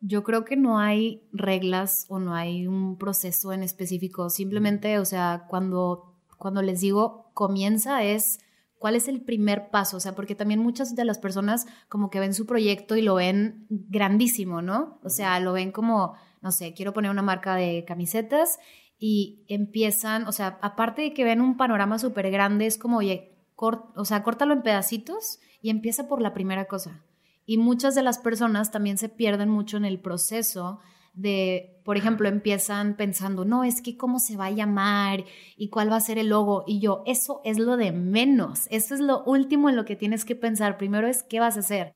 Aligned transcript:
Yo 0.00 0.22
creo 0.22 0.44
que 0.44 0.56
no 0.56 0.78
hay 0.78 1.22
reglas 1.32 2.06
o 2.08 2.18
no 2.18 2.34
hay 2.34 2.66
un 2.66 2.98
proceso 2.98 3.52
en 3.52 3.62
específico. 3.62 4.30
Simplemente, 4.30 4.98
o 4.98 5.04
sea, 5.04 5.46
cuando, 5.48 6.14
cuando 6.36 6.62
les 6.62 6.80
digo 6.80 7.30
comienza 7.34 8.02
es 8.02 8.40
cuál 8.78 8.94
es 8.94 9.08
el 9.08 9.20
primer 9.20 9.70
paso. 9.70 9.96
O 9.96 10.00
sea, 10.00 10.14
porque 10.14 10.34
también 10.34 10.60
muchas 10.60 10.94
de 10.94 11.04
las 11.04 11.18
personas 11.18 11.66
como 11.88 12.10
que 12.10 12.20
ven 12.20 12.34
su 12.34 12.46
proyecto 12.46 12.96
y 12.96 13.02
lo 13.02 13.16
ven 13.16 13.66
grandísimo, 13.68 14.62
¿no? 14.62 14.98
O 15.02 15.10
sea, 15.10 15.38
lo 15.40 15.52
ven 15.52 15.72
como, 15.72 16.14
no 16.40 16.52
sé, 16.52 16.74
quiero 16.74 16.92
poner 16.92 17.10
una 17.10 17.22
marca 17.22 17.56
de 17.56 17.84
camisetas 17.86 18.58
y 18.98 19.44
empiezan, 19.48 20.26
o 20.26 20.32
sea, 20.32 20.58
aparte 20.62 21.02
de 21.02 21.12
que 21.12 21.24
ven 21.24 21.40
un 21.40 21.56
panorama 21.56 21.98
súper 21.98 22.30
grande, 22.30 22.66
es 22.66 22.78
como, 22.78 22.98
oye, 22.98 23.36
o 23.56 24.04
sea, 24.04 24.22
córtalo 24.22 24.54
en 24.54 24.62
pedacitos 24.62 25.40
y 25.60 25.70
empieza 25.70 26.08
por 26.08 26.20
la 26.20 26.34
primera 26.34 26.66
cosa. 26.66 27.04
Y 27.48 27.56
muchas 27.56 27.94
de 27.94 28.02
las 28.02 28.18
personas 28.18 28.70
también 28.70 28.98
se 28.98 29.08
pierden 29.08 29.48
mucho 29.48 29.78
en 29.78 29.86
el 29.86 29.98
proceso 29.98 30.80
de, 31.14 31.80
por 31.82 31.96
ejemplo, 31.96 32.28
empiezan 32.28 32.94
pensando, 32.94 33.46
no, 33.46 33.64
es 33.64 33.80
que 33.80 33.96
cómo 33.96 34.18
se 34.18 34.36
va 34.36 34.44
a 34.44 34.50
llamar 34.50 35.24
y 35.56 35.70
cuál 35.70 35.90
va 35.90 35.96
a 35.96 36.00
ser 36.00 36.18
el 36.18 36.28
logo. 36.28 36.64
Y 36.66 36.78
yo, 36.78 37.02
eso 37.06 37.40
es 37.46 37.58
lo 37.58 37.78
de 37.78 37.90
menos, 37.90 38.66
eso 38.70 38.94
es 38.94 39.00
lo 39.00 39.24
último 39.24 39.70
en 39.70 39.76
lo 39.76 39.86
que 39.86 39.96
tienes 39.96 40.26
que 40.26 40.36
pensar. 40.36 40.76
Primero 40.76 41.08
es 41.08 41.22
qué 41.22 41.40
vas 41.40 41.56
a 41.56 41.60
hacer. 41.60 41.94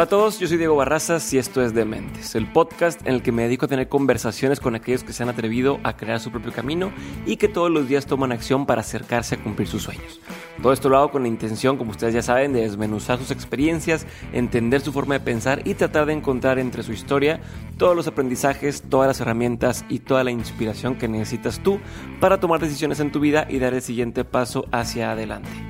Hola 0.00 0.06
a 0.06 0.08
todos, 0.08 0.38
yo 0.38 0.48
soy 0.48 0.56
Diego 0.56 0.76
Barrazas 0.76 1.30
y 1.34 1.36
esto 1.36 1.62
es 1.62 1.74
Dementes, 1.74 2.34
el 2.34 2.50
podcast 2.50 3.06
en 3.06 3.12
el 3.12 3.22
que 3.22 3.32
me 3.32 3.42
dedico 3.42 3.66
a 3.66 3.68
tener 3.68 3.90
conversaciones 3.90 4.58
con 4.58 4.74
aquellos 4.74 5.04
que 5.04 5.12
se 5.12 5.22
han 5.22 5.28
atrevido 5.28 5.78
a 5.82 5.98
crear 5.98 6.20
su 6.20 6.30
propio 6.30 6.52
camino 6.52 6.90
y 7.26 7.36
que 7.36 7.48
todos 7.48 7.70
los 7.70 7.86
días 7.86 8.06
toman 8.06 8.32
acción 8.32 8.64
para 8.64 8.80
acercarse 8.80 9.34
a 9.34 9.42
cumplir 9.42 9.68
sus 9.68 9.82
sueños. 9.82 10.18
Todo 10.62 10.72
esto 10.72 10.88
lo 10.88 10.96
hago 10.96 11.10
con 11.10 11.20
la 11.20 11.28
intención, 11.28 11.76
como 11.76 11.90
ustedes 11.90 12.14
ya 12.14 12.22
saben, 12.22 12.54
de 12.54 12.62
desmenuzar 12.62 13.18
sus 13.18 13.30
experiencias, 13.30 14.06
entender 14.32 14.80
su 14.80 14.90
forma 14.90 15.18
de 15.18 15.20
pensar 15.20 15.60
y 15.68 15.74
tratar 15.74 16.06
de 16.06 16.14
encontrar 16.14 16.58
entre 16.58 16.82
su 16.82 16.92
historia 16.92 17.42
todos 17.76 17.94
los 17.94 18.06
aprendizajes, 18.06 18.80
todas 18.80 19.06
las 19.06 19.20
herramientas 19.20 19.84
y 19.90 19.98
toda 19.98 20.24
la 20.24 20.30
inspiración 20.30 20.96
que 20.96 21.08
necesitas 21.08 21.62
tú 21.62 21.78
para 22.20 22.40
tomar 22.40 22.58
decisiones 22.58 23.00
en 23.00 23.12
tu 23.12 23.20
vida 23.20 23.46
y 23.50 23.58
dar 23.58 23.74
el 23.74 23.82
siguiente 23.82 24.24
paso 24.24 24.64
hacia 24.72 25.12
adelante. 25.12 25.69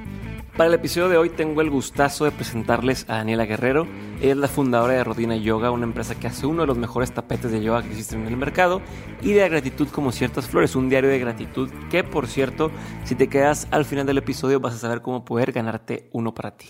Para 0.61 0.69
el 0.69 0.75
episodio 0.75 1.08
de 1.08 1.16
hoy 1.16 1.30
tengo 1.30 1.62
el 1.62 1.70
gustazo 1.70 2.27
de 2.27 2.33
presentarles 2.33 3.08
a 3.08 3.14
Daniela 3.14 3.47
Guerrero. 3.47 3.89
Ella 4.20 4.33
es 4.33 4.36
la 4.36 4.47
fundadora 4.47 4.92
de 4.92 5.03
Rodina 5.03 5.34
Yoga, 5.34 5.70
una 5.70 5.86
empresa 5.86 6.20
que 6.20 6.27
hace 6.27 6.44
uno 6.44 6.61
de 6.61 6.66
los 6.66 6.77
mejores 6.77 7.14
tapetes 7.14 7.50
de 7.50 7.62
yoga 7.62 7.83
que 7.83 7.89
existen 7.89 8.20
en 8.20 8.27
el 8.27 8.36
mercado, 8.36 8.83
y 9.22 9.33
de 9.33 9.48
gratitud 9.48 9.88
como 9.88 10.12
ciertas 10.12 10.48
flores, 10.48 10.77
un 10.77 10.91
diario 10.91 11.08
de 11.08 11.19
gratitud 11.19 11.70
que, 11.91 12.05
por 12.05 12.27
cierto, 12.27 12.70
si 13.05 13.14
te 13.14 13.31
quedas 13.31 13.69
al 13.70 13.86
final 13.86 14.05
del 14.05 14.19
episodio 14.19 14.61
vas 14.61 14.75
a 14.75 14.78
saber 14.78 15.00
cómo 15.00 15.25
poder 15.25 15.50
ganarte 15.53 16.11
uno 16.12 16.34
para 16.34 16.58
ti. 16.58 16.66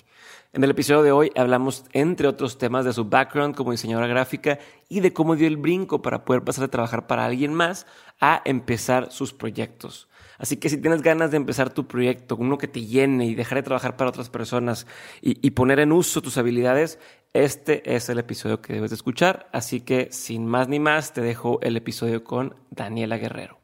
En 0.52 0.62
el 0.62 0.70
episodio 0.70 1.02
de 1.02 1.10
hoy 1.10 1.32
hablamos, 1.34 1.84
entre 1.92 2.28
otros 2.28 2.58
temas, 2.58 2.84
de 2.84 2.92
su 2.92 3.06
background 3.06 3.56
como 3.56 3.72
diseñadora 3.72 4.06
gráfica 4.06 4.60
y 4.88 5.00
de 5.00 5.12
cómo 5.12 5.34
dio 5.34 5.48
el 5.48 5.56
brinco 5.56 6.00
para 6.00 6.24
poder 6.24 6.44
pasar 6.44 6.62
de 6.62 6.68
trabajar 6.68 7.08
para 7.08 7.24
alguien 7.24 7.54
más 7.54 7.88
a 8.20 8.40
empezar 8.44 9.10
sus 9.10 9.32
proyectos. 9.32 10.06
Así 10.40 10.56
que 10.56 10.70
si 10.70 10.78
tienes 10.78 11.02
ganas 11.02 11.30
de 11.30 11.36
empezar 11.36 11.68
tu 11.68 11.86
proyecto, 11.86 12.34
uno 12.34 12.56
que 12.56 12.66
te 12.66 12.86
llene 12.86 13.26
y 13.26 13.34
dejar 13.34 13.56
de 13.56 13.62
trabajar 13.62 13.98
para 13.98 14.08
otras 14.08 14.30
personas 14.30 14.86
y, 15.20 15.50
poner 15.50 15.80
en 15.80 15.92
uso 15.92 16.22
tus 16.22 16.38
habilidades, 16.38 16.98
este 17.34 17.94
es 17.94 18.08
el 18.08 18.18
episodio 18.18 18.62
que 18.62 18.72
debes 18.72 18.88
de 18.88 18.94
escuchar. 18.94 19.50
Así 19.52 19.82
que 19.82 20.08
sin 20.12 20.46
más 20.46 20.66
ni 20.66 20.80
más, 20.80 21.12
te 21.12 21.20
dejo 21.20 21.60
el 21.60 21.76
episodio 21.76 22.24
con 22.24 22.54
Daniela 22.70 23.18
Guerrero. 23.18 23.58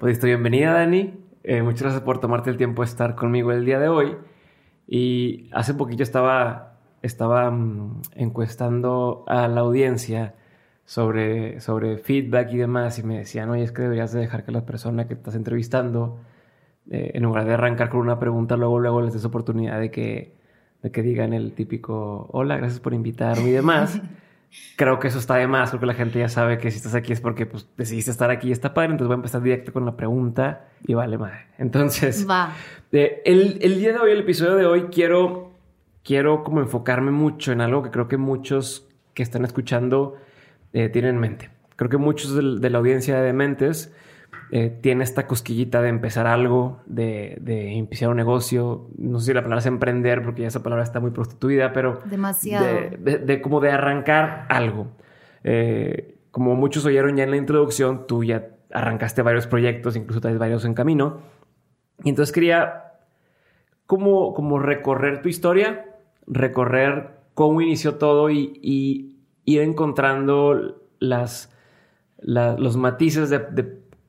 Pues 0.00 0.22
bienvenida, 0.22 0.74
Dani. 0.74 1.14
Eh, 1.44 1.62
muchas 1.62 1.80
gracias 1.80 2.02
por 2.02 2.20
tomarte 2.20 2.50
el 2.50 2.58
tiempo 2.58 2.82
de 2.82 2.90
estar 2.90 3.14
conmigo 3.14 3.52
el 3.52 3.64
día 3.64 3.78
de 3.78 3.88
hoy. 3.88 4.18
Y 4.86 5.48
hace 5.52 5.72
poquito 5.72 6.02
estaba, 6.02 6.78
estaba 7.00 7.50
mm, 7.50 8.02
encuestando 8.16 9.24
a 9.26 9.48
la 9.48 9.62
audiencia 9.62 10.34
sobre, 10.90 11.60
sobre 11.60 11.98
feedback 11.98 12.52
y 12.52 12.56
demás 12.56 12.98
y 12.98 13.04
me 13.04 13.16
decían, 13.16 13.48
oye, 13.48 13.62
es 13.62 13.70
que 13.70 13.82
deberías 13.82 14.12
de 14.12 14.18
dejar 14.18 14.44
que 14.44 14.50
la 14.50 14.66
persona 14.66 15.06
que 15.06 15.14
estás 15.14 15.36
entrevistando, 15.36 16.18
eh, 16.90 17.12
en 17.14 17.22
lugar 17.22 17.44
de 17.44 17.54
arrancar 17.54 17.90
con 17.90 18.00
una 18.00 18.18
pregunta, 18.18 18.56
luego, 18.56 18.80
luego 18.80 19.00
les 19.00 19.12
des 19.12 19.24
oportunidad 19.24 19.78
de 19.78 19.92
que, 19.92 20.34
de 20.82 20.90
que 20.90 21.02
digan 21.02 21.32
el 21.32 21.52
típico, 21.52 22.28
hola, 22.32 22.56
gracias 22.56 22.80
por 22.80 22.92
invitarme 22.92 23.50
y 23.50 23.52
demás. 23.52 24.02
Creo 24.76 24.98
que 24.98 25.06
eso 25.06 25.20
está 25.20 25.36
de 25.36 25.46
más, 25.46 25.70
porque 25.70 25.86
la 25.86 25.94
gente 25.94 26.18
ya 26.18 26.28
sabe 26.28 26.58
que 26.58 26.72
si 26.72 26.78
estás 26.78 26.96
aquí 26.96 27.12
es 27.12 27.20
porque 27.20 27.46
pues, 27.46 27.68
decidiste 27.76 28.10
estar 28.10 28.32
aquí 28.32 28.48
y 28.48 28.52
está 28.52 28.74
padre, 28.74 28.90
entonces 28.90 29.06
voy 29.06 29.14
a 29.14 29.18
empezar 29.22 29.42
directo 29.42 29.72
con 29.72 29.86
la 29.86 29.96
pregunta 29.96 30.70
y 30.84 30.94
vale 30.94 31.18
madre. 31.18 31.46
Entonces, 31.58 32.28
Va. 32.28 32.52
Eh, 32.90 33.22
el, 33.24 33.60
el 33.62 33.78
día 33.78 33.92
de 33.92 34.00
hoy, 34.00 34.10
el 34.10 34.18
episodio 34.18 34.56
de 34.56 34.66
hoy, 34.66 34.82
quiero, 34.90 35.52
quiero 36.02 36.42
como 36.42 36.58
enfocarme 36.58 37.12
mucho 37.12 37.52
en 37.52 37.60
algo 37.60 37.80
que 37.84 37.90
creo 37.90 38.08
que 38.08 38.16
muchos 38.16 38.88
que 39.14 39.22
están 39.22 39.44
escuchando 39.44 40.16
eh, 40.72 40.88
tienen 40.88 41.16
en 41.16 41.20
mente. 41.20 41.50
Creo 41.76 41.88
que 41.88 41.96
muchos 41.96 42.34
de, 42.34 42.70
la 42.70 42.78
audiencia 42.78 43.16
de 43.16 43.22
Dementes 43.22 43.92
eh, 44.52 44.68
tiene 44.68 45.04
esta 45.04 45.26
cosquillita 45.26 45.80
de 45.80 45.88
empezar 45.88 46.26
algo, 46.26 46.80
de, 46.86 47.38
de, 47.40 47.72
empezar 47.78 48.08
un 48.08 48.16
negocio. 48.16 48.88
No 48.98 49.18
sé 49.18 49.26
si 49.26 49.32
la 49.32 49.42
palabra 49.42 49.60
es 49.60 49.66
emprender, 49.66 50.22
porque 50.22 50.42
ya 50.42 50.48
esa 50.48 50.62
palabra 50.62 50.84
está 50.84 51.00
muy 51.00 51.10
prostituida, 51.10 51.72
pero. 51.72 52.00
Demasiado. 52.04 52.66
De, 52.98 53.40
como 53.40 53.60
de 53.60 53.70
arrancar 53.70 54.46
algo. 54.48 54.88
Eh, 55.42 56.18
como 56.30 56.54
muchos 56.54 56.84
oyeron 56.84 57.16
ya 57.16 57.24
en 57.24 57.30
la 57.30 57.36
introducción, 57.36 58.06
tú 58.06 58.24
ya 58.24 58.48
arrancaste 58.72 59.22
varios 59.22 59.46
proyectos, 59.46 59.96
incluso 59.96 60.20
traes 60.20 60.38
varios 60.38 60.64
en 60.64 60.74
camino. 60.74 61.20
Y 62.04 62.10
entonces 62.10 62.32
quería 62.32 62.92
como, 63.86 64.34
como 64.34 64.58
recorrer 64.58 65.22
tu 65.22 65.28
historia, 65.28 65.86
recorrer 66.26 67.20
cómo 67.34 67.60
inició 67.60 67.94
todo 67.96 68.30
y, 68.30 68.60
y 68.62 69.09
ir 69.54 69.62
encontrando 69.62 70.80
las, 70.98 71.52
los 72.18 72.76
matices 72.76 73.30
de, 73.30 73.40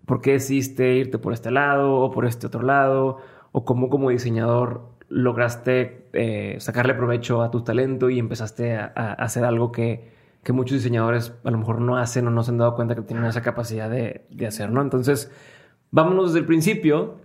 por 0.05 0.21
qué 0.21 0.33
decidiste 0.33 0.95
irte 0.95 1.17
por 1.17 1.33
este 1.33 1.51
lado 1.51 1.95
o 1.95 2.11
por 2.11 2.25
este 2.25 2.47
otro 2.47 2.61
lado, 2.61 3.17
o 3.51 3.65
cómo 3.65 3.89
como 3.89 4.09
diseñador 4.09 4.89
lograste 5.09 6.07
eh, 6.13 6.55
sacarle 6.59 6.93
provecho 6.93 7.41
a 7.41 7.51
tu 7.51 7.63
talento 7.63 8.09
y 8.09 8.19
empezaste 8.19 8.75
a, 8.77 8.87
hacer 9.13 9.43
algo 9.43 9.71
que, 9.71 10.09
muchos 10.49 10.77
diseñadores 10.77 11.33
a 11.43 11.51
lo 11.51 11.57
mejor 11.57 11.79
no 11.79 11.97
hacen 11.97 12.27
o 12.27 12.31
no 12.31 12.43
se 12.43 12.51
han 12.51 12.57
dado 12.57 12.75
cuenta 12.75 12.95
que 12.95 13.01
tienen 13.01 13.25
esa 13.25 13.41
capacidad 13.41 13.89
de, 13.89 14.25
hacer, 14.45 14.71
¿no? 14.71 14.81
Entonces, 14.81 15.31
vámonos 15.91 16.27
desde 16.27 16.39
el 16.39 16.45
principio 16.45 17.17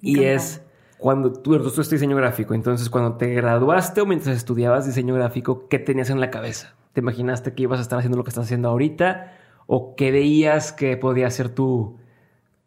y 0.00 0.24
es 0.24 0.62
cuando 0.98 1.32
tú, 1.32 1.58
tú 1.58 1.68
estudiaste 1.68 1.94
diseño 1.94 2.16
gráfico, 2.16 2.54
entonces 2.54 2.90
cuando 2.90 3.14
te 3.16 3.32
graduaste 3.32 4.00
o 4.00 4.06
mientras 4.06 4.36
estudiabas 4.36 4.84
diseño 4.84 5.14
gráfico, 5.14 5.68
¿qué 5.68 5.78
tenías 5.78 6.10
en 6.10 6.20
la 6.20 6.30
cabeza? 6.30 6.74
¿Te 6.98 7.00
imaginaste 7.00 7.54
que 7.54 7.62
ibas 7.62 7.78
a 7.78 7.82
estar 7.82 8.00
haciendo 8.00 8.18
lo 8.18 8.24
que 8.24 8.30
estás 8.30 8.46
haciendo 8.46 8.70
ahorita? 8.70 9.32
¿O 9.68 9.94
qué 9.94 10.10
veías 10.10 10.72
que 10.72 10.96
podía 10.96 11.30
ser 11.30 11.48
tu, 11.48 11.96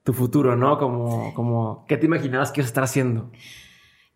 tu 0.03 0.13
futuro, 0.13 0.55
no? 0.55 0.77
Como, 0.77 1.33
como, 1.33 1.83
¿qué 1.85 1.97
te 1.97 2.05
imaginabas 2.05 2.53
que 2.53 2.61
ibas 2.61 2.67
a 2.67 2.71
estar 2.71 2.83
haciendo? 2.85 3.29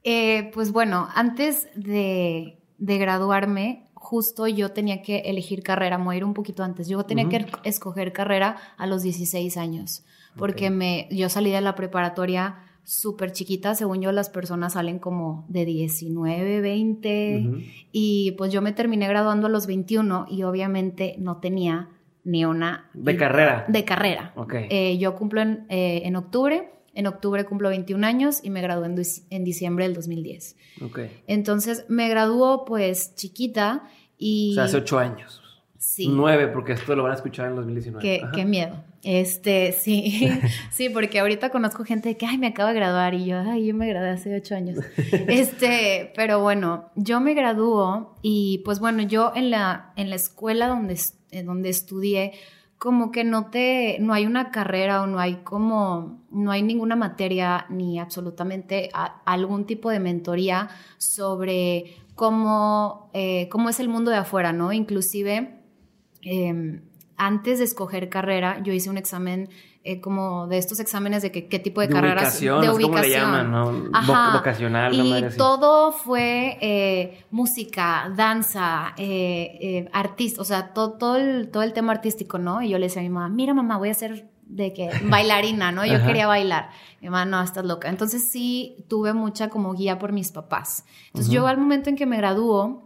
Eh, 0.05 0.51
pues 0.53 0.71
bueno, 0.71 1.09
antes 1.15 1.67
de, 1.75 2.63
de, 2.77 2.97
graduarme, 2.97 3.89
justo 3.93 4.47
yo 4.47 4.71
tenía 4.71 5.01
que 5.01 5.17
elegir 5.25 5.63
carrera, 5.63 5.97
voy 5.97 6.15
a 6.15 6.17
ir 6.19 6.23
un 6.23 6.33
poquito 6.33 6.63
antes. 6.63 6.87
Yo 6.87 7.03
tenía 7.03 7.27
que 7.27 7.45
escoger 7.65 8.13
carrera 8.13 8.55
a 8.77 8.87
los 8.87 9.03
16 9.03 9.57
años, 9.57 10.05
porque 10.37 10.69
me, 10.69 11.09
yo 11.11 11.27
salí 11.27 11.51
de 11.51 11.59
la 11.59 11.75
preparatoria 11.75 12.64
súper 12.85 13.31
chiquita, 13.31 13.73
según 13.75 14.01
yo 14.01 14.11
las 14.11 14.29
personas 14.29 14.73
salen 14.73 14.99
como 14.99 15.45
de 15.49 15.65
19, 15.65 16.61
20 16.61 17.43
y 17.91 18.31
pues 18.37 18.53
yo 18.53 18.61
me 18.61 18.71
terminé 18.71 19.07
graduando 19.07 19.47
a 19.47 19.49
los 19.49 19.65
21 19.65 20.27
y 20.29 20.43
obviamente 20.43 21.15
no 21.17 21.37
tenía 21.37 21.89
ni 22.23 22.45
una... 22.45 22.89
De 22.93 23.17
carrera. 23.17 23.65
De 23.67 23.83
carrera. 23.83 24.33
Okay. 24.35 24.67
Eh, 24.69 24.97
yo 24.99 25.15
cumplo 25.15 25.41
en, 25.41 25.65
eh, 25.69 26.03
en, 26.05 26.15
octubre, 26.15 26.71
en 26.93 27.07
octubre 27.07 27.43
cumplo 27.45 27.69
21 27.69 28.05
años 28.05 28.39
y 28.43 28.51
me 28.51 28.61
gradué 28.61 28.85
en, 28.85 29.01
en 29.31 29.43
diciembre 29.43 29.85
del 29.85 29.95
2010. 29.95 30.55
Okay. 30.83 31.11
Entonces 31.27 31.85
me 31.89 32.07
graduó 32.07 32.65
pues 32.65 33.15
chiquita 33.15 33.89
y... 34.17 34.51
O 34.51 34.55
sea, 34.55 34.63
hace 34.65 34.77
8 34.77 34.99
años. 34.99 35.41
Sí. 35.85 36.09
9, 36.09 36.47
porque 36.47 36.73
esto 36.73 36.95
lo 36.95 37.03
van 37.03 37.13
a 37.13 37.15
escuchar 37.15 37.47
en 37.47 37.55
2019. 37.55 38.01
Qué, 38.01 38.21
qué 38.33 38.43
miedo. 38.43 38.75
Este, 39.03 39.71
sí, 39.71 40.27
sí, 40.71 40.89
porque 40.89 41.19
ahorita 41.19 41.51
conozco 41.51 41.85
gente 41.85 42.17
que, 42.17 42.25
ay, 42.25 42.39
me 42.39 42.47
acabo 42.47 42.69
de 42.69 42.75
graduar 42.75 43.13
y 43.13 43.25
yo, 43.25 43.37
ay, 43.37 43.67
yo 43.67 43.75
me 43.75 43.87
gradué 43.87 44.09
hace 44.09 44.35
ocho 44.35 44.55
años. 44.55 44.79
Este, 45.27 46.11
pero 46.15 46.41
bueno, 46.41 46.89
yo 46.95 47.21
me 47.21 47.33
graduó 47.35 48.17
y 48.23 48.63
pues 48.65 48.79
bueno, 48.79 49.03
yo 49.03 49.31
en 49.35 49.51
la, 49.51 49.93
en 49.95 50.09
la 50.09 50.15
escuela 50.15 50.67
donde, 50.67 50.99
donde 51.45 51.69
estudié, 51.69 52.33
como 52.79 53.11
que 53.11 53.23
no 53.23 53.51
te, 53.51 53.97
no 53.99 54.13
hay 54.13 54.25
una 54.25 54.49
carrera 54.51 55.03
o 55.03 55.07
no 55.07 55.19
hay 55.19 55.35
como, 55.43 56.25
no 56.31 56.51
hay 56.51 56.63
ninguna 56.63 56.95
materia 56.95 57.67
ni 57.69 57.99
absolutamente 57.99 58.89
algún 59.23 59.65
tipo 59.65 59.91
de 59.91 59.99
mentoría 59.99 60.67
sobre 60.97 61.95
cómo, 62.15 63.11
eh, 63.13 63.47
cómo 63.49 63.69
es 63.69 63.79
el 63.79 63.87
mundo 63.87 64.09
de 64.09 64.17
afuera, 64.17 64.51
¿no? 64.51 64.73
Inclusive... 64.73 65.54
Eh, 66.25 66.81
antes 67.17 67.59
de 67.59 67.65
escoger 67.65 68.09
carrera, 68.09 68.59
yo 68.61 68.73
hice 68.73 68.89
un 68.89 68.97
examen 68.97 69.47
eh, 69.85 70.01
como 70.01 70.47
de 70.47 70.57
estos 70.57 70.79
exámenes 70.81 71.21
de 71.21 71.31
que, 71.31 71.47
qué 71.47 71.59
tipo 71.59 71.79
de, 71.79 71.87
De 71.87 71.93
carreras 71.93 72.23
ubicación, 72.41 72.59
de 72.61 72.67
le 72.67 72.73
ubicación. 72.73 73.11
llaman, 73.21 73.51
¿no? 73.51 73.71
Voc- 73.71 73.89
Ajá. 73.93 74.37
vocacional, 74.37 74.93
y 74.93 75.09
madre 75.11 75.29
todo 75.37 75.91
fue 75.93 76.57
eh, 76.59 77.23
música, 77.31 78.11
danza, 78.17 78.93
eh, 78.97 79.57
eh, 79.61 79.89
artista, 79.93 80.41
o 80.41 80.43
sea, 80.43 80.73
todo, 80.73 80.93
todo, 80.97 81.15
el, 81.17 81.49
todo 81.51 81.63
el 81.63 81.71
tema 81.71 81.93
artístico, 81.93 82.37
¿no? 82.39 82.61
Y 82.63 82.69
yo 82.69 82.79
le 82.79 82.87
decía 82.87 83.01
a 83.01 83.03
mi 83.03 83.09
mamá, 83.09 83.29
mira 83.29 83.53
mamá, 83.53 83.77
voy 83.77 83.89
a 83.89 83.93
ser 83.93 84.27
de 84.47 84.73
que 84.73 84.89
bailarina, 85.03 85.71
¿no? 85.71 85.85
Yo 85.85 85.95
Ajá. 85.95 86.07
quería 86.07 86.27
bailar. 86.27 86.69
Mi 87.01 87.07
mamá, 87.09 87.25
no, 87.25 87.41
estás 87.41 87.63
loca. 87.63 87.87
Entonces 87.89 88.27
sí 88.27 88.83
tuve 88.89 89.13
mucha 89.13 89.49
como 89.49 89.73
guía 89.73 89.99
por 89.99 90.11
mis 90.11 90.31
papás. 90.31 90.85
Entonces 91.07 91.31
yo 91.31 91.47
al 91.47 91.57
momento 91.57 91.89
en 91.89 91.95
que 91.95 92.05
me 92.05 92.17
graduó, 92.17 92.84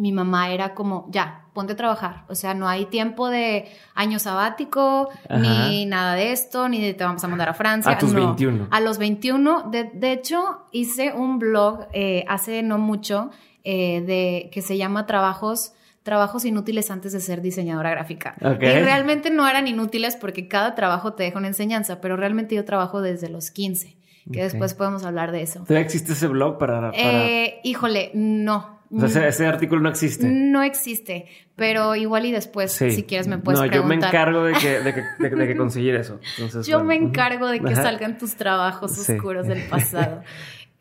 mi 0.00 0.12
mamá 0.12 0.50
era 0.50 0.74
como, 0.74 1.06
ya, 1.10 1.44
ponte 1.52 1.74
a 1.74 1.76
trabajar. 1.76 2.24
O 2.28 2.34
sea, 2.34 2.54
no 2.54 2.68
hay 2.68 2.86
tiempo 2.86 3.28
de 3.28 3.68
año 3.94 4.18
sabático, 4.18 5.10
Ajá. 5.28 5.38
ni 5.68 5.84
nada 5.84 6.14
de 6.14 6.32
esto, 6.32 6.68
ni 6.68 6.80
de 6.80 6.94
te 6.94 7.04
vamos 7.04 7.22
a 7.22 7.28
mandar 7.28 7.50
a 7.50 7.54
Francia. 7.54 7.92
A 7.92 7.98
tus 7.98 8.12
no. 8.14 8.28
21. 8.28 8.68
A 8.70 8.80
los 8.80 8.96
21. 8.98 9.68
De, 9.70 9.84
de 9.84 10.12
hecho, 10.12 10.62
hice 10.72 11.12
un 11.12 11.38
blog 11.38 11.86
eh, 11.92 12.24
hace 12.28 12.62
no 12.62 12.78
mucho 12.78 13.30
eh, 13.62 14.00
de, 14.06 14.48
que 14.52 14.62
se 14.62 14.76
llama 14.78 15.04
Trabajos 15.06 15.74
trabajos 16.02 16.46
inútiles 16.46 16.90
antes 16.90 17.12
de 17.12 17.20
ser 17.20 17.42
diseñadora 17.42 17.90
gráfica. 17.90 18.34
Y 18.40 18.54
realmente 18.56 19.30
no 19.30 19.46
eran 19.46 19.68
inútiles 19.68 20.16
porque 20.16 20.48
cada 20.48 20.74
trabajo 20.74 21.12
te 21.12 21.24
deja 21.24 21.36
una 21.38 21.48
enseñanza, 21.48 22.00
pero 22.00 22.16
realmente 22.16 22.54
yo 22.54 22.64
trabajo 22.64 23.02
desde 23.02 23.28
los 23.28 23.50
15, 23.50 23.98
que 24.32 24.42
después 24.42 24.72
podemos 24.72 25.04
hablar 25.04 25.30
de 25.30 25.42
eso. 25.42 25.60
¿Todavía 25.60 25.84
existe 25.84 26.14
ese 26.14 26.26
blog 26.26 26.56
para...? 26.56 26.90
para- 26.90 26.92
Eh, 26.96 27.60
híjole, 27.64 28.10
no. 28.14 28.79
O 28.92 28.98
sea, 29.00 29.06
ese, 29.06 29.28
ese 29.28 29.46
artículo 29.46 29.80
no 29.80 29.88
existe. 29.88 30.26
No 30.28 30.62
existe, 30.62 31.26
pero 31.56 31.94
igual 31.94 32.26
y 32.26 32.32
después, 32.32 32.72
Sí. 32.72 32.90
si 32.90 33.04
quieres, 33.04 33.28
me 33.28 33.38
puedes 33.38 33.60
No, 33.60 33.66
yo 33.66 33.82
me 33.84 33.96
preguntar. 33.98 34.08
encargo 34.14 34.42
de 34.44 34.52
que, 34.54 34.80
de 34.80 34.94
que, 34.94 35.02
de, 35.18 35.30
de 35.36 35.46
que 35.48 35.56
conseguir 35.56 35.94
eso. 35.94 36.18
Entonces, 36.38 36.66
Yo 36.66 36.78
bueno. 36.82 36.88
me 36.88 36.94
encargo 37.08 37.46
de 37.48 37.60
que 37.60 37.72
Ajá. 37.72 37.82
salgan 37.82 38.18
tus 38.18 38.34
trabajos 38.34 38.92
Sí. 38.92 39.12
oscuros 39.12 39.46
del 39.46 39.62
pasado. 39.68 40.22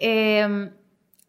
Eh, 0.02 0.72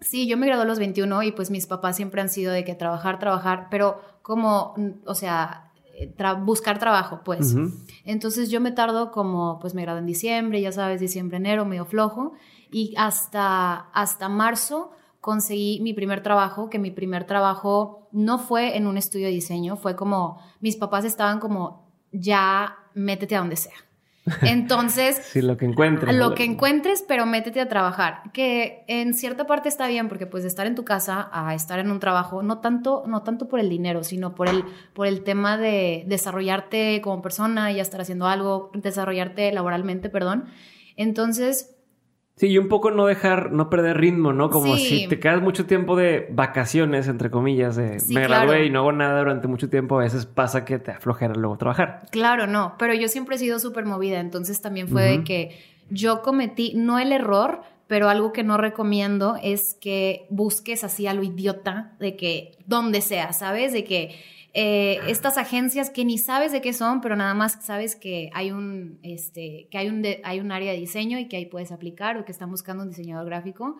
sí, 0.00 0.28
yo 0.28 0.36
me 0.36 0.46
gradué 0.46 0.62
a 0.62 0.66
los 0.66 0.78
21 0.78 1.22
y 1.24 1.32
pues 1.32 1.50
mis 1.50 1.66
papás 1.66 1.96
siempre 1.96 2.20
han 2.20 2.28
sido 2.28 2.52
de 2.52 2.62
que 2.64 2.76
trabajar, 2.76 3.18
trabajar, 3.18 3.66
pero 3.70 4.00
como, 4.22 4.74
mm, 4.76 4.88
o 5.06 5.14
sea, 5.16 5.72
eh, 5.98 6.14
tra- 6.16 6.42
buscar 6.44 6.78
trabajo, 6.78 7.22
pues. 7.24 7.56
Entonces 8.04 8.48
yo 8.48 8.60
me 8.60 8.70
tardo 8.70 9.10
como, 9.10 9.58
pues 9.58 9.74
me 9.74 9.82
gradué 9.82 9.98
en 10.00 10.06
diciembre, 10.06 10.60
ya 10.60 10.70
sabes, 10.72 11.00
diciembre, 11.00 11.38
enero, 11.38 11.64
medio 11.64 11.84
flojo, 11.84 12.32
y 12.70 12.94
hasta, 12.96 13.74
hasta 13.92 14.28
marzo 14.28 14.92
conseguí 15.20 15.80
mi 15.82 15.92
primer 15.92 16.22
trabajo, 16.22 16.70
que 16.70 16.78
mi 16.78 16.90
primer 16.90 17.24
trabajo 17.24 18.08
no 18.12 18.38
fue 18.38 18.76
en 18.76 18.86
un 18.86 18.96
estudio 18.96 19.26
de 19.26 19.32
diseño, 19.32 19.76
fue 19.76 19.96
como, 19.96 20.38
mis 20.60 20.76
papás 20.76 21.04
estaban 21.04 21.40
como, 21.40 21.90
ya 22.12 22.76
métete 22.94 23.36
a 23.36 23.40
donde 23.40 23.56
sea. 23.56 23.74
Entonces, 24.42 25.16
Sí, 25.24 25.40
lo 25.40 25.56
que 25.56 25.64
encuentres. 25.64 26.14
lo 26.14 26.34
que 26.34 26.44
encuentres, 26.44 27.02
pero 27.06 27.24
métete 27.26 27.60
a 27.60 27.68
trabajar. 27.68 28.30
Que 28.32 28.84
en 28.86 29.14
cierta 29.14 29.46
parte 29.46 29.68
está 29.68 29.86
bien, 29.88 30.08
porque 30.08 30.26
pues 30.26 30.42
de 30.42 30.48
estar 30.48 30.66
en 30.66 30.74
tu 30.74 30.84
casa 30.84 31.28
a 31.32 31.54
estar 31.54 31.78
en 31.78 31.90
un 31.90 32.00
trabajo, 32.00 32.42
no 32.42 32.58
tanto, 32.58 33.02
no 33.06 33.22
tanto 33.22 33.48
por 33.48 33.60
el 33.60 33.68
dinero, 33.70 34.04
sino 34.04 34.34
por 34.34 34.48
el, 34.48 34.64
por 34.94 35.06
el 35.06 35.22
tema 35.24 35.56
de 35.56 36.04
desarrollarte 36.06 37.00
como 37.02 37.22
persona, 37.22 37.72
ya 37.72 37.82
estar 37.82 38.00
haciendo 38.00 38.26
algo, 38.26 38.70
desarrollarte 38.74 39.50
laboralmente, 39.52 40.10
perdón. 40.10 40.44
Entonces, 40.96 41.76
Sí, 42.40 42.46
y 42.46 42.56
un 42.56 42.68
poco 42.68 42.90
no 42.90 43.04
dejar, 43.04 43.52
no 43.52 43.68
perder 43.68 43.98
ritmo, 43.98 44.32
¿no? 44.32 44.48
Como 44.48 44.74
Sí. 44.78 45.00
si 45.02 45.08
te 45.08 45.20
quedas 45.20 45.42
mucho 45.42 45.66
tiempo 45.66 45.94
de 45.94 46.26
vacaciones, 46.30 47.06
entre 47.06 47.30
comillas, 47.30 47.76
de 47.76 48.00
Sí, 48.00 48.14
me 48.14 48.22
gradué 48.22 48.46
claro. 48.46 48.64
y 48.64 48.70
no 48.70 48.78
hago 48.78 48.92
nada 48.92 49.18
durante 49.18 49.46
mucho 49.46 49.68
tiempo, 49.68 49.96
a 50.00 50.04
veces 50.04 50.24
pasa 50.24 50.64
que 50.64 50.78
te 50.78 50.90
aflojera 50.92 51.34
luego 51.34 51.58
trabajar. 51.58 52.00
Claro, 52.10 52.46
no, 52.46 52.76
pero 52.78 52.94
yo 52.94 53.08
siempre 53.08 53.36
he 53.36 53.38
sido 53.38 53.58
súper 53.58 53.84
movida, 53.84 54.20
entonces 54.20 54.62
también 54.62 54.88
fue 54.88 55.02
de 55.02 55.22
que 55.22 55.58
yo 55.90 56.22
cometí, 56.22 56.72
no 56.74 56.98
el 56.98 57.12
error, 57.12 57.60
pero 57.88 58.08
algo 58.08 58.32
que 58.32 58.42
no 58.42 58.56
recomiendo 58.56 59.36
es 59.42 59.76
que 59.78 60.24
busques 60.30 60.82
así 60.82 61.06
a 61.06 61.12
lo 61.12 61.22
idiota, 61.22 61.92
de 62.00 62.16
que 62.16 62.52
donde 62.64 63.02
sea, 63.02 63.34
¿sabes? 63.34 63.74
De 63.74 63.84
que 63.84 64.14
eh, 64.54 64.98
estas 65.06 65.38
agencias 65.38 65.90
que 65.90 66.04
ni 66.04 66.18
sabes 66.18 66.50
de 66.52 66.60
qué 66.60 66.72
son, 66.72 67.00
pero 67.00 67.14
nada 67.16 67.34
más 67.34 67.64
sabes 67.64 67.94
que 67.96 68.30
hay 68.34 68.50
un, 68.50 68.98
este, 69.02 69.68
que 69.70 69.78
hay 69.78 69.88
un, 69.88 70.02
de- 70.02 70.20
hay 70.24 70.40
un 70.40 70.50
área 70.52 70.72
de 70.72 70.78
diseño 70.78 71.18
y 71.18 71.28
que 71.28 71.36
ahí 71.36 71.46
puedes 71.46 71.70
aplicar 71.72 72.16
o 72.18 72.24
que 72.24 72.32
están 72.32 72.50
buscando 72.50 72.82
un 72.82 72.90
diseñador 72.90 73.26
gráfico. 73.26 73.76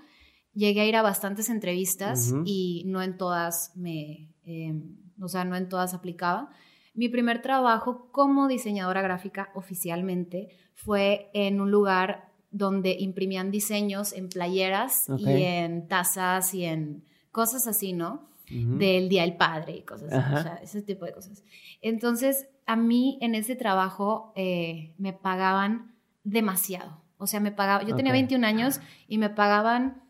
Llegué 0.55 0.81
a 0.83 0.87
ir 0.87 0.97
a 0.97 1.03
bastantes 1.03 1.49
entrevistas 1.49 2.33
y 2.45 2.85
no 2.87 3.03
en 3.03 3.17
todas 3.17 3.73
me, 3.77 4.31
eh, 4.45 4.75
o 5.21 5.29
sea, 5.29 5.45
no 5.45 5.57
en 5.57 5.69
todas 5.69 5.95
aplicaba. 5.95 6.51
Mi 6.95 7.09
primer 7.09 7.41
trabajo 7.41 8.09
como 8.11 8.49
diseñadora 8.49 9.01
gráfica 9.03 9.51
oficialmente 9.55 10.49
fue 10.75 11.31
en 11.35 11.61
un 11.61 11.71
lugar 11.71 12.31
donde 12.51 12.97
imprimían 12.99 13.51
diseños 13.53 14.13
en 14.13 14.29
playeras 14.29 15.09
y 15.19 15.25
en 15.45 15.87
tazas 15.89 16.53
y 16.53 16.65
en 16.65 17.05
cosas 17.31 17.67
así, 17.69 17.93
¿no? 17.93 18.29
Del 18.51 19.09
Día 19.09 19.23
del 19.23 19.37
Padre 19.37 19.77
y 19.77 19.83
cosas 19.83 20.13
así, 20.13 20.35
o 20.35 20.43
sea, 20.43 20.55
ese 20.63 20.83
tipo 20.83 21.05
de 21.05 21.13
cosas. 21.13 21.45
Entonces, 21.81 22.49
a 22.67 22.75
mí 22.77 23.19
en 23.21 23.35
ese 23.35 23.55
trabajo 23.57 24.33
eh, 24.37 24.95
me 24.99 25.13
pagaban 25.13 25.95
demasiado. 26.25 27.01
O 27.17 27.27
sea, 27.27 27.39
me 27.41 27.53
pagaban, 27.53 27.87
yo 27.87 27.95
tenía 27.97 28.13
Ok. 28.13 28.17
21 28.19 28.47
años 28.47 28.81
y 29.07 29.19
me 29.19 29.31
pagaban 29.31 30.03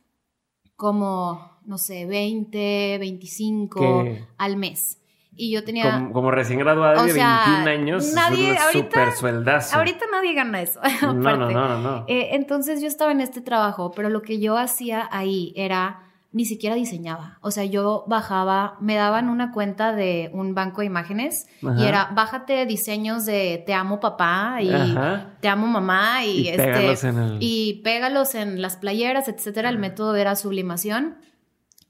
como, 0.77 1.59
no 1.65 1.79
sé, 1.79 2.07
20, 2.07 2.99
25 2.99 3.81
¿Qué? 4.05 4.25
al 4.39 4.57
mes. 4.57 4.97
Y 5.37 5.53
yo 5.53 5.65
tenía... 5.65 5.91
Como, 5.93 6.13
como 6.13 6.31
recién 6.31 6.59
graduada 6.59 7.01
O 7.01 7.05
de 7.05 7.13
sea, 7.13 7.63
21 7.65 7.71
años, 7.71 8.13
nadie- 8.15 8.51
es 8.53 8.57
un 8.61 8.63
ahorita- 8.67 8.91
super 8.91 9.13
sueldazo. 9.13 9.77
Ahorita 9.77 10.05
nadie 10.11 10.35
gana 10.35 10.61
eso. 10.61 10.81
no, 11.03 11.15
no, 11.15 11.37
no, 11.51 11.79
no. 11.79 12.05
Eh, 12.09 12.31
entonces 12.33 12.81
yo 12.81 12.89
estaba 12.89 13.13
en 13.13 13.21
este 13.21 13.41
trabajo, 13.41 13.91
pero 13.93 14.09
lo 14.11 14.23
que 14.23 14.39
yo 14.41 14.57
hacía 14.59 15.09
ahí 15.11 15.53
era 15.57 16.10
ni 16.33 16.45
siquiera 16.45 16.77
diseñaba. 16.77 17.39
O 17.41 17.51
sea, 17.51 17.65
yo 17.65 18.05
bajaba, 18.07 18.77
me 18.81 18.95
daban 18.95 19.29
una 19.29 19.51
cuenta 19.51 19.93
de 19.93 20.31
un 20.33 20.55
banco 20.55 20.81
de 20.81 20.87
imágenes 20.87 21.49
Ajá. 21.61 21.75
y 21.81 21.85
era 21.87 22.11
bájate 22.15 22.67
diseños 22.67 23.27
de 23.27 23.63
te 23.67 23.75
amo 23.75 23.99
papá 23.99 24.59
y 24.63 24.71
Ajá. 24.73 25.37
te 25.41 25.49
amo 25.49 25.67
mamá 25.67 26.25
y, 26.25 26.43
Y 26.43 26.49
este 26.49 26.63
pégalos 26.65 27.05
en 27.05 27.19
el- 27.19 27.39
y 27.41 27.81
pégalos 27.83 28.35
en 28.37 28.63
las 28.63 28.77
playeras, 28.77 29.27
etcétera. 29.29 29.69
El 29.71 29.79
método 29.79 30.15
era 30.15 30.37
sublimación. 30.37 31.17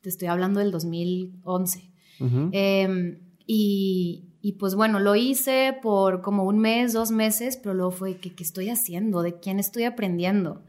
Te 0.00 0.08
estoy 0.08 0.28
hablando 0.28 0.60
del 0.60 0.70
2011. 0.70 1.90
Ujú. 2.20 2.48
Eh, 2.52 3.20
y, 3.46 4.24
y, 4.40 4.52
pues 4.52 4.74
bueno, 4.74 5.00
lo 5.00 5.16
hice 5.16 5.76
por 5.82 6.22
como 6.22 6.44
un 6.44 6.58
mes, 6.58 6.92
dos 6.94 7.10
meses, 7.10 7.58
pero 7.58 7.74
luego 7.74 7.90
fue, 7.90 8.16
¿qué, 8.16 8.34
¿qué 8.34 8.42
estoy 8.42 8.70
haciendo? 8.70 9.20
¿De 9.22 9.38
quién 9.38 9.58
estoy 9.58 9.84
aprendiendo? 9.84 10.62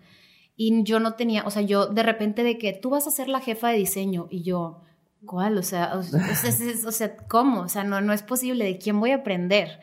Y 0.64 0.84
yo 0.84 1.00
no 1.00 1.14
tenía, 1.14 1.44
o 1.46 1.50
sea, 1.50 1.62
yo 1.64 1.88
de 1.88 2.04
repente 2.04 2.44
de 2.44 2.58
que 2.60 2.74
tú 2.74 2.90
vas 2.92 3.08
a 3.08 3.12
ser 3.12 3.28
la 3.30 3.40
jefa 3.40 3.70
de 3.70 3.78
diseño 3.78 4.28
y 4.30 4.44
yo, 4.44 4.82
¿cuál? 5.26 5.58
O 5.58 5.64
sea, 5.64 5.98
o, 5.98 6.04
sea, 6.04 6.20
es- 6.32 6.62
es- 6.62 6.86
o 6.86 6.92
sea, 6.92 7.16
¿cómo? 7.28 7.62
O 7.62 7.68
sea, 7.70 7.84
no, 7.84 8.00
no 8.02 8.14
es 8.14 8.22
posible, 8.22 8.66
¿de 8.66 8.78
quién 8.78 9.00
voy 9.00 9.10
a 9.12 9.16
aprender? 9.16 9.80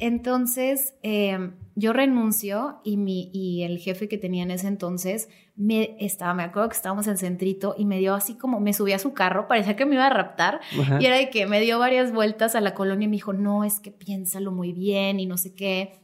Entonces, 0.00 0.94
eh, 1.02 1.50
yo 1.74 1.92
renuncio 1.92 2.78
y, 2.84 2.96
mi, 2.98 3.30
y 3.32 3.62
el 3.64 3.78
jefe 3.78 4.08
que 4.08 4.16
tenía 4.18 4.42
en 4.44 4.50
ese 4.52 4.68
entonces 4.68 5.28
me 5.56 5.96
estaba, 5.98 6.34
me 6.34 6.44
acuerdo 6.44 6.68
que 6.68 6.76
estábamos 6.76 7.06
en 7.08 7.16
Centrito 7.18 7.74
y 7.76 7.84
me 7.84 7.98
dio 7.98 8.14
así 8.14 8.34
como, 8.34 8.60
me 8.60 8.72
subí 8.72 8.92
a 8.92 8.98
su 9.00 9.12
carro, 9.12 9.48
parecía 9.48 9.74
que 9.74 9.86
me 9.86 9.94
iba 9.96 10.06
a 10.06 10.10
raptar 10.10 10.60
y 11.00 11.06
era 11.06 11.16
de 11.16 11.30
que 11.30 11.46
me 11.46 11.60
dio 11.60 11.78
varias 11.80 12.12
vueltas 12.12 12.54
a 12.54 12.60
la 12.60 12.74
colonia 12.74 13.06
y 13.06 13.08
me 13.08 13.16
dijo, 13.16 13.32
no, 13.32 13.64
es 13.64 13.80
que 13.80 13.90
piénsalo 13.90 14.52
muy 14.52 14.72
bien 14.72 15.18
y 15.18 15.26
no 15.26 15.36
sé 15.36 15.54
qué. 15.54 15.98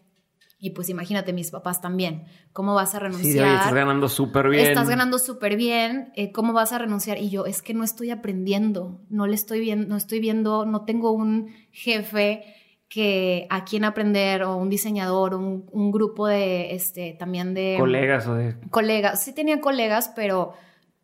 Y 0.64 0.70
pues 0.70 0.88
imagínate, 0.88 1.34
mis 1.34 1.50
papás 1.50 1.82
también, 1.82 2.24
¿cómo 2.54 2.72
vas 2.74 2.94
a 2.94 2.98
Sí, 2.98 3.04
renunciar? 3.04 3.34
de, 3.34 3.50
oye, 3.50 3.54
estás 3.58 3.74
ganando 3.74 4.08
súper 4.08 4.48
bien. 4.48 4.66
Estás 4.66 4.88
ganando 4.88 5.18
súper 5.18 5.56
bien, 5.56 6.10
eh, 6.16 6.32
¿cómo 6.32 6.54
vas 6.54 6.72
a 6.72 6.78
renunciar? 6.78 7.18
Y 7.18 7.28
yo, 7.28 7.44
es 7.44 7.60
que 7.60 7.74
no 7.74 7.84
estoy 7.84 8.08
aprendiendo, 8.08 8.98
no 9.10 9.26
le 9.26 9.34
estoy 9.34 9.60
viendo, 9.60 9.86
no 9.88 9.96
estoy 9.98 10.20
viendo, 10.20 10.64
no 10.64 10.86
tengo 10.86 11.10
un 11.12 11.50
jefe 11.70 12.44
que 12.88 13.46
a 13.50 13.66
quien 13.66 13.84
aprender 13.84 14.42
o 14.44 14.56
un 14.56 14.70
diseñador 14.70 15.34
un, 15.34 15.66
un 15.70 15.92
grupo 15.92 16.26
de, 16.28 16.74
este, 16.74 17.12
también 17.12 17.52
de 17.52 17.76
Colegas 17.78 18.26
o 18.26 18.34
de... 18.34 18.56
colegas. 18.70 19.22
Sí 19.22 19.34
tenía 19.34 19.60
colegas, 19.60 20.12
pero 20.16 20.54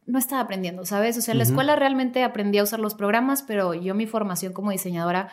no 0.06 0.18
estaba 0.18 0.40
aprendiendo, 0.40 0.86
¿sabes? 0.86 1.18
O 1.18 1.20
sea, 1.20 1.32
en 1.32 1.38
la 1.38 1.44
escuela 1.44 1.76
realmente 1.76 2.24
aprendí 2.24 2.56
a 2.56 2.62
usar 2.62 2.80
los 2.80 2.94
programas, 2.94 3.42
pero 3.42 3.74
yo 3.74 3.94
mi 3.94 4.06
formación 4.06 4.54
como 4.54 4.70
diseñadora 4.70 5.28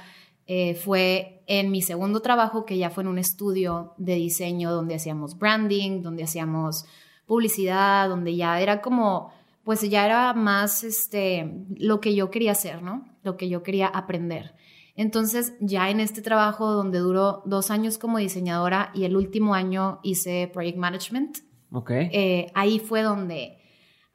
eh, 0.48 0.76
fue 0.76 1.44
en 1.48 1.72
mi 1.72 1.82
segundo 1.82 2.22
trabajo, 2.22 2.66
que 2.66 2.78
ya 2.78 2.90
fue 2.90 3.04
en 3.04 3.10
un 3.10 3.20
estudio 3.20 3.94
de 3.98 4.16
diseño 4.16 4.72
donde 4.72 4.96
hacíamos 4.96 5.38
branding, 5.38 6.02
donde 6.02 6.24
hacíamos 6.24 6.86
publicidad, 7.26 8.10
donde 8.10 8.36
ya 8.36 8.60
era 8.62 8.82
como, 8.82 9.32
pues 9.64 9.82
ya 9.90 10.06
era 10.06 10.34
más 10.34 10.84
este, 10.84 11.54
lo 11.78 12.00
que 12.00 12.16
yo 12.16 12.32
quería 12.32 12.54
hacer, 12.54 12.82
¿no? 12.82 13.06
Lo 13.24 13.36
que 13.38 13.50
yo 13.50 13.64
quería 13.64 13.88
aprender. 13.88 14.56
Entonces, 14.96 15.54
ya 15.60 15.90
en 15.90 16.00
este 16.00 16.22
trabajo 16.22 16.72
donde 16.72 17.00
duró 17.00 17.44
dos 17.46 17.70
años 17.70 17.98
como 17.98 18.18
diseñadora 18.18 18.92
y 18.96 19.04
el 19.04 19.16
último 19.16 19.54
año 19.54 20.00
hice 20.02 20.50
project 20.52 20.78
management, 20.78 21.38
Ok. 21.72 21.92
eh, 21.92 22.52
ahí 22.56 22.80
fue 22.80 23.04
donde, 23.04 23.57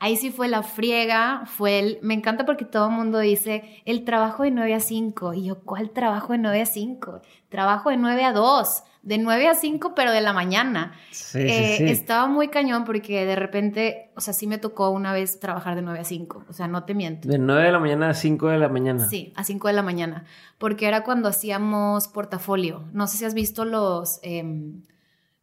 ahí 0.03 0.17
sí 0.17 0.31
fue 0.31 0.49
la 0.49 0.65
friega, 0.65 1.45
fue 1.47 1.79
el, 1.79 1.99
me 2.03 2.15
encanta 2.15 2.45
porque 2.45 2.65
todo 2.65 2.89
el 2.89 2.93
mundo 2.93 3.21
dice, 3.21 3.81
el 3.85 4.05
trabajo 4.05 4.43
de 4.43 4.51
9 4.51 4.75
a 4.75 4.81
5, 4.81 5.33
y 5.35 5.45
yo, 5.45 5.61
¿cuál 5.61 5.91
trabajo 5.91 6.33
de 6.33 6.39
9 6.39 6.61
a 6.61 6.67
5? 6.67 7.21
Trabajo 7.49 7.91
de 7.91 7.99
9 7.99 8.25
a 8.25 8.33
2, 8.33 8.83
de 9.03 9.19
9 9.19 9.49
a 9.49 9.55
5, 9.55 9.95
pero 9.95 10.11
de 10.11 10.21
la 10.21 10.33
mañana. 10.33 10.93
Sí, 11.13 11.39
Eh, 11.39 11.77
sí, 11.79 11.87
sí. 11.87 11.93
Estaba 11.93 12.27
muy 12.27 12.49
cañón 12.49 12.85
porque 12.85 13.25
de 13.25 13.37
repente, 13.37 14.11
o 14.17 14.21
sea, 14.21 14.35
sí 14.35 14.49
me 14.49 14.59
tocó 14.59 14.91
una 14.91 15.13
vez 15.13 15.39
trabajar 15.39 15.77
de 15.77 15.83
9 15.83 16.01
a 16.01 16.05
5, 16.05 16.47
o 16.49 16.53
sea, 16.53 16.67
no 16.67 16.83
te 16.83 16.95
miento. 16.95 17.29
De 17.29 17.39
9 17.39 17.63
de 17.63 17.71
la 17.73 17.79
mañana 17.79 18.09
a 18.11 18.15
5 18.15 18.49
de 18.49 18.59
la 18.59 18.69
mañana. 18.69 19.07
Sí, 19.09 19.33
a 19.37 19.45
5 19.45 19.69
de 19.69 19.75
la 19.75 19.83
mañana, 19.85 20.25
porque 20.59 20.89
era 20.89 21.05
cuando 21.05 21.29
hacíamos 21.29 22.09
portafolio. 22.09 22.87
No 22.93 23.07
sé 23.07 23.19
si 23.19 23.25
has 23.25 23.35
visto 23.35 23.65
los, 23.65 24.19
em, 24.25 24.83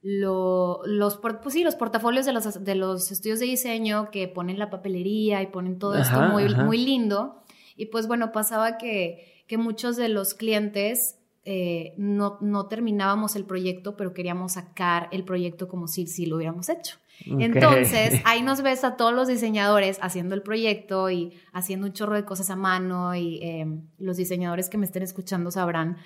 lo- 0.01 0.81
los, 0.85 1.17
pues 1.17 1.53
sí, 1.53 1.63
los 1.63 1.75
portafolios 1.75 2.25
de 2.25 2.33
los, 2.33 2.63
de 2.63 2.75
los 2.75 3.11
estudios 3.11 3.39
de 3.39 3.45
diseño 3.47 4.09
que 4.11 4.27
ponen 4.27 4.57
la 4.59 4.69
papelería 4.69 5.41
y 5.41 5.47
ponen 5.47 5.77
todo 5.79 5.95
esto 5.97 6.21
muy, 6.21 6.45
ajá. 6.45 6.63
muy 6.63 6.77
lindo. 6.77 7.41
Y 7.75 7.87
pues 7.87 8.07
bueno, 8.07 8.31
pasaba 8.31 8.77
que, 8.77 9.43
que 9.47 9.57
muchos 9.57 9.97
de 9.97 10.09
los 10.09 10.33
clientes 10.33 11.17
eh, 11.45 11.93
no, 11.97 12.37
no 12.41 12.67
terminábamos 12.67 13.35
el 13.35 13.45
proyecto, 13.45 13.95
pero 13.97 14.13
queríamos 14.13 14.53
sacar 14.53 15.07
el 15.11 15.23
proyecto 15.23 15.67
como 15.67 15.87
si, 15.87 16.05
si 16.07 16.25
lo 16.25 16.35
hubiéramos 16.37 16.69
hecho. 16.69 16.97
Entonces, 17.25 18.21
ahí 18.25 18.41
nos 18.41 18.61
ves 18.61 18.83
a 18.83 18.95
todos 18.95 19.13
los 19.13 19.27
diseñadores 19.27 19.97
haciendo 20.01 20.35
el 20.35 20.41
proyecto 20.41 21.09
y 21.09 21.33
haciendo 21.51 21.87
un 21.87 21.93
chorro 21.93 22.15
de 22.15 22.23
cosas 22.23 22.49
a 22.49 22.55
mano 22.55 23.13
y 23.15 23.39
eh, 23.41 23.65
los 23.97 24.15
diseñadores 24.17 24.69
que 24.69 24.77
me 24.77 24.85
estén 24.85 25.03
escuchando 25.03 25.51
sabrán 25.51 25.97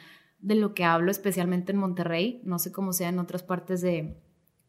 de 0.43 0.55
lo 0.55 0.73
que 0.73 0.83
hablo, 0.83 1.09
especialmente 1.09 1.71
en 1.71 1.79
Monterrey, 1.79 2.41
no 2.43 2.59
sé 2.59 2.71
cómo 2.71 2.91
sea 2.91 3.09
en 3.09 3.17
otras 3.17 3.43
partes 3.43 3.81
de, 3.81 4.17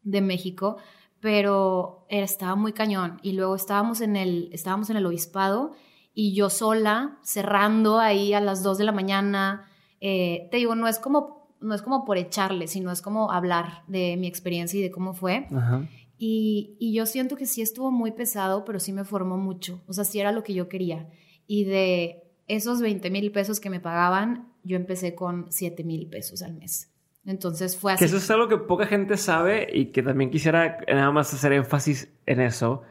de 0.03 0.21
México, 0.21 0.77
pero 1.19 2.07
estaba 2.09 2.55
muy 2.55 2.71
cañón 2.71 3.19
y 3.21 3.33
luego 3.33 3.55
estábamos 3.55 3.99
en 3.99 4.15
el, 4.15 4.49
estábamos 4.53 4.89
en 4.89 4.97
el 4.97 5.05
obispado 5.05 5.73
y 6.13 6.33
yo 6.33 6.49
sola 6.49 7.19
cerrando 7.23 7.99
ahí 7.99 8.33
a 8.33 8.39
las 8.39 8.63
2 8.63 8.77
de 8.77 8.83
la 8.85 8.93
mañana, 8.93 9.67
eh, 9.99 10.47
te 10.49 10.57
digo, 10.57 10.75
no 10.75 10.87
es 10.87 10.97
como 10.97 11.35
no 11.59 11.73
es 11.73 11.81
como 11.81 12.05
por 12.05 12.17
echarle, 12.17 12.67
sino 12.67 12.91
es 12.91 13.01
como 13.01 13.31
hablar 13.31 13.83
de 13.87 14.17
mi 14.17 14.27
experiencia 14.27 14.79
y 14.79 14.83
de 14.83 14.91
cómo 14.91 15.13
fue. 15.13 15.47
Ajá. 15.55 15.87
Y, 16.17 16.77
y 16.79 16.93
yo 16.93 17.05
siento 17.05 17.35
que 17.35 17.47
sí 17.47 17.61
estuvo 17.61 17.91
muy 17.91 18.11
pesado, 18.11 18.65
pero 18.65 18.79
sí 18.79 18.93
me 18.93 19.03
formó 19.03 19.37
mucho. 19.37 19.81
O 19.87 19.93
sea, 19.93 20.03
sí 20.03 20.19
era 20.19 20.31
lo 20.31 20.43
que 20.43 20.53
yo 20.53 20.69
quería. 20.69 21.09
Y 21.47 21.63
de 21.63 22.23
esos 22.47 22.81
20 22.81 23.09
mil 23.09 23.31
pesos 23.31 23.59
que 23.59 23.71
me 23.71 23.79
pagaban, 23.79 24.53
yo 24.65 24.75
empecé 24.75 25.15
con 25.15 25.45
7 25.49 25.83
mil 25.83 26.07
pesos 26.07 26.41
al 26.41 26.55
mes. 26.55 26.91
Entonces 27.25 27.77
fue 27.77 27.93
así. 27.93 27.99
Que 27.99 28.05
eso 28.05 28.17
es 28.17 28.29
algo 28.29 28.47
que 28.47 28.57
poca 28.57 28.85
gente 28.85 29.17
sabe 29.17 29.67
y 29.71 29.87
que 29.87 30.03
también 30.03 30.29
quisiera 30.29 30.79
nada 30.87 31.11
más 31.11 31.33
hacer 31.33 31.53
énfasis 31.53 32.11
en 32.25 32.41
eso. 32.41 32.83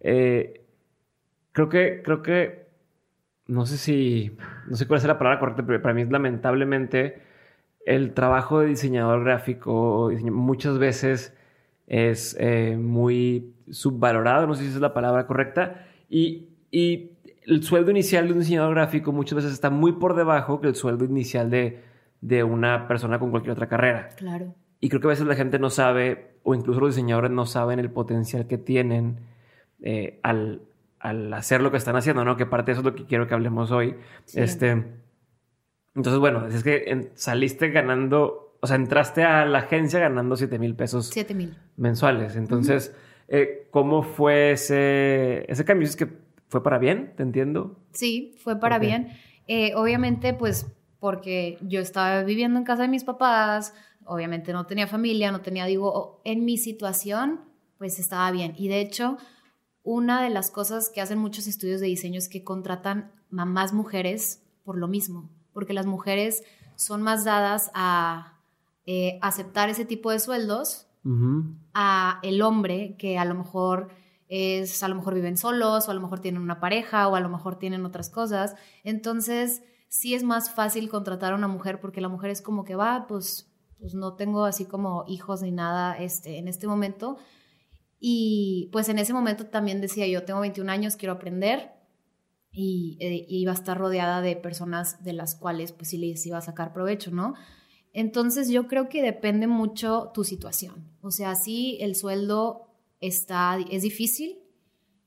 Eh, 0.00 0.64
creo 1.52 1.68
que, 1.68 2.02
creo 2.02 2.22
que, 2.22 2.66
no 3.46 3.66
sé 3.66 3.76
si, 3.76 4.36
no 4.68 4.76
sé 4.76 4.86
cuál 4.86 4.98
es 4.98 5.04
la 5.04 5.18
palabra 5.18 5.38
correcta, 5.38 5.64
pero 5.66 5.82
para 5.82 5.94
mí 5.94 6.02
es 6.02 6.10
lamentablemente 6.10 7.22
el 7.84 8.14
trabajo 8.14 8.60
de 8.60 8.66
diseñador 8.66 9.22
gráfico 9.24 10.10
muchas 10.24 10.78
veces 10.78 11.36
es 11.86 12.36
eh, 12.40 12.76
muy 12.76 13.54
subvalorado, 13.70 14.46
no 14.48 14.54
sé 14.54 14.62
si 14.62 14.68
esa 14.68 14.78
es 14.78 14.82
la 14.82 14.92
palabra 14.92 15.26
correcta, 15.28 15.86
y, 16.08 16.48
y 16.72 17.12
el 17.46 17.62
sueldo 17.62 17.90
inicial 17.90 18.26
de 18.26 18.32
un 18.34 18.40
diseñador 18.40 18.74
gráfico 18.74 19.12
muchas 19.12 19.36
veces 19.36 19.52
está 19.52 19.70
muy 19.70 19.92
por 19.92 20.14
debajo 20.16 20.60
que 20.60 20.68
el 20.68 20.74
sueldo 20.74 21.04
inicial 21.04 21.48
de, 21.50 21.82
de 22.20 22.42
una 22.44 22.86
persona 22.88 23.18
con 23.18 23.30
cualquier 23.30 23.52
otra 23.52 23.68
carrera. 23.68 24.08
Claro. 24.16 24.54
Y 24.80 24.88
creo 24.88 25.00
que 25.00 25.06
a 25.06 25.10
veces 25.10 25.26
la 25.26 25.34
gente 25.36 25.58
no 25.58 25.70
sabe, 25.70 26.36
o 26.42 26.54
incluso 26.54 26.80
los 26.80 26.94
diseñadores 26.94 27.30
no 27.30 27.46
saben 27.46 27.78
el 27.78 27.90
potencial 27.90 28.46
que 28.46 28.58
tienen 28.58 29.20
eh, 29.80 30.20
al, 30.22 30.62
al 31.00 31.32
hacer 31.32 31.60
lo 31.62 31.70
que 31.70 31.76
están 31.78 31.96
haciendo, 31.96 32.24
¿no? 32.24 32.36
Que 32.36 32.46
parte 32.46 32.66
de 32.66 32.72
eso 32.72 32.80
es 32.82 32.84
lo 32.84 32.94
que 32.94 33.06
quiero 33.06 33.26
que 33.26 33.34
hablemos 33.34 33.70
hoy. 33.70 33.94
Sí. 34.26 34.40
Este, 34.40 34.84
entonces, 35.94 36.20
bueno, 36.20 36.46
es 36.46 36.62
que 36.62 36.84
en- 36.88 37.10
saliste 37.14 37.70
ganando, 37.70 38.58
o 38.60 38.66
sea, 38.66 38.76
entraste 38.76 39.22
a 39.24 39.46
la 39.46 39.60
agencia 39.60 39.98
ganando 39.98 40.36
7 40.36 40.58
mil 40.58 40.74
pesos 40.74 41.08
7 41.12 41.34
mil. 41.34 41.56
mensuales. 41.76 42.36
Entonces, 42.36 42.94
eh, 43.28 43.68
¿cómo 43.70 44.02
fue 44.02 44.52
ese, 44.52 45.50
ese 45.50 45.64
cambio? 45.64 45.86
¿Es 45.88 45.96
que 45.96 46.06
fue 46.48 46.62
para 46.62 46.78
bien? 46.78 47.14
¿Te 47.16 47.22
entiendo? 47.22 47.78
Sí, 47.92 48.34
fue 48.38 48.58
para 48.58 48.78
bien. 48.78 49.08
Eh, 49.48 49.74
obviamente, 49.74 50.34
pues, 50.34 50.66
porque 51.00 51.58
yo 51.60 51.80
estaba 51.80 52.22
viviendo 52.22 52.58
en 52.58 52.64
casa 52.64 52.82
de 52.82 52.88
mis 52.88 53.04
papás, 53.04 53.74
obviamente 54.04 54.52
no 54.52 54.66
tenía 54.66 54.86
familia, 54.86 55.32
no 55.32 55.40
tenía, 55.40 55.66
digo, 55.66 56.20
en 56.24 56.44
mi 56.44 56.58
situación, 56.58 57.40
pues 57.78 57.98
estaba 57.98 58.30
bien. 58.30 58.54
Y 58.56 58.68
de 58.68 58.80
hecho, 58.80 59.18
una 59.82 60.22
de 60.22 60.30
las 60.30 60.50
cosas 60.50 60.90
que 60.90 61.00
hacen 61.00 61.18
muchos 61.18 61.46
estudios 61.46 61.80
de 61.80 61.86
diseño 61.86 62.18
es 62.18 62.28
que 62.28 62.44
contratan 62.44 63.12
mamás 63.30 63.72
mujeres 63.72 64.42
por 64.64 64.78
lo 64.78 64.88
mismo, 64.88 65.30
porque 65.52 65.72
las 65.72 65.86
mujeres 65.86 66.42
son 66.74 67.02
más 67.02 67.24
dadas 67.24 67.70
a 67.74 68.40
eh, 68.84 69.18
aceptar 69.22 69.68
ese 69.68 69.84
tipo 69.84 70.10
de 70.10 70.18
sueldos 70.18 70.86
a 71.72 72.18
el 72.24 72.42
hombre 72.42 72.96
que 72.98 73.16
a 73.16 73.24
lo 73.24 73.36
mejor 73.36 73.90
es 74.28 74.82
a 74.82 74.88
lo 74.88 74.94
mejor 74.94 75.14
viven 75.14 75.36
solos 75.36 75.88
o 75.88 75.90
a 75.90 75.94
lo 75.94 76.00
mejor 76.00 76.20
tienen 76.20 76.42
una 76.42 76.60
pareja 76.60 77.08
o 77.08 77.16
a 77.16 77.20
lo 77.20 77.28
mejor 77.28 77.58
tienen 77.58 77.84
otras 77.84 78.10
cosas. 78.10 78.54
Entonces, 78.84 79.62
sí 79.88 80.14
es 80.14 80.22
más 80.22 80.50
fácil 80.50 80.88
contratar 80.88 81.32
a 81.32 81.36
una 81.36 81.48
mujer 81.48 81.80
porque 81.80 82.00
la 82.00 82.08
mujer 82.08 82.30
es 82.30 82.42
como 82.42 82.64
que 82.64 82.74
va, 82.74 83.06
pues 83.06 83.52
pues 83.78 83.94
no 83.94 84.14
tengo 84.14 84.44
así 84.44 84.64
como 84.64 85.04
hijos 85.06 85.42
ni 85.42 85.50
nada 85.50 85.94
este 85.98 86.38
en 86.38 86.48
este 86.48 86.66
momento. 86.66 87.18
Y 87.98 88.68
pues 88.72 88.88
en 88.88 88.98
ese 88.98 89.12
momento 89.12 89.46
también 89.46 89.80
decía, 89.80 90.06
yo 90.06 90.24
tengo 90.24 90.40
21 90.40 90.70
años, 90.70 90.96
quiero 90.96 91.14
aprender 91.14 91.72
y 92.52 92.96
eh, 93.00 93.26
iba 93.28 93.52
a 93.52 93.54
estar 93.54 93.76
rodeada 93.76 94.20
de 94.20 94.36
personas 94.36 95.02
de 95.02 95.12
las 95.12 95.34
cuales 95.34 95.72
pues 95.72 95.90
sí 95.90 95.98
les 95.98 96.24
iba 96.26 96.38
a 96.38 96.42
sacar 96.42 96.72
provecho, 96.72 97.10
¿no? 97.10 97.34
Entonces 97.92 98.48
yo 98.50 98.66
creo 98.66 98.88
que 98.88 99.02
depende 99.02 99.46
mucho 99.46 100.10
tu 100.12 100.24
situación. 100.24 100.90
O 101.00 101.10
sea, 101.10 101.34
sí, 101.34 101.78
el 101.80 101.94
sueldo 101.94 102.66
está, 103.00 103.58
es 103.70 103.82
difícil. 103.82 104.38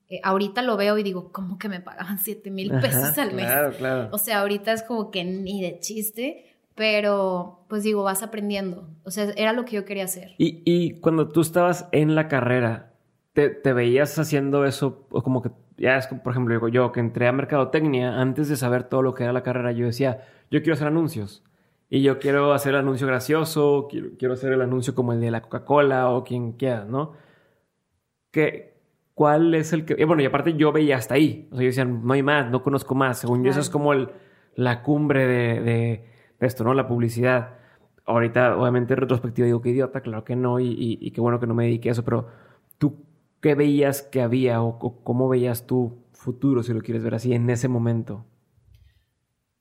Eh, 0.09 0.19
ahorita 0.23 0.61
lo 0.61 0.75
veo 0.75 0.97
y 0.97 1.03
digo, 1.03 1.31
¿cómo 1.31 1.57
que 1.57 1.69
me 1.69 1.81
pagaban 1.81 2.17
7 2.19 2.49
mil 2.49 2.71
pesos 2.81 3.17
al 3.17 3.33
mes? 3.33 3.45
Claro, 3.45 3.71
claro. 3.77 4.09
O 4.11 4.17
sea, 4.17 4.39
ahorita 4.39 4.73
es 4.73 4.83
como 4.83 5.11
que 5.11 5.23
ni 5.23 5.61
de 5.61 5.79
chiste, 5.79 6.57
pero 6.75 7.65
pues 7.67 7.83
digo, 7.83 8.03
vas 8.03 8.23
aprendiendo. 8.23 8.89
O 9.03 9.11
sea, 9.11 9.25
era 9.35 9.53
lo 9.53 9.65
que 9.65 9.75
yo 9.75 9.85
quería 9.85 10.05
hacer. 10.05 10.31
Y, 10.37 10.61
y 10.65 10.99
cuando 10.99 11.29
tú 11.29 11.41
estabas 11.41 11.87
en 11.91 12.15
la 12.15 12.27
carrera, 12.27 12.93
¿te, 13.33 13.49
te 13.49 13.73
veías 13.73 14.17
haciendo 14.17 14.65
eso? 14.65 15.05
O 15.11 15.21
como 15.21 15.41
que, 15.41 15.51
ya 15.77 15.97
es 15.97 16.07
como, 16.07 16.23
por 16.23 16.33
ejemplo, 16.33 16.55
digo 16.55 16.69
yo, 16.69 16.91
que 16.91 16.99
entré 16.99 17.27
a 17.27 17.31
Mercadotecnia, 17.31 18.19
antes 18.19 18.49
de 18.49 18.55
saber 18.55 18.83
todo 18.83 19.01
lo 19.01 19.13
que 19.13 19.23
era 19.23 19.33
la 19.33 19.43
carrera, 19.43 19.71
yo 19.71 19.85
decía, 19.85 20.25
yo 20.49 20.61
quiero 20.61 20.73
hacer 20.73 20.87
anuncios. 20.87 21.43
Y 21.91 22.01
yo 22.01 22.19
quiero 22.19 22.53
hacer 22.53 22.73
el 22.73 22.79
anuncio 22.81 23.07
gracioso, 23.07 23.87
quiero, 23.89 24.09
quiero 24.17 24.33
hacer 24.35 24.53
el 24.53 24.61
anuncio 24.61 24.93
como 24.93 25.13
el 25.13 25.21
de 25.21 25.31
la 25.31 25.41
Coca-Cola 25.41 26.09
o 26.09 26.23
quien 26.23 26.53
quiera, 26.53 26.85
¿no? 26.85 27.13
¿Qué, 28.31 28.77
¿Cuál 29.13 29.53
es 29.55 29.73
el 29.73 29.85
que...? 29.85 29.95
Y 29.97 30.03
bueno, 30.05 30.21
y 30.21 30.25
aparte 30.25 30.53
yo 30.55 30.71
veía 30.71 30.97
hasta 30.97 31.15
ahí. 31.15 31.47
O 31.51 31.55
sea, 31.55 31.63
yo 31.63 31.67
decía, 31.67 31.85
no 31.85 32.13
hay 32.13 32.23
más, 32.23 32.49
no 32.49 32.63
conozco 32.63 32.95
más. 32.95 33.19
Según 33.19 33.43
yo, 33.43 33.51
eso 33.51 33.59
es 33.59 33.69
como 33.69 33.93
el, 33.93 34.09
la 34.55 34.81
cumbre 34.83 35.27
de, 35.27 35.61
de- 35.61 36.05
de 36.39 36.47
esto, 36.47 36.63
¿no? 36.63 36.73
La 36.73 36.87
publicidad. 36.87 37.57
Ahorita, 38.05 38.55
obviamente, 38.57 38.93
en 38.93 38.99
retrospectiva 39.01 39.45
digo 39.45 39.61
que 39.61 39.69
idiota, 39.69 40.01
claro 40.01 40.23
que 40.23 40.35
no, 40.35 40.59
y, 40.59 40.67
y, 40.67 40.97
y 41.01 41.11
qué 41.11 41.21
bueno 41.21 41.39
que 41.39 41.47
no 41.47 41.53
me 41.53 41.65
dediqué 41.65 41.89
a 41.89 41.91
eso, 41.91 42.03
pero 42.05 42.27
tú, 42.77 43.03
¿qué 43.41 43.55
veías 43.55 44.01
que 44.01 44.21
había 44.21 44.61
o, 44.63 44.69
o 44.79 45.03
cómo 45.03 45.27
veías 45.29 45.67
tu 45.67 45.97
futuro, 46.13 46.63
si 46.63 46.73
lo 46.73 46.81
quieres 46.81 47.03
ver 47.03 47.15
así, 47.15 47.33
en 47.33 47.49
ese 47.49 47.67
momento? 47.67 48.25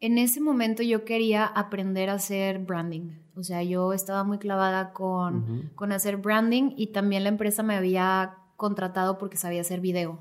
En 0.01 0.17
ese 0.19 0.41
momento 0.41 0.83
yo 0.85 1.05
quería 1.05 1.45
aprender 1.45 2.09
a 2.09 2.15
hacer 2.15 2.61
branding. 2.61 3.19
O 3.35 3.43
sea, 3.43 3.63
yo 3.65 3.93
estaba 3.93 4.23
muy 4.25 4.39
clavada 4.39 4.93
con, 4.93 5.71
con 5.75 5.91
hacer 5.93 6.17
branding 6.19 6.73
y 6.77 6.89
también 6.93 7.25
la 7.25 7.31
empresa 7.31 7.63
me 7.65 7.75
había 7.75 8.38
contratado 8.59 9.19
porque 9.19 9.37
sabía 9.37 9.61
hacer 9.61 9.81
video. 9.81 10.21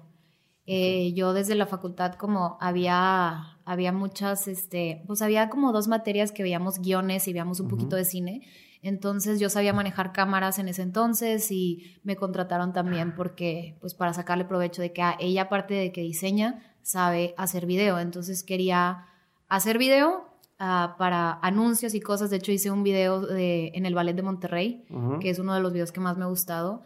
Eh, 0.67 1.13
yo 1.13 1.33
desde 1.33 1.55
la 1.55 1.65
facultad 1.65 2.13
como 2.13 2.57
había, 2.61 3.57
había 3.65 3.91
muchas, 3.91 4.47
este, 4.47 5.01
pues 5.07 5.21
había 5.21 5.49
como 5.49 5.71
dos 5.71 5.87
materias 5.87 6.31
que 6.31 6.43
veíamos 6.43 6.79
guiones 6.79 7.27
y 7.27 7.33
veíamos 7.33 7.59
un 7.59 7.67
poquito 7.67 7.95
de 7.95 8.05
cine. 8.05 8.47
Entonces 8.83 9.39
yo 9.39 9.49
sabía 9.49 9.73
manejar 9.73 10.13
cámaras 10.13 10.59
en 10.59 10.67
ese 10.67 10.83
entonces 10.83 11.51
y 11.51 11.97
me 12.03 12.15
contrataron 12.15 12.73
también 12.73 13.15
porque, 13.15 13.75
pues 13.81 13.95
para 13.95 14.13
sacarle 14.13 14.45
provecho 14.45 14.83
de 14.83 14.93
que 14.93 15.01
ah, 15.01 15.17
ella 15.19 15.43
aparte 15.43 15.73
de 15.73 15.91
que 15.91 16.01
diseña, 16.01 16.75
sabe 16.83 17.33
hacer 17.37 17.65
video. 17.65 17.97
Entonces 17.97 18.43
quería 18.43 19.07
hacer 19.47 19.79
video 19.79 20.27
ah, 20.59 20.95
para 20.99 21.39
anuncios 21.41 21.95
y 21.95 22.01
cosas. 22.01 22.29
De 22.29 22.37
hecho 22.37 22.51
hice 22.51 22.69
un 22.69 22.83
video 22.83 23.21
de, 23.21 23.71
en 23.73 23.87
el 23.87 23.95
Ballet 23.95 24.13
de 24.13 24.21
Monterrey 24.21 24.85
que 25.21 25.31
es 25.31 25.39
uno 25.39 25.55
de 25.55 25.61
los 25.61 25.73
videos 25.73 25.91
que 25.91 26.01
más 26.01 26.17
me 26.17 26.25
ha 26.25 26.27
gustado. 26.27 26.83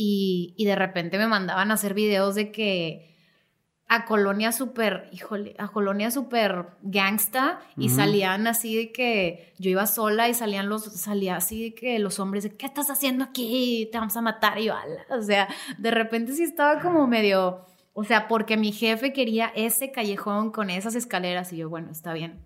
Y, 0.00 0.54
y 0.56 0.64
de 0.64 0.76
repente 0.76 1.18
me 1.18 1.26
mandaban 1.26 1.72
a 1.72 1.74
hacer 1.74 1.92
videos 1.92 2.36
de 2.36 2.52
que 2.52 3.16
a 3.88 4.04
colonia 4.04 4.52
súper, 4.52 5.08
híjole, 5.12 5.56
a 5.58 5.66
colonia 5.68 6.12
súper 6.12 6.66
gangsta 6.82 7.58
y 7.76 7.88
salían 7.88 8.46
así 8.46 8.76
de 8.76 8.92
que 8.92 9.54
yo 9.58 9.70
iba 9.70 9.86
sola 9.86 10.28
y 10.28 10.34
salían 10.34 10.68
los, 10.68 10.84
salía 10.84 11.34
así 11.34 11.64
de 11.64 11.74
que 11.74 11.98
los 11.98 12.20
hombres 12.20 12.44
de, 12.44 12.50
¿qué 12.56 12.66
estás 12.66 12.90
haciendo 12.90 13.24
aquí? 13.24 13.88
Te 13.90 13.98
vamos 13.98 14.16
a 14.16 14.20
matar 14.20 14.60
y 14.60 14.66
yo, 14.66 14.76
"Ala". 14.76 15.04
o 15.18 15.22
sea, 15.22 15.48
de 15.78 15.90
repente 15.90 16.32
sí 16.34 16.44
estaba 16.44 16.80
como 16.80 17.06
medio, 17.08 17.64
O 17.92 18.04
sea, 18.04 18.28
porque 18.28 18.56
mi 18.56 18.70
jefe 18.70 19.12
quería 19.12 19.50
ese 19.56 19.90
callejón 19.90 20.52
con 20.52 20.70
esas 20.70 20.94
escaleras 20.94 21.52
y 21.52 21.56
yo, 21.56 21.68
bueno, 21.68 21.90
está 21.90 22.12
bien. 22.12 22.44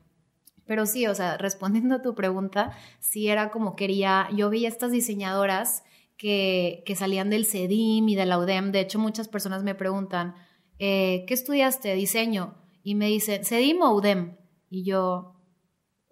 Pero 0.65 0.87
sí, 0.87 1.07
o 1.07 1.15
sea, 1.15 1.37
respondiendo 1.37 1.97
a 1.97 2.03
tu 2.03 2.15
pregunta, 2.15 2.71
sí 3.01 3.29
era 3.29 3.51
como 3.51 3.77
quería, 3.77 4.29
yo 4.35 4.49
veía 4.49 4.69
estas 4.69 4.93
diseñadoras 4.93 5.85
que, 6.23 6.85
que 6.87 6.95
salían 6.95 7.31
del 7.31 7.47
CEDIM 7.47 8.09
y 8.09 8.15
de 8.15 8.27
la 8.27 8.39
UDEM. 8.39 8.71
De 8.71 8.79
hecho, 8.79 9.01
muchas 9.01 9.27
personas 9.27 9.65
me 9.65 9.75
preguntan, 9.75 10.37
eh, 10.79 11.25
¿qué 11.27 11.35
estudiaste? 11.35 11.93
Diseño. 11.97 12.55
Y 12.85 12.95
me 12.95 13.09
dicen, 13.09 13.45
¿CEDIM 13.45 13.83
o 13.83 13.93
UDEM? 13.93 14.37
Y 14.71 14.85
yo, 14.85 15.35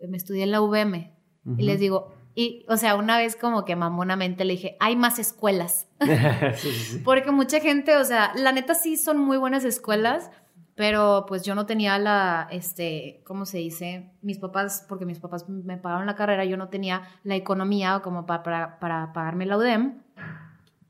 me 0.09 0.17
estudié 0.17 0.43
en 0.43 0.50
la 0.50 0.62
UVM. 0.62 1.12
Y 1.59 1.62
les 1.62 1.79
digo, 1.79 2.12
y, 2.35 2.67
o 2.69 2.76
sea, 2.76 2.97
una 2.97 3.19
vez 3.19 3.37
como 3.37 3.64
que 3.64 3.76
mamonamente 3.76 4.45
le 4.45 4.55
dije, 4.55 4.76
hay 4.81 4.97
más 4.97 5.21
escuelas. 5.21 5.87
Porque 7.05 7.31
mucha 7.31 7.61
gente, 7.61 7.97
o 7.97 8.05
sea, 8.05 8.33
la 8.35 8.50
neta 8.50 8.75
sí 8.75 8.97
son 8.97 9.17
muy 9.17 9.37
buenas 9.37 9.64
escuelas, 9.64 10.33
pero 10.80 11.26
pues 11.28 11.42
yo 11.42 11.54
no 11.54 11.66
tenía 11.66 11.99
la, 11.99 12.49
este, 12.50 13.20
¿cómo 13.26 13.44
se 13.44 13.58
dice? 13.58 14.12
Mis 14.22 14.38
papás, 14.38 14.87
porque 14.88 15.04
mis 15.04 15.18
papás 15.18 15.46
me 15.46 15.76
pagaron 15.76 16.06
la 16.06 16.16
carrera, 16.16 16.46
yo 16.46 16.56
no 16.56 16.70
tenía 16.70 17.02
la 17.22 17.37
economía 17.37 18.00
como 18.02 18.25
para, 18.25 18.42
para, 18.42 18.78
para 18.78 19.12
pagarme 19.12 19.44
la 19.44 19.58
UDEM, 19.58 20.00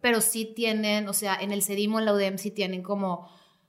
pero 0.01 0.21
sí 0.21 0.45
tienen, 0.45 1.09
o 1.09 1.13
sea, 1.13 1.35
en 1.35 1.51
el 1.51 1.65
CEDIMO, 1.65 1.99
en 1.99 2.05
la 2.05 2.13
UDEM 2.13 2.39
sí 2.39 2.53
tienen 2.53 2.85
como, 2.85 3.29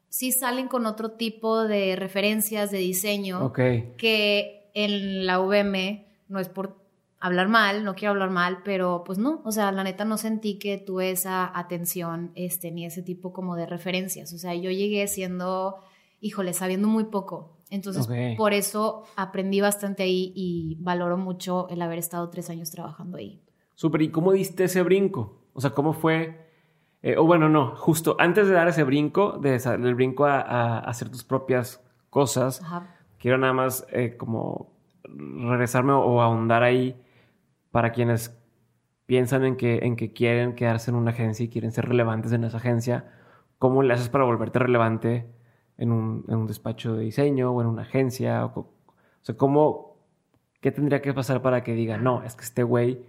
sí 0.09 0.31
salen 0.31 0.67
con 0.67 0.85
otro 0.85 1.13
tipo 1.13 1.63
de 1.63 1.95
referencias 1.95 2.69
de 2.69 2.77
diseño 2.77 3.51
que 3.97 4.69
en 4.75 5.25
la 5.25 5.39
UVM 5.39 6.05
no 6.27 6.39
es 6.39 6.49
por 6.49 6.77
hablar 7.19 7.47
mal, 7.47 7.83
no 7.83 7.95
quiero 7.95 8.11
hablar 8.11 8.29
mal, 8.29 8.59
pero 8.63 9.03
pues 9.07 9.17
no, 9.17 9.41
o 9.43 9.51
sea, 9.51 9.71
la 9.71 9.83
neta 9.83 10.05
no 10.05 10.19
sentí 10.19 10.59
que 10.59 10.77
tuve 10.77 11.09
esa 11.09 11.51
atención, 11.57 12.31
este, 12.35 12.69
ni 12.69 12.85
ese 12.85 13.01
tipo 13.01 13.33
como 13.33 13.55
de 13.55 13.65
referencias, 13.65 14.31
o 14.33 14.37
sea, 14.37 14.53
yo 14.53 14.69
llegué 14.69 15.07
siendo, 15.07 15.83
híjole, 16.21 16.53
sabiendo 16.53 16.87
muy 16.87 17.05
poco, 17.05 17.57
entonces 17.69 18.07
por 18.37 18.53
eso 18.53 19.03
aprendí 19.15 19.59
bastante 19.59 20.03
ahí 20.03 20.31
y 20.35 20.77
valoro 20.79 21.17
mucho 21.17 21.67
el 21.69 21.81
haber 21.81 21.99
estado 21.99 22.29
tres 22.29 22.49
años 22.49 22.71
trabajando 22.71 23.17
ahí. 23.17 23.41
Súper, 23.75 24.03
¿y 24.03 24.09
cómo 24.09 24.31
diste 24.31 24.65
ese 24.65 24.83
brinco? 24.83 25.41
O 25.53 25.61
sea, 25.61 25.71
¿cómo 25.71 25.93
fue? 25.93 26.47
Eh, 27.01 27.17
o 27.17 27.25
bueno, 27.25 27.49
no, 27.49 27.75
justo 27.75 28.15
antes 28.19 28.47
de 28.47 28.53
dar 28.53 28.67
ese 28.67 28.83
brinco, 28.83 29.39
de 29.39 29.55
el 29.55 29.95
brinco 29.95 30.25
a, 30.25 30.79
hacer 30.79 31.09
tus 31.09 31.23
propias 31.23 31.83
cosas, 32.09 32.61
quiero 33.17 33.37
nada 33.37 33.53
más 33.53 33.87
eh, 33.91 34.15
como 34.17 34.71
regresarme 35.03 35.93
o 35.93 36.21
ahondar 36.21 36.63
ahí 36.63 36.95
para 37.71 37.91
quienes 37.91 38.37
piensan 39.05 39.45
en 39.45 39.55
que, 39.55 39.79
en 39.83 39.95
que 39.95 40.13
quieren 40.13 40.55
quedarse 40.55 40.91
en 40.91 40.97
una 40.97 41.11
agencia 41.11 41.43
y 41.43 41.49
quieren 41.49 41.71
ser 41.71 41.87
relevantes 41.87 42.31
en 42.33 42.43
esa 42.43 42.57
agencia, 42.57 43.11
¿cómo 43.57 43.81
le 43.81 43.93
haces 43.93 44.09
para 44.09 44.25
volverte 44.25 44.59
relevante 44.59 45.25
en 45.81 45.91
un, 45.91 46.23
en 46.27 46.35
un 46.35 46.47
despacho 46.47 46.95
de 46.95 47.03
diseño 47.05 47.51
o 47.51 47.61
en 47.61 47.67
una 47.67 47.81
agencia? 47.81 48.45
O, 48.45 48.69
sea, 49.23 49.35
¿cómo, 49.35 49.97
¿qué 50.61 50.71
tendría 50.71 51.01
que 51.01 51.11
pasar 51.13 51.41
para 51.41 51.63
que 51.63 51.73
diga, 51.73 51.97
no, 51.97 52.23
es 52.23 52.35
que 52.35 52.43
este 52.43 52.63
güey 52.63 53.03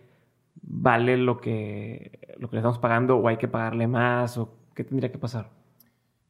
vale 0.62 1.18
lo 1.18 1.38
que, 1.38 2.34
lo 2.38 2.48
que 2.48 2.56
le 2.56 2.60
estamos 2.60 2.78
pagando 2.78 3.18
o 3.18 3.28
hay 3.28 3.36
que 3.36 3.46
pagarle 3.46 3.86
más? 3.86 4.38
¿O 4.38 4.54
qué 4.74 4.84
tendría 4.84 5.12
que 5.12 5.18
pasar? 5.18 5.50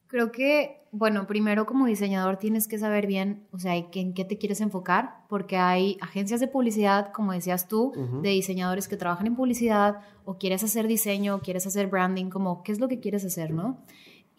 Creo 0.08 0.32
que, 0.32 0.84
bueno, 0.90 1.26
primero 1.28 1.64
como 1.64 1.86
diseñador 1.86 2.36
tienes 2.36 2.66
que 2.66 2.76
saber 2.76 3.06
bien, 3.06 3.46
o 3.52 3.58
sea, 3.58 3.76
en 3.76 4.12
qué 4.12 4.24
te 4.24 4.36
quieres 4.36 4.60
enfocar, 4.60 5.24
porque 5.28 5.56
hay 5.56 5.96
agencias 6.00 6.40
de 6.40 6.48
publicidad, 6.48 7.12
como 7.12 7.32
decías 7.32 7.68
tú, 7.68 7.92
de 8.20 8.30
diseñadores 8.30 8.88
que 8.88 8.98
trabajan 8.98 9.28
en 9.28 9.36
publicidad, 9.36 10.00
o 10.24 10.36
quieres 10.38 10.62
hacer 10.64 10.86
diseño, 10.88 11.36
o 11.36 11.38
quieres 11.38 11.66
hacer 11.66 11.86
branding, 11.86 12.30
como 12.30 12.62
qué 12.62 12.72
es 12.72 12.80
lo 12.80 12.88
que 12.88 13.00
quieres 13.00 13.24
hacer, 13.24 13.52
¿no? 13.52 13.78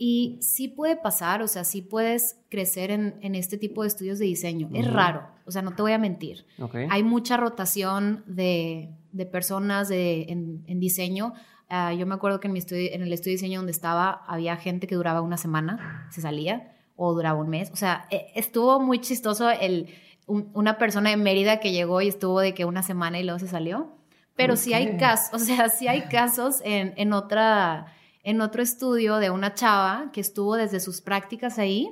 Y 0.03 0.37
sí 0.41 0.67
puede 0.67 0.95
pasar, 0.95 1.41
o 1.41 1.47
sea, 1.47 1.63
sí 1.63 1.81
puedes 1.81 2.37
crecer 2.49 2.91
en, 2.91 3.15
en 3.21 3.35
este 3.35 3.57
tipo 3.57 3.83
de 3.83 3.87
estudios 3.87 4.19
de 4.19 4.25
diseño. 4.25 4.69
Es 4.73 4.91
raro, 4.91 5.27
o 5.45 5.51
sea, 5.51 5.61
no 5.61 5.75
te 5.75 5.81
voy 5.81 5.93
a 5.93 5.97
mentir. 5.97 6.45
Hay 6.89 7.03
mucha 7.03 7.37
rotación 7.37 8.23
de, 8.27 8.89
de 9.11 9.25
personas 9.25 9.87
de, 9.87 10.23
en, 10.23 10.63
en 10.67 10.79
diseño 10.79 11.33
Ah, 11.75 11.91
yo 11.91 12.05
me 12.05 12.13
acuerdo 12.13 12.39
que 12.39 12.45
en, 12.45 12.53
mi 12.53 12.59
estudio, 12.59 12.89
en 12.93 13.01
el 13.01 13.11
estudio 13.11 13.31
de 13.31 13.41
diseño 13.41 13.59
donde 13.59 13.71
estaba 13.71 14.23
había 14.27 14.57
gente 14.57 14.85
que 14.85 14.93
duraba 14.93 15.21
una 15.21 15.37
semana, 15.37 16.07
se 16.11 16.21
salía, 16.21 16.71
o 16.95 17.15
duraba 17.15 17.39
un 17.39 17.49
mes. 17.49 17.71
O 17.71 17.75
sea, 17.75 18.05
e, 18.11 18.27
estuvo 18.35 18.79
muy 18.79 18.99
chistoso 18.99 19.49
el, 19.49 19.87
una 20.27 20.77
persona 20.77 21.09
de 21.09 21.17
Mérida 21.17 21.59
que 21.59 21.71
llegó 21.71 21.99
y 22.01 22.09
estuvo 22.09 22.39
de 22.41 22.53
que 22.53 22.65
una 22.65 22.83
semana 22.83 23.19
y 23.19 23.23
luego 23.23 23.39
se 23.39 23.47
salió. 23.47 23.89
Pero 24.35 24.55
sí 24.55 24.75
hay 24.75 24.97
casos, 24.97 25.41
o 25.41 25.43
sea, 25.43 25.69
sí 25.69 25.87
hay 25.87 26.03
casos 26.03 26.61
en, 26.63 26.93
en, 26.95 27.11
otra, 27.11 27.87
en 28.23 28.41
otro 28.41 28.63
estudio 28.63 29.17
de 29.17 29.29
una 29.29 29.53
chava 29.53 30.09
que 30.13 30.21
estuvo 30.21 30.55
desde 30.55 30.79
sus 30.79 31.01
prácticas 31.01 31.59
ahí 31.59 31.89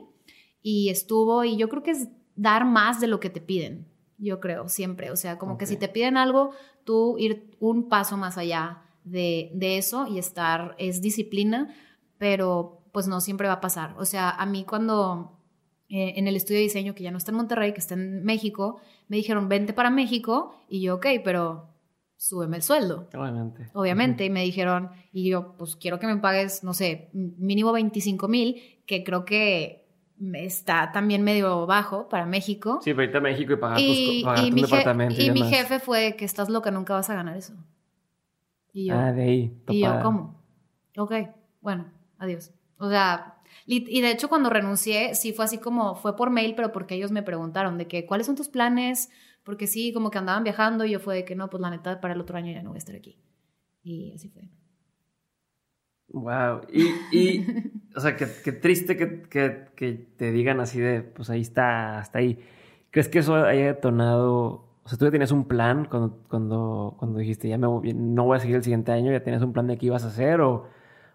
y 0.61 0.89
estuvo, 0.89 1.43
y 1.43 1.57
yo 1.57 1.69
creo 1.69 1.83
que 1.83 1.91
es 1.91 2.07
dar 2.35 2.65
más 2.65 3.01
de 3.01 3.07
lo 3.07 3.19
que 3.19 3.29
te 3.29 3.41
piden, 3.41 3.87
yo 4.17 4.39
creo, 4.39 4.69
siempre. 4.69 5.11
O 5.11 5.15
sea, 5.15 5.37
como 5.37 5.57
que 5.57 5.65
si 5.65 5.77
te 5.77 5.89
piden 5.89 6.17
algo, 6.17 6.51
tú 6.85 7.17
ir 7.17 7.55
un 7.59 7.89
paso 7.89 8.17
más 8.17 8.37
allá 8.37 8.83
de, 9.03 9.51
eso 9.77 10.07
y 10.07 10.19
estar, 10.19 10.75
es 10.77 11.01
disciplina, 11.01 11.73
pero 12.17 12.83
pues 12.93 13.07
no 13.07 13.19
siempre 13.19 13.47
va 13.47 13.55
a 13.55 13.61
pasar. 13.61 13.95
O 13.97 14.05
sea, 14.05 14.29
a 14.29 14.45
mí 14.45 14.63
cuando 14.63 15.39
eh, 15.89 16.13
en 16.15 16.27
el 16.27 16.35
estudio 16.35 16.59
de 16.59 16.63
diseño, 16.63 16.95
que 16.95 17.03
ya 17.03 17.11
no 17.11 17.17
está 17.17 17.31
en 17.31 17.37
Monterrey, 17.37 17.73
que 17.73 17.79
está 17.79 17.95
en 17.95 18.23
México, 18.23 18.79
me 19.07 19.17
dijeron, 19.17 19.49
vente 19.49 19.73
para 19.73 19.89
México, 19.89 20.55
y 20.69 20.81
yo, 20.81 20.95
ok, 20.95 21.07
pero 21.23 21.70
súbeme 22.21 22.57
el 22.57 22.61
sueldo. 22.61 23.09
Obviamente. 23.15 23.67
Obviamente, 23.73 24.25
y 24.25 24.29
me 24.29 24.43
dijeron, 24.43 24.91
y 25.11 25.27
yo, 25.27 25.55
pues 25.57 25.75
quiero 25.75 25.97
que 25.97 26.05
me 26.05 26.17
pagues, 26.17 26.63
no 26.63 26.75
sé, 26.75 27.09
mínimo 27.13 27.71
25 27.71 28.27
mil, 28.27 28.61
que 28.85 29.03
creo 29.03 29.25
que 29.25 29.87
está 30.35 30.91
también 30.91 31.23
medio 31.23 31.65
bajo 31.65 32.09
para 32.09 32.27
México. 32.27 32.79
Sí, 32.83 32.91
pero 32.91 33.01
ahorita 33.01 33.21
México 33.21 33.53
y 33.53 33.55
pagar, 33.55 33.79
tu 33.79 34.55
departamento. 34.55 35.19
Y, 35.19 35.25
y 35.25 35.31
mi 35.31 35.41
jefe 35.41 35.79
fue 35.79 36.15
que 36.15 36.25
estás 36.25 36.47
loca, 36.47 36.69
nunca 36.69 36.93
vas 36.93 37.09
a 37.09 37.15
ganar 37.15 37.35
eso. 37.37 37.53
Y 38.71 38.85
yo, 38.85 38.99
ah, 38.99 39.11
de 39.11 39.23
ahí. 39.23 39.63
Y 39.69 39.81
yo, 39.81 39.99
¿cómo? 40.03 40.39
Ok, 40.97 41.13
bueno, 41.59 41.91
adiós. 42.19 42.51
O 42.77 42.87
sea, 42.87 43.41
y 43.65 43.99
de 43.99 44.11
hecho 44.11 44.29
cuando 44.29 44.51
renuncié, 44.51 45.15
sí 45.15 45.33
fue 45.33 45.45
así 45.45 45.57
como, 45.57 45.95
fue 45.95 46.15
por 46.15 46.29
mail, 46.29 46.53
pero 46.55 46.71
porque 46.71 46.93
ellos 46.93 47.11
me 47.11 47.23
preguntaron 47.23 47.79
de 47.79 47.87
que, 47.87 48.05
¿cuáles 48.05 48.27
son 48.27 48.35
tus 48.35 48.47
planes? 48.47 49.09
Porque 49.43 49.67
sí, 49.67 49.93
como 49.93 50.11
que 50.11 50.17
andaban 50.17 50.43
viajando 50.43 50.85
y 50.85 50.91
yo 50.91 50.99
fue 50.99 51.15
de 51.15 51.25
que 51.25 51.35
no, 51.35 51.49
pues 51.49 51.61
la 51.61 51.69
neta, 51.69 51.99
para 51.99 52.13
el 52.13 52.21
otro 52.21 52.37
año 52.37 52.53
ya 52.53 52.61
no 52.61 52.69
voy 52.69 52.77
a 52.77 52.79
estar 52.79 52.95
aquí. 52.95 53.17
Y 53.83 54.13
así 54.13 54.29
fue. 54.29 54.49
Wow. 56.09 56.61
Y, 56.71 57.17
y 57.17 57.45
o 57.95 57.99
sea, 57.99 58.15
qué, 58.15 58.25
triste 58.51 58.97
que, 58.97 59.23
que, 59.23 59.65
que, 59.75 59.93
te 59.93 60.31
digan 60.31 60.59
así 60.59 60.79
de, 60.79 61.01
pues 61.01 61.29
ahí 61.29 61.41
está, 61.41 61.99
hasta 61.99 62.19
ahí. 62.19 62.39
¿Crees 62.91 63.07
que 63.07 63.19
eso 63.19 63.35
haya 63.35 63.67
detonado 63.67 64.71
o 64.83 64.89
sea, 64.89 64.97
tú 64.97 65.05
ya 65.05 65.11
tenías 65.11 65.31
un 65.31 65.47
plan 65.47 65.85
cuando, 65.85 66.17
cuando, 66.27 66.95
cuando 66.97 67.19
dijiste, 67.19 67.47
ya 67.47 67.57
me 67.57 67.67
no 67.67 68.23
voy 68.23 68.37
a 68.37 68.39
seguir 68.39 68.55
el 68.55 68.63
siguiente 68.63 68.91
año, 68.91 69.11
ya 69.11 69.23
tenías 69.23 69.43
un 69.43 69.53
plan 69.53 69.67
de 69.67 69.77
qué 69.77 69.85
ibas 69.87 70.03
a 70.03 70.07
hacer, 70.07 70.41
o, 70.41 70.67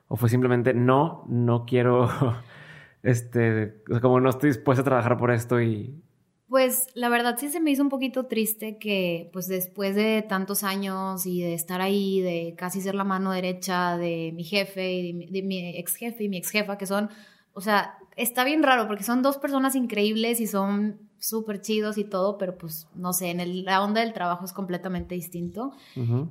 o 0.09 0.17
fue 0.17 0.29
simplemente, 0.29 0.73
no, 0.73 1.25
no 1.29 1.67
quiero, 1.67 2.09
este, 3.03 3.83
o 3.89 3.93
sea, 3.93 4.01
como 4.01 4.21
no 4.21 4.31
estoy 4.31 4.51
dispuesta 4.51 4.83
a 4.83 4.85
trabajar 4.85 5.17
por 5.17 5.31
esto 5.31 5.61
y... 5.61 6.03
Pues 6.49 6.87
la 6.95 7.09
verdad 7.09 7.37
sí 7.39 7.49
se 7.49 7.61
me 7.61 7.73
hizo 7.73 7.83
un 7.83 7.89
poquito 7.89 8.27
triste 8.27 8.79
que 8.79 9.31
pues 9.33 9.49
después 9.49 9.97
de 9.97 10.23
tantos 10.23 10.63
años 10.63 11.27
y 11.27 11.43
de 11.43 11.55
estar 11.55 11.81
ahí, 11.81 12.21
de 12.21 12.55
casi 12.57 12.81
ser 12.81 12.95
la 12.95 13.03
mano 13.03 13.33
derecha 13.33 13.97
de 13.97 14.33
mi 14.33 14.45
jefe 14.45 14.95
y 14.95 15.07
de 15.09 15.13
mi, 15.13 15.27
de 15.27 15.43
mi 15.43 15.77
ex 15.77 15.97
jefe 15.97 16.25
y 16.25 16.29
mi 16.29 16.37
ex 16.37 16.51
jefa, 16.51 16.79
que 16.79 16.87
son, 16.87 17.11
o 17.53 17.61
sea, 17.61 17.99
está 18.17 18.45
bien 18.45 18.63
raro 18.63 18.87
porque 18.87 19.03
son 19.03 19.23
dos 19.23 19.39
personas 19.39 19.75
increíbles 19.75 20.41
y 20.41 20.47
son 20.47 21.01
súper 21.19 21.61
chidos 21.61 21.99
y 21.99 22.05
todo, 22.05 22.39
pero 22.39 22.57
pues 22.57 22.87
no 22.95 23.13
sé, 23.13 23.31
en 23.31 23.41
el, 23.41 23.65
la 23.65 23.83
onda 23.83 24.01
del 24.01 24.13
trabajo 24.13 24.45
es 24.45 24.53
completamente 24.53 25.15
distinto. 25.15 25.73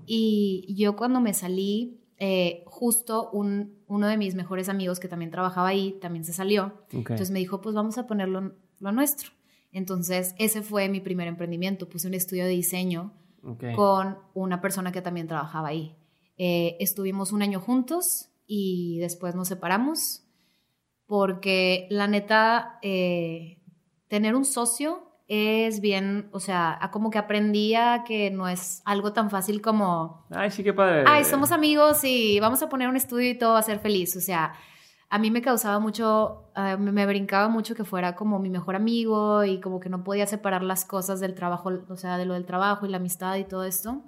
Y 0.05 0.73
yo 0.77 0.95
cuando 0.95 1.19
me 1.19 1.33
salí, 1.33 1.99
eh, 2.17 2.63
justo 2.65 3.29
un, 3.31 3.75
uno 3.87 4.07
de 4.07 4.15
mis 4.15 4.35
mejores 4.35 4.69
amigos 4.69 4.99
que 5.01 5.09
también 5.09 5.31
trabajaba 5.31 5.67
ahí, 5.67 5.97
también 5.99 6.23
se 6.23 6.31
salió. 6.31 6.73
Entonces 6.91 7.31
me 7.31 7.39
dijo, 7.39 7.59
pues 7.59 7.75
vamos 7.75 7.97
a 7.97 8.07
ponerlo 8.07 8.53
lo 8.79 8.91
nuestro. 8.91 9.31
Entonces 9.75 10.33
ese 10.39 10.63
fue 10.63 10.89
mi 10.89 11.01
primer 11.01 11.27
emprendimiento. 11.27 11.87
Puse 11.87 12.07
un 12.07 12.15
estudio 12.15 12.45
de 12.45 12.51
diseño 12.51 13.13
con 13.75 14.17
una 14.33 14.59
persona 14.59 14.91
que 14.91 15.03
también 15.03 15.27
trabajaba 15.27 15.67
ahí. 15.67 15.95
Eh, 16.37 16.77
estuvimos 16.79 17.31
un 17.31 17.43
año 17.43 17.59
juntos 17.59 18.29
y 18.47 18.97
después 18.99 19.35
nos 19.35 19.47
separamos 19.47 20.23
porque 21.05 21.87
la 21.91 22.07
neta... 22.07 22.79
Eh, 22.81 23.61
tener 24.07 24.35
un 24.35 24.45
socio 24.45 25.03
es 25.27 25.81
bien, 25.81 26.29
o 26.31 26.39
sea, 26.39 26.79
como 26.91 27.09
que 27.09 27.17
aprendía 27.17 28.03
que 28.07 28.29
no 28.29 28.47
es 28.47 28.81
algo 28.85 29.11
tan 29.11 29.31
fácil 29.31 29.61
como... 29.61 30.25
Ay, 30.29 30.51
sí, 30.51 30.63
qué 30.63 30.73
padre. 30.73 31.03
Ay, 31.07 31.25
somos 31.25 31.51
amigos 31.51 32.03
y 32.03 32.39
vamos 32.39 32.61
a 32.61 32.69
poner 32.69 32.87
un 32.87 32.95
estudio 32.95 33.31
y 33.31 33.37
todo 33.37 33.53
va 33.53 33.59
a 33.59 33.63
ser 33.63 33.79
feliz. 33.79 34.15
O 34.15 34.21
sea, 34.21 34.53
a 35.09 35.19
mí 35.19 35.31
me 35.31 35.41
causaba 35.41 35.79
mucho, 35.79 36.51
uh, 36.55 36.77
me, 36.77 37.05
brincaba 37.05 37.47
mucho 37.47 37.75
que 37.75 37.83
fuera 37.83 38.15
como 38.15 38.39
mi 38.39 38.49
mejor 38.49 38.75
amigo 38.75 39.43
y 39.43 39.59
como 39.59 39.79
que 39.79 39.89
no 39.89 40.03
podía 40.03 40.25
separar 40.25 40.63
las 40.63 40.83
cosas 40.85 41.19
del 41.19 41.35
trabajo, 41.35 41.71
o 41.89 41.95
sea, 41.95 42.17
de 42.17 42.25
lo 42.25 42.33
del 42.33 42.45
trabajo 42.45 42.85
y 42.85 42.89
la 42.89 42.97
amistad 42.97 43.35
y 43.37 43.43
todo 43.43 43.63
esto. 43.63 44.03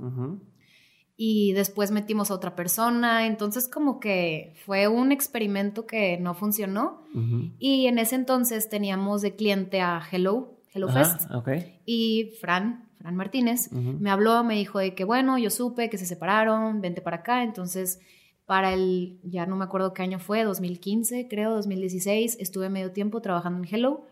y 1.15 1.53
después 1.53 1.91
metimos 1.91 2.29
a 2.29 2.35
otra 2.35 2.55
persona, 2.55 3.25
entonces 3.25 3.67
como 3.67 3.99
que 3.99 4.53
fue 4.65 4.87
un 4.87 5.11
experimento 5.11 5.85
que 5.85 6.17
no 6.17 6.33
funcionó. 6.33 7.03
Y 7.57 7.87
en 7.87 7.97
ese 7.97 8.15
entonces 8.15 8.69
teníamos 8.69 9.23
de 9.23 9.35
cliente 9.35 9.81
a 9.81 10.01
Hello, 10.11 10.59
Hello 10.73 10.87
Fest. 10.89 11.29
y 11.85 12.33
Fran, 12.39 12.87
Fran 12.99 13.15
Martínez, 13.15 13.71
me 13.71 14.11
habló, 14.11 14.43
me 14.43 14.55
dijo 14.55 14.77
de 14.79 14.93
que 14.93 15.03
bueno, 15.03 15.37
yo 15.37 15.49
supe 15.49 15.89
que 15.89 15.97
se 15.97 16.05
separaron, 16.05 16.81
vente 16.81 17.01
para 17.01 17.17
acá, 17.17 17.43
entonces 17.43 17.99
para 18.47 18.73
el, 18.73 19.19
ya 19.23 19.45
no 19.45 19.57
me 19.57 19.65
acuerdo 19.65 19.93
qué 19.93 20.01
año 20.01 20.19
fue, 20.19 20.43
2015 20.43 21.27
creo, 21.27 21.53
2016, 21.53 22.37
estuve 22.39 22.69
medio 22.69 22.93
tiempo 22.93 23.21
trabajando 23.21 23.59
en 23.59 23.75
Hello 23.75 24.05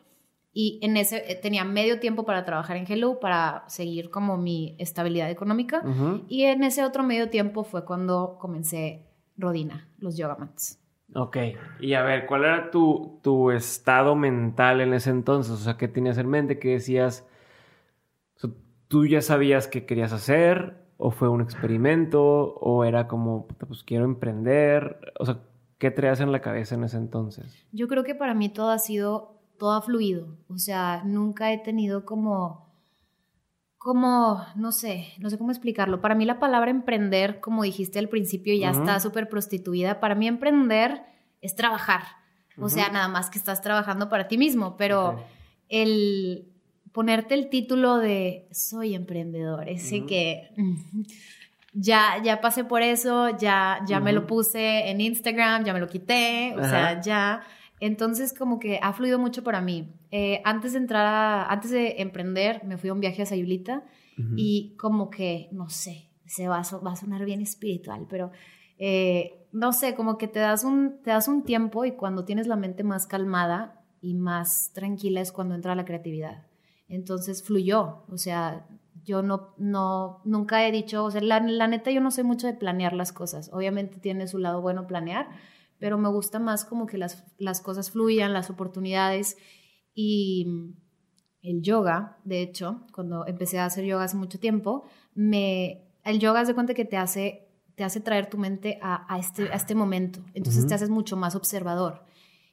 y 0.53 0.77
en 0.83 0.97
ese 0.97 1.23
eh, 1.31 1.35
tenía 1.35 1.63
medio 1.63 1.99
tiempo 2.01 2.25
para 2.25 2.43
trabajar 2.43 2.75
en 2.75 2.85
Hello 2.85 3.19
para 3.21 3.63
seguir 3.67 4.09
como 4.09 4.37
mi 4.37 4.75
estabilidad 4.77 5.31
económica 5.31 5.81
y 6.27 6.43
en 6.43 6.63
ese 6.63 6.83
otro 6.83 7.01
medio 7.01 7.29
tiempo 7.29 7.63
fue 7.63 7.85
cuando 7.85 8.37
comencé 8.37 9.07
Rodina, 9.37 9.87
los 9.99 10.17
yoga 10.17 10.35
mats. 10.35 10.81
Ok, 11.13 11.37
y 11.79 11.93
a 11.93 12.03
ver, 12.03 12.25
¿cuál 12.25 12.43
era 12.43 12.71
tu, 12.71 13.19
tu 13.23 13.51
estado 13.51 14.17
mental 14.17 14.81
en 14.81 14.93
ese 14.93 15.11
entonces? 15.11 15.53
O 15.53 15.57
sea, 15.57 15.77
¿qué 15.77 15.87
tenías 15.87 16.17
en 16.17 16.27
mente? 16.27 16.59
¿Qué 16.59 16.69
decías? 16.71 17.25
¿Tú 18.87 19.05
ya 19.07 19.21
sabías 19.21 19.67
qué 19.67 19.85
querías 19.85 20.13
hacer? 20.13 20.84
¿O 20.97 21.11
fue 21.11 21.29
un 21.29 21.41
experimento? 21.41 22.55
¿O 22.55 22.83
era 22.83 23.07
como, 23.07 23.47
pues 23.47 23.83
quiero 23.83 24.05
emprender? 24.05 25.13
O 25.19 25.25
sea, 25.25 25.39
¿qué 25.77 25.91
traías 25.91 26.21
en 26.21 26.31
la 26.31 26.41
cabeza 26.41 26.75
en 26.75 26.83
ese 26.83 26.97
entonces? 26.97 27.65
Yo 27.71 27.87
creo 27.87 28.03
que 28.03 28.15
para 28.15 28.33
mí 28.33 28.49
todo 28.49 28.69
ha 28.69 28.79
sido 28.79 29.35
todo 29.57 29.73
ha 29.73 29.81
fluido. 29.81 30.37
O 30.49 30.57
sea, 30.57 31.01
nunca 31.05 31.51
he 31.51 31.57
tenido 31.57 32.05
como, 32.05 32.73
como, 33.77 34.43
no 34.55 34.71
sé, 34.71 35.13
no 35.19 35.29
sé 35.29 35.37
cómo 35.37 35.51
explicarlo. 35.51 36.01
Para 36.01 36.15
mí 36.15 36.25
la 36.25 36.39
palabra 36.39 36.71
emprender, 36.71 37.39
como 37.39 37.63
dijiste 37.63 37.99
al 37.99 38.09
principio, 38.09 38.55
ya 38.55 38.71
está 38.71 38.99
súper 38.99 39.29
prostituida. 39.29 39.99
Para 39.99 40.15
mí 40.15 40.27
emprender 40.27 41.03
es 41.41 41.55
trabajar. 41.55 42.03
O 42.57 42.69
sea, 42.69 42.89
nada 42.89 43.09
más 43.09 43.29
que 43.29 43.37
estás 43.37 43.61
trabajando 43.61 44.07
para 44.07 44.27
ti 44.27 44.37
mismo, 44.37 44.77
pero 44.77 45.17
el 45.67 46.53
ponerte 46.95 47.33
el 47.33 47.49
título 47.49 47.97
de 47.97 48.47
soy 48.51 48.95
emprendedor, 48.95 49.67
ese 49.67 50.05
que 50.05 50.49
ya, 51.73 52.23
ya 52.23 52.39
pasé 52.39 52.63
por 52.63 52.81
eso, 52.81 53.37
ya, 53.37 53.81
ya 53.85 53.99
me 53.99 54.13
lo 54.13 54.25
puse 54.25 54.89
en 54.89 55.01
Instagram, 55.01 55.65
ya 55.65 55.73
me 55.73 55.81
lo 55.81 55.89
quité, 55.89 56.55
o 56.57 56.63
sea, 56.63 57.01
ya. 57.01 57.41
Entonces, 57.81 58.33
como 58.33 58.59
que 58.59 58.79
ha 58.81 58.93
fluido 58.93 59.19
mucho 59.19 59.43
para 59.43 59.59
mí. 59.59 59.93
Eh, 60.09 60.41
antes 60.45 60.71
de 60.71 60.79
entrar, 60.79 61.47
antes 61.49 61.71
de 61.71 61.95
emprender, 61.97 62.63
me 62.63 62.77
fui 62.77 62.89
a 62.89 62.93
un 62.93 63.01
viaje 63.01 63.23
a 63.23 63.25
Sayulita 63.25 63.83
y 64.37 64.73
como 64.77 65.09
que, 65.09 65.49
no 65.51 65.67
sé, 65.67 66.07
se 66.25 66.47
va 66.47 66.61
a, 66.61 66.77
va 66.77 66.93
a 66.93 66.95
sonar 66.95 67.25
bien 67.25 67.41
espiritual, 67.41 68.07
pero 68.09 68.31
eh, 68.79 69.45
no 69.51 69.73
sé, 69.73 69.95
como 69.95 70.17
que 70.17 70.29
te 70.29 70.39
das, 70.39 70.63
un, 70.63 71.01
te 71.03 71.09
das 71.09 71.27
un 71.27 71.43
tiempo 71.43 71.83
y 71.83 71.91
cuando 71.91 72.23
tienes 72.23 72.47
la 72.47 72.55
mente 72.55 72.85
más 72.85 73.05
calmada 73.05 73.81
y 73.99 74.13
más 74.13 74.71
tranquila 74.73 75.19
es 75.19 75.33
cuando 75.33 75.55
entra 75.55 75.75
la 75.75 75.83
creatividad. 75.83 76.45
Entonces 76.87 77.43
fluyó, 77.43 78.05
o 78.09 78.17
sea, 78.17 78.67
yo 79.03 79.21
no, 79.21 79.53
no, 79.57 80.21
nunca 80.25 80.67
he 80.67 80.71
dicho, 80.71 81.03
o 81.03 81.11
sea, 81.11 81.21
la, 81.21 81.39
la 81.39 81.67
neta 81.67 81.91
yo 81.91 82.01
no 82.01 82.11
sé 82.11 82.23
mucho 82.23 82.47
de 82.47 82.53
planear 82.53 82.93
las 82.93 83.13
cosas. 83.13 83.49
Obviamente 83.53 83.99
tiene 83.99 84.27
su 84.27 84.37
lado 84.39 84.61
bueno 84.61 84.87
planear, 84.87 85.29
pero 85.79 85.97
me 85.97 86.09
gusta 86.09 86.39
más 86.39 86.65
como 86.65 86.87
que 86.87 86.97
las, 86.97 87.23
las 87.37 87.61
cosas 87.61 87.91
fluyan, 87.91 88.33
las 88.33 88.49
oportunidades 88.49 89.37
y 89.93 90.73
el 91.41 91.61
yoga, 91.61 92.17
de 92.23 92.41
hecho, 92.41 92.81
cuando 92.91 93.27
empecé 93.27 93.59
a 93.59 93.65
hacer 93.65 93.85
yoga 93.85 94.05
hace 94.05 94.17
mucho 94.17 94.39
tiempo, 94.39 94.83
me, 95.13 95.87
el 96.03 96.19
yoga 96.19 96.41
es 96.41 96.47
de 96.47 96.55
cuenta 96.55 96.73
que 96.73 96.85
te 96.85 96.97
hace, 96.97 97.47
te 97.75 97.83
hace 97.83 97.99
traer 97.99 98.29
tu 98.29 98.37
mente 98.37 98.79
a, 98.81 99.13
a 99.13 99.19
este, 99.19 99.43
a 99.51 99.55
este 99.55 99.75
momento, 99.75 100.21
entonces 100.33 100.65
te 100.65 100.73
haces 100.73 100.89
mucho 100.89 101.15
más 101.17 101.35
observador. 101.35 102.03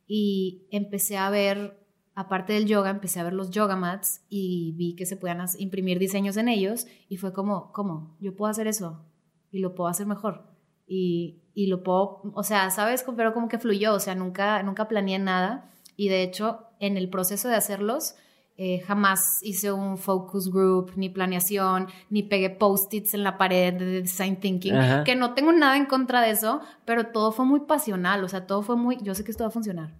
Y 0.07 0.67
empecé 0.71 1.17
a 1.17 1.31
ver, 1.31 1.82
aparte 2.15 2.53
del 2.53 2.67
yoga, 2.67 2.91
empecé 2.91 3.21
a 3.21 3.25
ver 3.25 3.33
los 3.33 3.51
yoga 3.51 3.77
mats 3.77 4.23
y 4.29 4.73
vi 4.77 4.95
que 4.95 5.07
se 5.07 5.17
podían 5.17 5.45
imprimir 5.59 5.99
diseños 5.99 6.37
en 6.37 6.49
ellos 6.49 6.87
y 7.09 7.17
fue 7.17 7.33
como, 7.33 7.73
¿cómo? 7.73 8.17
Yo 8.21 8.37
puedo 8.37 8.51
hacer 8.51 8.67
eso 8.67 9.05
y 9.51 9.61
lo 9.61 9.75
puedo 9.75 9.89
hacer 9.89 10.07
mejor. 10.07 10.47
Y 10.87 11.43
y 11.55 11.67
lo 11.67 11.83
puedo, 11.83 12.23
o 12.35 12.43
sea, 12.43 12.71
¿sabes? 12.71 13.05
Pero 13.17 13.35
como 13.35 13.49
que 13.49 13.59
fluyó, 13.59 13.95
o 13.95 14.01
sea, 14.01 14.15
nunca, 14.15 14.63
nunca 14.63 14.89
planeé 14.89 15.19
nada 15.19 15.71
y 15.97 16.09
de 16.09 16.23
hecho 16.23 16.67
en 16.81 16.97
el 16.97 17.09
proceso 17.09 17.49
de 17.49 17.57
hacerlos 17.57 18.15
eh, 18.57 18.81
jamás 18.81 19.41
hice 19.43 19.73
un 19.73 19.99
focus 19.99 20.51
group, 20.51 20.93
ni 20.97 21.09
planeación, 21.09 21.89
ni 22.11 22.23
pegué 22.23 22.51
post-its 22.51 23.15
en 23.15 23.23
la 23.23 23.39
pared 23.39 23.75
de 23.75 24.03
design 24.03 24.37
thinking, 24.37 24.75
que 25.05 25.17
no 25.17 25.35
tengo 25.35 25.53
nada 25.53 25.77
en 25.77 25.87
contra 25.87 26.21
de 26.21 26.31
eso, 26.31 26.61
pero 26.85 27.09
todo 27.09 27.33
fue 27.33 27.45
muy 27.45 27.61
pasional, 27.61 28.23
o 28.23 28.29
sea, 28.29 28.47
todo 28.47 28.63
fue 28.63 28.77
muy, 28.77 28.99
yo 29.03 29.15
sé 29.15 29.25
que 29.25 29.31
esto 29.31 29.45
va 29.45 29.49
a 29.49 29.53
funcionar 29.53 29.99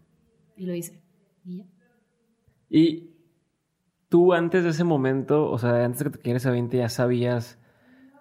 y 0.57 0.67
lo 0.67 0.75
hice. 0.75 1.03
Y, 1.45 1.65
y 2.73 3.11
tú 4.09 4.33
antes 4.33 4.65
de 4.65 4.71
ese 4.71 4.83
momento, 4.83 5.51
o 5.51 5.59
sea, 5.59 5.85
antes 5.85 5.99
de 5.99 6.05
que 6.07 6.11
te 6.17 6.19
quieres 6.19 6.47
a 6.47 6.51
20 6.51 6.79
ya 6.79 6.89
sabías 6.89 7.59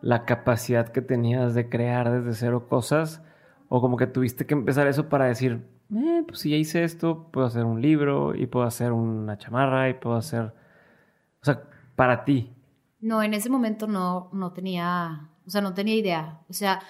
la 0.02 0.26
capacidad 0.26 0.90
que 0.90 1.02
tenías 1.02 1.54
de 1.54 1.70
crear 1.70 2.12
desde 2.12 2.34
cero 2.34 2.68
cosas? 2.68 3.22
¿O 3.70 3.80
como 3.80 3.96
que 3.96 4.08
tuviste 4.08 4.46
que 4.46 4.54
empezar 4.54 4.88
eso 4.88 5.08
para 5.08 5.26
decir, 5.26 5.66
eh, 5.96 6.24
pues 6.28 6.40
si 6.40 6.50
ya 6.50 6.58
hice 6.58 6.84
esto, 6.84 7.30
puedo 7.32 7.48
hacer 7.48 7.64
un 7.64 7.82
libro 7.82 8.36
y 8.36 8.48
puedo 8.48 8.66
hacer 8.66 8.92
una 8.92 9.38
chamarra 9.38 9.90
y 9.90 9.94
puedo 9.94 10.18
hacer... 10.18 10.54
O 11.42 11.46
sea, 11.46 11.64
para 11.96 12.26
ti. 12.26 12.52
No, 13.00 13.24
en 13.24 13.34
ese 13.34 13.50
momento 13.50 13.88
no, 13.88 14.30
no 14.34 14.52
tenía, 14.52 15.30
o 15.48 15.50
sea, 15.50 15.62
no 15.62 15.74
tenía 15.74 15.96
idea. 15.96 16.42
O 16.50 16.54
sea, 16.54 16.82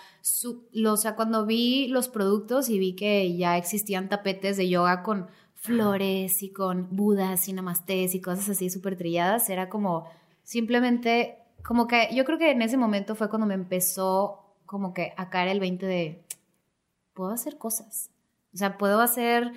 lo, 0.73 0.93
o 0.93 0.97
sea, 0.97 1.15
cuando 1.15 1.45
vi 1.45 1.87
los 1.89 2.09
productos 2.09 2.69
y 2.69 2.79
vi 2.79 2.95
que 2.95 3.37
ya 3.37 3.57
existían 3.57 4.09
tapetes 4.09 4.57
de 4.57 4.67
yoga 4.67 5.03
con 5.03 5.27
flores 5.61 6.41
y 6.41 6.51
con 6.51 6.95
budas 6.95 7.47
y 7.47 7.53
namastés 7.53 8.15
y 8.15 8.21
cosas 8.21 8.49
así 8.49 8.69
súper 8.69 8.97
trilladas, 8.97 9.49
era 9.49 9.69
como 9.69 10.09
simplemente 10.43 11.37
como 11.63 11.87
que 11.87 12.09
yo 12.13 12.25
creo 12.25 12.39
que 12.39 12.51
en 12.51 12.63
ese 12.63 12.77
momento 12.77 13.15
fue 13.15 13.29
cuando 13.29 13.45
me 13.45 13.53
empezó 13.53 14.55
como 14.65 14.93
que 14.93 15.13
a 15.17 15.29
caer 15.29 15.49
el 15.49 15.59
20 15.59 15.85
de, 15.85 16.25
puedo 17.13 17.31
hacer 17.31 17.57
cosas. 17.57 18.09
O 18.53 18.57
sea, 18.57 18.77
puedo 18.77 19.01
hacer, 19.01 19.51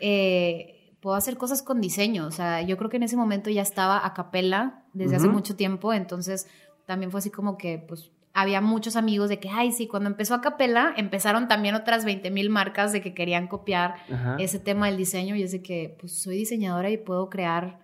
eh, 0.00 0.96
puedo 1.00 1.16
hacer 1.16 1.36
cosas 1.36 1.62
con 1.62 1.80
diseño. 1.80 2.26
O 2.26 2.30
sea, 2.30 2.62
yo 2.62 2.78
creo 2.78 2.88
que 2.88 2.96
en 2.96 3.02
ese 3.02 3.16
momento 3.16 3.50
ya 3.50 3.62
estaba 3.62 4.04
a 4.06 4.14
capela 4.14 4.84
desde 4.94 5.16
hace 5.16 5.28
mucho 5.28 5.56
tiempo, 5.56 5.92
entonces 5.92 6.46
también 6.86 7.10
fue 7.10 7.18
así 7.18 7.30
como 7.30 7.58
que, 7.58 7.78
pues, 7.78 8.10
había 8.32 8.60
muchos 8.60 8.96
amigos 8.96 9.28
de 9.28 9.40
que, 9.40 9.48
ay, 9.48 9.72
sí, 9.72 9.86
cuando 9.86 10.08
empezó 10.08 10.34
a 10.34 10.40
capela, 10.40 10.94
empezaron 10.96 11.48
también 11.48 11.74
otras 11.74 12.04
20 12.04 12.30
mil 12.30 12.50
marcas 12.50 12.92
de 12.92 13.00
que 13.00 13.14
querían 13.14 13.48
copiar 13.48 13.94
ese 14.38 14.58
tema 14.58 14.86
del 14.86 14.96
diseño 14.96 15.36
y 15.36 15.42
es 15.42 15.52
de 15.52 15.62
que, 15.62 15.96
pues, 15.98 16.22
soy 16.22 16.36
diseñadora 16.36 16.90
y 16.90 16.96
puedo 16.96 17.28
crear, 17.28 17.80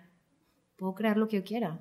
puedo 0.76 0.94
crear 0.94 1.16
lo 1.16 1.28
que 1.28 1.36
yo 1.36 1.44
quiera 1.44 1.80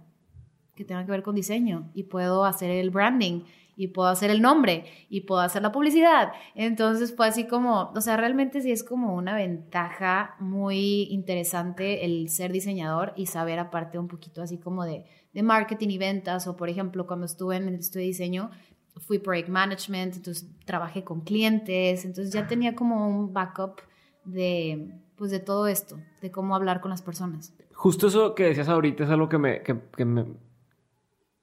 que 0.76 0.84
tenga 0.84 1.06
que 1.06 1.12
ver 1.12 1.24
con 1.24 1.36
diseño 1.36 1.90
y 1.94 2.04
puedo 2.04 2.46
hacer 2.46 2.70
el 2.70 2.90
branding 2.90 3.44
y 3.78 3.90
puedo 3.90 4.10
hacer 4.10 4.30
el 4.30 4.42
nombre 4.42 4.86
y 5.10 5.22
puedo 5.22 5.42
hacer 5.42 5.62
la 5.62 5.72
publicidad. 5.72 6.32
Entonces 6.54 7.16
fue 7.16 7.28
así 7.28 7.46
como, 7.46 7.92
o 7.96 8.02
sea, 8.02 8.18
realmente 8.18 8.62
sí 8.62 8.72
es 8.72 8.84
como 8.84 9.16
una 9.16 9.36
ventaja 9.36 10.36
muy 10.40 11.04
interesante 11.12 12.06
el 12.06 12.30
ser 12.30 12.52
diseñador 12.52 13.14
y 13.16 13.26
saber 13.26 13.60
aparte 13.60 13.98
un 13.98 14.08
poquito 14.08 14.42
así 14.42 14.58
como 14.58 14.86
de, 14.86 15.06
de 15.36 15.44
marketing 15.44 15.90
y 15.90 15.98
ventas 16.00 16.48
o 16.48 16.56
por 16.56 16.70
ejemplo 16.70 17.06
cuando 17.06 17.28
estuve 17.28 17.58
en 17.58 17.68
el 17.68 17.76
estudio 17.76 18.02
de 18.02 18.08
diseño 18.08 18.50
fui 18.98 19.20
project 19.20 19.50
management, 19.50 20.16
entonces 20.16 20.48
trabajé 20.64 21.04
con 21.04 21.22
clientes, 21.22 22.06
entonces 22.06 22.34
ya 22.34 22.48
tenía 22.48 22.76
como 22.76 23.08
un 23.08 23.34
backup 23.34 23.82
de 24.24 24.90
pues 25.18 25.32
de 25.32 25.40
todo 25.40 25.68
esto, 25.68 25.98
de 26.22 26.32
cómo 26.32 26.56
hablar 26.56 26.82
con 26.82 26.92
las 26.92 27.02
personas. 27.02 27.54
Justo 27.74 28.08
eso 28.08 28.36
que 28.36 28.44
decías 28.44 28.68
ahorita 28.68 29.06
es 29.06 29.10
algo 29.10 29.30
que 29.30 29.38
me, 29.38 29.62
que 29.62 30.06
me 30.06 30.26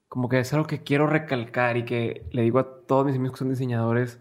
como 0.09 0.29
que 0.29 0.41
es 0.41 0.53
algo 0.53 0.67
que 0.67 0.83
quiero 0.83 1.07
recalcar 1.07 1.77
y 1.77 1.85
que 1.85 2.27
le 2.33 2.43
digo 2.43 2.59
a 2.59 2.85
todos 2.87 3.07
mis 3.07 3.17
amigos 3.17 3.33
que 3.33 3.39
son 3.39 3.49
diseñadores. 3.49 4.21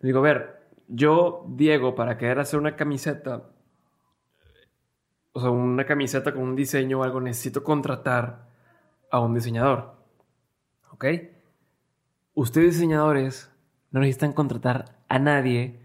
digo, 0.00 0.20
a 0.20 0.22
ver, 0.22 0.58
yo, 0.88 1.44
Diego, 1.48 1.94
para 1.94 2.16
querer 2.16 2.38
hacer 2.38 2.58
una 2.58 2.76
camiseta, 2.76 3.50
o 5.32 5.40
sea, 5.40 5.50
una 5.50 5.84
camiseta 5.84 6.32
con 6.32 6.42
un 6.42 6.56
diseño 6.56 7.00
o 7.00 7.02
algo, 7.02 7.20
necesito 7.20 7.62
contratar 7.62 8.47
a 9.10 9.20
un 9.20 9.34
diseñador. 9.34 9.94
¿Ok? 10.90 11.04
Ustedes 12.34 12.74
diseñadores 12.74 13.50
no 13.90 14.00
necesitan 14.00 14.32
contratar 14.32 14.96
a 15.08 15.18
nadie 15.18 15.80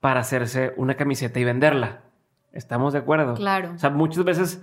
para 0.00 0.20
hacerse 0.20 0.72
una 0.76 0.96
camiseta 0.96 1.38
y 1.40 1.44
venderla. 1.44 2.02
¿Estamos 2.52 2.92
de 2.92 3.00
acuerdo? 3.00 3.34
Claro. 3.34 3.72
O 3.74 3.78
sea, 3.78 3.90
muchas 3.90 4.24
veces 4.24 4.62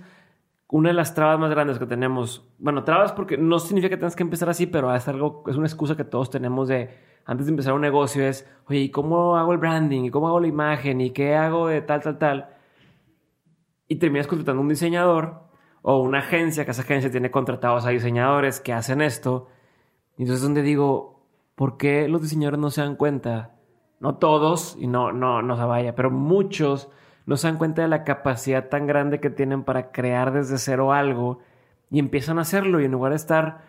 una 0.68 0.90
de 0.90 0.94
las 0.94 1.14
trabas 1.14 1.38
más 1.38 1.50
grandes 1.50 1.78
que 1.78 1.86
tenemos, 1.86 2.46
bueno, 2.58 2.84
trabas 2.84 3.12
porque 3.12 3.38
no 3.38 3.58
significa 3.58 3.90
que 3.90 3.96
tengas 3.96 4.16
que 4.16 4.22
empezar 4.22 4.50
así, 4.50 4.66
pero 4.66 4.94
es 4.94 5.08
algo, 5.08 5.44
es 5.46 5.56
una 5.56 5.66
excusa 5.66 5.96
que 5.96 6.04
todos 6.04 6.28
tenemos 6.30 6.68
de 6.68 6.90
antes 7.28 7.46
de 7.46 7.50
empezar 7.50 7.74
un 7.74 7.82
negocio 7.82 8.26
es, 8.26 8.48
oye, 8.68 8.80
¿y 8.80 8.90
cómo 8.90 9.36
hago 9.36 9.52
el 9.52 9.58
branding? 9.58 10.04
¿Y 10.04 10.10
cómo 10.10 10.28
hago 10.28 10.40
la 10.40 10.46
imagen? 10.46 11.02
¿Y 11.02 11.10
qué 11.10 11.34
hago 11.36 11.68
de 11.68 11.82
tal, 11.82 12.00
tal, 12.00 12.18
tal? 12.18 12.48
Y 13.86 13.96
terminas 13.96 14.26
contratando 14.26 14.62
un 14.62 14.68
diseñador 14.70 15.42
o 15.90 16.00
una 16.02 16.18
agencia, 16.18 16.66
que 16.66 16.72
esa 16.72 16.82
agencia 16.82 17.10
tiene 17.10 17.30
contratados 17.30 17.86
a 17.86 17.88
diseñadores 17.88 18.60
que 18.60 18.74
hacen 18.74 19.00
esto. 19.00 19.48
Y 20.18 20.24
entonces 20.24 20.42
es 20.42 20.42
donde 20.42 20.60
digo, 20.60 21.24
¿por 21.54 21.78
qué 21.78 22.08
los 22.08 22.20
diseñadores 22.20 22.60
no 22.60 22.68
se 22.68 22.82
dan 22.82 22.94
cuenta? 22.94 23.54
No 23.98 24.16
todos, 24.16 24.76
y 24.78 24.86
no, 24.86 25.12
no, 25.12 25.40
no 25.40 25.56
se 25.56 25.64
vaya, 25.64 25.94
pero 25.94 26.10
muchos 26.10 26.90
no 27.24 27.38
se 27.38 27.48
dan 27.48 27.56
cuenta 27.56 27.80
de 27.80 27.88
la 27.88 28.04
capacidad 28.04 28.68
tan 28.68 28.86
grande 28.86 29.18
que 29.18 29.30
tienen 29.30 29.64
para 29.64 29.90
crear 29.90 30.30
desde 30.30 30.58
cero 30.58 30.92
algo 30.92 31.38
y 31.90 32.00
empiezan 32.00 32.38
a 32.38 32.42
hacerlo 32.42 32.80
y 32.80 32.84
en 32.84 32.92
lugar 32.92 33.12
de 33.12 33.16
estar 33.16 33.62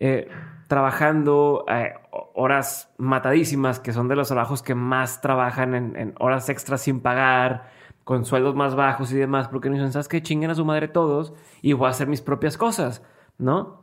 eh, 0.00 0.28
trabajando 0.66 1.64
eh, 1.66 1.94
horas 2.34 2.92
matadísimas, 2.98 3.80
que 3.80 3.94
son 3.94 4.06
de 4.08 4.16
los 4.16 4.28
trabajos 4.28 4.62
que 4.62 4.74
más 4.74 5.22
trabajan 5.22 5.74
en, 5.74 6.14
horas 6.18 6.50
extras 6.50 6.82
sin 6.82 7.00
pagar, 7.00 7.70
con 8.08 8.24
sueldos 8.24 8.54
más 8.54 8.74
bajos 8.74 9.12
y 9.12 9.16
demás, 9.18 9.48
porque 9.48 9.68
no 9.68 9.74
dicen, 9.74 9.92
¿sabes 9.92 10.08
qué? 10.08 10.22
Chinguen 10.22 10.50
a 10.50 10.54
su 10.54 10.64
madre 10.64 10.88
todos 10.88 11.34
y 11.60 11.74
voy 11.74 11.88
a 11.88 11.90
hacer 11.90 12.08
mis 12.08 12.22
propias 12.22 12.56
cosas, 12.56 13.02
¿no? 13.36 13.82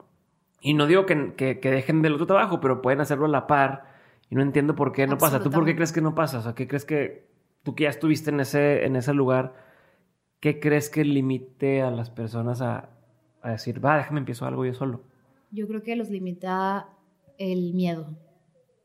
Y 0.61 0.73
no 0.73 0.87
digo 0.87 1.05
que, 1.05 1.35
que, 1.35 1.59
dejen 1.61 2.01
del 2.01 2.15
otro 2.15 2.25
trabajo, 2.25 2.59
pero 2.59 2.81
pueden 2.81 3.01
hacerlo 3.01 3.27
a 3.27 3.29
la 3.29 3.45
par. 3.45 3.85
Y 4.31 4.33
no 4.33 4.41
entiendo 4.41 4.73
por 4.73 4.93
qué 4.93 5.05
no 5.05 5.19
pasa. 5.19 5.43
¿Tú 5.43 5.51
por 5.51 5.63
qué 5.63 5.75
crees 5.75 5.91
que 5.91 6.01
no 6.01 6.15
pasa? 6.15 6.39
O 6.39 6.41
sea, 6.41 6.55
¿qué 6.55 6.67
crees 6.67 6.85
que 6.85 7.29
tú 7.61 7.75
que 7.75 7.83
ya 7.83 7.91
estuviste 7.91 8.31
en 8.31 8.39
ese, 8.39 8.87
en 8.87 8.95
ese 8.95 9.13
lugar, 9.13 9.53
qué 10.39 10.59
crees 10.59 10.89
que 10.89 11.05
limite 11.05 11.83
a 11.83 11.91
las 11.91 12.09
personas 12.09 12.63
a, 12.63 12.89
a 13.43 13.51
decir, 13.51 13.85
va, 13.85 13.97
déjame 13.97 14.21
empiezo 14.21 14.47
algo 14.47 14.65
yo 14.65 14.73
solo? 14.73 15.03
Yo 15.51 15.67
creo 15.67 15.83
que 15.83 15.95
los 15.95 16.09
limita 16.09 16.89
el 17.37 17.75
miedo, 17.75 18.17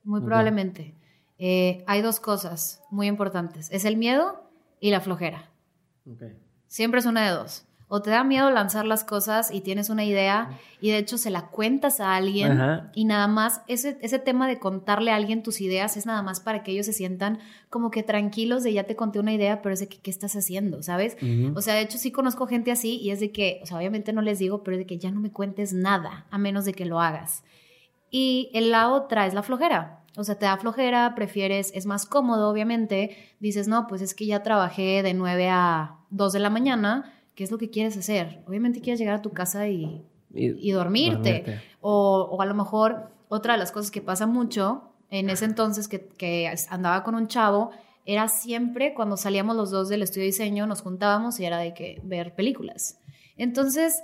muy 0.04 0.20
probablemente. 0.20 0.94
Eh, 1.38 1.82
hay 1.86 2.02
dos 2.02 2.20
cosas 2.20 2.84
muy 2.90 3.06
importantes. 3.06 3.70
Es 3.72 3.86
el 3.86 3.96
miedo 3.96 4.49
y 4.80 4.90
la 4.90 5.00
flojera. 5.00 5.50
Siempre 6.66 7.00
es 7.00 7.06
una 7.06 7.24
de 7.24 7.30
dos 7.30 7.66
o 7.92 8.00
te 8.00 8.10
da 8.10 8.22
miedo 8.22 8.52
lanzar 8.52 8.86
las 8.86 9.02
cosas 9.02 9.52
y 9.52 9.62
tienes 9.62 9.90
una 9.90 10.04
idea 10.04 10.56
y 10.80 10.90
de 10.90 10.98
hecho 10.98 11.18
se 11.18 11.28
la 11.28 11.48
cuentas 11.48 11.98
a 11.98 12.14
alguien 12.14 12.60
y 12.94 13.04
nada 13.04 13.26
más 13.26 13.62
ese, 13.66 13.98
ese 14.00 14.20
tema 14.20 14.46
de 14.46 14.60
contarle 14.60 15.10
a 15.10 15.16
alguien 15.16 15.42
tus 15.42 15.60
ideas 15.60 15.96
es 15.96 16.06
nada 16.06 16.22
más 16.22 16.38
para 16.38 16.62
que 16.62 16.70
ellos 16.70 16.86
se 16.86 16.92
sientan 16.92 17.40
como 17.68 17.90
que 17.90 18.04
tranquilos 18.04 18.62
de 18.62 18.72
ya 18.72 18.84
te 18.84 18.94
conté 18.94 19.18
una 19.18 19.32
idea, 19.32 19.60
pero 19.60 19.72
es 19.72 19.80
de 19.80 19.88
que 19.88 19.98
qué 19.98 20.08
estás 20.08 20.36
haciendo, 20.36 20.84
¿sabes? 20.84 21.16
O 21.56 21.62
sea, 21.62 21.74
de 21.74 21.80
hecho 21.80 21.98
sí 21.98 22.12
conozco 22.12 22.46
gente 22.46 22.70
así 22.70 22.96
y 22.96 23.10
es 23.10 23.18
de 23.18 23.32
que, 23.32 23.58
o 23.60 23.66
sea, 23.66 23.78
obviamente 23.78 24.12
no 24.12 24.22
les 24.22 24.38
digo, 24.38 24.62
pero 24.62 24.76
es 24.76 24.78
de 24.78 24.86
que 24.86 24.98
ya 24.98 25.10
no 25.10 25.18
me 25.18 25.32
cuentes 25.32 25.72
nada 25.72 26.26
a 26.30 26.38
menos 26.38 26.64
de 26.64 26.74
que 26.74 26.84
lo 26.84 27.00
hagas. 27.00 27.42
Y 28.08 28.50
la 28.54 28.92
otra 28.92 29.26
es 29.26 29.34
la 29.34 29.42
flojera. 29.42 29.99
O 30.16 30.24
sea, 30.24 30.36
te 30.36 30.46
da 30.46 30.56
flojera, 30.56 31.14
prefieres, 31.14 31.70
es 31.74 31.86
más 31.86 32.06
cómodo, 32.06 32.50
obviamente. 32.50 33.16
Dices, 33.38 33.68
no, 33.68 33.86
pues 33.86 34.02
es 34.02 34.14
que 34.14 34.26
ya 34.26 34.42
trabajé 34.42 35.02
de 35.02 35.14
9 35.14 35.48
a 35.48 35.98
2 36.10 36.32
de 36.32 36.38
la 36.40 36.50
mañana 36.50 37.14
¿qué 37.40 37.44
es 37.44 37.50
lo 37.50 37.56
que 37.56 37.70
quieres 37.70 37.96
hacer? 37.96 38.42
Obviamente 38.46 38.82
quieres 38.82 39.00
llegar 39.00 39.14
a 39.14 39.22
tu 39.22 39.30
casa 39.30 39.66
y, 39.66 40.04
y, 40.34 40.70
dormirte. 40.72 41.62
O, 41.80 42.28
o, 42.30 42.42
a 42.42 42.44
lo 42.44 42.54
mejor 42.54 43.12
otra 43.28 43.54
de 43.54 43.58
las 43.58 43.72
cosas 43.72 43.90
que 43.90 44.02
pasa 44.02 44.26
mucho 44.26 44.92
en 45.08 45.30
ese 45.30 45.46
entonces 45.46 45.88
que, 45.88 46.06
que, 46.06 46.52
andaba 46.68 47.02
con 47.02 47.14
un 47.14 47.28
chavo 47.28 47.70
era 48.04 48.28
siempre 48.28 48.92
cuando 48.92 49.16
salíamos 49.16 49.56
los 49.56 49.70
dos 49.70 49.88
del 49.88 50.02
estudio 50.02 50.24
de 50.24 50.32
diseño, 50.32 50.66
nos 50.66 50.82
juntábamos 50.82 51.40
y 51.40 51.46
era 51.46 51.56
de 51.56 51.72
que 51.72 52.02
ver 52.04 52.34
películas. 52.34 52.98
Entonces, 53.38 54.02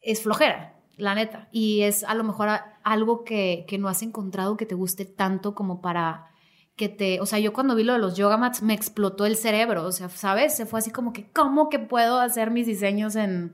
es 0.00 0.22
flojera, 0.22 0.74
la 1.02 1.14
neta. 1.14 1.48
Y 1.52 1.82
es 1.82 2.04
a 2.04 2.14
lo 2.14 2.24
mejor 2.24 2.48
algo 2.82 3.24
que, 3.24 3.64
que 3.68 3.78
no 3.78 3.88
has 3.88 4.02
encontrado 4.02 4.56
que 4.56 4.66
te 4.66 4.74
guste 4.74 5.04
tanto 5.04 5.54
como 5.54 5.80
para 5.80 6.32
que 6.76 6.88
te, 6.88 7.20
o 7.20 7.26
sea, 7.26 7.38
yo 7.38 7.52
cuando 7.52 7.74
vi 7.74 7.84
lo 7.84 7.92
de 7.92 7.98
los 7.98 8.16
yoga 8.16 8.36
mats 8.36 8.62
me 8.62 8.74
explotó 8.74 9.26
el 9.26 9.36
cerebro, 9.36 9.84
o 9.84 9.92
sea, 9.92 10.08
¿sabes? 10.08 10.56
Se 10.56 10.66
fue 10.66 10.78
así 10.78 10.90
como 10.90 11.12
que, 11.12 11.30
¿cómo 11.30 11.68
que 11.68 11.78
puedo 11.78 12.18
hacer 12.18 12.50
mis 12.50 12.66
diseños 12.66 13.14
en 13.14 13.52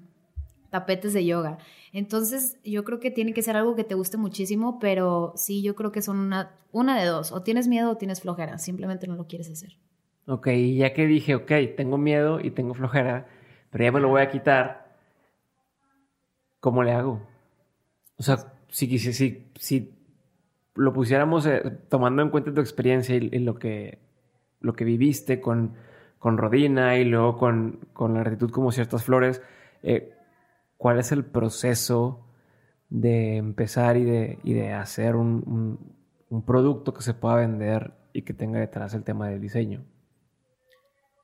tapetes 0.71 1.15
de 1.15 1.25
yoga? 1.25 1.59
Entonces, 1.93 2.59
yo 2.65 2.85
creo 2.85 3.01
que 3.01 3.11
tiene 3.11 3.33
que 3.33 3.43
ser 3.43 3.57
algo 3.57 3.75
que 3.75 3.85
te 3.85 3.95
guste 3.95 4.19
muchísimo, 4.19 4.79
pero 4.79 5.33
sí, 5.37 5.63
yo 5.63 5.75
creo 5.75 5.91
que 5.91 6.03
son 6.03 6.19
una, 6.19 6.55
una 6.71 6.99
de 6.99 7.07
dos, 7.07 7.33
o 7.33 7.43
tienes 7.43 7.67
miedo 7.67 7.91
o 7.91 7.97
tienes 7.97 8.21
flojera, 8.21 8.59
simplemente 8.59 9.09
no 9.09 9.17
lo 9.17 9.27
quieres 9.27 9.51
hacer. 9.51 9.77
Ok, 10.27 10.49
ya 10.77 10.93
que 10.93 11.07
dije, 11.07 11.35
ok, 11.35 11.51
tengo 11.77 11.99
miedo 11.99 12.39
y 12.41 12.51
tengo 12.51 12.75
flojera, 12.75 13.27
pero 13.71 13.85
ya 13.85 13.93
me 13.93 14.01
lo 14.01 14.11
voy 14.11 14.23
a 14.23 14.31
quitar, 14.31 14.97
¿cómo 16.61 16.83
le 16.83 16.93
hago? 16.93 17.21
O 18.19 18.23
sea, 18.23 18.53
si, 18.69 18.99
si, 18.99 19.13
si, 19.13 19.51
si 19.57 19.99
lo 20.75 20.93
pusiéramos 20.93 21.47
eh, 21.47 21.63
tomando 21.89 22.23
en 22.23 22.31
cuenta 22.31 22.55
tu 22.55 22.61
experiencia 22.61 23.17
y, 23.17 23.39
lo, 23.39 23.59
que, 23.59 23.99
lo 24.61 24.75
que 24.75 24.85
viviste 24.85 25.41
con, 25.41 25.75
con 26.19 26.39
Rodina 26.39 26.99
y 26.99 27.05
luego 27.05 27.37
con, 27.37 27.81
con 27.93 28.15
la 28.15 28.21
gratitud 28.21 28.51
como 28.51 28.73
ciertas 28.73 29.05
flores, 29.05 29.43
eh, 29.83 30.15
¿cuál 30.77 30.99
es 30.99 31.13
el 31.13 31.25
proceso 31.25 32.25
de 32.89 33.37
empezar 33.37 33.97
y 33.97 34.05
de, 34.05 34.39
y 34.45 34.55
de 34.55 34.73
hacer 34.73 35.17
un, 35.17 35.79
un, 36.31 36.43
producto 36.43 36.95
que 36.95 37.03
se 37.03 37.15
pueda 37.15 37.37
vender 37.37 37.93
y 38.13 38.23
que 38.23 38.33
tenga 38.33 38.59
detrás 38.61 38.95
el 38.95 39.05
tema 39.05 39.29
del 39.29 39.41
diseño? 39.41 39.85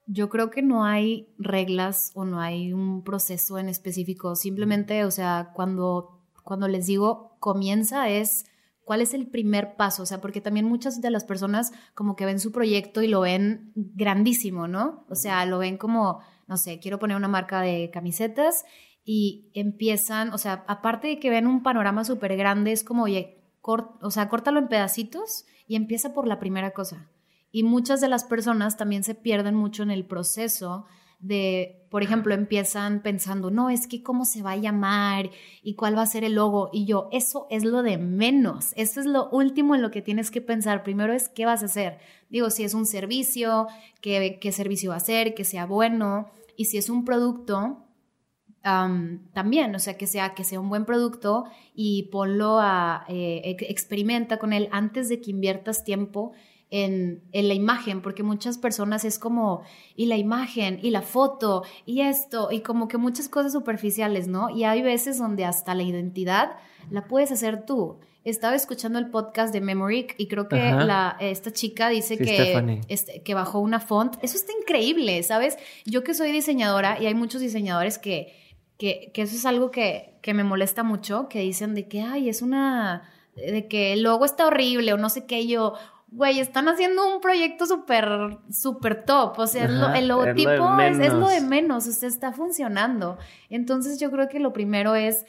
Yo 0.07 0.29
creo 0.29 0.51
que 0.51 0.63
no 0.63 0.85
hay 0.85 1.33
reglas 1.39 2.13
o 2.15 2.27
no 2.27 2.41
hay 2.41 2.73
un 2.75 3.03
proceso 3.05 3.59
en 3.59 3.71
específico. 3.71 4.37
Simplemente, 4.37 5.05
o 5.05 5.11
sea, 5.11 5.53
cuando, 5.55 6.14
cuando 6.45 6.69
les 6.69 6.87
digo 6.87 7.37
comienza 7.41 8.09
es 8.09 8.45
¿Cuál 8.85 9.01
es 9.01 9.15
el 9.15 9.27
primer 9.27 9.77
paso? 9.77 10.03
O 10.03 10.07
sea, 10.07 10.21
porque 10.21 10.43
también 10.43 10.67
muchas 10.67 11.01
de 11.01 11.11
las 11.11 11.25
personas 11.25 11.73
como 11.95 12.17
que 12.17 12.27
ven 12.27 12.39
su 12.39 12.53
proyecto 12.53 13.03
y 13.03 13.09
lo 13.09 13.21
ven 13.21 13.73
grandísimo, 13.75 14.69
¿no? 14.69 15.07
O 15.09 15.15
sea, 15.15 15.47
lo 15.47 15.59
ven 15.59 15.79
como, 15.79 16.21
no 16.47 16.59
sé, 16.59 16.81
quiero 16.81 16.99
poner 16.99 17.17
una 17.17 17.29
marca 17.29 17.63
de 17.63 17.91
camisetas 17.91 18.65
y 19.03 19.51
empiezan, 19.55 20.35
o 20.35 20.39
sea, 20.39 20.65
aparte 20.69 21.09
de 21.09 21.19
que 21.19 21.31
ven 21.31 21.47
un 21.47 21.63
panorama 21.63 22.05
súper 22.05 22.37
grande, 22.37 22.73
es 22.73 22.85
como, 22.85 23.05
oye, 23.05 23.43
o 23.63 24.11
sea, 24.11 24.29
córtalo 24.29 24.59
en 24.59 24.69
pedacitos 24.69 25.47
y 25.67 25.77
empieza 25.77 26.13
por 26.13 26.27
la 26.27 26.39
primera 26.39 26.73
cosa. 26.73 27.11
Y 27.51 27.63
muchas 27.63 28.03
de 28.03 28.09
las 28.09 28.25
personas 28.25 28.77
también 28.77 29.03
se 29.03 29.15
pierden 29.15 29.55
mucho 29.55 29.83
en 29.83 29.93
el 29.93 30.05
proceso 30.05 30.85
de, 31.21 31.87
por 31.91 32.03
ejemplo, 32.03 32.35
empiezan 32.35 33.03
pensando, 33.03 33.51
no, 33.51 33.71
es 33.71 33.87
que 33.87 34.03
cómo 34.03 34.25
se 34.25 34.43
va 34.43 34.53
a 34.53 34.57
llamar 34.57 35.31
y 35.63 35.75
cuál 35.75 35.97
va 35.97 36.03
a 36.03 36.07
ser 36.07 36.25
el 36.25 36.35
logo. 36.35 36.71
Y 36.73 36.85
yo, 36.85 37.09
eso 37.13 37.47
es 37.51 37.65
lo 37.65 37.83
de 37.83 37.99
menos, 37.99 38.73
eso 38.77 39.01
es 39.01 39.07
lo 39.07 39.29
último 39.31 39.75
en 39.75 39.83
lo 39.83 39.91
que 39.91 40.03
tienes 40.03 40.31
que 40.31 40.41
pensar. 40.41 40.83
Primero 40.83 41.13
es 41.13 41.29
qué 41.29 41.47
vas 41.47 41.63
a 41.63 41.67
hacer. 41.67 41.99
Digo, 42.29 42.51
si 42.51 42.65
es 42.65 42.75
un 42.75 42.87
servicio, 42.87 43.69
qué, 44.01 44.39
qué 44.41 44.53
servicio 44.53 44.91
va 44.91 44.97
a 44.97 45.01
ser, 45.01 45.35
que 45.35 45.45
sea 45.45 45.67
bueno. 45.67 46.31
Y 46.57 46.67
si 46.67 46.79
es 46.79 46.91
un 46.91 47.05
producto, 47.05 47.85
también, 48.65 49.75
o 49.75 49.79
sea, 49.79 49.99
que 49.99 50.07
sea, 50.07 50.35
que 50.35 50.43
sea 50.43 50.59
un 50.59 50.71
buen 50.71 50.87
producto 50.87 51.45
y 51.75 52.05
ponlo 52.05 52.59
a, 52.61 53.05
eh, 53.09 53.57
experimenta 53.69 54.39
con 54.39 54.55
él 54.55 54.71
antes 54.73 55.11
de 55.11 55.21
que 55.21 55.31
inviertas 55.31 55.85
tiempo 55.85 56.33
en, 56.71 57.23
la 57.33 57.55
imagen, 57.55 58.03
porque 58.03 58.23
muchas 58.23 58.59
personas 58.59 59.05
es 59.05 59.19
como, 59.19 59.63
y 59.97 60.07
la 60.07 60.17
imagen, 60.17 60.79
y 60.83 60.91
la 60.91 61.03
foto, 61.03 61.63
y 61.87 62.01
esto, 62.01 62.49
y 62.51 62.61
como 62.61 62.89
que 62.89 62.99
muchas 62.99 63.29
cosas 63.29 63.53
superficiales, 63.53 64.27
¿no? 64.27 64.51
Y 64.51 64.65
hay 64.65 64.83
veces 64.83 65.19
donde 65.19 65.45
hasta 65.45 65.75
la 65.75 65.83
identidad 65.83 66.57
la 66.91 67.07
puedes 67.07 67.31
hacer 67.33 67.65
tú. 67.65 67.99
Estaba 68.25 68.57
escuchando 68.57 68.99
el 68.99 69.11
podcast 69.11 69.53
de 69.53 69.61
Memory 69.61 70.07
y 70.17 70.29
creo 70.29 70.49
que 70.49 70.57
la, 70.57 71.17
esta 71.21 71.53
chica 71.53 71.91
dice 71.91 72.17
que, 72.17 72.81
este, 72.89 73.23
que 73.23 73.35
bajó 73.35 73.61
una 73.61 73.81
font. 73.81 74.17
Eso 74.23 74.37
está 74.37 74.53
increíble, 74.59 75.23
¿sabes? 75.23 75.59
Yo 75.85 76.03
que 76.03 76.15
soy 76.15 76.33
diseñadora 76.33 77.01
y 77.01 77.07
hay 77.07 77.15
muchos 77.15 77.43
diseñadores 77.43 77.99
que, 77.99 78.35
que, 78.79 79.11
que 79.13 79.23
eso 79.23 79.37
es 79.37 79.45
algo 79.45 79.71
que, 79.71 80.15
que 80.23 80.33
me 80.33 80.43
molesta 80.43 80.83
mucho, 80.83 81.29
que 81.29 81.41
dicen 81.41 81.75
de 81.75 81.87
que, 81.87 82.01
ay, 82.01 82.31
es 82.31 82.41
una 82.41 83.11
de 83.37 83.67
que 83.69 83.93
el 83.93 84.03
logo 84.03 84.25
está 84.25 84.47
horrible 84.47 84.93
o 84.93 84.97
no 84.97 85.11
sé 85.11 85.27
qué, 85.27 85.47
yo, 85.47 85.75
güey, 86.15 86.39
están 86.39 86.69
haciendo 86.69 87.13
un 87.13 87.21
proyecto 87.21 87.67
súper, 87.67 88.39
súper 88.49 89.05
top. 89.05 89.39
O 89.39 89.47
sea, 89.49 89.65
el 89.65 90.09
logotipo 90.09 90.79
es 90.81 91.13
lo, 91.13 91.29
de 91.29 91.41
menos, 91.41 91.89
o 91.89 91.93
sea, 91.93 92.09
está 92.09 92.33
funcionando. 92.33 93.19
Entonces 93.51 93.99
yo 93.99 94.11
creo 94.13 94.29
que 94.29 94.39
lo 94.39 94.53
primero 94.53 94.95
es, 94.95 95.27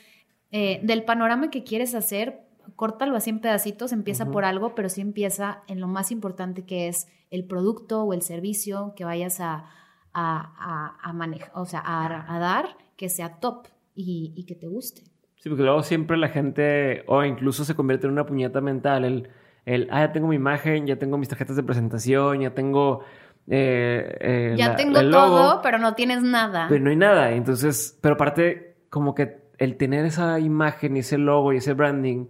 eh, 0.51 0.79
del 0.83 1.03
panorama 1.03 1.49
que 1.49 1.63
quieres 1.63 1.95
hacer, 1.95 2.41
córtalo 2.75 3.15
así 3.15 3.31
en 3.31 3.39
pedacitos, 3.39 3.91
empieza 3.93 4.27
por 4.27 4.45
algo, 4.45 4.75
pero 4.75 4.89
sí 4.89 5.01
empieza 5.01 5.63
en 5.67 5.79
lo 5.79 5.87
más 5.87 6.11
importante 6.11 6.65
que 6.65 6.87
es 6.87 7.07
el 7.31 7.45
producto 7.45 8.03
o 8.03 8.13
el 8.13 8.21
servicio 8.21 8.93
que 8.95 9.05
vayas 9.05 9.39
a, 9.39 9.65
a, 10.13 11.11
manejar, 11.13 11.51
o 11.55 11.65
sea, 11.65 11.81
a, 11.83 12.39
dar, 12.39 12.77
que 12.95 13.09
sea 13.09 13.39
top 13.39 13.67
y, 13.95 14.33
y 14.35 14.45
que 14.45 14.53
te 14.53 14.67
guste. 14.67 15.01
Sí, 15.37 15.49
porque 15.49 15.63
luego 15.63 15.81
siempre 15.81 16.15
la 16.17 16.29
gente, 16.29 17.03
o 17.07 17.23
incluso 17.23 17.65
se 17.65 17.75
convierte 17.75 18.05
en 18.05 18.13
una 18.13 18.25
puñeta 18.25 18.61
mental, 18.61 19.03
el 19.03 19.29
el, 19.65 19.87
ah, 19.91 20.01
ya 20.01 20.11
tengo 20.11 20.27
mi 20.27 20.35
imagen, 20.35 20.85
ya 20.85 20.97
tengo 20.97 21.17
mis 21.17 21.29
tarjetas 21.29 21.55
de 21.55 21.63
presentación, 21.63 22.41
ya 22.41 22.51
tengo... 22.51 23.03
Eh, 23.47 24.17
eh, 24.19 24.55
ya 24.57 24.75
tengo 24.75 24.99
todo, 25.09 25.61
pero 25.61 25.77
no 25.77 25.93
tienes 25.93 26.21
nada. 26.21 26.67
Pero 26.69 26.83
no 26.83 26.89
hay 26.89 26.95
nada. 26.95 27.31
Entonces, 27.31 27.97
pero 28.01 28.15
aparte, 28.15 28.77
como 28.89 29.13
que 29.13 29.45
el 29.57 29.77
tener 29.77 30.05
esa 30.05 30.39
imagen 30.39 30.97
y 30.97 30.99
ese 30.99 31.17
logo 31.17 31.53
y 31.53 31.57
ese 31.57 31.73
branding 31.73 32.27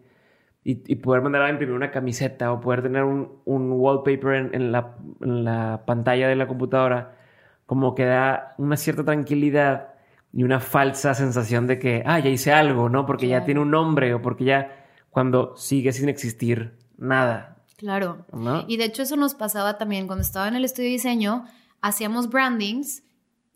y, 0.67 0.95
poder 0.95 1.21
mandar 1.21 1.43
a 1.43 1.50
imprimir 1.52 1.76
una 1.76 1.91
camiseta 1.91 2.52
o 2.52 2.60
poder 2.60 2.82
tener 2.82 3.04
un, 3.04 3.39
wallpaper 3.45 4.50
en, 4.52 4.71
la, 4.71 5.84
pantalla 5.86 6.28
de 6.28 6.36
la 6.36 6.48
computadora, 6.48 7.17
como 7.67 7.93
que 7.93 8.04
da 8.06 8.56
una 8.58 8.76
cierta 8.76 9.04
tranquilidad 9.04 9.89
y 10.34 10.43
una 10.43 10.60
falsa 10.60 11.13
sensación 11.13 11.67
de 11.67 11.78
que, 11.78 12.02
ah, 12.06 12.17
ya 12.17 12.30
hice 12.30 12.52
algo, 12.52 12.89
¿no? 12.89 13.06
Porque 13.06 13.28
ya 13.28 13.45
tiene 13.45 13.60
un 13.60 13.69
nombre 13.69 14.12
o 14.15 14.24
porque 14.24 14.45
ya 14.45 14.86
cuando 15.12 15.56
sigue 15.56 15.91
sin 15.91 16.10
existir 16.10 16.74
nada. 16.98 17.58
Claro. 17.78 18.26
Y 18.68 18.78
de 18.78 18.86
hecho 18.86 19.04
eso 19.04 19.16
nos 19.16 19.36
pasaba 19.36 19.78
también 19.78 20.08
cuando 20.08 20.24
estaba 20.24 20.48
en 20.48 20.56
el 20.56 20.66
estudio 20.66 20.90
de 20.90 20.94
diseño, 20.94 21.46
hacíamos 21.82 22.30
brandings 22.30 23.04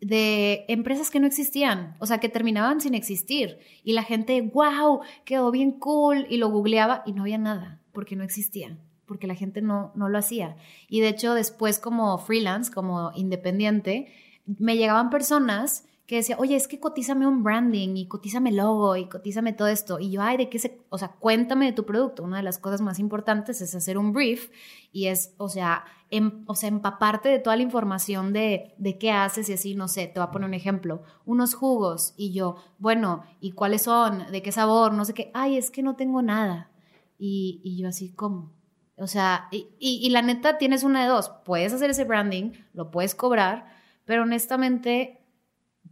de 0.00 0.64
empresas 0.68 1.10
que 1.10 1.20
no 1.20 1.26
existían, 1.26 1.96
o 1.98 2.06
sea, 2.06 2.18
que 2.18 2.28
terminaban 2.28 2.80
sin 2.80 2.94
existir. 2.94 3.58
Y 3.82 3.92
la 3.92 4.02
gente, 4.02 4.40
wow, 4.42 5.00
quedó 5.24 5.50
bien 5.50 5.72
cool, 5.72 6.26
y 6.28 6.38
lo 6.38 6.48
googleaba 6.48 7.02
y 7.06 7.12
no 7.12 7.22
había 7.22 7.38
nada, 7.38 7.80
porque 7.92 8.16
no 8.16 8.24
existía, 8.24 8.78
porque 9.06 9.26
la 9.26 9.34
gente 9.34 9.62
no, 9.62 9.92
no 9.94 10.08
lo 10.08 10.18
hacía. 10.18 10.56
Y 10.88 11.00
de 11.00 11.08
hecho 11.08 11.34
después 11.34 11.78
como 11.78 12.16
freelance, 12.18 12.72
como 12.72 13.12
independiente, 13.14 14.12
me 14.46 14.76
llegaban 14.76 15.10
personas 15.10 15.84
que 16.10 16.16
decía, 16.16 16.34
oye, 16.40 16.56
es 16.56 16.66
que 16.66 16.80
cotízame 16.80 17.24
un 17.24 17.44
branding 17.44 17.94
y 17.94 18.08
cotízame 18.08 18.50
logo 18.50 18.96
y 18.96 19.08
cotízame 19.08 19.52
todo 19.52 19.68
esto. 19.68 20.00
Y 20.00 20.10
yo, 20.10 20.22
ay, 20.22 20.38
¿de 20.38 20.48
qué 20.48 20.58
se...? 20.58 20.80
O 20.88 20.98
sea, 20.98 21.12
cuéntame 21.12 21.66
de 21.66 21.72
tu 21.72 21.86
producto. 21.86 22.24
Una 22.24 22.38
de 22.38 22.42
las 22.42 22.58
cosas 22.58 22.80
más 22.80 22.98
importantes 22.98 23.60
es 23.60 23.76
hacer 23.76 23.96
un 23.96 24.12
brief 24.12 24.50
y 24.90 25.06
es, 25.06 25.36
o 25.38 25.48
sea, 25.48 25.84
em, 26.10 26.42
o 26.48 26.56
sea 26.56 26.68
empaparte 26.68 27.28
de 27.28 27.38
toda 27.38 27.54
la 27.54 27.62
información 27.62 28.32
de, 28.32 28.74
de 28.76 28.98
qué 28.98 29.12
haces 29.12 29.48
y 29.50 29.52
así, 29.52 29.76
no 29.76 29.86
sé, 29.86 30.08
te 30.08 30.18
voy 30.18 30.26
a 30.26 30.32
poner 30.32 30.48
un 30.48 30.54
ejemplo. 30.54 31.04
Unos 31.26 31.54
jugos 31.54 32.12
y 32.16 32.32
yo, 32.32 32.56
bueno, 32.80 33.22
¿y 33.40 33.52
cuáles 33.52 33.82
son? 33.82 34.32
¿De 34.32 34.42
qué 34.42 34.50
sabor? 34.50 34.92
No 34.92 35.04
sé 35.04 35.14
qué. 35.14 35.30
Ay, 35.32 35.58
es 35.58 35.70
que 35.70 35.84
no 35.84 35.94
tengo 35.94 36.22
nada. 36.22 36.72
Y, 37.20 37.60
y 37.62 37.80
yo 37.80 37.86
así, 37.86 38.10
¿cómo? 38.14 38.50
O 38.96 39.06
sea, 39.06 39.46
y, 39.52 39.68
y, 39.78 40.04
y 40.04 40.10
la 40.10 40.22
neta 40.22 40.58
tienes 40.58 40.82
una 40.82 41.04
de 41.04 41.08
dos. 41.08 41.30
Puedes 41.44 41.72
hacer 41.72 41.90
ese 41.90 42.02
branding, 42.02 42.50
lo 42.74 42.90
puedes 42.90 43.14
cobrar, 43.14 43.68
pero 44.04 44.24
honestamente 44.24 45.19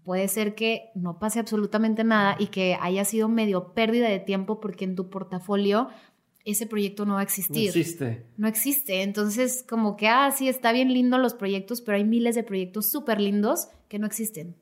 puede 0.09 0.27
ser 0.29 0.55
que 0.55 0.91
no 0.95 1.19
pase 1.19 1.39
absolutamente 1.39 2.03
nada 2.03 2.35
y 2.39 2.47
que 2.47 2.79
haya 2.81 3.05
sido 3.05 3.29
medio 3.29 3.75
pérdida 3.75 4.09
de 4.09 4.19
tiempo 4.19 4.59
porque 4.59 4.87
en 4.87 4.97
tu 4.97 5.11
portafolio 5.11 5.89
ese 6.47 6.67
proyecto 6.67 7.05
no 7.05 7.17
va 7.17 7.21
a 7.21 7.25
existir. 7.25 7.65
No 7.65 7.79
existe. 7.79 8.27
No 8.39 8.49
existe. 8.49 9.03
Entonces, 9.03 9.67
como 9.69 9.99
que, 9.99 10.09
ah, 10.09 10.31
sí, 10.31 10.49
está 10.49 10.73
bien 10.73 10.95
lindo 10.95 11.19
los 11.19 11.35
proyectos, 11.35 11.83
pero 11.83 11.99
hay 11.99 12.05
miles 12.05 12.35
de 12.37 12.43
proyectos 12.43 12.91
súper 12.91 13.21
lindos 13.21 13.69
que 13.89 13.99
no 13.99 14.07
existen. 14.07 14.57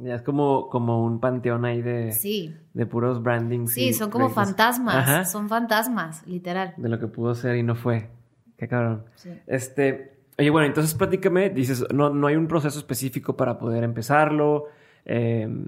Ya 0.00 0.16
es 0.16 0.22
como, 0.22 0.68
como 0.68 1.04
un 1.04 1.20
panteón 1.20 1.64
ahí 1.64 1.80
de, 1.80 2.10
sí. 2.10 2.56
de 2.74 2.84
puros 2.84 3.22
brandings. 3.22 3.74
Sí, 3.74 3.92
son 3.92 4.10
como 4.10 4.30
fantasmas. 4.30 5.30
Son 5.30 5.48
fantasmas, 5.48 6.26
literal. 6.26 6.74
De 6.76 6.88
lo 6.88 6.98
que 6.98 7.06
pudo 7.06 7.36
ser 7.36 7.54
y 7.54 7.62
no 7.62 7.76
fue. 7.76 8.10
Qué 8.56 8.66
cabrón. 8.66 9.04
Este, 9.46 10.24
oye, 10.36 10.50
bueno, 10.50 10.66
entonces 10.66 10.92
platícame, 10.94 11.50
dices, 11.50 11.84
no, 11.94 12.10
no 12.10 12.26
hay 12.26 12.34
un 12.34 12.48
proceso 12.48 12.80
específico 12.80 13.36
para 13.36 13.60
poder 13.60 13.84
empezarlo. 13.84 14.66
Em, 15.08 15.66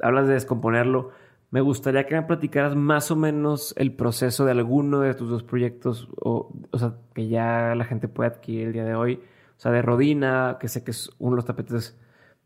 hablas 0.00 0.26
de 0.28 0.34
descomponerlo. 0.34 1.10
Me 1.50 1.60
gustaría 1.60 2.06
que 2.06 2.14
me 2.14 2.22
platicaras 2.22 2.76
más 2.76 3.10
o 3.10 3.16
menos 3.16 3.74
el 3.76 3.92
proceso 3.92 4.44
de 4.44 4.52
alguno 4.52 5.00
de 5.00 5.14
tus 5.14 5.30
dos 5.30 5.42
proyectos, 5.42 6.08
o, 6.20 6.52
o 6.70 6.78
sea, 6.78 6.94
que 7.14 7.28
ya 7.28 7.74
la 7.74 7.84
gente 7.84 8.06
puede 8.06 8.30
adquirir 8.30 8.68
el 8.68 8.72
día 8.74 8.84
de 8.84 8.94
hoy. 8.94 9.20
O 9.56 9.60
sea, 9.60 9.72
de 9.72 9.82
Rodina, 9.82 10.58
que 10.60 10.68
sé 10.68 10.84
que 10.84 10.90
es 10.90 11.10
uno 11.18 11.32
de 11.32 11.36
los 11.36 11.44
tapetes 11.44 11.98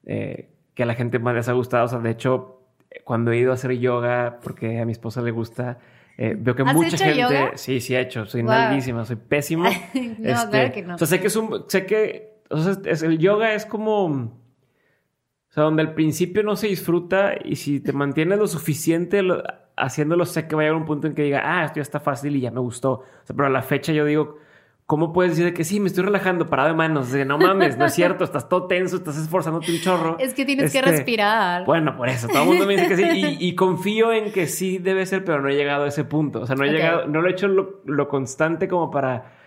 eh, 0.06 0.50
que 0.74 0.82
a 0.82 0.86
la 0.86 0.94
gente 0.94 1.18
más 1.18 1.34
les 1.34 1.48
ha 1.48 1.52
gustado. 1.52 1.84
O 1.84 1.88
sea, 1.88 1.98
de 1.98 2.10
hecho, 2.10 2.60
cuando 3.04 3.30
he 3.32 3.38
ido 3.38 3.50
a 3.50 3.54
hacer 3.54 3.72
yoga, 3.72 4.38
porque 4.42 4.80
a 4.80 4.84
mi 4.84 4.92
esposa 4.92 5.22
le 5.22 5.30
gusta, 5.30 5.78
eh, 6.16 6.36
veo 6.38 6.54
que 6.54 6.64
mucha 6.64 6.96
gente. 6.96 7.52
Sí, 7.56 7.80
sí, 7.80 7.94
he 7.94 8.00
hecho. 8.00 8.24
Soy 8.26 8.42
wow. 8.42 9.04
soy 9.04 9.16
pésimo. 9.16 9.64
no, 9.94 10.30
este, 10.30 10.72
que 10.72 10.82
no. 10.82 10.94
O 10.94 10.98
sea, 10.98 11.06
sé 11.06 11.20
que 11.20 11.26
es 11.26 11.36
un. 11.36 11.64
Sé 11.68 11.86
que. 11.86 12.40
O 12.50 12.58
sea, 12.58 12.76
es, 12.84 13.02
el 13.02 13.18
yoga 13.18 13.54
es 13.54 13.66
como 13.66 14.43
o 15.54 15.58
sea, 15.58 15.62
donde 15.62 15.82
al 15.82 15.94
principio 15.94 16.42
no 16.42 16.56
se 16.56 16.66
disfruta 16.66 17.34
y 17.44 17.54
si 17.54 17.78
te 17.78 17.92
mantienes 17.92 18.40
lo 18.40 18.48
suficiente 18.48 19.22
haciéndolo, 19.76 20.24
sé 20.24 20.48
que 20.48 20.56
va 20.56 20.62
a 20.62 20.64
llegar 20.64 20.76
un 20.76 20.84
punto 20.84 21.06
en 21.06 21.14
que 21.14 21.22
diga, 21.22 21.42
ah, 21.44 21.64
esto 21.64 21.76
ya 21.76 21.82
está 21.82 22.00
fácil 22.00 22.34
y 22.34 22.40
ya 22.40 22.50
me 22.50 22.58
gustó. 22.58 22.90
O 22.90 23.04
sea, 23.22 23.36
pero 23.36 23.46
a 23.46 23.50
la 23.50 23.62
fecha 23.62 23.92
yo 23.92 24.04
digo, 24.04 24.38
¿cómo 24.84 25.12
puedes 25.12 25.36
decir 25.36 25.54
que 25.54 25.62
sí, 25.62 25.78
me 25.78 25.86
estoy 25.86 26.02
relajando, 26.02 26.48
parado 26.48 26.70
de 26.70 26.74
manos? 26.74 27.12
De, 27.12 27.24
no 27.24 27.38
mames, 27.38 27.78
no 27.78 27.84
es 27.84 27.94
cierto, 27.94 28.24
estás 28.24 28.48
todo 28.48 28.66
tenso, 28.66 28.96
estás 28.96 29.16
esforzándote 29.16 29.70
un 29.70 29.78
chorro. 29.78 30.16
Es 30.18 30.34
que 30.34 30.44
tienes 30.44 30.72
que 30.72 30.78
este, 30.78 30.90
respirar. 30.90 31.64
Bueno, 31.64 31.96
por 31.96 32.08
eso, 32.08 32.26
todo 32.26 32.42
el 32.42 32.48
mundo 32.48 32.66
me 32.66 32.72
dice 32.72 32.88
que 32.88 32.96
sí 32.96 33.36
y, 33.38 33.54
confío 33.54 34.12
en 34.12 34.32
que 34.32 34.48
sí 34.48 34.78
debe 34.78 35.06
ser, 35.06 35.24
pero 35.24 35.40
no 35.40 35.48
he 35.50 35.54
llegado 35.54 35.84
a 35.84 35.86
ese 35.86 36.02
punto. 36.02 36.40
O 36.40 36.46
sea, 36.46 36.56
no 36.56 36.64
he 36.64 36.70
llegado, 36.70 37.06
no 37.06 37.22
lo 37.22 37.28
he 37.28 37.30
hecho 37.30 37.46
lo 37.46 38.08
constante 38.08 38.66
como 38.66 38.90
para 38.90 39.43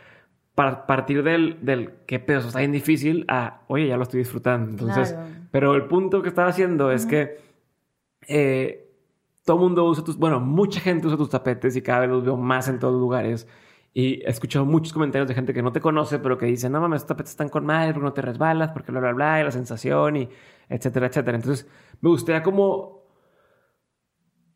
para 0.58 0.88
partir 0.88 1.22
del, 1.22 1.64
del 1.64 1.92
qué 2.08 2.20
pedo, 2.20 2.40
está 2.40 2.58
bien 2.58 2.72
difícil, 2.72 3.26
a, 3.28 3.62
oye, 3.68 3.86
ya 3.86 3.96
lo 3.96 4.02
estoy 4.02 4.22
disfrutando. 4.22 4.72
Entonces, 4.72 5.16
pero 5.52 5.76
el 5.76 5.86
punto 5.86 6.24
que 6.24 6.30
estaba 6.30 6.48
haciendo 6.48 6.92
es 6.92 7.06
que 7.06 7.38
eh, 8.28 8.90
todo 9.46 9.60
mundo 9.60 9.86
usa 9.86 10.04
tus, 10.04 10.18
bueno, 10.18 10.40
mucha 10.40 10.80
gente 10.80 11.06
usa 11.06 11.16
tus 11.16 11.30
tapetes 11.30 11.76
y 11.76 11.84
cada 11.84 12.00
vez 12.00 12.10
los 12.10 12.26
veo 12.26 12.38
más 12.38 12.68
en 12.70 12.80
todos 12.80 12.94
los 12.94 13.02
lugares. 13.02 13.48
Y 13.94 14.24
he 14.26 14.32
escuchado 14.32 14.66
muchos 14.66 14.94
comentarios 14.94 15.28
de 15.28 15.36
gente 15.36 15.54
que 15.54 15.62
no 15.62 15.72
te 15.72 15.80
conoce, 15.80 16.18
pero 16.18 16.40
que 16.40 16.48
dice, 16.48 16.72
no 16.72 16.82
mames, 16.82 17.04
estos 17.04 17.10
tapetes 17.10 17.34
están 17.34 17.50
con 17.50 17.64
madre, 17.64 17.94
porque 17.94 18.06
no 18.06 18.14
te 18.14 18.24
resbalas, 18.24 18.72
porque 18.72 18.92
bla, 18.92 19.00
bla, 19.00 19.14
bla, 19.14 19.42
y 19.42 19.44
la 19.44 19.52
sensación, 19.52 20.16
y 20.16 20.30
etcétera, 20.70 21.06
etcétera. 21.06 21.38
Entonces, 21.38 21.68
me 22.02 22.10
gustaría 22.10 22.42
como 22.42 23.04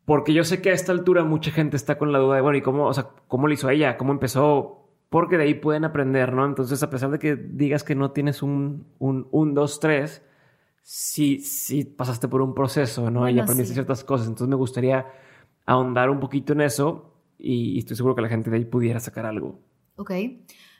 porque 0.04 0.34
yo 0.34 0.42
sé 0.42 0.60
que 0.60 0.70
a 0.70 0.72
esta 0.72 0.90
altura 0.90 1.22
mucha 1.22 1.52
gente 1.52 1.76
está 1.76 1.96
con 1.96 2.10
la 2.10 2.18
duda 2.18 2.34
de, 2.34 2.40
bueno, 2.40 2.58
¿y 2.58 2.62
cómo, 2.62 2.86
o 2.86 2.92
sea, 2.92 3.10
cómo 3.28 3.46
lo 3.46 3.54
hizo 3.54 3.70
ella? 3.70 3.96
¿Cómo 3.96 4.10
empezó? 4.10 4.81
Porque 5.12 5.36
de 5.36 5.44
ahí 5.44 5.54
pueden 5.54 5.84
aprender, 5.84 6.32
¿no? 6.32 6.46
Entonces, 6.46 6.82
a 6.82 6.88
pesar 6.88 7.10
de 7.10 7.18
que 7.18 7.36
digas 7.36 7.84
que 7.84 7.94
no 7.94 8.12
tienes 8.12 8.42
un, 8.42 8.86
un, 8.98 9.28
un 9.30 9.52
dos, 9.52 9.78
tres, 9.78 10.22
sí, 10.82 11.38
sí 11.40 11.84
pasaste 11.84 12.28
por 12.28 12.40
un 12.40 12.54
proceso, 12.54 13.10
¿no? 13.10 13.28
y 13.28 13.38
aprendiste 13.38 13.74
ciertas 13.74 14.04
cosas. 14.04 14.26
Entonces, 14.26 14.48
me 14.48 14.56
gustaría 14.56 15.06
ahondar 15.66 16.08
un 16.08 16.18
poquito 16.18 16.54
en 16.54 16.62
eso 16.62 17.14
y, 17.38 17.78
estoy 17.78 17.94
seguro 17.94 18.14
que 18.14 18.22
la 18.22 18.30
gente 18.30 18.48
de 18.48 18.56
ahí 18.56 18.64
pudiera 18.64 19.00
sacar 19.00 19.26
algo. 19.26 19.60
Ok, 19.96 20.12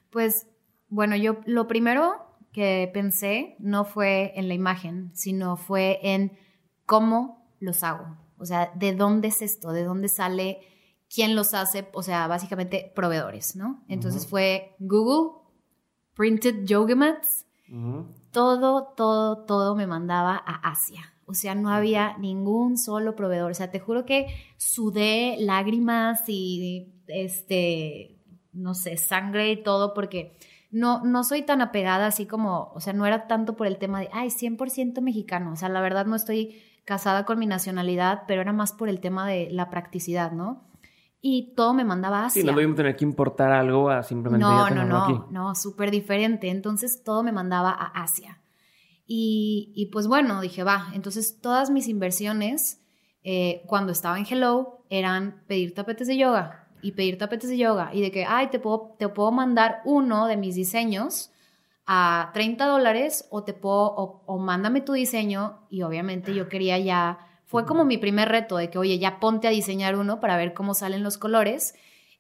pues, 0.09 0.49
bueno, 0.89 1.15
yo 1.15 1.37
lo 1.45 1.69
primero 1.69 2.15
que 2.55 2.91
pensé 2.95 3.55
no 3.59 3.85
fue 3.85 4.33
en 4.35 4.49
la 4.49 4.55
imagen, 4.55 5.11
sino 5.13 5.59
fue 5.59 5.99
en 6.03 6.33
cómo 6.87 7.55
los 7.61 7.85
hago. 7.85 8.17
O 8.39 8.47
sea, 8.47 8.73
¿de 8.77 8.95
dónde 8.95 9.29
es 9.29 9.43
esto? 9.43 9.73
¿De 9.73 9.85
dónde 9.85 10.09
sale 10.09 10.61
quién 11.13 11.37
los 11.37 11.55
hace, 11.55 11.89
o 11.93 12.03
sea, 12.03 12.27
básicamente 12.27 12.91
proveedores, 12.95 13.55
¿no? 13.55 13.83
Entonces 13.89 14.27
fue 14.27 14.75
Google, 14.79 15.39
Printed 16.15 16.65
Yoga 16.65 16.95
Mats, 16.95 17.45
todo, 18.31 18.93
todo, 18.97 19.45
todo 19.45 19.77
me 19.77 19.87
mandaba 19.87 20.43
a 20.47 20.71
Asia. 20.71 21.13
O 21.27 21.35
sea, 21.35 21.55
no 21.55 21.71
había 21.71 22.17
ningún 22.19 22.77
solo 22.77 23.15
proveedor. 23.15 23.51
O 23.51 23.55
sea, 23.55 23.71
te 23.71 23.81
juro 23.81 24.05
que 24.05 24.27
sudé 24.57 25.37
lágrimas 25.39 26.29
y, 26.29 26.93
este, 27.07 28.19
no 28.53 28.75
sé, 28.75 28.97
sangre 28.97 29.53
y 29.53 29.63
todo 29.63 29.95
porque 29.95 30.37
no, 30.71 31.05
no 31.05 31.25
soy 31.25 31.43
tan 31.43 31.63
apegada 31.63 32.07
así 32.07 32.27
como, 32.27 32.73
o 32.75 32.81
sea, 32.81 32.93
no 32.93 33.07
era 33.07 33.27
tanto 33.29 33.57
por 33.57 33.67
el 33.67 33.79
tema 33.79 34.01
de, 34.01 34.09
ay, 34.13 34.29
100% 34.29 35.01
mexicano. 35.01 35.53
O 35.53 35.57
sea, 35.57 35.69
la 35.69 35.81
verdad 35.81 36.07
no 36.07 36.17
estoy 36.17 36.61
casada 36.85 37.25
con 37.25 37.39
mi 37.39 37.47
nacionalidad, 37.47 38.25
pero 38.27 38.43
era 38.43 38.53
más 38.53 38.73
por 38.73 38.89
el 38.89 39.01
tema 39.01 39.27
de 39.27 39.49
la 39.51 39.71
practicidad, 39.71 40.33
¿no? 40.33 40.72
Y 41.25 41.55
todo 41.55 41.73
me 41.73 41.85
mandaba 41.85 42.23
a 42.23 42.27
Asia. 42.27 42.43
Sí, 42.43 42.47
no 42.47 42.53
debíamos 42.53 42.77
tener 42.77 42.97
que 42.97 43.05
importar 43.05 43.53
algo 43.53 43.89
a 43.89 44.03
simplemente 44.03 44.45
no, 44.45 44.69
ya 44.69 44.75
no, 44.75 44.85
no, 44.85 45.05
aquí. 45.05 45.21
No, 45.31 45.55
súper 45.55 45.93
diferente. 45.93 46.51
Entonces 46.51 47.05
todo 47.05 47.23
me 47.23 47.31
mandaba 47.31 47.71
a 47.71 48.03
Asia. 48.03 48.41
Y, 49.07 49.73
y, 49.77 49.87
pues 49.87 50.09
bueno, 50.09 50.41
dije, 50.41 50.65
va, 50.65 50.89
entonces 50.95 51.41
todas 51.41 51.71
mis 51.71 51.87
inversiones 51.87 52.83
eh, 53.23 53.63
cuando 53.67 53.93
estaba 53.93 54.19
en 54.19 54.27
Hello 54.29 54.85
eran 54.91 55.45
pedir 55.47 55.75
tapetes 55.75 56.09
de 56.09 56.17
yoga 56.17 56.67
y 56.83 56.93
pedir 56.93 57.19
tapetes 57.19 57.51
de 57.51 57.59
yoga 57.59 57.91
y 57.93 58.01
de 58.01 58.11
que, 58.11 58.25
ay, 58.25 58.49
te 58.49 58.59
puedo, 58.59 58.97
te 58.99 59.09
puedo 59.09 59.31
mandar 59.31 59.81
uno 59.85 60.27
de 60.27 60.37
mis 60.37 60.57
diseños 60.57 61.31
a 61.87 62.31
30 62.35 62.67
dólares 62.67 63.29
o 63.31 63.45
te 63.45 63.55
puedo, 63.55 63.95
o, 63.95 64.25
o 64.27 64.39
mándame 64.39 64.81
tu 64.81 64.93
diseño 64.93 65.67
y 65.71 65.83
obviamente 65.83 66.35
yo 66.35 66.49
quería 66.49 66.79
ya 66.79 67.32
fue 67.53 67.67
como 67.67 67.85
mi 67.85 67.99
primer 67.99 68.31
reto 68.31 68.57
de 68.57 68.71
que, 68.71 68.79
oye, 68.79 68.99
ya 68.99 69.21
ponte 69.21 69.47
a 69.47 69.51
diseñar 69.51 69.95
uno 69.97 70.21
para 70.21 70.39
ver 70.39 70.55
cómo 70.55 70.73
salen 70.73 71.03
los 71.03 71.19
colores. 71.19 71.75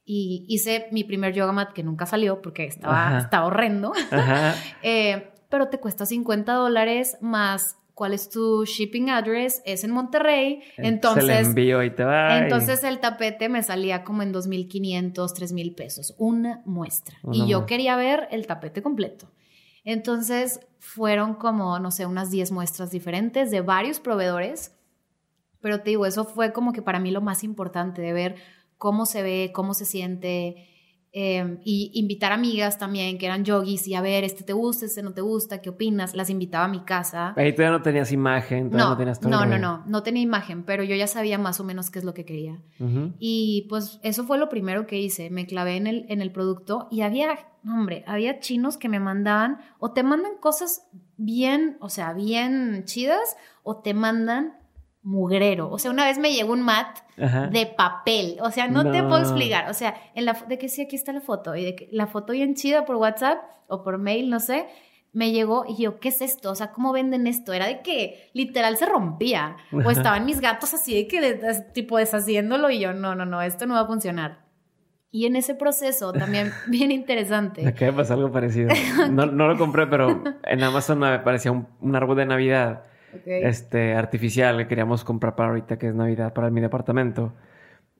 Y 0.04 0.44
hice 0.46 0.88
mi 0.92 1.04
primer 1.04 1.32
yoga 1.32 1.52
mat 1.52 1.72
que 1.72 1.82
nunca 1.82 2.04
salió 2.04 2.42
porque 2.42 2.66
estaba, 2.66 3.18
estaba 3.18 3.46
horrendo. 3.46 3.92
Eh, 4.82 5.32
pero 5.48 5.68
te 5.68 5.78
cuesta 5.78 6.04
50 6.04 6.52
dólares 6.52 7.16
más 7.22 7.78
cuál 7.94 8.12
es 8.12 8.28
tu 8.28 8.66
shipping 8.66 9.08
address, 9.08 9.62
es 9.64 9.84
en 9.84 9.92
Monterrey, 9.92 10.62
entonces... 10.76 11.24
el 11.24 11.46
envío 11.46 11.82
y 11.82 11.90
te 11.90 12.04
va. 12.04 12.38
Entonces 12.38 12.84
el 12.84 12.98
tapete 13.00 13.48
me 13.48 13.62
salía 13.62 14.04
como 14.04 14.22
en 14.22 14.34
2.500, 14.34 15.14
3.000 15.14 15.74
pesos, 15.74 16.14
una 16.18 16.60
muestra. 16.66 17.16
y 17.32 17.46
yo 17.46 17.64
quería 17.64 17.96
ver 17.96 18.28
el 18.30 18.46
tapete 18.46 18.82
completo. 18.82 19.30
Entonces 19.84 20.60
fueron 20.78 21.36
como, 21.36 21.78
no 21.78 21.90
sé, 21.90 22.04
unas 22.04 22.30
10 22.30 22.52
muestras 22.52 22.90
diferentes 22.90 23.50
de 23.50 23.62
varios 23.62 23.98
proveedores 23.98 24.74
pero 25.62 25.80
te 25.80 25.90
digo, 25.90 26.04
eso 26.04 26.24
fue 26.24 26.52
como 26.52 26.72
que 26.72 26.82
para 26.82 26.98
mí 26.98 27.10
lo 27.10 27.22
más 27.22 27.44
importante 27.44 28.02
de 28.02 28.12
ver 28.12 28.34
cómo 28.76 29.06
se 29.06 29.22
ve, 29.22 29.52
cómo 29.54 29.72
se 29.72 29.86
siente, 29.86 30.68
Em, 31.14 31.58
y 31.62 31.90
invitar 31.92 32.32
amigas 32.32 32.78
también 32.78 33.18
que 33.18 33.26
eran 33.26 33.44
yogis 33.44 33.86
y 33.86 33.94
a 33.94 34.00
ver, 34.00 34.24
este 34.24 34.44
te 34.44 34.54
gusta, 34.54 34.86
este 34.86 35.02
no 35.02 35.12
te 35.12 35.20
gusta, 35.20 35.60
¿qué 35.60 35.68
opinas? 35.68 36.14
Las 36.14 36.30
invitaba 36.30 36.64
a 36.64 36.68
mi 36.68 36.84
casa. 36.84 37.34
Ahí 37.36 37.52
todavía 37.54 37.76
no 37.76 37.82
tenías 37.82 38.12
imagen, 38.12 38.70
todavía 38.70 38.88
no, 38.88 38.96
tenías 38.96 39.20
todo 39.20 39.30
No, 39.30 39.44
no, 39.44 39.58
no, 39.58 39.84
no 39.84 40.02
tenía 40.02 40.22
imagen, 40.22 40.62
pero 40.62 40.84
yo 40.84 40.96
ya 40.96 41.06
sabía 41.06 41.36
más 41.36 41.60
o 41.60 41.64
menos 41.64 41.90
qué 41.90 41.98
es 41.98 42.06
lo 42.06 42.14
que 42.14 42.24
quería. 42.24 42.62
Y 43.18 43.66
pues 43.68 44.00
eso 44.02 44.24
fue 44.24 44.38
lo 44.38 44.48
primero 44.48 44.86
que 44.86 44.98
hice, 44.98 45.28
me 45.28 45.44
clavé 45.44 45.76
en 45.76 45.86
el, 45.86 46.06
en 46.08 46.22
el 46.22 46.32
producto 46.32 46.88
y 46.90 47.02
había, 47.02 47.38
hombre, 47.62 48.04
había 48.06 48.40
chinos 48.40 48.78
que 48.78 48.88
me 48.88 48.98
mandaban 48.98 49.58
o 49.78 49.92
te 49.92 50.02
mandan 50.02 50.38
cosas 50.40 50.88
bien, 51.18 51.76
o 51.80 51.90
sea, 51.90 52.14
bien 52.14 52.84
chidas 52.86 53.36
o 53.62 53.82
te 53.82 53.92
mandan 53.92 54.61
mugrero. 55.02 55.70
O 55.70 55.78
sea, 55.78 55.90
una 55.90 56.06
vez 56.06 56.18
me 56.18 56.32
llegó 56.32 56.52
un 56.52 56.62
mat 56.62 56.98
de 57.16 57.66
papel. 57.66 58.38
O 58.40 58.50
sea, 58.50 58.68
no, 58.68 58.90
te 58.90 59.02
puedo 59.02 59.18
explicar. 59.18 59.68
O 59.68 59.74
sea, 59.74 59.94
en 60.14 60.24
la, 60.24 60.34
de 60.48 60.58
que 60.58 60.68
sí, 60.68 60.82
aquí 60.82 60.96
está 60.96 61.12
la 61.12 61.20
foto. 61.20 61.54
Y 61.56 61.64
de 61.64 61.74
que 61.74 61.88
la 61.92 62.06
foto 62.06 62.32
bien 62.32 62.54
chida 62.54 62.84
por 62.84 62.96
WhatsApp 62.96 63.38
o 63.68 63.82
por 63.82 63.98
mail, 63.98 64.30
no 64.30 64.40
sé. 64.40 64.66
Me 65.12 65.30
llegó 65.30 65.66
y 65.68 65.82
yo, 65.82 66.00
¿qué 66.00 66.08
es 66.08 66.22
esto? 66.22 66.50
O 66.50 66.54
sea, 66.54 66.72
¿cómo 66.72 66.92
venden 66.92 67.26
esto? 67.26 67.52
Era 67.52 67.66
de 67.66 67.82
que 67.82 68.30
literal 68.32 68.76
se 68.78 68.86
rompía. 68.86 69.56
O 69.72 69.90
estaban 69.90 70.24
mis 70.24 70.40
gatos 70.40 70.72
así 70.72 70.94
de 70.94 71.06
que, 71.06 71.38
tipo, 71.74 71.98
deshaciéndolo. 71.98 72.70
Y 72.70 72.78
yo, 72.78 72.94
no, 72.94 73.14
no, 73.14 73.26
no, 73.26 73.42
esto 73.42 73.66
no 73.66 73.74
va 73.74 73.80
a 73.80 73.86
funcionar. 73.86 74.40
Y 75.10 75.26
en 75.26 75.36
ese 75.36 75.54
proceso 75.54 76.12
también 76.12 76.52
bien 76.68 76.90
interesante. 76.90 77.66
Acaba 77.66 77.90
de 77.90 77.96
pasar 77.98 78.16
algo 78.16 78.32
parecido. 78.32 78.70
No, 79.10 79.26
no, 79.26 79.48
lo 79.48 79.58
compré, 79.58 79.86
pero 79.86 80.22
en 80.44 80.62
Amazon 80.62 81.00
me 81.00 81.18
parecía 81.18 81.52
un, 81.52 81.68
un 81.80 81.94
árbol 81.94 82.16
de 82.16 82.24
Navidad 82.24 82.84
este, 83.24 83.94
artificial 83.94 84.58
que 84.58 84.68
queríamos 84.68 85.04
comprar 85.04 85.34
para 85.34 85.50
ahorita, 85.50 85.78
que 85.78 85.88
es 85.88 85.94
Navidad, 85.94 86.32
para 86.32 86.50
mi 86.50 86.60
departamento. 86.60 87.34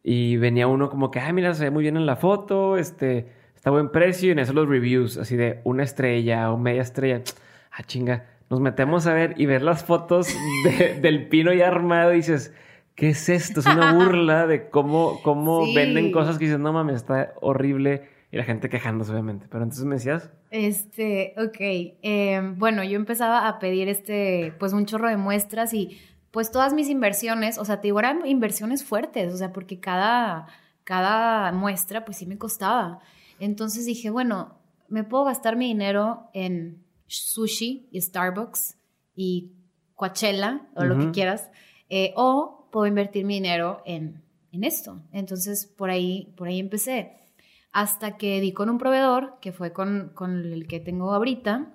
Y 0.03 0.37
venía 0.37 0.67
uno 0.67 0.91
como 0.91 1.11
que, 1.11 1.21
ay, 1.21 1.33
mira, 1.33 1.55
se 1.55 1.65
ve 1.65 1.71
muy 1.71 1.83
bien 1.83 1.97
en 1.97 2.07
la 2.07 2.17
foto, 2.17 2.77
este, 2.77 3.29
está 3.55 3.71
buen 3.71 3.91
precio. 3.91 4.29
Y 4.29 4.33
en 4.33 4.39
eso 4.39 4.53
los 4.53 4.69
reviews, 4.69 5.19
así 5.19 5.37
de 5.37 5.61
una 5.65 5.83
estrella 5.85 6.51
o 6.51 6.57
media 6.57 6.83
estrella. 6.83 7.23
Ah, 7.71 7.83
chinga. 7.83 8.27
Nos 8.51 8.61
metemos 8.61 9.07
a 9.07 9.15
ver 9.15 9.35
y 9.39 9.47
ver 9.47 9.63
las 9.63 9.85
fotos 9.85 10.29
del 11.01 11.29
pino 11.29 11.53
ya 11.53 11.69
armado 11.69 12.13
y 12.13 12.17
dices, 12.17 12.53
¿qué 12.95 13.11
es 13.11 13.29
esto? 13.29 13.61
Es 13.61 13.67
una 13.67 13.95
burla 13.95 14.47
de 14.47 14.69
cómo, 14.69 15.21
cómo 15.23 15.73
venden 15.73 16.13
cosas 16.13 16.39
que 16.39 16.45
dices, 16.45 16.61
no 16.61 16.73
mames, 16.73 16.97
está 16.97 17.33
horrible 17.41 18.12
y 18.33 18.39
la 18.39 18.45
gente 18.45 18.71
quejándose, 18.71 19.13
obviamente. 19.13 19.47
Pero 19.51 19.63
entonces 19.63 19.85
me 19.85 19.97
decías. 19.97 20.31
Este, 20.51 21.35
ok. 21.37 21.99
Em, 22.01 22.59
bueno, 22.59 22.83
yo 22.83 22.97
empezaba 22.97 23.47
a 23.47 23.59
pedir 23.59 23.89
este, 23.89 24.55
pues 24.59 24.73
un 24.73 24.87
chorro 24.87 25.09
de 25.09 25.19
muestras 25.19 25.75
y 25.75 25.99
pues 26.31 26.51
todas 26.51 26.73
mis 26.73 26.89
inversiones, 26.89 27.59
o 27.59 27.65
sea, 27.67 27.83
te 27.83 27.89
digo, 27.89 27.99
eran 27.99 28.27
inversiones 28.27 28.85
fuertes, 28.85 29.35
o 29.35 29.37
sea, 29.37 29.53
porque 29.53 29.81
cada, 29.81 30.47
cada 30.83 31.53
muestra, 31.53 32.07
pues 32.07 32.17
sí 32.17 32.27
me 32.27 32.39
costaba. 32.39 33.01
Entonces 33.39 33.85
dije, 33.85 34.09
bueno, 34.09 34.59
me 34.89 35.05
puedo 35.05 35.25
gastar 35.25 35.57
mi 35.57 35.67
dinero 35.67 36.31
en 36.33 36.83
sushi 37.07 37.87
y 37.93 38.01
Starbucks 38.01 38.79
y 39.15 39.53
Coachella 39.95 40.69
o 40.75 40.85
lo 40.85 40.99
que 40.99 41.11
quieras, 41.11 41.51
eh, 41.91 42.15
o 42.17 42.67
puedo 42.73 42.87
invertir 42.87 43.27
mi 43.27 43.35
dinero 43.35 43.83
en, 43.85 44.25
en 44.53 44.65
esto. 44.65 45.03
Entonces, 45.13 45.67
por 45.67 45.91
ahí, 45.91 46.33
por 46.35 46.49
ahí 46.49 46.59
empecé 46.59 47.22
hasta 47.73 48.17
que 48.17 48.41
di 48.41 48.53
con 48.53 48.71
un 48.71 48.79
proveedor, 48.79 49.39
que 49.41 49.53
fue 49.53 49.73
con, 49.73 50.13
el 50.45 50.67
que 50.67 50.81
tengo 50.81 51.13
ahorita, 51.13 51.75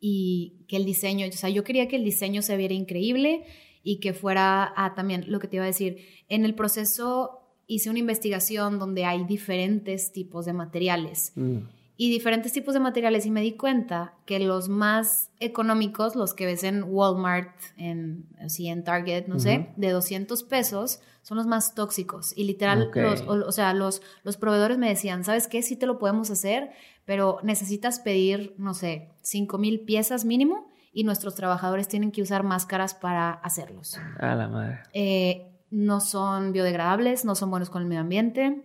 y 0.00 0.64
que 0.68 0.76
el 0.76 0.84
diseño, 0.84 1.26
o 1.26 1.32
sea, 1.32 1.48
yo 1.48 1.64
quería 1.64 1.88
que 1.88 1.96
el 1.96 2.04
diseño 2.04 2.42
se 2.42 2.56
viera 2.56 2.74
increíble 2.74 3.44
y 3.82 4.00
que 4.00 4.12
fuera, 4.12 4.72
ah, 4.76 4.94
también 4.94 5.24
lo 5.28 5.38
que 5.40 5.48
te 5.48 5.56
iba 5.56 5.64
a 5.64 5.68
decir, 5.68 5.98
en 6.28 6.44
el 6.44 6.54
proceso 6.54 7.40
hice 7.66 7.88
una 7.88 8.00
investigación 8.00 8.78
donde 8.78 9.06
hay 9.06 9.24
diferentes 9.24 10.12
tipos 10.12 10.44
de 10.44 10.52
materiales. 10.52 11.32
Mm 11.36 11.60
y 11.96 12.10
diferentes 12.10 12.52
tipos 12.52 12.74
de 12.74 12.80
materiales 12.80 13.24
y 13.24 13.30
me 13.30 13.40
di 13.40 13.52
cuenta 13.52 14.14
que 14.26 14.40
los 14.40 14.68
más 14.68 15.30
económicos, 15.38 16.16
los 16.16 16.34
que 16.34 16.44
ves 16.44 16.64
en 16.64 16.82
Walmart, 16.84 17.54
en, 17.76 18.26
así 18.40 18.68
en 18.68 18.82
Target, 18.82 19.28
no 19.28 19.38
sé, 19.38 19.72
de 19.76 19.90
200 19.90 20.42
pesos, 20.42 21.00
son 21.22 21.36
los 21.36 21.46
más 21.46 21.76
tóxicos. 21.76 22.36
Y 22.36 22.44
literal, 22.44 22.90
los, 22.92 23.20
o, 23.22 23.52
sea, 23.52 23.74
los, 23.74 24.02
los 24.24 24.36
proveedores 24.36 24.76
me 24.76 24.88
decían, 24.88 25.22
¿sabes 25.22 25.46
qué? 25.46 25.62
Sí 25.62 25.76
te 25.76 25.86
lo 25.86 26.00
podemos 26.00 26.30
hacer, 26.30 26.70
pero 27.04 27.38
necesitas 27.44 28.00
pedir, 28.00 28.54
no 28.58 28.74
sé, 28.74 29.10
5 29.20 29.56
mil 29.58 29.80
piezas 29.80 30.24
mínimo 30.24 30.66
y 30.92 31.04
nuestros 31.04 31.36
trabajadores 31.36 31.86
tienen 31.86 32.10
que 32.10 32.22
usar 32.22 32.42
máscaras 32.42 32.94
para 32.94 33.30
hacerlos. 33.30 34.00
A 34.18 34.34
la 34.34 34.48
madre. 34.48 34.80
Eh, 34.94 35.46
no 35.70 36.00
son 36.00 36.50
biodegradables, 36.52 37.24
no 37.24 37.36
son 37.36 37.50
buenos 37.50 37.70
con 37.70 37.82
el 37.82 37.88
medio 37.88 38.00
ambiente 38.00 38.64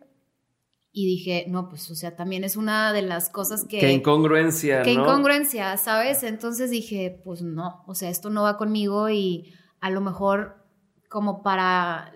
y 0.91 1.05
dije, 1.05 1.45
no, 1.47 1.69
pues, 1.69 1.89
o 1.91 1.95
sea, 1.95 2.15
también 2.15 2.43
es 2.43 2.57
una 2.57 2.93
de 2.93 3.03
las 3.03 3.29
cosas 3.29 3.65
que... 3.65 3.79
Qué 3.79 3.91
incongruencia, 3.91 4.81
Qué 4.81 4.93
incongruencia, 4.93 5.77
¿sabes? 5.77 6.23
Entonces 6.23 6.71
dije, 6.71 7.21
pues 7.23 7.41
no, 7.41 7.83
o 7.85 7.93
sea, 7.93 8.09
esto 8.09 8.29
no 8.29 8.43
va 8.43 8.57
conmigo 8.57 9.09
y 9.09 9.53
a 9.79 9.91
lo 9.91 10.01
mejor 10.01 10.65
como 11.07 11.43
para 11.43 12.11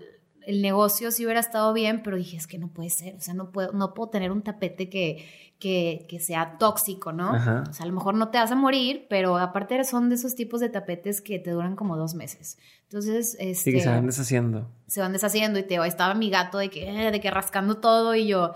el 0.46 0.62
negocio 0.62 1.12
sí 1.12 1.26
hubiera 1.26 1.40
estado 1.40 1.74
bien, 1.74 2.04
pero 2.04 2.18
dije, 2.18 2.38
es 2.38 2.48
que 2.48 2.58
no 2.58 2.68
puede 2.68 2.90
ser, 2.90 3.16
o 3.16 3.22
sea, 3.22 3.34
no 3.34 3.52
puedo, 3.52 3.72
no 3.72 3.94
puedo 3.94 4.10
tener 4.10 4.32
un 4.32 4.42
tapete 4.42 4.90
que, 4.90 5.26
que, 5.60 6.06
que 6.10 6.20
sea 6.20 6.58
tóxico, 6.58 7.12
¿no? 7.12 7.32
O 7.32 7.74
sea, 7.74 7.84
a 7.84 7.86
lo 7.86 7.94
mejor 7.94 8.16
no 8.16 8.30
te 8.30 8.38
vas 8.38 8.52
a 8.52 8.56
morir, 8.56 9.06
pero 9.10 9.38
aparte 9.38 9.84
son 9.84 10.10
de 10.10 10.16
esos 10.16 10.36
tipos 10.36 10.60
de 10.60 10.70
tapetes 10.70 11.22
que 11.22 11.40
te 11.40 11.52
duran 11.52 11.76
como 11.76 11.98
dos 11.98 12.14
meses. 12.16 12.58
Entonces, 12.84 13.36
este... 13.40 13.72
Sí, 13.72 13.80
se 13.80 13.90
van 13.90 14.06
deshaciendo. 14.06 14.70
Se 14.88 15.02
van 15.02 15.14
deshaciendo 15.14 15.60
y 15.60 15.64
te 15.64 15.76
estaba 15.86 16.14
mi 16.14 16.30
gato 16.30 16.58
de 16.58 16.70
que, 16.70 16.92
de 16.92 17.20
que 17.22 17.32
rascando 17.32 17.78
todo 17.78 18.16
y 18.16 18.28
yo, 18.28 18.54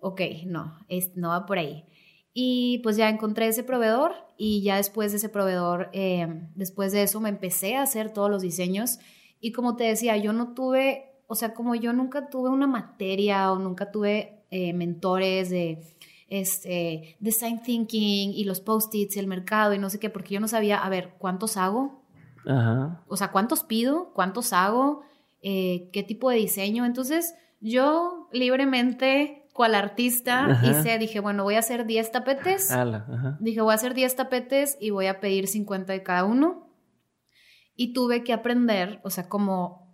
ok, 0.00 0.20
no, 0.46 0.78
es, 0.88 1.16
no 1.16 1.30
va 1.30 1.46
por 1.46 1.58
ahí. 1.58 1.84
Y 2.32 2.80
pues 2.82 2.96
ya 2.96 3.08
encontré 3.08 3.48
ese 3.48 3.64
proveedor 3.64 4.12
y 4.36 4.62
ya 4.62 4.76
después 4.76 5.10
de 5.10 5.18
ese 5.18 5.28
proveedor, 5.28 5.88
em, 5.92 6.50
después 6.54 6.92
de 6.92 7.02
eso 7.02 7.18
me 7.20 7.30
empecé 7.30 7.76
a 7.76 7.82
hacer 7.82 8.12
todos 8.12 8.30
los 8.30 8.42
diseños 8.42 8.98
y 9.40 9.52
como 9.52 9.76
te 9.76 9.84
decía, 9.84 10.16
yo 10.16 10.32
no 10.32 10.54
tuve, 10.54 11.15
o 11.26 11.34
sea, 11.34 11.54
como 11.54 11.74
yo 11.74 11.92
nunca 11.92 12.28
tuve 12.28 12.50
una 12.50 12.66
materia 12.66 13.52
o 13.52 13.58
nunca 13.58 13.90
tuve 13.90 14.44
eh, 14.50 14.72
mentores 14.72 15.50
de 15.50 15.80
este, 16.28 17.16
design 17.20 17.62
thinking 17.62 18.32
y 18.32 18.44
los 18.44 18.60
post-its 18.60 19.16
y 19.16 19.18
el 19.18 19.26
mercado 19.26 19.74
y 19.74 19.78
no 19.78 19.90
sé 19.90 19.98
qué, 19.98 20.10
porque 20.10 20.34
yo 20.34 20.40
no 20.40 20.48
sabía, 20.48 20.78
a 20.78 20.88
ver, 20.88 21.14
¿cuántos 21.18 21.56
hago? 21.56 22.02
O 23.08 23.16
sea, 23.16 23.32
¿cuántos 23.32 23.64
pido? 23.64 24.12
¿Cuántos 24.14 24.52
hago? 24.52 25.02
Eh, 25.42 25.90
¿Qué 25.92 26.04
tipo 26.04 26.30
de 26.30 26.36
diseño? 26.36 26.84
Entonces, 26.84 27.34
yo 27.60 28.28
libremente, 28.32 29.48
cual 29.52 29.74
artista, 29.74 30.60
hice, 30.62 30.98
dije, 30.98 31.18
bueno, 31.18 31.42
voy 31.42 31.56
a 31.56 31.58
hacer 31.58 31.86
10 31.86 32.12
tapetes. 32.12 32.70
Dije, 33.40 33.60
voy 33.60 33.72
a 33.72 33.74
hacer 33.74 33.94
10 33.94 34.14
tapetes 34.14 34.78
y 34.80 34.90
voy 34.90 35.06
a 35.06 35.18
pedir 35.18 35.48
50 35.48 35.92
de 35.92 36.02
cada 36.04 36.24
uno. 36.24 36.68
Y 37.74 37.92
tuve 37.92 38.22
que 38.22 38.32
aprender, 38.32 39.00
o 39.02 39.10
sea, 39.10 39.28
como 39.28 39.85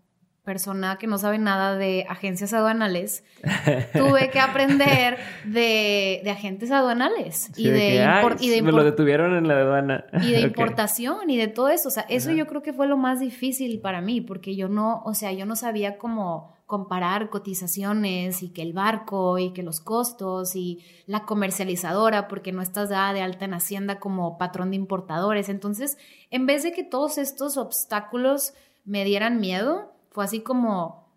persona 0.45 0.99
que 0.99 1.07
no 1.07 1.18
sabe 1.18 1.38
nada 1.38 1.76
de 1.76 2.05
agencias 2.09 2.53
aduanales, 2.53 3.24
tuve 3.93 4.30
que 4.30 4.40
aprender 4.40 5.18
de, 5.45 6.22
agentes 6.30 6.70
aduanales 6.70 7.51
y, 7.57 7.68
de, 7.68 8.05
y 8.40 8.49
de 8.51 8.62
me 8.62 8.72
lo 8.72 8.82
detuvieron 8.82 9.36
en 9.36 9.47
la 9.47 9.61
aduana. 9.61 10.05
Y 10.22 10.32
de 10.32 10.40
importación 10.43 11.30
y 11.30 11.36
de 11.36 11.49
todo 11.49 11.68
eso. 11.68 11.88
O 11.88 11.93
sea, 11.93 12.05
eso 12.09 12.32
yo 12.32 12.47
creo 12.47 12.62
que 12.62 12.72
fue 12.72 12.86
lo 12.86 12.97
más 12.97 13.20
difícil 13.20 13.80
para 13.80 14.01
mí, 14.01 14.20
porque 14.20 14.57
yo 14.57 14.68
no, 14.68 15.03
o 15.05 15.14
sea, 15.14 15.32
yo 15.32 15.47
no 15.47 15.57
sabía 15.57 15.99
cómo 15.99 16.53
comparar 16.66 17.28
cotizaciones 17.28 18.43
y 18.43 18.49
que 18.49 18.62
el 18.62 18.72
barco 18.72 19.38
y 19.38 19.53
que 19.53 19.62
los 19.62 19.80
costos 19.80 20.57
y 20.57 20.78
la 21.07 21.26
comercializadora, 21.26 22.28
porque 22.28 22.51
no 22.51 22.62
estás 22.62 22.88
dada 22.88 23.12
de 23.12 23.20
alta 23.20 23.45
en 23.45 23.53
Hacienda 23.53 24.01
como 24.01 24.38
patrón 24.38 24.70
de 24.70 24.76
importadores. 24.76 25.51
Entonces, 25.51 25.99
en 26.30 26.47
vez 26.47 26.62
de 26.62 26.72
que 26.72 26.82
todos 26.82 27.18
estos 27.18 27.59
obstáculos 27.59 28.55
me 28.84 29.05
dieran 29.05 29.38
miedo, 29.38 29.93
fue 30.12 30.24
así 30.24 30.40
como, 30.40 31.08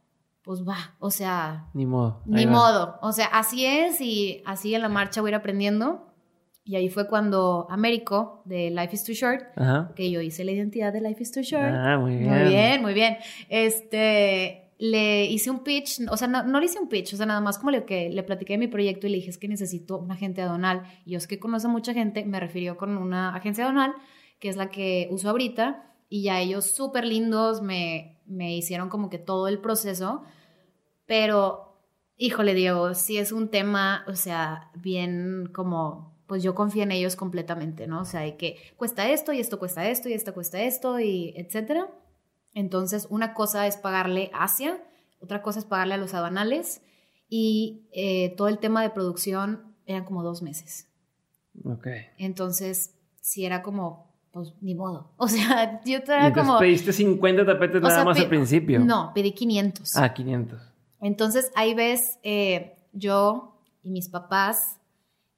pues 0.41 0.67
va, 0.67 0.95
o 0.99 1.11
sea... 1.11 1.69
Ni 1.73 1.85
modo. 1.85 2.21
Ni 2.25 2.47
modo. 2.47 2.97
O 3.01 3.11
sea, 3.11 3.27
así 3.27 3.65
es 3.65 4.01
y 4.01 4.41
así 4.45 4.73
en 4.73 4.81
la 4.81 4.89
marcha 4.89 5.21
voy 5.21 5.29
a 5.29 5.31
ir 5.31 5.35
aprendiendo. 5.35 6.13
Y 6.63 6.75
ahí 6.75 6.89
fue 6.89 7.07
cuando 7.07 7.67
Américo, 7.69 8.41
de 8.45 8.71
Life 8.71 8.95
is 8.95 9.03
Too 9.03 9.13
Short, 9.13 9.43
que 9.95 10.09
yo 10.09 10.21
hice 10.21 10.43
la 10.43 10.51
identidad 10.51 10.91
de 10.91 11.01
Life 11.01 11.21
is 11.21 11.31
Too 11.31 11.43
Short. 11.43 11.75
Ah, 11.75 11.97
muy 11.99 12.17
bien. 12.17 12.29
Muy 12.31 12.43
bien, 12.49 12.81
muy 12.81 12.93
bien. 12.93 13.17
Este, 13.49 14.71
le 14.79 15.25
hice 15.25 15.51
un 15.51 15.59
pitch, 15.63 16.01
o 16.09 16.17
sea, 16.17 16.27
no, 16.27 16.59
le 16.59 16.65
hice 16.65 16.79
un 16.79 16.89
pitch, 16.89 17.13
o 17.13 17.17
sea, 17.17 17.27
nada 17.27 17.39
más 17.39 17.59
como 17.59 17.69
le, 17.69 17.85
que 17.85 18.09
le 18.09 18.23
platiqué 18.23 18.53
de 18.53 18.57
mi 18.57 18.67
proyecto 18.67 19.05
y 19.05 19.11
le 19.11 19.17
dije, 19.17 19.29
es 19.29 19.37
que 19.37 19.47
necesito 19.47 19.99
una 19.99 20.15
agente 20.15 20.41
aduanal. 20.41 20.83
Y 21.05 21.11
yo 21.11 21.17
es 21.17 21.27
que 21.27 21.37
conozco 21.37 21.69
a 21.69 21.71
mucha 21.71 21.93
gente, 21.93 22.25
me 22.25 22.39
refirió 22.39 22.77
con 22.77 22.97
una 22.97 23.35
agencia 23.35 23.65
aduanal, 23.65 23.93
que 24.39 24.49
es 24.49 24.55
la 24.55 24.69
que 24.69 25.07
uso 25.11 25.29
ahorita, 25.29 25.93
y 26.09 26.23
ya 26.23 26.39
ellos 26.39 26.65
súper 26.71 27.05
lindos 27.05 27.61
me 27.61 28.14
me 28.25 28.55
hicieron 28.55 28.89
como 28.89 29.09
que 29.09 29.17
todo 29.17 29.47
el 29.47 29.59
proceso, 29.59 30.23
pero, 31.05 31.79
híjole, 32.17 32.53
Diego, 32.53 32.93
sí 32.93 33.17
es 33.17 33.31
un 33.31 33.49
tema, 33.49 34.03
o 34.07 34.15
sea, 34.15 34.71
bien 34.75 35.49
como, 35.53 36.15
pues 36.27 36.43
yo 36.43 36.55
confío 36.55 36.83
en 36.83 36.91
ellos 36.91 37.15
completamente, 37.15 37.87
¿no? 37.87 38.01
O 38.01 38.05
sea, 38.05 38.21
de 38.21 38.37
que 38.37 38.57
cuesta 38.77 39.09
esto 39.09 39.33
y 39.33 39.39
esto 39.39 39.59
cuesta 39.59 39.87
esto 39.89 40.09
y 40.09 40.13
esto 40.13 40.33
cuesta 40.33 40.61
esto 40.61 40.99
y 40.99 41.33
etcétera. 41.35 41.89
Entonces, 42.53 43.07
una 43.09 43.33
cosa 43.33 43.67
es 43.67 43.77
pagarle 43.77 44.31
Asia, 44.33 44.81
otra 45.19 45.41
cosa 45.41 45.59
es 45.59 45.65
pagarle 45.65 45.95
a 45.95 45.97
los 45.97 46.13
aduanales 46.13 46.81
y 47.29 47.87
eh, 47.91 48.33
todo 48.35 48.47
el 48.47 48.59
tema 48.59 48.81
de 48.81 48.89
producción 48.89 49.75
eran 49.85 50.05
como 50.05 50.23
dos 50.23 50.41
meses. 50.41 50.87
Ok. 51.63 51.87
Entonces, 52.17 52.95
sí 53.21 53.45
era 53.45 53.61
como, 53.61 54.04
pues 54.35 54.53
ni 54.59 54.75
modo. 54.75 55.13
O 55.17 55.29
sea, 55.29 55.81
yo 55.85 55.95
entonces 55.99 56.33
como... 56.33 56.59
pediste 56.59 56.91
50 56.91 57.45
tapetes 57.45 57.81
nada 57.81 57.95
sea, 57.95 58.03
más 58.03 58.19
al 58.19 58.27
principio. 58.27 58.81
No, 58.81 59.13
pedí 59.15 59.31
500. 59.31 59.95
Ah, 59.95 60.13
500. 60.13 60.59
Entonces, 60.99 61.53
ahí 61.55 61.73
ves 61.73 62.19
eh, 62.21 62.75
yo 62.91 63.61
y 63.81 63.91
mis 63.91 64.09
papás 64.09 64.81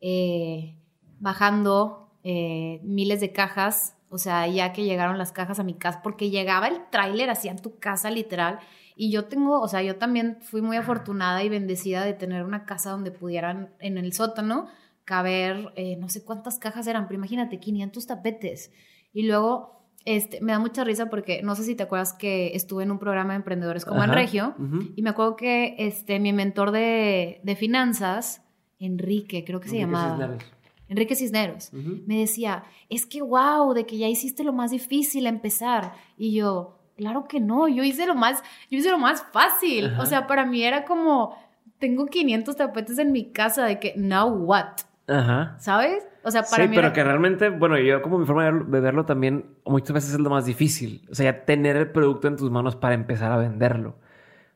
eh, 0.01 0.75
bajando 1.19 2.09
eh, 2.23 2.79
miles 2.83 3.19
de 3.19 3.31
cajas, 3.31 3.95
o 4.09 4.17
sea, 4.17 4.47
ya 4.47 4.73
que 4.73 4.83
llegaron 4.83 5.19
las 5.19 5.31
cajas 5.31 5.59
a 5.59 5.63
mi 5.63 5.75
casa, 5.75 6.01
porque 6.01 6.31
llegaba 6.31 6.67
el 6.67 6.89
tráiler 6.89 7.29
hacia 7.29 7.55
tu 7.55 7.77
casa 7.77 8.09
literal. 8.09 8.57
Y 8.95 9.11
yo 9.11 9.25
tengo, 9.25 9.61
o 9.61 9.67
sea, 9.67 9.83
yo 9.83 9.97
también 9.97 10.39
fui 10.41 10.63
muy 10.63 10.75
afortunada 10.75 11.43
y 11.43 11.49
bendecida 11.49 12.03
de 12.03 12.13
tener 12.13 12.43
una 12.43 12.65
casa 12.65 12.89
donde 12.89 13.11
pudieran 13.11 13.69
en 13.79 13.99
el 13.99 14.11
sótano 14.13 14.69
caber, 15.07 15.71
eh, 15.77 15.95
no 15.95 16.09
sé 16.09 16.25
cuántas 16.25 16.59
cajas 16.59 16.85
eran, 16.85 17.07
pero 17.07 17.15
imagínate, 17.15 17.61
500 17.61 18.05
tapetes. 18.05 18.73
Y 19.13 19.23
luego, 19.23 19.87
este, 20.03 20.41
me 20.41 20.51
da 20.51 20.59
mucha 20.59 20.83
risa 20.83 21.09
porque 21.09 21.41
no 21.41 21.55
sé 21.55 21.63
si 21.63 21.75
te 21.75 21.83
acuerdas 21.83 22.11
que 22.11 22.51
estuve 22.55 22.83
en 22.83 22.91
un 22.91 22.99
programa 22.99 23.31
de 23.31 23.37
emprendedores 23.37 23.85
como 23.85 24.03
en. 24.03 24.11
Regio. 24.11 24.53
Y 24.97 25.01
me 25.01 25.09
acuerdo 25.09 25.37
que 25.37 25.75
este, 25.79 26.19
mi 26.19 26.33
mentor 26.33 26.71
de, 26.71 27.39
de 27.41 27.55
finanzas, 27.55 28.43
Enrique, 28.79 29.45
creo 29.45 29.61
que 29.61 29.69
se 29.69 29.79
Enrique 29.79 29.95
llamaba. 29.95 30.11
Cisneros. 30.11 30.43
Enrique 30.89 31.15
Cisneros. 31.15 31.73
Me 31.73 32.19
decía, 32.19 32.65
es 32.89 33.05
que 33.05 33.21
wow, 33.21 33.73
de 33.73 33.85
que 33.85 33.97
ya 33.97 34.09
hiciste 34.09 34.43
lo 34.43 34.51
más 34.51 34.71
difícil 34.71 35.25
empezar. 35.25 35.93
Y 36.17 36.33
yo, 36.33 36.79
claro 36.97 37.29
que 37.29 37.39
no, 37.39 37.69
yo 37.69 37.85
hice 37.85 38.05
lo 38.05 38.15
más, 38.15 38.43
yo 38.69 38.77
hice 38.77 38.91
lo 38.91 38.99
más 38.99 39.23
fácil. 39.31 39.85
Ajá. 39.85 40.01
O 40.01 40.05
sea, 40.05 40.27
para 40.27 40.45
mí 40.45 40.63
era 40.63 40.83
como, 40.83 41.33
tengo 41.79 42.07
500 42.07 42.57
tapetes 42.57 42.97
en 42.97 43.13
mi 43.13 43.31
casa 43.31 43.63
de 43.63 43.79
que, 43.79 43.93
now 43.95 44.27
what? 44.27 44.86
Ajá. 45.07 45.55
¿Sabes? 45.59 46.05
O 46.23 46.31
sea, 46.31 46.43
para 46.43 46.63
sí, 46.63 46.69
mí 46.69 46.75
pero 46.75 46.87
era- 46.87 46.93
que 46.93 47.03
realmente, 47.03 47.49
bueno, 47.49 47.77
yo 47.79 48.01
como 48.01 48.17
mi 48.19 48.25
forma 48.25 48.43
de 48.45 48.51
verlo, 48.51 48.65
de 48.71 48.79
verlo 48.81 49.05
también, 49.05 49.55
muchas 49.65 49.93
veces 49.93 50.13
es 50.13 50.19
lo 50.19 50.29
más 50.29 50.45
difícil. 50.45 51.07
O 51.09 51.15
sea, 51.15 51.31
ya 51.31 51.45
tener 51.45 51.77
el 51.77 51.91
producto 51.91 52.27
en 52.27 52.35
tus 52.35 52.51
manos 52.51 52.75
para 52.75 52.95
empezar 52.95 53.31
a 53.31 53.37
venderlo. 53.37 53.95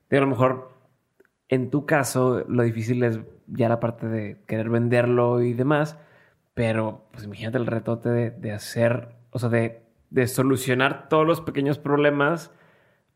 Pero 0.09 0.23
a 0.23 0.25
lo 0.25 0.31
mejor, 0.31 0.71
en 1.49 1.69
tu 1.69 1.85
caso, 1.85 2.43
lo 2.47 2.63
difícil 2.63 3.03
es 3.03 3.19
ya 3.47 3.69
la 3.69 3.79
parte 3.79 4.07
de 4.07 4.41
querer 4.45 4.69
venderlo 4.69 5.41
y 5.41 5.53
demás. 5.53 5.97
Pero, 6.53 7.07
pues 7.11 7.23
imagínate 7.23 7.57
el 7.57 7.65
retote 7.67 8.09
de, 8.09 8.31
de 8.31 8.51
hacer, 8.51 9.15
o 9.31 9.39
sea, 9.39 9.47
de, 9.49 9.83
de 10.09 10.27
solucionar 10.27 11.07
todos 11.07 11.25
los 11.25 11.39
pequeños 11.39 11.77
problemas 11.79 12.51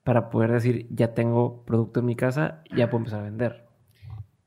para 0.06 0.30
poder 0.30 0.52
decir, 0.54 0.88
ya 0.90 1.14
tengo 1.14 1.66
producto 1.66 2.00
en 2.00 2.06
mi 2.06 2.16
casa, 2.16 2.64
ya 2.74 2.90
puedo 2.90 3.00
empezar 3.00 3.20
a 3.20 3.24
vender. 3.24 3.66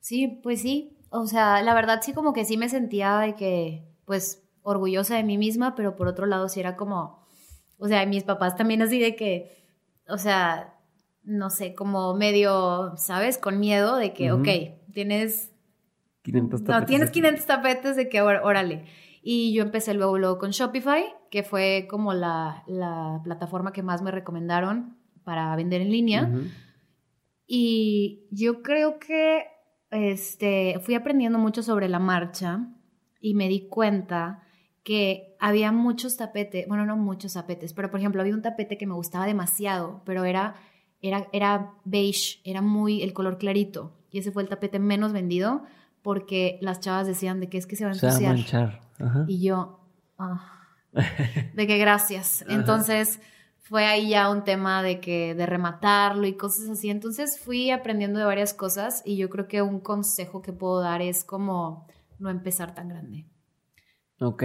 Sí, 0.00 0.40
pues 0.42 0.62
sí. 0.62 0.96
O 1.10 1.26
sea, 1.26 1.62
la 1.62 1.74
verdad 1.74 2.00
sí 2.02 2.12
como 2.12 2.32
que 2.32 2.44
sí 2.44 2.56
me 2.56 2.68
sentía 2.68 3.18
de 3.18 3.34
que, 3.34 3.88
pues, 4.04 4.42
orgullosa 4.62 5.16
de 5.16 5.24
mí 5.24 5.38
misma, 5.38 5.74
pero 5.74 5.96
por 5.96 6.08
otro 6.08 6.26
lado 6.26 6.48
sí 6.48 6.60
era 6.60 6.76
como, 6.76 7.26
o 7.78 7.88
sea, 7.88 8.04
mis 8.06 8.24
papás 8.24 8.56
también 8.56 8.82
así 8.82 8.98
de 8.98 9.16
que, 9.16 9.56
o 10.06 10.18
sea, 10.18 10.74
no 11.22 11.50
sé, 11.50 11.74
como 11.74 12.14
medio, 12.14 12.94
¿sabes? 12.96 13.38
Con 13.38 13.58
miedo 13.60 13.96
de 13.96 14.12
que, 14.12 14.32
Ujú. 14.32 14.42
ok, 14.42 14.48
tienes 14.92 15.52
500 16.22 16.60
no, 16.60 16.66
tapetes 16.66 16.86
tienes 16.88 17.08
aquí. 17.08 17.20
500 17.20 17.46
tapetes 17.46 17.96
de 17.96 18.08
que, 18.08 18.20
órale. 18.20 18.84
Y 19.22 19.52
yo 19.52 19.62
empecé 19.62 19.94
luego, 19.94 20.18
luego 20.18 20.38
con 20.38 20.50
Shopify, 20.50 21.04
que 21.30 21.42
fue 21.42 21.86
como 21.88 22.12
la, 22.14 22.64
la 22.66 23.20
plataforma 23.24 23.72
que 23.72 23.82
más 23.82 24.02
me 24.02 24.10
recomendaron 24.10 24.96
para 25.24 25.54
vender 25.56 25.80
en 25.82 25.90
línea. 25.90 26.30
Y 27.46 28.26
yo 28.30 28.62
creo 28.62 28.98
que 28.98 29.44
este, 29.90 30.80
fui 30.82 30.94
aprendiendo 30.94 31.38
mucho 31.38 31.62
sobre 31.62 31.88
la 31.88 31.98
marcha 31.98 32.66
y 33.20 33.34
me 33.34 33.48
di 33.48 33.68
cuenta 33.68 34.42
que 34.84 35.36
había 35.38 35.72
muchos 35.72 36.16
tapetes, 36.16 36.66
bueno, 36.66 36.86
no 36.86 36.96
muchos 36.96 37.34
tapetes, 37.34 37.72
pero 37.74 37.90
por 37.90 38.00
ejemplo 38.00 38.20
había 38.20 38.34
un 38.34 38.42
tapete 38.42 38.78
que 38.78 38.86
me 38.86 38.94
gustaba 38.94 39.26
demasiado, 39.26 40.02
pero 40.04 40.24
era, 40.24 40.54
era, 41.02 41.28
era 41.32 41.72
beige, 41.84 42.40
era 42.44 42.62
muy 42.62 43.02
el 43.02 43.12
color 43.12 43.38
clarito. 43.38 43.94
Y 44.10 44.18
ese 44.18 44.32
fue 44.32 44.42
el 44.42 44.48
tapete 44.48 44.78
menos 44.78 45.12
vendido 45.12 45.62
porque 46.02 46.58
las 46.62 46.80
chavas 46.80 47.06
decían 47.06 47.40
de 47.40 47.48
que 47.48 47.58
es 47.58 47.66
que 47.66 47.76
se 47.76 47.84
va 47.84 47.90
a 47.90 47.94
Se 47.94 48.06
va 48.06 48.12
a 48.12 48.14
ensuciar. 48.14 48.34
manchar. 48.34 48.80
Ajá. 48.98 49.24
Y 49.28 49.42
yo, 49.42 49.80
ah, 50.18 50.62
de 51.54 51.66
que 51.66 51.76
gracias. 51.78 52.44
Entonces 52.48 53.20
fue 53.68 53.84
ahí 53.84 54.08
ya 54.10 54.30
un 54.30 54.44
tema 54.44 54.82
de 54.82 54.98
que 54.98 55.34
de 55.34 55.44
rematarlo 55.44 56.26
y 56.26 56.32
cosas 56.34 56.70
así. 56.70 56.88
Entonces 56.88 57.38
fui 57.38 57.70
aprendiendo 57.70 58.18
de 58.18 58.24
varias 58.24 58.54
cosas 58.54 59.02
y 59.04 59.16
yo 59.18 59.28
creo 59.28 59.46
que 59.46 59.60
un 59.60 59.80
consejo 59.80 60.40
que 60.40 60.54
puedo 60.54 60.80
dar 60.80 61.02
es 61.02 61.22
como 61.22 61.86
no 62.18 62.30
empezar 62.30 62.74
tan 62.74 62.88
grande. 62.88 63.26
Ok. 64.20 64.42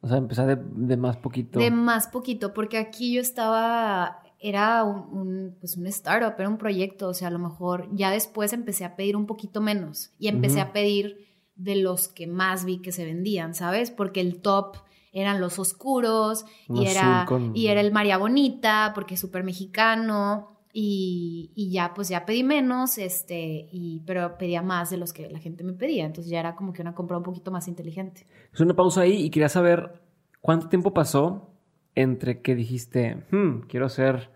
O 0.00 0.08
sea, 0.08 0.16
empezar 0.16 0.46
de, 0.46 0.56
de 0.56 0.96
más 0.96 1.18
poquito. 1.18 1.58
De 1.58 1.70
más 1.70 2.06
poquito, 2.06 2.54
porque 2.54 2.78
aquí 2.78 3.12
yo 3.14 3.20
estaba, 3.20 4.22
era 4.38 4.82
un, 4.82 4.96
un, 5.12 5.56
pues 5.60 5.76
un 5.76 5.86
startup, 5.88 6.34
era 6.38 6.48
un 6.48 6.56
proyecto, 6.56 7.08
o 7.08 7.14
sea, 7.14 7.28
a 7.28 7.32
lo 7.32 7.38
mejor 7.38 7.88
ya 7.92 8.10
después 8.10 8.54
empecé 8.54 8.86
a 8.86 8.96
pedir 8.96 9.14
un 9.14 9.26
poquito 9.26 9.60
menos 9.60 10.12
y 10.18 10.28
empecé 10.28 10.60
a 10.60 10.72
pedir 10.72 11.26
de 11.54 11.76
los 11.76 12.08
que 12.08 12.26
más 12.26 12.64
vi 12.64 12.80
que 12.80 12.92
se 12.92 13.04
vendían, 13.04 13.54
¿sabes? 13.54 13.90
Porque 13.90 14.20
el 14.20 14.40
top 14.40 14.78
eran 15.20 15.40
los 15.40 15.58
oscuros 15.58 16.44
Un 16.68 16.82
y 16.82 16.86
era, 16.86 17.22
azul 17.22 17.28
con- 17.28 17.56
y 17.56 17.66
era 17.68 17.80
el 17.80 17.92
María 17.92 18.18
Bonita, 18.18 18.92
porque 18.94 19.14
es 19.14 19.20
súper 19.20 19.44
mexicano. 19.44 20.56
Y, 20.72 21.50
y 21.56 21.70
ya, 21.72 21.92
pues 21.94 22.08
ya 22.10 22.24
pedí 22.26 22.44
menos, 22.44 22.98
este, 22.98 23.68
y, 23.72 24.00
pero 24.06 24.36
pedía 24.38 24.62
más 24.62 24.90
de 24.90 24.98
los 24.98 25.12
que 25.12 25.28
la 25.28 25.38
gente 25.38 25.64
me 25.64 25.72
pedía. 25.72 26.04
Entonces 26.04 26.30
ya 26.30 26.40
era 26.40 26.54
como 26.56 26.72
que 26.72 26.82
una 26.82 26.94
compra 26.94 27.16
un 27.16 27.22
poquito 27.24 27.50
más 27.50 27.68
inteligente. 27.68 28.26
Es 28.52 28.60
una 28.60 28.74
pausa 28.74 29.00
ahí 29.00 29.24
y 29.24 29.30
quería 29.30 29.48
saber 29.48 30.02
cuánto 30.40 30.68
tiempo 30.68 30.92
pasó 30.94 31.50
entre 31.94 32.42
que 32.42 32.54
dijiste, 32.54 33.26
hmm, 33.32 33.60
quiero 33.68 33.86
hacer 33.86 34.30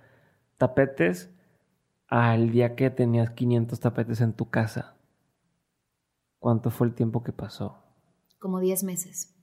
tapetes, 0.57 1.31
al 2.09 2.51
día 2.51 2.75
que 2.75 2.91
tenías 2.91 3.31
500 3.31 3.79
tapetes 3.79 4.21
en 4.21 4.33
tu 4.33 4.51
casa. 4.51 4.97
¿Cuánto 6.39 6.71
fue 6.71 6.89
el 6.89 6.95
tiempo 6.95 7.23
que 7.23 7.33
pasó? 7.33 7.79
Como 8.39 8.59
10 8.59 8.83
meses. 8.85 9.35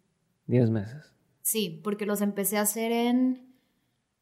10 0.47 0.69
meses. 0.69 1.13
Sí, 1.49 1.81
porque 1.83 2.05
los 2.05 2.21
empecé 2.21 2.57
a 2.57 2.61
hacer 2.61 2.91
en, 2.91 3.55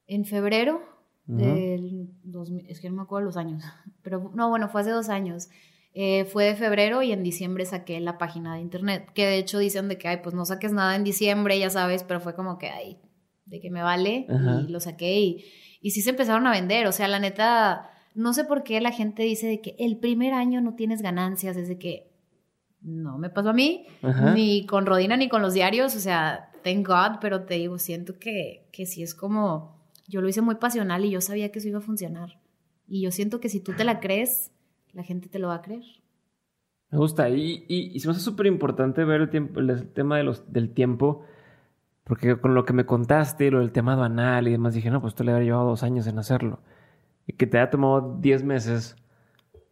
en 0.08 0.24
febrero 0.24 0.82
Ujú. 1.28 1.40
del 1.40 2.10
2000, 2.24 2.70
es 2.70 2.80
que 2.80 2.90
no 2.90 2.96
me 2.96 3.02
acuerdo 3.02 3.26
los 3.26 3.36
años, 3.36 3.66
pero 4.02 4.32
no, 4.34 4.48
bueno, 4.48 4.70
fue 4.70 4.80
hace 4.80 4.92
dos 4.92 5.10
años. 5.10 5.50
Eh, 5.94 6.24
fue 6.24 6.46
de 6.46 6.56
febrero 6.56 7.02
y 7.02 7.12
en 7.12 7.24
diciembre 7.24 7.66
saqué 7.66 8.00
la 8.00 8.18
página 8.18 8.56
de 8.56 8.62
internet, 8.62 9.12
que 9.14 9.26
de 9.26 9.40
hecho 9.40 9.60
dicen 9.60 9.90
de 9.90 9.98
que, 9.98 10.08
ay, 10.08 10.20
pues 10.24 10.36
no 10.36 10.46
saques 10.46 10.72
nada 10.72 10.96
en 10.96 11.04
diciembre, 11.04 11.60
ya 11.60 11.70
sabes, 11.70 12.06
pero 12.06 12.22
fue 12.22 12.34
como 12.34 12.58
que, 12.58 12.70
ay, 12.70 12.98
de 13.46 13.60
que 13.60 13.72
me 13.72 13.82
vale 13.82 14.26
Ajá. 14.30 14.62
y 14.66 14.72
lo 14.72 14.80
saqué 14.80 15.20
y, 15.20 15.44
y 15.82 15.92
sí 15.92 16.02
se 16.02 16.12
empezaron 16.12 16.48
a 16.48 16.52
vender, 16.52 16.88
o 16.88 16.94
sea, 16.94 17.10
la 17.10 17.20
neta, 17.20 17.90
no 18.16 18.32
sé 18.34 18.46
por 18.46 18.64
qué 18.64 18.80
la 18.80 18.92
gente 18.92 19.24
dice 19.24 19.48
de 19.48 19.60
que 19.60 19.76
el 19.80 19.98
primer 19.98 20.34
año 20.34 20.62
no 20.62 20.76
tienes 20.76 21.02
ganancias, 21.02 21.58
es 21.58 21.68
de 21.68 21.78
que 21.78 22.17
no 22.82 23.18
me 23.18 23.30
pasó 23.30 23.50
a 23.50 23.54
mí, 23.54 23.86
Ajá. 24.02 24.34
ni 24.34 24.66
con 24.66 24.86
Rodina 24.86 25.18
ni 25.18 25.30
con 25.30 25.42
los 25.42 25.54
diarios, 25.54 25.96
o 25.96 26.00
sea, 26.00 26.52
thank 26.64 26.88
God, 26.88 27.20
pero 27.22 27.44
te 27.44 27.56
digo, 27.56 27.80
siento 27.80 28.20
que, 28.20 28.68
que 28.72 28.86
sí 28.86 29.04
es 29.04 29.16
como, 29.16 29.78
yo 30.08 30.22
lo 30.22 30.30
hice 30.30 30.42
muy 30.42 30.56
pasional 30.56 31.06
y 31.06 31.12
yo 31.12 31.22
sabía 31.22 31.52
que 31.52 31.60
eso 31.60 31.68
iba 31.68 31.80
a 31.80 31.82
funcionar. 31.82 32.40
Y 32.88 33.02
yo 33.02 33.12
siento 33.12 33.40
que 33.40 33.50
si 33.50 33.60
tú 33.60 33.74
te 33.74 33.84
la 33.84 34.00
crees, 34.00 34.52
la 34.94 35.04
gente 35.04 35.28
te 35.28 35.40
lo 35.40 35.50
va 35.50 35.56
a 35.56 35.62
creer. 35.62 35.84
Me 36.90 36.98
gusta. 36.98 37.30
Y, 37.30 37.66
y, 37.68 37.92
y 37.94 38.00
se 38.00 38.08
me 38.08 38.12
hace 38.12 38.22
súper 38.22 38.46
importante 38.46 39.04
ver 39.04 39.22
el, 39.22 39.30
tiempo, 39.30 39.60
el 39.60 39.90
tema 39.90 40.18
de 40.18 40.24
los, 40.24 40.52
del 40.52 40.74
tiempo. 40.74 41.24
Porque 42.04 42.40
con 42.40 42.56
lo 42.56 42.64
que 42.64 42.72
me 42.72 42.86
contaste, 42.86 43.52
lo 43.52 43.60
del 43.60 43.74
tema 43.74 43.94
aduanal 43.94 44.48
y 44.48 44.52
demás, 44.52 44.74
dije, 44.74 44.90
no, 44.90 45.02
pues 45.02 45.14
tú 45.14 45.26
le 45.26 45.32
habría 45.32 45.48
llevado 45.48 45.68
dos 45.68 45.84
años 45.84 46.08
en 46.08 46.18
hacerlo. 46.18 46.62
Y 47.26 47.34
que 47.34 47.46
te 47.46 47.58
haya 47.58 47.70
tomado 47.70 48.18
10 48.22 48.44
meses, 48.46 48.96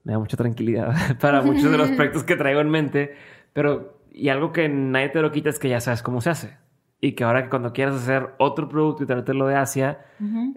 me 0.05 0.13
da 0.13 0.19
mucha 0.19 0.37
tranquilidad 0.37 0.95
para 1.19 1.41
muchos 1.41 1.69
de 1.69 1.77
los 1.77 1.89
proyectos 1.97 2.23
que 2.23 2.37
traigo 2.37 2.61
en 2.61 2.69
mente. 2.69 3.15
Pero, 3.51 3.99
y 4.13 4.29
algo 4.29 4.53
que 4.53 4.69
nadie 4.69 5.09
te 5.09 5.21
lo 5.21 5.31
quita 5.31 5.49
es 5.49 5.59
que 5.59 5.67
ya 5.67 5.81
sabes 5.81 6.01
cómo 6.01 6.21
se 6.21 6.29
hace. 6.29 6.57
Y 7.01 7.13
que 7.13 7.25
ahora 7.25 7.43
que 7.43 7.49
cuando 7.49 7.73
quieras 7.73 7.95
hacer 7.95 8.33
otro 8.37 8.69
producto 8.69 9.03
y 9.03 9.05
traértelo 9.05 9.47
de 9.47 9.55
Asia, 9.55 10.05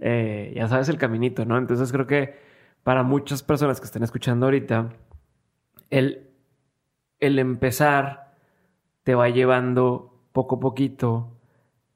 eh, 0.00 0.52
ya 0.54 0.68
sabes 0.68 0.88
el 0.88 0.96
caminito, 0.96 1.44
¿no? 1.44 1.58
Entonces 1.58 1.90
creo 1.90 2.06
que 2.06 2.36
para 2.84 3.02
muchas 3.02 3.42
personas 3.42 3.80
que 3.80 3.86
estén 3.86 4.04
escuchando 4.04 4.46
ahorita, 4.46 4.90
el, 5.90 6.30
el 7.18 7.38
empezar 7.38 8.34
te 9.02 9.14
va 9.14 9.28
llevando 9.28 10.22
poco 10.32 10.56
a 10.56 10.60
poquito 10.60 11.36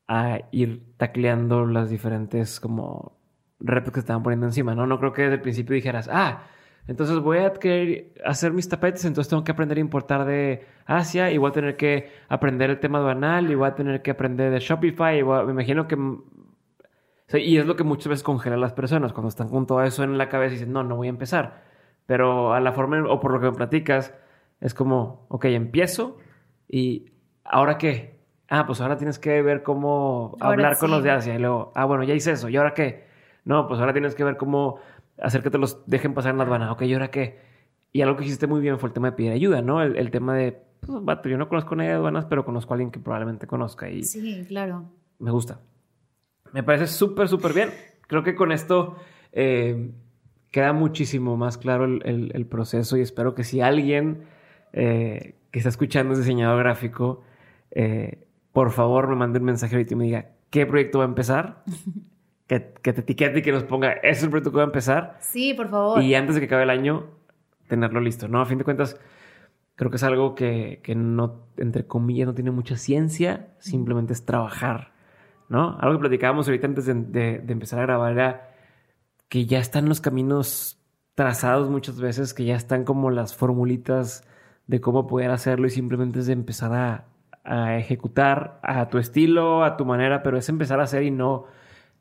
a 0.08 0.40
ir 0.50 0.82
tacleando 0.96 1.64
las 1.66 1.88
diferentes 1.88 2.58
como 2.60 3.16
retos 3.60 3.92
que 3.92 3.94
te 3.94 4.00
estaban 4.00 4.22
poniendo 4.22 4.46
encima, 4.46 4.74
¿no? 4.74 4.86
No 4.86 4.98
creo 4.98 5.12
que 5.12 5.22
desde 5.22 5.36
el 5.36 5.40
principio 5.40 5.74
dijeras, 5.74 6.10
ah, 6.12 6.42
entonces 6.88 7.18
voy 7.20 7.38
a 7.38 7.52
querer 7.52 8.12
hacer 8.24 8.52
mis 8.52 8.68
tapetes, 8.68 9.04
entonces 9.04 9.28
tengo 9.30 9.44
que 9.44 9.52
aprender 9.52 9.78
a 9.78 9.80
importar 9.80 10.24
de 10.24 10.66
Asia 10.84 11.30
y 11.30 11.38
voy 11.38 11.50
a 11.50 11.52
tener 11.52 11.76
que 11.76 12.10
aprender 12.28 12.70
el 12.70 12.80
tema 12.80 12.98
aduanal 12.98 13.50
y 13.50 13.54
voy 13.54 13.68
a 13.68 13.74
tener 13.74 14.02
que 14.02 14.10
aprender 14.10 14.50
de 14.50 14.58
Shopify 14.60 15.18
y 15.18 15.20
a- 15.20 15.42
me 15.44 15.52
imagino 15.52 15.86
que... 15.86 15.94
o 15.94 16.24
sea, 17.28 17.40
y 17.40 17.56
es 17.56 17.66
lo 17.66 17.76
que 17.76 17.84
muchas 17.84 18.08
veces 18.08 18.22
congela 18.22 18.56
a 18.56 18.58
las 18.58 18.72
personas 18.72 19.12
cuando 19.12 19.28
están 19.28 19.48
con 19.48 19.66
todo 19.66 19.82
eso 19.82 20.02
en 20.04 20.18
la 20.18 20.28
cabeza 20.28 20.54
y 20.54 20.58
dicen, 20.58 20.72
no, 20.72 20.82
no 20.82 20.96
voy 20.96 21.06
a 21.06 21.10
empezar. 21.10 21.62
Pero 22.06 22.52
a 22.52 22.60
la 22.60 22.72
forma, 22.72 23.02
o 23.08 23.20
por 23.20 23.32
lo 23.32 23.40
que 23.40 23.46
me 23.46 23.52
platicas, 23.52 24.12
es 24.60 24.74
como, 24.74 25.26
ok, 25.28 25.44
empiezo 25.46 26.18
y 26.68 27.12
¿ahora 27.44 27.78
qué? 27.78 28.20
Ah, 28.48 28.66
pues 28.66 28.80
ahora 28.80 28.96
tienes 28.96 29.18
que 29.18 29.40
ver 29.40 29.62
cómo 29.62 30.36
hablar 30.40 30.76
con 30.78 30.90
los 30.90 31.02
de 31.04 31.10
Asia. 31.10 31.34
Y 31.34 31.38
luego, 31.38 31.72
ah, 31.74 31.84
bueno, 31.86 32.02
ya 32.04 32.12
hice 32.14 32.32
eso. 32.32 32.48
¿Y 32.50 32.56
ahora 32.56 32.74
qué? 32.74 33.04
No, 33.44 33.66
pues 33.66 33.80
ahora 33.80 33.92
tienes 33.92 34.14
que 34.14 34.24
ver 34.24 34.36
cómo 34.36 34.78
hacer 35.18 35.42
que 35.42 35.50
te 35.50 35.58
los 35.58 35.84
dejen 35.86 36.14
pasar 36.14 36.32
en 36.32 36.38
la 36.38 36.44
aduana. 36.44 36.72
Ok, 36.72 36.82
¿y 36.82 36.92
ahora 36.92 37.10
qué? 37.10 37.38
Y 37.92 38.00
algo 38.00 38.16
que 38.16 38.24
hiciste 38.24 38.46
muy 38.46 38.60
bien 38.60 38.78
fue 38.78 38.88
el 38.88 38.94
tema 38.94 39.10
de 39.10 39.16
pedir 39.16 39.32
ayuda, 39.32 39.60
¿no? 39.60 39.82
El, 39.82 40.10
tema 40.10 40.34
de, 40.34 40.62
pues, 40.80 41.04
vato, 41.04 41.28
yo 41.28 41.36
no 41.36 41.48
conozco 41.48 41.76
nadie 41.76 41.90
de 41.90 41.96
aduanas, 41.96 42.24
pero 42.24 42.44
conozco 42.44 42.72
a 42.72 42.76
alguien 42.76 42.90
que 42.90 42.98
probablemente 42.98 43.46
conozca. 43.46 43.90
Y 43.90 44.02
sí, 44.04 44.44
claro. 44.48 44.90
Me 45.18 45.30
gusta. 45.30 45.60
Me 46.52 46.62
parece 46.62 46.86
súper, 46.86 47.28
súper 47.28 47.52
bien. 47.52 47.70
Creo 48.06 48.22
que 48.22 48.34
con 48.34 48.50
esto 48.50 48.96
eh, 49.32 49.90
queda 50.50 50.72
muchísimo 50.72 51.36
más 51.36 51.58
claro 51.58 51.84
el, 51.84 52.46
proceso 52.46 52.96
y 52.96 53.00
espero 53.00 53.34
que 53.34 53.44
si 53.44 53.60
alguien 53.60 54.24
eh, 54.72 55.36
que 55.50 55.58
está 55.58 55.68
escuchando 55.68 56.12
es 56.12 56.18
diseñador 56.18 56.58
gráfico, 56.58 57.22
eh, 57.70 58.26
por 58.52 58.70
favor 58.70 59.08
me 59.08 59.16
mande 59.16 59.38
un 59.38 59.46
mensaje 59.46 59.74
ahorita 59.74 59.94
y 59.94 59.96
me 59.96 60.04
diga 60.04 60.30
qué 60.50 60.66
proyecto 60.66 60.98
va 60.98 61.04
a 61.04 61.08
empezar. 61.08 61.64
que, 62.46 62.74
que, 62.82 62.92
te 62.92 63.00
etiquete 63.00 63.38
y 63.38 63.42
que 63.42 63.52
nos 63.52 63.64
ponga, 63.64 63.92
ese 63.92 64.10
es 64.10 64.22
el 64.24 64.30
proyecto 64.30 64.50
que 64.50 64.56
va 64.56 64.62
a 64.62 64.66
empezar. 64.66 65.16
Sí, 65.20 65.54
por 65.54 65.70
favor. 65.70 66.02
Y 66.02 66.14
antes 66.14 66.34
de 66.34 66.40
que 66.40 66.46
acabe 66.46 66.64
el 66.64 66.70
año, 66.70 67.06
tenerlo 67.68 68.00
listo, 68.00 68.28
¿no? 68.28 68.40
A 68.40 68.46
fin 68.46 68.58
de 68.58 68.64
cuentas, 68.64 69.00
creo 69.74 69.90
que 69.90 69.96
es 69.96 70.02
algo 70.02 70.34
que, 70.34 70.80
que 70.82 70.94
no, 70.94 71.46
entre 71.56 71.86
comillas, 71.86 72.26
no 72.26 72.34
tiene 72.34 72.50
mucha 72.50 72.76
ciencia, 72.76 73.54
simplemente 73.58 74.12
es 74.12 74.24
trabajar, 74.24 74.92
¿no? 75.48 75.78
Algo 75.80 75.96
que 75.96 76.00
platicábamos 76.00 76.46
ahorita 76.48 76.66
antes 76.66 76.86
de, 76.86 76.94
de 77.38 77.52
empezar 77.52 77.78
a 77.78 77.82
grabar 77.82 78.12
era 78.12 78.50
que 79.28 79.46
ya 79.46 79.58
están 79.58 79.88
los 79.88 80.00
caminos 80.00 80.78
trazados 81.14 81.70
muchas 81.70 82.00
veces, 82.00 82.34
que 82.34 82.44
ya 82.44 82.56
están 82.56 82.84
como 82.84 83.10
las 83.10 83.34
formulitas 83.34 84.26
de 84.66 84.80
cómo 84.80 85.06
poder 85.06 85.30
hacerlo 85.30 85.66
y 85.66 85.70
simplemente 85.70 86.18
es 86.18 86.26
de 86.26 86.32
empezar 86.32 86.72
a, 86.72 87.06
a 87.44 87.76
ejecutar 87.76 88.60
a 88.62 88.88
tu 88.88 88.98
estilo, 88.98 89.64
a 89.64 89.76
tu 89.76 89.84
manera, 89.84 90.22
pero 90.22 90.38
es 90.38 90.48
empezar 90.48 90.80
a 90.80 90.84
hacer 90.84 91.02
y 91.02 91.10
no 91.10 91.46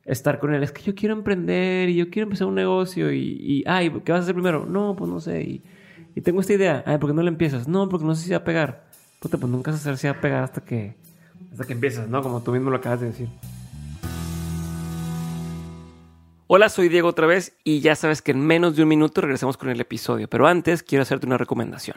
estar 0.04 0.38
con 0.38 0.54
él. 0.54 0.62
Es 0.62 0.72
que 0.72 0.82
yo 0.82 0.94
quiero 0.94 1.14
emprender 1.14 1.88
y 1.88 1.96
yo 1.96 2.10
quiero 2.10 2.24
empezar 2.24 2.46
un 2.46 2.54
negocio 2.54 3.12
y, 3.12 3.36
y 3.40 3.64
ay, 3.66 3.90
¿qué 4.04 4.12
vas 4.12 4.20
a 4.20 4.22
hacer 4.22 4.34
primero? 4.34 4.66
No, 4.66 4.96
pues 4.96 5.10
no 5.10 5.20
sé. 5.20 5.42
Y, 5.42 5.62
y 6.14 6.20
tengo 6.20 6.40
esta 6.40 6.52
idea. 6.52 6.82
Ay, 6.86 6.98
¿por 6.98 7.10
qué 7.10 7.14
no 7.14 7.22
la 7.22 7.28
empiezas? 7.28 7.68
No, 7.68 7.88
porque 7.88 8.06
no 8.06 8.14
sé 8.14 8.24
si 8.24 8.30
va 8.30 8.38
a 8.38 8.44
pegar. 8.44 8.84
Puta, 9.20 9.38
pues 9.38 9.50
nunca 9.50 9.72
saber 9.72 9.98
si 9.98 10.06
va 10.06 10.14
a 10.14 10.20
pegar 10.20 10.42
hasta 10.42 10.62
que, 10.62 10.96
hasta 11.52 11.64
que 11.64 11.72
empiezas, 11.72 12.08
¿no? 12.08 12.22
Como 12.22 12.42
tú 12.42 12.52
mismo 12.52 12.70
lo 12.70 12.76
acabas 12.76 13.00
de 13.00 13.06
decir. 13.06 13.28
Hola, 16.48 16.68
soy 16.68 16.88
Diego 16.90 17.08
otra 17.08 17.26
vez 17.26 17.56
y 17.64 17.80
ya 17.80 17.94
sabes 17.94 18.20
que 18.20 18.32
en 18.32 18.40
menos 18.40 18.76
de 18.76 18.82
un 18.82 18.88
minuto 18.88 19.22
regresamos 19.22 19.56
con 19.56 19.70
el 19.70 19.80
episodio, 19.80 20.28
pero 20.28 20.46
antes 20.46 20.82
quiero 20.82 21.02
hacerte 21.02 21.26
una 21.26 21.38
recomendación. 21.38 21.96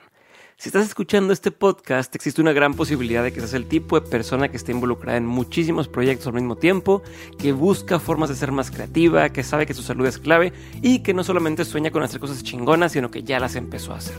Si 0.57 0.69
estás 0.69 0.85
escuchando 0.85 1.33
este 1.33 1.51
podcast, 1.51 2.15
existe 2.15 2.41
una 2.41 2.53
gran 2.53 2.75
posibilidad 2.75 3.21
de 3.23 3.33
que 3.33 3.41
seas 3.41 3.53
el 3.55 3.67
tipo 3.67 3.99
de 3.99 4.07
persona 4.07 4.47
que 4.47 4.55
esté 4.55 4.71
involucrada 4.71 5.17
en 5.17 5.25
muchísimos 5.25 5.89
proyectos 5.89 6.27
al 6.27 6.33
mismo 6.33 6.55
tiempo, 6.55 7.03
que 7.37 7.51
busca 7.51 7.99
formas 7.99 8.29
de 8.29 8.35
ser 8.35 8.53
más 8.53 8.71
creativa, 8.71 9.27
que 9.29 9.43
sabe 9.43 9.65
que 9.65 9.73
su 9.73 9.83
salud 9.83 10.05
es 10.05 10.17
clave 10.17 10.53
y 10.81 10.99
que 10.99 11.13
no 11.13 11.25
solamente 11.25 11.65
sueña 11.65 11.91
con 11.91 12.03
hacer 12.03 12.21
cosas 12.21 12.41
chingonas, 12.41 12.93
sino 12.93 13.11
que 13.11 13.23
ya 13.23 13.37
las 13.37 13.57
empezó 13.57 13.93
a 13.93 13.97
hacer. 13.97 14.15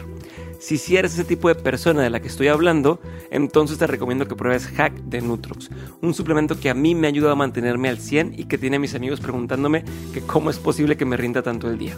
Si 0.61 0.76
si 0.76 0.99
eres 0.99 1.14
ese 1.14 1.24
tipo 1.24 1.49
de 1.49 1.55
persona 1.55 2.03
de 2.03 2.11
la 2.11 2.20
que 2.20 2.28
estoy 2.28 2.49
hablando, 2.49 3.01
entonces 3.30 3.78
te 3.78 3.87
recomiendo 3.87 4.28
que 4.28 4.37
pruebes 4.37 4.66
Hack 4.66 4.93
de 4.93 5.22
Nutrox, 5.22 5.70
un 6.03 6.12
suplemento 6.12 6.61
que 6.61 6.68
a 6.68 6.74
mí 6.74 6.95
me 6.95 7.07
ha 7.07 7.11
ayudado 7.11 7.32
a 7.32 7.37
mantenerme 7.37 7.89
al 7.89 7.99
100 7.99 8.34
y 8.39 8.45
que 8.45 8.59
tiene 8.59 8.76
a 8.76 8.80
mis 8.80 8.95
amigos 8.95 9.20
preguntándome 9.20 9.84
que 10.12 10.20
cómo 10.20 10.51
es 10.51 10.59
posible 10.59 10.99
que 10.99 11.07
me 11.07 11.16
rinda 11.16 11.43
tanto 11.43 11.70
el 11.70 11.78
día. 11.78 11.97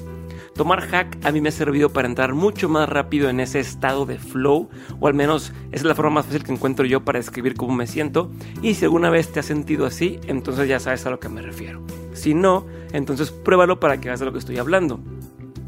Tomar 0.58 0.80
hack 0.80 1.24
a 1.24 1.30
mí 1.30 1.40
me 1.40 1.50
ha 1.50 1.52
servido 1.52 1.90
para 1.90 2.08
entrar 2.08 2.34
mucho 2.34 2.68
más 2.68 2.88
rápido 2.88 3.30
en 3.30 3.38
ese 3.38 3.60
estado 3.60 4.06
de 4.06 4.18
flow, 4.18 4.68
o 4.98 5.06
al 5.06 5.14
menos 5.14 5.52
es 5.70 5.84
la 5.84 5.94
forma 5.94 6.10
más 6.10 6.26
fácil 6.26 6.42
que 6.42 6.50
encuentro 6.50 6.84
yo 6.84 7.04
para 7.04 7.20
describir 7.20 7.54
cómo 7.54 7.76
me 7.76 7.86
siento, 7.86 8.32
y 8.60 8.74
si 8.74 8.84
alguna 8.84 9.08
vez 9.08 9.30
te 9.30 9.38
has 9.38 9.46
sentido 9.46 9.86
así, 9.86 10.18
entonces 10.26 10.68
ya 10.68 10.80
sabes 10.80 11.06
a 11.06 11.10
lo 11.10 11.20
que 11.20 11.28
me 11.28 11.42
refiero. 11.42 11.80
Si 12.12 12.34
no, 12.34 12.66
entonces 12.92 13.30
pruébalo 13.30 13.78
para 13.78 14.00
que 14.00 14.08
veas 14.08 14.18
de 14.18 14.26
lo 14.26 14.32
que 14.32 14.40
estoy 14.40 14.58
hablando. 14.58 14.98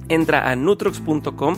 Entra 0.09 0.51
a 0.51 0.57
nutrox.com 0.57 1.57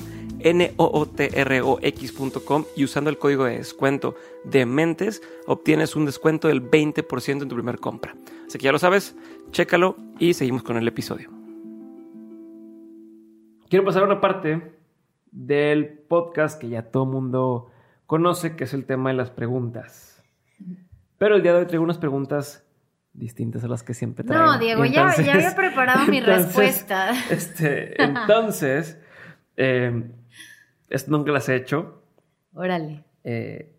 y 2.76 2.84
usando 2.84 3.08
el 3.08 3.16
código 3.16 3.44
de 3.44 3.56
descuento 3.56 4.14
de 4.44 4.66
Mentes 4.66 5.22
obtienes 5.46 5.96
un 5.96 6.04
descuento 6.04 6.48
del 6.48 6.62
20% 6.70 7.42
en 7.42 7.48
tu 7.48 7.54
primer 7.54 7.78
compra. 7.78 8.14
Así 8.46 8.58
que 8.58 8.64
ya 8.64 8.72
lo 8.72 8.78
sabes, 8.78 9.16
chécalo 9.52 9.96
y 10.18 10.34
seguimos 10.34 10.62
con 10.62 10.76
el 10.76 10.86
episodio. 10.86 11.41
Quiero 13.72 13.86
pasar 13.86 14.02
a 14.02 14.04
una 14.04 14.20
parte 14.20 14.70
del 15.30 15.88
podcast 15.88 16.60
que 16.60 16.68
ya 16.68 16.90
todo 16.90 17.04
el 17.04 17.08
mundo 17.08 17.70
conoce, 18.04 18.54
que 18.54 18.64
es 18.64 18.74
el 18.74 18.84
tema 18.84 19.08
de 19.08 19.16
las 19.16 19.30
preguntas. 19.30 20.22
Pero 21.16 21.36
el 21.36 21.42
día 21.42 21.54
de 21.54 21.60
hoy 21.60 21.64
traigo 21.64 21.82
unas 21.82 21.96
preguntas 21.96 22.66
distintas 23.14 23.64
a 23.64 23.68
las 23.68 23.82
que 23.82 23.94
siempre 23.94 24.24
traigo. 24.24 24.44
No, 24.44 24.58
Diego, 24.58 24.84
ya, 24.84 25.08
había 25.08 25.56
preparado 25.56 26.06
mi 26.06 26.20
respuesta. 26.20 27.12
Este, 27.30 27.94
entonces, 28.04 29.00
eh, 29.56 30.02
esto 30.90 31.10
nunca 31.10 31.32
las 31.32 31.48
he 31.48 31.56
hecho. 31.56 32.02
Órale. 32.52 33.04
Eh, 33.24 33.71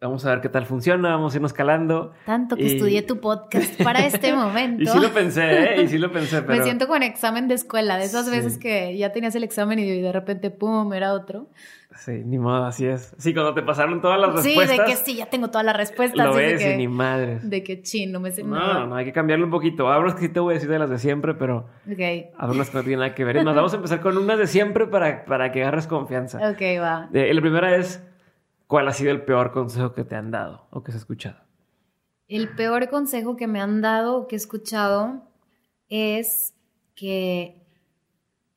Vamos 0.00 0.24
a 0.24 0.30
ver 0.30 0.40
qué 0.40 0.48
tal 0.48 0.64
funciona, 0.64 1.10
vamos 1.10 1.34
a 1.34 1.38
irnos 1.38 1.52
calando. 1.52 2.12
Tanto 2.24 2.54
que 2.54 2.66
estudié 2.66 3.02
tu 3.02 3.18
podcast 3.18 3.82
para 3.82 4.06
este 4.06 4.32
momento. 4.34 4.84
y 4.84 4.86
sí 4.86 5.00
lo 5.00 5.12
pensé, 5.12 5.74
¿eh? 5.74 5.82
Y 5.82 5.88
sí 5.88 5.98
lo 5.98 6.12
pensé, 6.12 6.40
pero... 6.46 6.56
Me 6.56 6.62
siento 6.62 6.86
con 6.86 7.02
examen 7.02 7.48
de 7.48 7.54
escuela, 7.54 7.96
de 7.98 8.04
esas 8.04 8.30
veces 8.30 8.58
que 8.58 8.96
ya 8.96 9.12
tenías 9.12 9.34
el 9.34 9.42
examen 9.42 9.80
y 9.80 10.00
de 10.00 10.12
repente, 10.12 10.50
pum, 10.50 10.92
era 10.92 11.14
otro. 11.14 11.48
Sí, 11.96 12.22
ni 12.24 12.38
modo, 12.38 12.64
así 12.66 12.86
es. 12.86 13.12
Sí, 13.18 13.34
cuando 13.34 13.54
te 13.54 13.62
pasaron 13.62 14.00
todas 14.00 14.20
las 14.20 14.34
respuestas. 14.34 14.70
Sí, 14.70 14.78
de 14.78 14.84
que 14.84 14.96
sí, 14.96 15.16
ya 15.16 15.26
tengo 15.26 15.48
todas 15.48 15.66
las 15.66 15.76
respuestas. 15.76 16.26
Lo 16.26 16.34
ves 16.34 16.62
que, 16.62 16.74
y 16.74 16.76
ni 16.76 16.86
madre. 16.86 17.40
De 17.42 17.64
que 17.64 17.82
chin, 17.82 18.12
no 18.12 18.20
me 18.20 18.30
sé 18.30 18.44
No, 18.44 18.86
no, 18.86 18.94
hay 18.94 19.04
que 19.04 19.12
cambiarlo 19.12 19.46
un 19.46 19.50
poquito. 19.50 19.88
Habrá 19.88 20.14
que 20.14 20.20
sí 20.20 20.28
te 20.28 20.38
voy 20.38 20.52
a 20.52 20.54
decir 20.54 20.70
de 20.70 20.78
las 20.78 20.90
de 20.90 20.98
siempre, 20.98 21.34
pero. 21.34 21.66
Ok. 21.90 22.30
Habrá 22.36 22.54
unas 22.54 22.70
que 22.70 22.76
no 22.76 22.82
tienen 22.84 23.00
nada 23.00 23.14
que 23.16 23.24
ver. 23.24 23.42
Nos 23.42 23.56
vamos 23.56 23.72
a 23.72 23.76
empezar 23.76 24.00
con 24.00 24.16
unas 24.16 24.38
de 24.38 24.46
siempre 24.46 24.86
para, 24.86 25.24
para 25.24 25.50
que 25.50 25.62
agarres 25.62 25.88
confianza. 25.88 26.38
Ok, 26.48 26.60
va. 26.80 27.08
Eh, 27.12 27.34
la 27.34 27.40
primera 27.40 27.74
es 27.76 28.07
¿Cuál 28.68 28.86
ha 28.86 28.92
sido 28.92 29.10
el 29.10 29.24
peor 29.24 29.50
consejo 29.50 29.94
que 29.94 30.04
te 30.04 30.14
han 30.14 30.30
dado 30.30 30.66
o 30.70 30.82
que 30.82 30.90
has 30.90 30.98
escuchado? 30.98 31.38
El 32.28 32.54
peor 32.54 32.90
consejo 32.90 33.34
que 33.34 33.46
me 33.46 33.62
han 33.62 33.80
dado 33.80 34.18
o 34.18 34.28
que 34.28 34.36
he 34.36 34.38
escuchado 34.38 35.22
es 35.88 36.54
que 36.94 37.66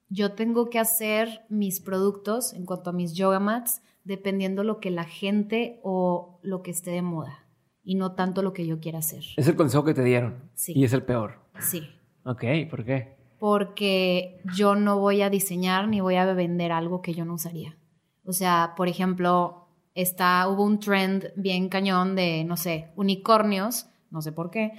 yo 0.09 0.33
tengo 0.33 0.69
que 0.69 0.79
hacer 0.79 1.45
mis 1.47 1.79
productos 1.79 2.51
en 2.51 2.65
cuanto 2.65 2.89
a 2.89 2.93
mis 2.93 3.13
yoga 3.13 3.39
mats 3.39 3.81
dependiendo 4.03 4.65
lo 4.65 4.81
que 4.81 4.91
la 4.91 5.05
gente 5.05 5.79
o 5.81 6.39
lo 6.41 6.61
que 6.61 6.71
esté 6.71 6.91
de 6.91 7.01
moda 7.01 7.45
y 7.81 7.95
no 7.95 8.11
tanto 8.11 8.41
lo 8.41 8.51
que 8.51 8.67
yo 8.67 8.81
quiera 8.81 8.99
hacer. 8.99 9.23
Es 9.37 9.47
el 9.47 9.55
consejo 9.55 9.85
que 9.85 9.93
te 9.93 10.03
dieron. 10.03 10.51
Sí. 10.55 10.73
Y 10.75 10.83
es 10.83 10.91
el 10.91 11.03
peor. 11.03 11.39
Sí. 11.59 11.87
Ok, 12.25 12.43
¿por 12.69 12.83
qué? 12.83 13.15
Porque 13.39 14.41
yo 14.57 14.75
no 14.75 14.99
voy 14.99 15.21
a 15.21 15.29
diseñar 15.29 15.87
ni 15.87 16.01
voy 16.01 16.15
a 16.15 16.25
vender 16.33 16.73
algo 16.73 17.01
que 17.01 17.13
yo 17.13 17.23
no 17.23 17.35
usaría. 17.35 17.77
O 18.25 18.33
sea, 18.33 18.73
por 18.75 18.89
ejemplo, 18.89 19.60
está, 19.95 20.47
hubo 20.47 20.63
un 20.63 20.79
trend 20.79 21.31
bien 21.35 21.69
cañón 21.69 22.15
de, 22.15 22.43
no 22.43 22.57
sé, 22.57 22.91
unicornios, 22.95 23.87
no 24.09 24.21
sé 24.21 24.31
por 24.31 24.51
qué, 24.51 24.73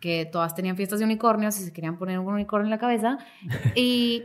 que 0.00 0.26
todas 0.26 0.54
tenían 0.54 0.76
fiestas 0.76 0.98
de 0.98 1.04
unicornios 1.04 1.58
y 1.60 1.64
se 1.64 1.72
querían 1.72 1.98
poner 1.98 2.18
un 2.18 2.26
unicornio 2.26 2.66
en 2.66 2.70
la 2.70 2.78
cabeza. 2.78 3.18
Y, 3.74 4.24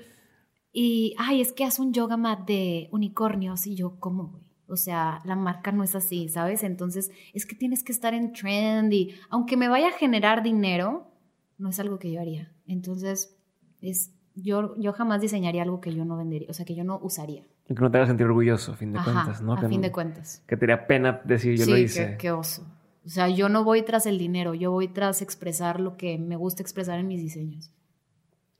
y 0.71 1.15
ay, 1.19 1.41
es 1.41 1.53
que 1.53 1.65
haz 1.65 1.79
un 1.79 1.93
yoga 1.93 2.17
mat 2.17 2.47
de 2.47 2.89
unicornios. 2.91 3.67
Y 3.67 3.75
yo, 3.75 3.99
¿cómo, 3.99 4.29
güey? 4.29 4.43
O 4.67 4.75
sea, 4.75 5.21
la 5.25 5.35
marca 5.35 5.71
no 5.71 5.83
es 5.83 5.95
así, 5.95 6.29
¿sabes? 6.29 6.63
Entonces, 6.63 7.11
es 7.33 7.45
que 7.45 7.55
tienes 7.55 7.83
que 7.83 7.91
estar 7.91 8.13
en 8.13 8.33
trend 8.33 8.91
y 8.91 9.13
aunque 9.29 9.57
me 9.57 9.67
vaya 9.67 9.89
a 9.89 9.91
generar 9.91 10.41
dinero, 10.41 11.11
no 11.57 11.69
es 11.69 11.79
algo 11.79 11.99
que 11.99 12.11
yo 12.11 12.19
haría. 12.19 12.51
Entonces, 12.65 13.37
es, 13.81 14.15
yo, 14.33 14.75
yo 14.77 14.93
jamás 14.93 15.21
diseñaría 15.21 15.61
algo 15.61 15.79
que 15.79 15.93
yo 15.93 16.05
no 16.05 16.17
vendería, 16.17 16.47
o 16.49 16.53
sea, 16.53 16.65
que 16.65 16.73
yo 16.73 16.83
no 16.83 16.99
usaría. 17.03 17.45
Que 17.67 17.73
no 17.75 17.89
te 17.89 17.97
hagas 17.97 18.09
sentir 18.09 18.25
orgulloso, 18.25 18.73
a 18.73 18.75
fin 18.75 18.91
de 18.91 18.99
cuentas, 19.01 19.41
¿no? 19.41 19.53
A 19.53 19.67
fin 19.67 19.81
de 19.81 19.91
cuentas. 19.91 20.43
Que 20.47 20.57
te 20.57 20.67
daría 20.67 20.85
pena 20.85 21.21
decir 21.23 21.57
yo 21.57 21.65
lo 21.65 21.77
hice. 21.77 22.17
Qué 22.17 22.31
oso. 22.31 22.67
O 23.05 23.09
sea, 23.09 23.27
yo 23.29 23.49
no 23.49 23.63
voy 23.63 23.83
tras 23.83 24.05
el 24.05 24.17
dinero, 24.17 24.53
yo 24.53 24.71
voy 24.71 24.87
tras 24.87 25.21
expresar 25.21 25.79
lo 25.79 25.97
que 25.97 26.17
me 26.17 26.35
gusta 26.35 26.61
expresar 26.61 26.99
en 26.99 27.07
mis 27.07 27.21
diseños. 27.21 27.71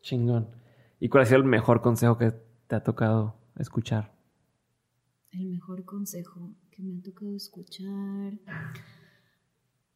Chingón. 0.01 0.49
¿Y 0.99 1.09
cuál 1.09 1.23
ha 1.23 1.25
sido 1.25 1.37
el 1.37 1.45
mejor 1.45 1.81
consejo 1.81 2.17
que 2.17 2.33
te 2.67 2.75
ha 2.75 2.83
tocado 2.83 3.35
escuchar? 3.57 4.13
El 5.31 5.47
mejor 5.47 5.85
consejo 5.85 6.55
que 6.71 6.83
me 6.83 6.97
ha 6.97 7.01
tocado 7.01 7.35
escuchar. 7.35 8.33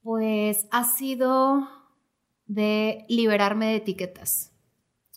Pues 0.02 0.68
ha 0.72 0.84
sido 0.86 1.68
de 2.46 3.06
liberarme 3.10 3.68
de 3.68 3.76
etiquetas. 3.76 4.54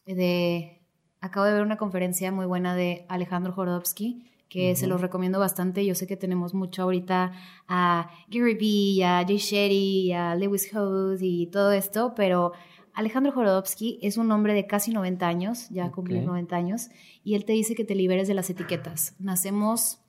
De 0.07 0.80
acabo 1.21 1.47
de 1.47 1.53
ver 1.53 1.62
una 1.62 1.77
conferencia 1.77 2.33
muy 2.33 2.47
buena 2.47 2.75
de 2.75 3.05
Alejandro 3.09 3.53
Jorodowski 3.53 4.25
que 4.51 4.75
se 4.75 4.89
los 4.89 5.01
recomiendo 5.01 5.39
bastante. 5.39 5.87
Yo 5.87 5.95
sé 5.95 6.09
que 6.09 6.16
tenemos 6.16 6.55
mucho 6.55 6.83
ahorita 6.83 7.33
a 7.68 8.11
Gary 8.29 8.55
Vee, 8.55 9.05
a 9.05 9.25
Jay 9.25 9.39
Shetty, 9.39 10.12
a 10.12 10.35
Lewis 10.35 10.75
Howes 10.75 11.23
y 11.23 11.47
todo 11.47 11.71
esto, 11.71 12.14
pero 12.16 12.53
Alejandro 12.93 13.31
Jorodowski 13.31 14.01
es 14.03 14.16
un 14.16 14.31
hombre 14.33 14.53
de 14.53 14.66
casi 14.66 14.91
90 14.91 15.27
años, 15.27 15.68
ya 15.71 15.93
cumplió 15.93 16.21
90 16.23 16.57
años, 16.57 16.89
y 17.23 17.37
él 17.37 17.45
te 17.45 17.53
dice 17.53 17.77
que 17.77 17.85
te 17.85 17.95
liberes 17.95 18.27
de 18.27 18.35
las 18.35 18.51
etiquetas. 18.51 19.14
Nacemos 19.21 20.01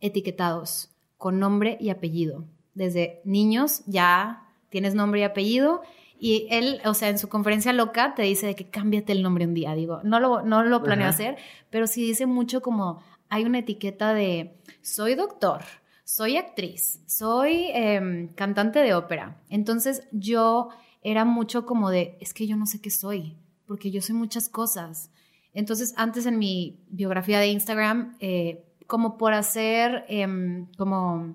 etiquetados 0.00 0.90
con 1.16 1.38
nombre 1.38 1.78
y 1.80 1.90
apellido. 1.90 2.44
Desde 2.74 3.20
niños 3.24 3.84
ya 3.86 4.48
tienes 4.70 4.96
nombre 4.96 5.20
y 5.20 5.22
apellido 5.22 5.82
y 6.18 6.46
él, 6.50 6.80
o 6.84 6.94
sea, 6.94 7.08
en 7.08 7.18
su 7.18 7.28
conferencia 7.28 7.72
loca 7.72 8.14
te 8.14 8.22
dice 8.22 8.46
de 8.46 8.54
que 8.54 8.70
cámbiate 8.70 9.12
el 9.12 9.22
nombre 9.22 9.46
un 9.46 9.54
día. 9.54 9.74
Digo, 9.74 10.00
no 10.02 10.20
lo, 10.20 10.42
no 10.42 10.62
lo 10.62 10.82
planeo 10.82 11.08
hacer, 11.08 11.36
pero 11.70 11.86
sí 11.86 12.04
dice 12.04 12.26
mucho 12.26 12.62
como 12.62 13.02
hay 13.28 13.44
una 13.44 13.58
etiqueta 13.58 14.14
de 14.14 14.56
soy 14.82 15.14
doctor, 15.14 15.62
soy 16.04 16.36
actriz, 16.36 17.00
soy 17.06 17.70
em, 17.72 18.28
cantante 18.34 18.78
de 18.78 18.94
ópera. 18.94 19.40
Entonces 19.50 20.06
yo 20.12 20.70
era 21.02 21.24
mucho 21.24 21.66
como 21.66 21.90
de, 21.90 22.16
es 22.20 22.32
que 22.32 22.46
yo 22.46 22.56
no 22.56 22.66
sé 22.66 22.80
qué 22.80 22.90
soy, 22.90 23.36
porque 23.66 23.90
yo 23.90 24.00
soy 24.00 24.14
muchas 24.14 24.48
cosas. 24.48 25.10
Entonces 25.52 25.94
antes 25.96 26.26
en 26.26 26.38
mi 26.38 26.80
biografía 26.88 27.40
de 27.40 27.48
Instagram, 27.48 28.16
eh, 28.20 28.64
como 28.86 29.18
por 29.18 29.34
hacer 29.34 30.04
em, 30.08 30.66
como 30.76 31.34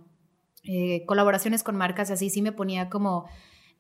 eh, 0.64 1.06
colaboraciones 1.06 1.64
con 1.64 1.76
marcas 1.76 2.10
y 2.10 2.14
así, 2.14 2.30
sí 2.30 2.42
me 2.42 2.52
ponía 2.52 2.90
como 2.90 3.28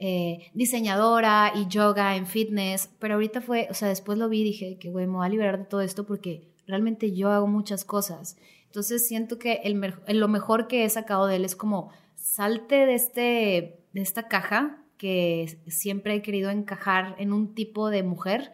eh, 0.03 0.49
diseñadora 0.55 1.51
y 1.53 1.67
yoga 1.67 2.15
en 2.15 2.25
fitness, 2.25 2.89
pero 2.97 3.13
ahorita 3.13 3.39
fue, 3.39 3.67
o 3.69 3.75
sea, 3.75 3.87
después 3.87 4.17
lo 4.17 4.29
vi 4.29 4.41
y 4.41 4.45
dije 4.45 4.77
que, 4.79 4.89
güey, 4.89 5.05
me 5.05 5.13
voy 5.13 5.27
a 5.27 5.29
liberar 5.29 5.59
de 5.59 5.65
todo 5.65 5.81
esto 5.81 6.07
porque 6.07 6.51
realmente 6.65 7.13
yo 7.13 7.29
hago 7.29 7.45
muchas 7.45 7.85
cosas. 7.85 8.35
Entonces 8.65 9.07
siento 9.07 9.37
que 9.37 9.61
el, 9.63 9.79
lo 10.17 10.27
mejor 10.27 10.67
que 10.67 10.85
he 10.85 10.89
sacado 10.89 11.27
de 11.27 11.35
él 11.35 11.45
es 11.45 11.55
como 11.55 11.91
salte 12.15 12.87
de, 12.87 12.95
este, 12.95 13.85
de 13.93 14.01
esta 14.01 14.27
caja 14.27 14.83
que 14.97 15.61
siempre 15.67 16.15
he 16.15 16.23
querido 16.23 16.49
encajar 16.49 17.15
en 17.19 17.31
un 17.31 17.53
tipo 17.53 17.91
de 17.91 18.01
mujer 18.01 18.53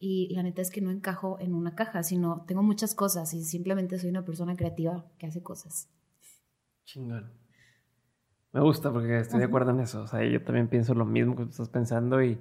y 0.00 0.34
la 0.34 0.42
neta 0.42 0.62
es 0.62 0.72
que 0.72 0.80
no 0.80 0.90
encajo 0.90 1.38
en 1.38 1.54
una 1.54 1.76
caja, 1.76 2.02
sino 2.02 2.44
tengo 2.48 2.64
muchas 2.64 2.96
cosas 2.96 3.34
y 3.34 3.44
simplemente 3.44 4.00
soy 4.00 4.10
una 4.10 4.24
persona 4.24 4.56
creativa 4.56 5.06
que 5.16 5.26
hace 5.26 5.44
cosas. 5.44 5.88
Chingón. 6.84 7.37
Me 8.52 8.60
gusta 8.60 8.92
porque 8.92 9.18
estoy 9.20 9.40
de 9.40 9.46
acuerdo 9.46 9.70
en 9.70 9.80
eso. 9.80 10.02
O 10.02 10.06
sea, 10.06 10.24
yo 10.24 10.42
también 10.42 10.68
pienso 10.68 10.94
lo 10.94 11.04
mismo 11.04 11.36
que 11.36 11.44
tú 11.44 11.50
estás 11.50 11.68
pensando 11.68 12.22
y, 12.22 12.38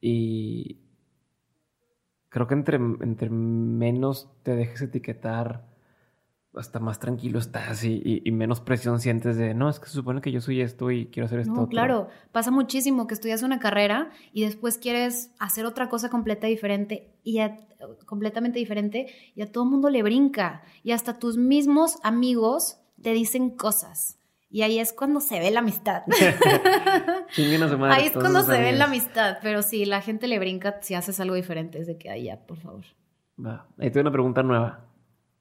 y 0.00 0.80
creo 2.28 2.46
que 2.46 2.54
entre, 2.54 2.76
entre 2.76 3.30
menos 3.30 4.30
te 4.42 4.54
dejes 4.54 4.82
etiquetar, 4.82 5.66
hasta 6.54 6.80
más 6.80 6.98
tranquilo 6.98 7.38
estás 7.38 7.84
y, 7.84 8.22
menos 8.32 8.60
presión 8.60 9.00
sientes 9.00 9.36
de, 9.36 9.54
no, 9.54 9.68
es 9.68 9.78
que 9.78 9.86
se 9.86 9.92
supone 9.92 10.20
que 10.20 10.32
yo 10.32 10.40
soy 10.40 10.60
esto 10.60 10.90
y 10.90 11.06
quiero 11.06 11.26
hacer 11.26 11.40
esto. 11.40 11.52
No, 11.52 11.68
claro, 11.68 12.08
pasa 12.32 12.50
muchísimo 12.50 13.06
que 13.06 13.14
estudias 13.14 13.42
una 13.42 13.58
carrera 13.58 14.10
y 14.32 14.44
después 14.44 14.78
quieres 14.78 15.30
hacer 15.38 15.66
otra 15.66 15.88
cosa 15.88 16.08
completa 16.08 16.46
diferente 16.46 17.14
y 17.22 17.38
completamente 18.06 18.58
diferente 18.58 19.06
y 19.34 19.42
a 19.42 19.52
todo 19.52 19.64
el 19.64 19.70
mundo 19.70 19.90
le 19.90 20.02
brinca 20.02 20.62
y 20.82 20.92
hasta 20.92 21.18
tus 21.18 21.36
mismos 21.36 21.98
amigos 22.02 22.80
te 23.02 23.12
dicen 23.12 23.50
cosas. 23.50 24.17
Y 24.50 24.62
ahí 24.62 24.78
es 24.78 24.92
cuando 24.94 25.20
se 25.20 25.38
ve 25.40 25.50
la 25.50 25.60
amistad. 25.60 26.04
ahí 27.36 28.06
es 28.06 28.12
cuando 28.12 28.42
se 28.42 28.58
ve 28.58 28.72
la 28.72 28.86
amistad. 28.86 29.38
Pero 29.42 29.62
si 29.62 29.84
la 29.84 30.00
gente 30.00 30.26
le 30.26 30.38
brinca 30.38 30.80
si 30.80 30.94
haces 30.94 31.20
algo 31.20 31.34
diferente. 31.34 31.78
Es 31.78 31.86
de 31.86 31.98
que, 31.98 32.08
ahí 32.08 32.24
ya, 32.24 32.46
por 32.46 32.58
favor. 32.58 32.84
Va. 33.44 33.66
Ahí 33.78 33.90
tengo 33.90 34.02
una 34.02 34.12
pregunta 34.12 34.42
nueva. 34.42 34.86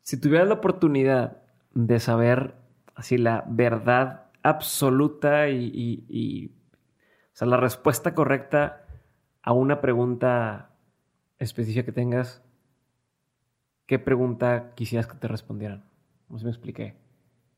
Si 0.02 0.20
tuvieras 0.20 0.48
la 0.48 0.56
oportunidad 0.56 1.38
de 1.74 2.00
saber 2.00 2.56
así 2.96 3.18
la 3.18 3.46
verdad 3.48 4.26
absoluta 4.44 5.50
y, 5.50 5.72
y, 6.10 6.48
o 6.48 6.52
sea, 7.34 7.48
la 7.48 7.58
respuesta 7.58 8.14
correcta 8.14 8.86
a 9.42 9.54
una 9.54 9.80
pregunta 9.80 10.72
específica 11.40 11.86
que 11.86 11.92
tengas, 11.92 12.44
¿qué 13.86 14.00
pregunta 14.00 14.74
quisieras 14.76 15.08
que 15.08 15.18
te 15.18 15.28
respondieran? 15.28 15.86
No 16.30 16.38
sé 16.38 16.40
si 16.40 16.46
me 16.46 16.52
expliqué. 16.52 16.96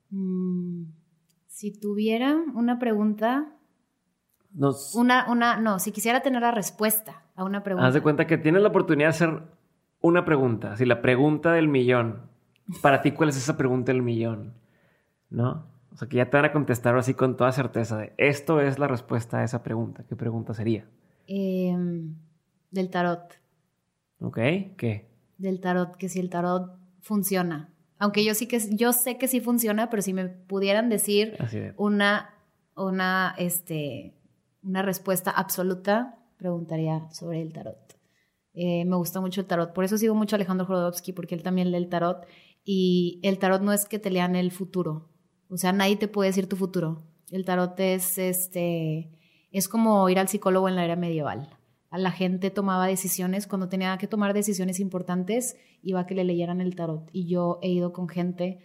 Mm. 0.09 0.98
Si 1.59 1.77
tuviera 1.77 2.37
una 2.55 2.79
pregunta, 2.79 3.51
una, 4.93 5.29
una, 5.29 5.57
no, 5.59 5.79
si 5.79 5.91
quisiera 5.91 6.21
tener 6.21 6.41
la 6.41 6.51
respuesta 6.51 7.25
a 7.35 7.43
una 7.43 7.63
pregunta. 7.63 7.85
Haz 7.85 7.93
de 7.93 8.01
cuenta 8.01 8.27
que 8.27 8.37
tienes 8.37 8.61
la 8.61 8.69
oportunidad 8.69 9.09
de 9.09 9.15
hacer 9.15 9.43
una 9.99 10.23
pregunta, 10.23 10.77
si 10.77 10.85
la 10.85 11.01
pregunta 11.01 11.51
del 11.51 11.67
millón. 11.67 12.29
Para 12.81 13.01
ti, 13.01 13.11
¿cuál 13.11 13.27
es 13.27 13.35
esa 13.35 13.57
pregunta 13.57 13.91
del 13.91 14.01
millón? 14.01 14.53
¿No? 15.29 15.65
O 15.91 15.97
sea, 15.97 16.07
que 16.07 16.15
ya 16.15 16.29
te 16.29 16.37
van 16.37 16.45
a 16.45 16.53
contestar 16.53 16.97
así 16.97 17.13
con 17.13 17.35
toda 17.35 17.51
certeza 17.51 17.97
de 17.97 18.13
esto 18.15 18.61
es 18.61 18.79
la 18.79 18.87
respuesta 18.87 19.39
a 19.39 19.43
esa 19.43 19.61
pregunta. 19.61 20.05
¿Qué 20.07 20.15
pregunta 20.15 20.53
sería? 20.53 20.87
Em, 21.27 22.15
del 22.71 22.89
tarot. 22.89 23.33
Ok, 24.21 24.37
¿qué? 24.77 25.09
Del 25.37 25.59
tarot, 25.59 25.97
que 25.97 26.07
si 26.07 26.21
el 26.21 26.29
tarot 26.29 26.79
funciona. 27.01 27.73
Aunque 27.99 28.23
yo 28.23 28.33
sí 28.33 28.47
que 28.47 28.59
yo 28.71 28.93
sé 28.93 29.17
que 29.17 29.27
sí 29.27 29.41
funciona, 29.41 29.89
pero 29.89 30.01
si 30.01 30.13
me 30.13 30.27
pudieran 30.27 30.89
decir 30.89 31.37
una, 31.77 32.33
una, 32.75 33.35
este, 33.37 34.15
una 34.63 34.81
respuesta 34.81 35.31
absoluta, 35.31 36.17
preguntaría 36.37 37.07
sobre 37.11 37.41
el 37.41 37.53
tarot. 37.53 37.77
Eh, 38.53 38.85
me 38.85 38.95
gusta 38.95 39.21
mucho 39.21 39.41
el 39.41 39.47
tarot, 39.47 39.73
por 39.73 39.83
eso 39.83 39.97
sigo 39.97 40.15
mucho 40.15 40.35
a 40.35 40.37
Alejandro 40.37 40.65
Jorodowski, 40.65 41.13
porque 41.13 41.35
él 41.35 41.43
también 41.43 41.71
lee 41.71 41.77
el 41.77 41.89
tarot. 41.89 42.25
Y 42.63 43.19
el 43.23 43.37
tarot 43.37 43.61
no 43.61 43.73
es 43.73 43.85
que 43.85 43.99
te 43.99 44.09
lean 44.09 44.35
el 44.35 44.51
futuro. 44.51 45.09
O 45.49 45.57
sea, 45.57 45.71
nadie 45.73 45.97
te 45.97 46.07
puede 46.07 46.29
decir 46.29 46.47
tu 46.47 46.55
futuro. 46.55 47.03
El 47.31 47.45
tarot 47.45 47.79
es 47.79 48.17
este 48.17 49.11
es 49.51 49.67
como 49.67 50.07
ir 50.09 50.19
al 50.19 50.27
psicólogo 50.27 50.69
en 50.69 50.75
la 50.75 50.85
era 50.85 50.95
medieval 50.95 51.58
la 51.97 52.11
gente 52.11 52.51
tomaba 52.51 52.85
decisiones, 52.87 53.47
cuando 53.47 53.67
tenía 53.67 53.97
que 53.97 54.07
tomar 54.07 54.33
decisiones 54.33 54.79
importantes, 54.79 55.57
iba 55.81 56.01
a 56.01 56.05
que 56.05 56.15
le 56.15 56.23
leyeran 56.23 56.61
el 56.61 56.75
tarot. 56.75 57.09
Y 57.11 57.27
yo 57.27 57.57
he 57.63 57.69
ido 57.69 57.93
con 57.93 58.07
gente, 58.07 58.59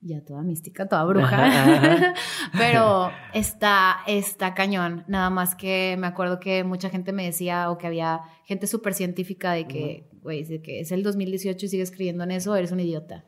ya 0.00 0.24
toda 0.24 0.42
mística, 0.42 0.88
toda 0.88 1.04
bruja, 1.04 2.14
pero 2.56 3.10
está, 3.34 3.98
está 4.06 4.54
cañón. 4.54 5.04
Nada 5.08 5.28
más 5.28 5.54
que 5.54 5.96
me 5.98 6.06
acuerdo 6.06 6.40
que 6.40 6.64
mucha 6.64 6.88
gente 6.88 7.12
me 7.12 7.24
decía, 7.24 7.70
o 7.70 7.76
que 7.76 7.86
había 7.86 8.22
gente 8.44 8.66
súper 8.66 8.94
científica 8.94 9.52
de 9.52 9.66
que, 9.66 10.08
güey, 10.22 10.44
de 10.44 10.62
que 10.62 10.80
es 10.80 10.90
el 10.90 11.02
2018 11.02 11.66
y 11.66 11.68
sigues 11.68 11.90
creyendo 11.90 12.24
en 12.24 12.30
eso, 12.30 12.56
eres 12.56 12.72
un 12.72 12.80
idiota. 12.80 13.26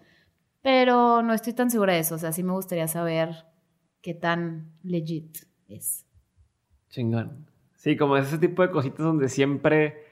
Pero 0.62 1.22
no 1.22 1.34
estoy 1.34 1.52
tan 1.52 1.70
segura 1.70 1.92
de 1.92 1.98
eso, 1.98 2.14
o 2.14 2.18
sea, 2.18 2.32
sí 2.32 2.42
me 2.42 2.52
gustaría 2.52 2.88
saber 2.88 3.44
qué 4.00 4.14
tan 4.14 4.72
legit 4.82 5.36
es. 5.68 6.06
Chingón. 6.88 7.51
Sí, 7.82 7.96
como 7.96 8.16
ese 8.16 8.38
tipo 8.38 8.62
de 8.62 8.70
cositas 8.70 9.04
donde 9.04 9.28
siempre 9.28 10.04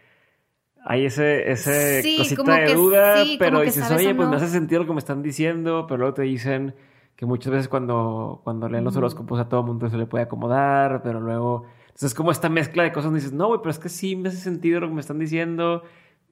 hay 0.85 1.05
ese, 1.05 1.53
ese 1.53 2.03
cosita 2.19 2.57
de 2.57 2.75
duda, 2.75 3.23
pero 3.39 3.61
dices, 3.61 3.89
oye, 3.93 4.13
pues 4.13 4.29
me 4.29 4.35
hace 4.35 4.49
sentido 4.49 4.81
lo 4.81 4.89
que 4.89 4.93
me 4.93 4.99
están 4.99 5.23
diciendo, 5.23 5.87
pero 5.87 5.99
luego 5.99 6.15
te 6.15 6.23
dicen 6.23 6.75
que 7.15 7.27
muchas 7.27 7.53
veces 7.53 7.69
cuando, 7.69 8.41
cuando 8.43 8.69
leen 8.69 8.83
los 8.83 8.97
horóscopos 8.97 9.39
a 9.39 9.49
todo 9.49 9.63
mundo 9.63 9.89
se 9.89 9.97
le 9.97 10.07
puede 10.07 10.25
acomodar, 10.25 11.01
pero 11.05 11.21
luego... 11.21 11.65
Entonces 11.83 12.11
es 12.11 12.15
como 12.15 12.33
esta 12.33 12.49
mezcla 12.49 12.83
de 12.83 12.91
cosas 12.91 13.05
donde 13.05 13.21
dices, 13.21 13.33
no, 13.33 13.47
güey, 13.47 13.61
pero 13.61 13.71
es 13.71 13.79
que 13.79 13.89
sí 13.89 14.17
me 14.17 14.31
hace 14.31 14.39
sentido 14.39 14.81
lo 14.81 14.89
que 14.89 14.95
me 14.95 15.01
están 15.01 15.21
diciendo 15.21 15.85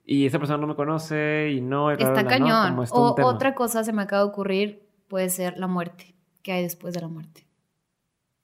y 0.05 0.25
esa 0.25 0.39
persona 0.39 0.59
no 0.59 0.67
me 0.67 0.75
conoce 0.75 1.51
y 1.53 1.61
no... 1.61 1.89
Está 1.89 2.27
cañón. 2.27 2.77
o 2.91 3.15
otra 3.23 3.55
cosa 3.55 3.85
se 3.85 3.93
me 3.93 4.01
acaba 4.01 4.23
de 4.23 4.27
ocurrir, 4.27 4.89
puede 5.07 5.29
ser 5.29 5.57
la 5.57 5.67
muerte. 5.67 6.15
¿Qué 6.43 6.51
hay 6.51 6.63
después 6.63 6.93
de 6.93 6.99
la 6.99 7.07
muerte? 7.07 7.47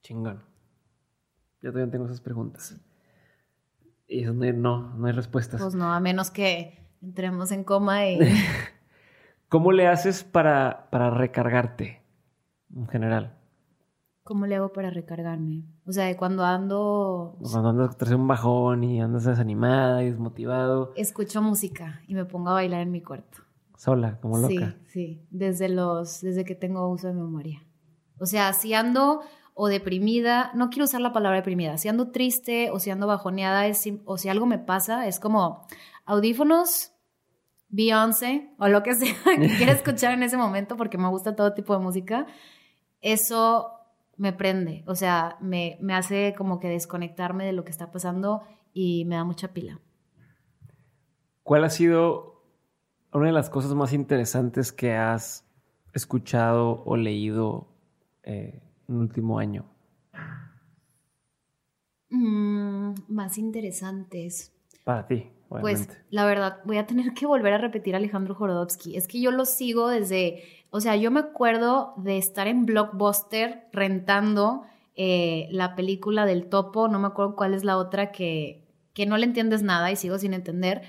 Chingón. 0.01 0.41
Yo 1.61 1.73
todavía 1.73 1.91
tengo 1.91 2.05
esas 2.05 2.21
preguntas. 2.21 2.79
Y 4.07 4.21
es 4.21 4.27
donde 4.27 4.53
no, 4.53 4.95
no 4.95 5.07
hay 5.07 5.13
respuestas. 5.13 5.61
Pues 5.61 5.75
no, 5.75 5.91
a 5.91 5.99
menos 5.99 6.31
que 6.31 6.85
entremos 7.01 7.51
en 7.51 7.63
coma 7.63 8.07
y... 8.07 8.19
¿Cómo 9.49 9.71
le 9.71 9.87
haces 9.87 10.23
para, 10.23 10.89
para 10.89 11.11
recargarte 11.11 12.01
en 12.75 12.87
general? 12.87 13.37
¿Cómo 14.23 14.47
le 14.47 14.55
hago 14.55 14.73
para 14.73 14.89
recargarme? 14.89 15.65
O 15.85 15.91
sea, 15.91 16.15
cuando 16.17 16.43
ando... 16.43 17.37
Cuando 17.39 17.69
andas 17.69 17.95
tras 17.95 18.11
un 18.11 18.27
bajón 18.27 18.83
y 18.83 18.99
andas 18.99 19.25
desanimada 19.25 20.03
y 20.03 20.07
desmotivado. 20.09 20.93
Escucho 20.95 21.43
música 21.43 22.01
y 22.07 22.15
me 22.15 22.25
pongo 22.25 22.49
a 22.49 22.53
bailar 22.53 22.81
en 22.81 22.91
mi 22.91 23.01
cuarto. 23.01 23.43
Sola, 23.77 24.19
como 24.19 24.39
loca. 24.39 24.77
Sí, 24.87 24.87
sí, 24.87 25.27
desde, 25.29 25.69
los, 25.69 26.21
desde 26.21 26.43
que 26.43 26.55
tengo 26.55 26.89
uso 26.89 27.07
de 27.07 27.13
memoria. 27.13 27.63
O 28.19 28.25
sea, 28.25 28.51
si 28.53 28.73
ando 28.73 29.21
o 29.55 29.69
deprimida, 29.69 30.51
no 30.53 30.69
quiero 30.69 30.83
usar 30.83 30.99
la 30.99 31.13
palabra 31.13 31.37
deprimida, 31.37 31.77
si 31.77 31.87
ando 31.87 32.11
triste 32.11 32.69
o 32.71 32.79
si 32.79 32.91
ando 32.91 33.07
bajoneada 33.07 33.65
es, 33.67 33.89
o 34.03 34.17
si 34.17 34.27
algo 34.27 34.45
me 34.45 34.59
pasa, 34.59 35.07
es 35.07 35.19
como 35.19 35.65
audífonos, 36.05 36.91
Beyoncé 37.69 38.53
o 38.59 38.67
lo 38.67 38.83
que 38.83 38.93
sea 38.93 39.15
que 39.25 39.47
quiera 39.57 39.71
escuchar 39.71 40.13
en 40.13 40.23
ese 40.23 40.37
momento 40.37 40.77
porque 40.77 40.97
me 40.97 41.07
gusta 41.07 41.35
todo 41.35 41.53
tipo 41.53 41.73
de 41.73 41.79
música, 41.79 42.27
eso 43.01 43.71
me 44.17 44.33
prende, 44.33 44.83
o 44.87 44.95
sea, 44.95 45.37
me, 45.39 45.77
me 45.81 45.95
hace 45.95 46.35
como 46.37 46.59
que 46.59 46.67
desconectarme 46.67 47.45
de 47.45 47.53
lo 47.53 47.63
que 47.63 47.71
está 47.71 47.91
pasando 47.91 48.43
y 48.73 49.05
me 49.05 49.15
da 49.15 49.23
mucha 49.23 49.53
pila. 49.53 49.79
¿Cuál 51.43 51.63
ha 51.63 51.69
sido 51.69 52.43
una 53.13 53.27
de 53.27 53.31
las 53.31 53.49
cosas 53.49 53.73
más 53.73 53.93
interesantes 53.93 54.73
que 54.73 54.95
has 54.95 55.45
escuchado 55.93 56.83
o 56.85 56.97
leído 56.97 57.69
eh, 58.23 58.61
en 58.87 58.95
el 58.95 59.01
último 59.01 59.39
año? 59.39 59.65
Mm, 62.09 62.93
más 63.07 63.37
interesantes. 63.37 64.53
Para 64.83 65.07
ti, 65.07 65.31
Pues 65.61 65.89
la 66.09 66.25
verdad, 66.25 66.59
voy 66.65 66.77
a 66.77 66.85
tener 66.85 67.13
que 67.13 67.25
volver 67.25 67.53
a 67.53 67.57
repetir 67.57 67.93
a 67.95 67.97
Alejandro 67.97 68.35
Jorodowski. 68.35 68.97
Es 68.97 69.07
que 69.07 69.19
yo 69.21 69.31
lo 69.31 69.45
sigo 69.45 69.87
desde, 69.89 70.43
o 70.69 70.81
sea, 70.81 70.95
yo 70.95 71.11
me 71.11 71.19
acuerdo 71.21 71.93
de 71.97 72.17
estar 72.17 72.47
en 72.47 72.65
Blockbuster 72.65 73.67
rentando 73.71 74.63
eh, 74.95 75.47
la 75.51 75.75
película 75.75 76.25
del 76.25 76.47
topo, 76.47 76.87
no 76.87 76.99
me 76.99 77.07
acuerdo 77.07 77.35
cuál 77.35 77.53
es 77.53 77.63
la 77.63 77.77
otra 77.77 78.11
que, 78.11 78.65
que 78.93 79.05
no 79.05 79.17
le 79.17 79.25
entiendes 79.25 79.61
nada 79.61 79.91
y 79.91 79.95
sigo 79.95 80.17
sin 80.17 80.33
entender, 80.33 80.83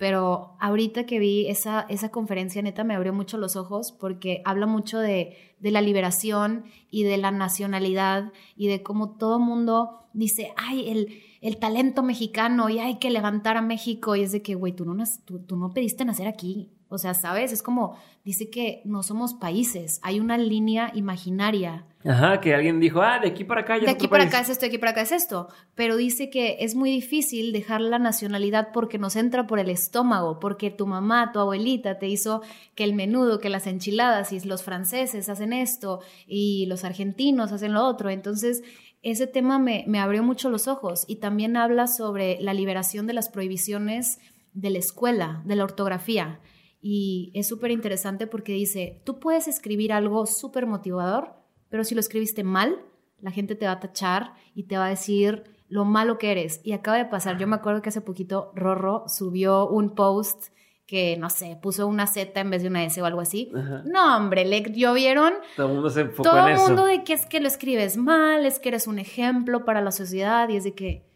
pero 0.00 0.56
ahorita 0.60 1.04
que 1.04 1.18
vi 1.18 1.46
esa, 1.48 1.82
esa 1.90 2.08
conferencia, 2.08 2.62
neta, 2.62 2.84
me 2.84 2.94
abrió 2.94 3.12
mucho 3.12 3.36
los 3.36 3.54
ojos 3.54 3.92
porque 3.92 4.40
habla 4.46 4.64
mucho 4.64 4.98
de, 4.98 5.36
de 5.58 5.70
la 5.70 5.82
liberación 5.82 6.64
y 6.90 7.02
de 7.02 7.18
la 7.18 7.30
nacionalidad 7.30 8.32
y 8.56 8.68
de 8.68 8.82
cómo 8.82 9.18
todo 9.18 9.38
mundo 9.38 10.08
dice, 10.14 10.54
ay, 10.56 10.88
el, 10.88 11.22
el 11.42 11.58
talento 11.58 12.02
mexicano 12.02 12.70
y 12.70 12.78
hay 12.78 12.98
que 12.98 13.10
levantar 13.10 13.58
a 13.58 13.62
México. 13.62 14.16
Y 14.16 14.22
es 14.22 14.32
de 14.32 14.40
que, 14.40 14.54
güey, 14.54 14.72
tú 14.72 14.86
no, 14.86 15.04
tú, 15.26 15.40
tú 15.40 15.56
no 15.56 15.74
pediste 15.74 16.06
nacer 16.06 16.28
aquí. 16.28 16.70
O 16.92 16.98
sea, 16.98 17.14
¿sabes? 17.14 17.52
Es 17.52 17.62
como, 17.62 17.96
dice 18.24 18.50
que 18.50 18.82
no 18.84 19.04
somos 19.04 19.34
países, 19.34 20.00
hay 20.02 20.18
una 20.18 20.36
línea 20.36 20.90
imaginaria. 20.92 21.86
Ajá, 22.04 22.40
que 22.40 22.52
alguien 22.52 22.80
dijo, 22.80 23.00
ah, 23.00 23.20
de 23.20 23.28
aquí 23.28 23.44
para 23.44 23.60
acá. 23.60 23.78
Ya 23.78 23.84
de 23.84 23.90
aquí 23.92 24.08
para 24.08 24.24
acá 24.24 24.40
es 24.40 24.48
esto, 24.48 24.62
de 24.62 24.66
aquí 24.66 24.78
para 24.78 24.90
acá 24.90 25.02
es 25.02 25.12
esto. 25.12 25.46
Pero 25.76 25.96
dice 25.96 26.30
que 26.30 26.56
es 26.60 26.74
muy 26.74 26.90
difícil 26.90 27.52
dejar 27.52 27.80
la 27.80 28.00
nacionalidad 28.00 28.70
porque 28.72 28.98
nos 28.98 29.14
entra 29.14 29.46
por 29.46 29.60
el 29.60 29.70
estómago, 29.70 30.40
porque 30.40 30.72
tu 30.72 30.88
mamá, 30.88 31.30
tu 31.30 31.38
abuelita 31.38 32.00
te 32.00 32.08
hizo 32.08 32.42
que 32.74 32.82
el 32.82 32.94
menudo, 32.94 33.38
que 33.38 33.50
las 33.50 33.68
enchiladas 33.68 34.32
y 34.32 34.40
los 34.40 34.64
franceses 34.64 35.28
hacen 35.28 35.52
esto 35.52 36.00
y 36.26 36.66
los 36.66 36.82
argentinos 36.82 37.52
hacen 37.52 37.72
lo 37.72 37.86
otro. 37.86 38.10
Entonces, 38.10 38.64
ese 39.02 39.28
tema 39.28 39.60
me, 39.60 39.84
me 39.86 40.00
abrió 40.00 40.24
mucho 40.24 40.50
los 40.50 40.66
ojos 40.66 41.04
y 41.06 41.16
también 41.16 41.56
habla 41.56 41.86
sobre 41.86 42.40
la 42.40 42.52
liberación 42.52 43.06
de 43.06 43.12
las 43.12 43.28
prohibiciones 43.28 44.18
de 44.54 44.70
la 44.70 44.78
escuela, 44.78 45.40
de 45.44 45.54
la 45.54 45.62
ortografía 45.62 46.40
y 46.80 47.30
es 47.34 47.46
súper 47.46 47.70
interesante 47.70 48.26
porque 48.26 48.52
dice, 48.52 49.02
tú 49.04 49.18
puedes 49.20 49.48
escribir 49.48 49.92
algo 49.92 50.26
súper 50.26 50.66
motivador, 50.66 51.34
pero 51.68 51.84
si 51.84 51.94
lo 51.94 52.00
escribiste 52.00 52.42
mal, 52.42 52.82
la 53.20 53.30
gente 53.30 53.54
te 53.54 53.66
va 53.66 53.72
a 53.72 53.80
tachar 53.80 54.32
y 54.54 54.64
te 54.64 54.78
va 54.78 54.86
a 54.86 54.90
decir 54.90 55.44
lo 55.68 55.84
malo 55.84 56.18
que 56.18 56.32
eres. 56.32 56.60
Y 56.64 56.72
acaba 56.72 56.96
de 56.96 57.04
pasar, 57.04 57.38
yo 57.38 57.46
me 57.46 57.56
acuerdo 57.56 57.82
que 57.82 57.90
hace 57.90 58.00
poquito 58.00 58.52
Rorro 58.54 59.04
subió 59.08 59.68
un 59.68 59.94
post 59.94 60.52
que, 60.86 61.16
no 61.18 61.30
sé, 61.30 61.56
puso 61.62 61.86
una 61.86 62.08
Z 62.08 62.40
en 62.40 62.50
vez 62.50 62.62
de 62.62 62.68
una 62.68 62.84
S 62.84 63.00
o 63.00 63.04
algo 63.04 63.20
así. 63.20 63.52
No, 63.84 64.16
hombre, 64.16 64.44
le 64.44 64.62
llovieron. 64.72 65.34
Todo 65.54 65.68
el 65.68 65.74
mundo 65.74 65.90
se 65.90 66.00
enfocó 66.00 66.28
Todo 66.28 66.48
el 66.48 66.56
mundo 66.56 66.84
de 66.86 67.04
que 67.04 67.12
es 67.12 67.26
que 67.26 67.38
lo 67.38 67.46
escribes 67.46 67.96
mal, 67.96 68.44
es 68.44 68.58
que 68.58 68.70
eres 68.70 68.88
un 68.88 68.98
ejemplo 68.98 69.64
para 69.64 69.82
la 69.82 69.92
sociedad 69.92 70.48
y 70.48 70.56
es 70.56 70.64
de 70.64 70.74
que 70.74 71.06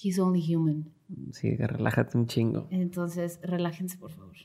he's 0.00 0.20
only 0.20 0.54
human. 0.54 0.92
Sí, 1.32 1.56
relájate 1.56 2.16
un 2.16 2.28
chingo. 2.28 2.68
Entonces, 2.70 3.40
relájense, 3.42 3.98
por 3.98 4.12
favor. 4.12 4.36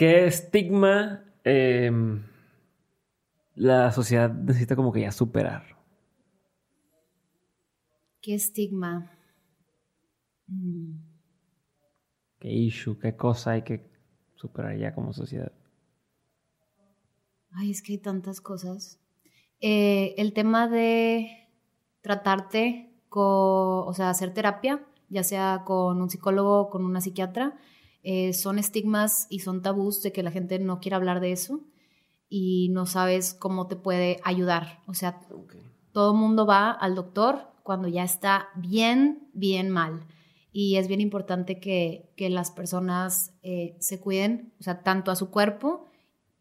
¿Qué 0.00 0.24
estigma 0.24 1.22
em, 1.44 2.22
la 3.54 3.92
sociedad 3.92 4.32
necesita 4.32 4.74
como 4.74 4.92
que 4.92 5.02
ya 5.02 5.12
superar? 5.12 5.76
¿Qué 8.22 8.34
estigma? 8.34 9.12
Mm. 10.46 10.92
¿Qué 12.38 12.48
issue? 12.48 12.98
¿Qué 12.98 13.14
cosa 13.14 13.50
hay 13.50 13.62
que 13.62 13.90
superar 14.36 14.78
ya 14.78 14.94
como 14.94 15.12
sociedad? 15.12 15.52
Ay, 17.50 17.70
es 17.70 17.82
que 17.82 17.92
hay 17.92 17.98
tantas 17.98 18.40
cosas. 18.40 18.98
Eh, 19.60 20.14
el 20.16 20.32
tema 20.32 20.66
de 20.66 21.46
tratarte 22.00 22.90
con, 23.10 23.86
o 23.86 23.92
sea, 23.92 24.08
hacer 24.08 24.32
terapia, 24.32 24.82
ya 25.10 25.24
sea 25.24 25.64
con 25.66 26.00
un 26.00 26.08
psicólogo 26.08 26.58
o 26.58 26.70
con 26.70 26.86
una 26.86 27.02
psiquiatra, 27.02 27.58
eh, 28.02 28.32
son 28.32 28.58
estigmas 28.58 29.26
y 29.28 29.40
son 29.40 29.62
tabús 29.62 30.02
de 30.02 30.12
que 30.12 30.22
la 30.22 30.30
gente 30.30 30.58
no 30.58 30.80
quiere 30.80 30.96
hablar 30.96 31.20
de 31.20 31.32
eso 31.32 31.60
y 32.28 32.68
no 32.70 32.86
sabes 32.86 33.34
cómo 33.34 33.66
te 33.66 33.76
puede 33.76 34.18
ayudar. 34.24 34.82
O 34.86 34.94
sea, 34.94 35.20
todo 35.92 36.12
el 36.12 36.18
mundo 36.18 36.46
va 36.46 36.70
al 36.70 36.94
doctor 36.94 37.48
cuando 37.62 37.88
ya 37.88 38.04
está 38.04 38.48
bien, 38.54 39.28
bien 39.34 39.68
mal. 39.68 40.06
Y 40.52 40.76
es 40.76 40.88
bien 40.88 41.00
importante 41.00 41.60
que, 41.60 42.10
que 42.16 42.30
las 42.30 42.50
personas 42.50 43.34
eh, 43.42 43.76
se 43.80 44.00
cuiden, 44.00 44.52
o 44.58 44.62
sea, 44.62 44.82
tanto 44.82 45.10
a 45.10 45.16
su 45.16 45.30
cuerpo, 45.30 45.86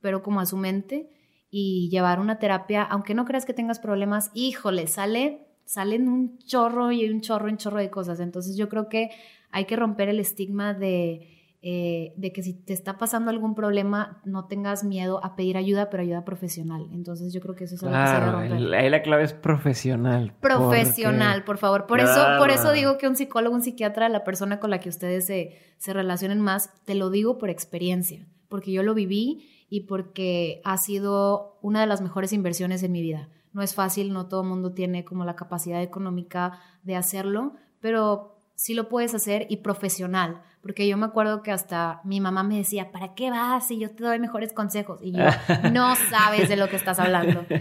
pero 0.02 0.24
como 0.24 0.40
a 0.40 0.46
su 0.46 0.58
mente, 0.58 1.10
y 1.52 1.90
llevar 1.90 2.20
una 2.20 2.40
terapia, 2.40 2.84
aunque 2.84 3.14
no 3.14 3.26
creas 3.26 3.46
que 3.46 3.54
tengas 3.54 3.80
problemas, 3.80 4.32
híjole, 4.34 4.88
sale, 4.88 5.48
salen 5.66 6.08
un 6.08 6.38
chorro 6.40 6.92
y 6.92 7.10
un 7.10 7.22
chorro, 7.22 7.50
un 7.50 7.58
chorro 7.58 7.80
de 7.80 7.90
cosas. 7.90 8.20
Entonces 8.20 8.56
yo 8.56 8.70
creo 8.70 8.88
que 8.90 9.10
hay 9.52 9.66
que 9.66 9.76
romper 9.76 10.10
el 10.10 10.20
estigma 10.20 10.74
de 10.74 11.39
eh, 11.62 12.14
de 12.16 12.32
que 12.32 12.42
si 12.42 12.54
te 12.54 12.72
está 12.72 12.98
pasando 12.98 13.32
algún 13.32 13.54
problema, 13.54 14.22
no 14.24 14.46
tengas 14.46 14.86
miedo 14.86 15.20
a 15.26 15.36
pedir 15.36 15.58
ayuda, 15.58 15.90
pero 15.90 16.04
ayuda 16.04 16.24
profesional. 16.24 16.88
Entonces 16.94 17.34
yo 17.34 17.42
creo 17.42 17.54
que 17.54 17.66
eso 17.66 17.76
es 17.76 17.84
algo 17.84 18.42
que 18.42 18.48
se 18.48 18.56
debe. 18.56 18.78
Ahí 18.78 18.90
la 18.90 19.02
clave 19.02 19.24
es 19.24 19.34
profesional. 19.34 20.34
Profesional, 20.40 21.44
por 21.44 21.58
favor. 21.58 21.86
Por, 21.86 22.00
eso, 22.00 22.26
por 22.38 22.50
eso 22.50 22.72
digo 22.72 22.98
que 22.98 23.10
un 23.10 23.18
psicólogo, 23.18 23.56
un 23.56 23.62
psiquiatra, 23.62 24.08
la 24.08 24.24
persona 24.24 24.62
con 24.62 24.70
la 24.70 24.80
que 24.80 24.88
ustedes 24.88 25.26
se, 25.26 25.58
se 25.78 25.92
relacionen 25.92 26.40
más, 26.40 26.72
te 26.86 26.96
lo 26.96 27.10
digo 27.10 27.38
por 27.38 27.50
experiencia, 27.50 28.26
porque 28.48 28.72
yo 28.72 28.82
lo 28.82 28.94
viví 28.94 29.46
y 29.70 29.82
porque 29.82 30.62
ha 30.64 30.78
sido 30.78 31.58
una 31.62 31.82
de 31.82 31.88
las 31.88 32.00
mejores 32.00 32.32
inversiones 32.32 32.84
en 32.84 32.94
mi 32.94 33.02
vida. 33.02 33.28
No 33.52 33.62
es 33.62 33.76
fácil, 33.76 34.14
no 34.14 34.28
todo 34.28 34.44
el 34.44 34.48
mundo 34.48 34.72
tiene 34.72 35.04
como 35.04 35.26
la 35.26 35.36
capacidad 35.36 35.82
económica 35.82 36.60
de 36.84 36.96
hacerlo, 36.96 37.56
pero 37.82 38.39
sí 38.60 38.74
lo 38.74 38.90
puedes 38.90 39.16
hacer 39.16 39.48
y 39.50 39.58
profesional, 39.58 40.42
porque 40.62 40.86
yo 40.86 40.98
me 40.98 41.06
acuerdo 41.06 41.44
que 41.44 41.52
hasta 41.52 42.02
mi 42.04 42.20
mamá 42.20 42.44
me 42.44 42.58
decía, 42.58 42.92
¿para 42.92 43.16
qué 43.16 43.32
vas 43.32 43.66
si 43.66 43.80
yo 43.80 43.90
te 43.92 44.04
doy 44.04 44.20
mejores 44.20 44.52
consejos? 44.52 45.00
Y 45.02 45.14
yo, 45.14 45.24
no 45.74 45.96
sabes 45.96 46.50
de 46.50 46.58
lo 46.58 46.68
que 46.68 46.76
estás 46.76 47.00
hablando. 47.00 47.46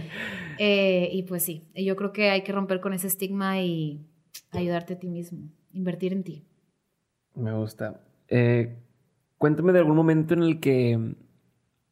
Eh, 0.61 1.11
y 1.13 1.23
pues 1.23 1.43
sí, 1.43 1.69
yo 1.73 1.95
creo 1.95 2.11
que 2.11 2.31
hay 2.31 2.41
que 2.43 2.51
romper 2.51 2.81
con 2.81 2.91
ese 2.91 3.07
estigma 3.07 3.61
y 3.61 4.05
ayudarte 4.51 4.95
a 4.95 4.99
ti 4.99 5.07
mismo, 5.07 5.47
invertir 5.71 6.11
en 6.11 6.25
ti. 6.25 6.45
Me 7.33 7.53
gusta. 7.53 8.01
Eh, 8.27 8.77
cuéntame 9.37 9.71
de 9.71 9.79
algún 9.79 9.95
momento 9.95 10.33
en 10.33 10.43
el 10.43 10.59
que 10.59 11.15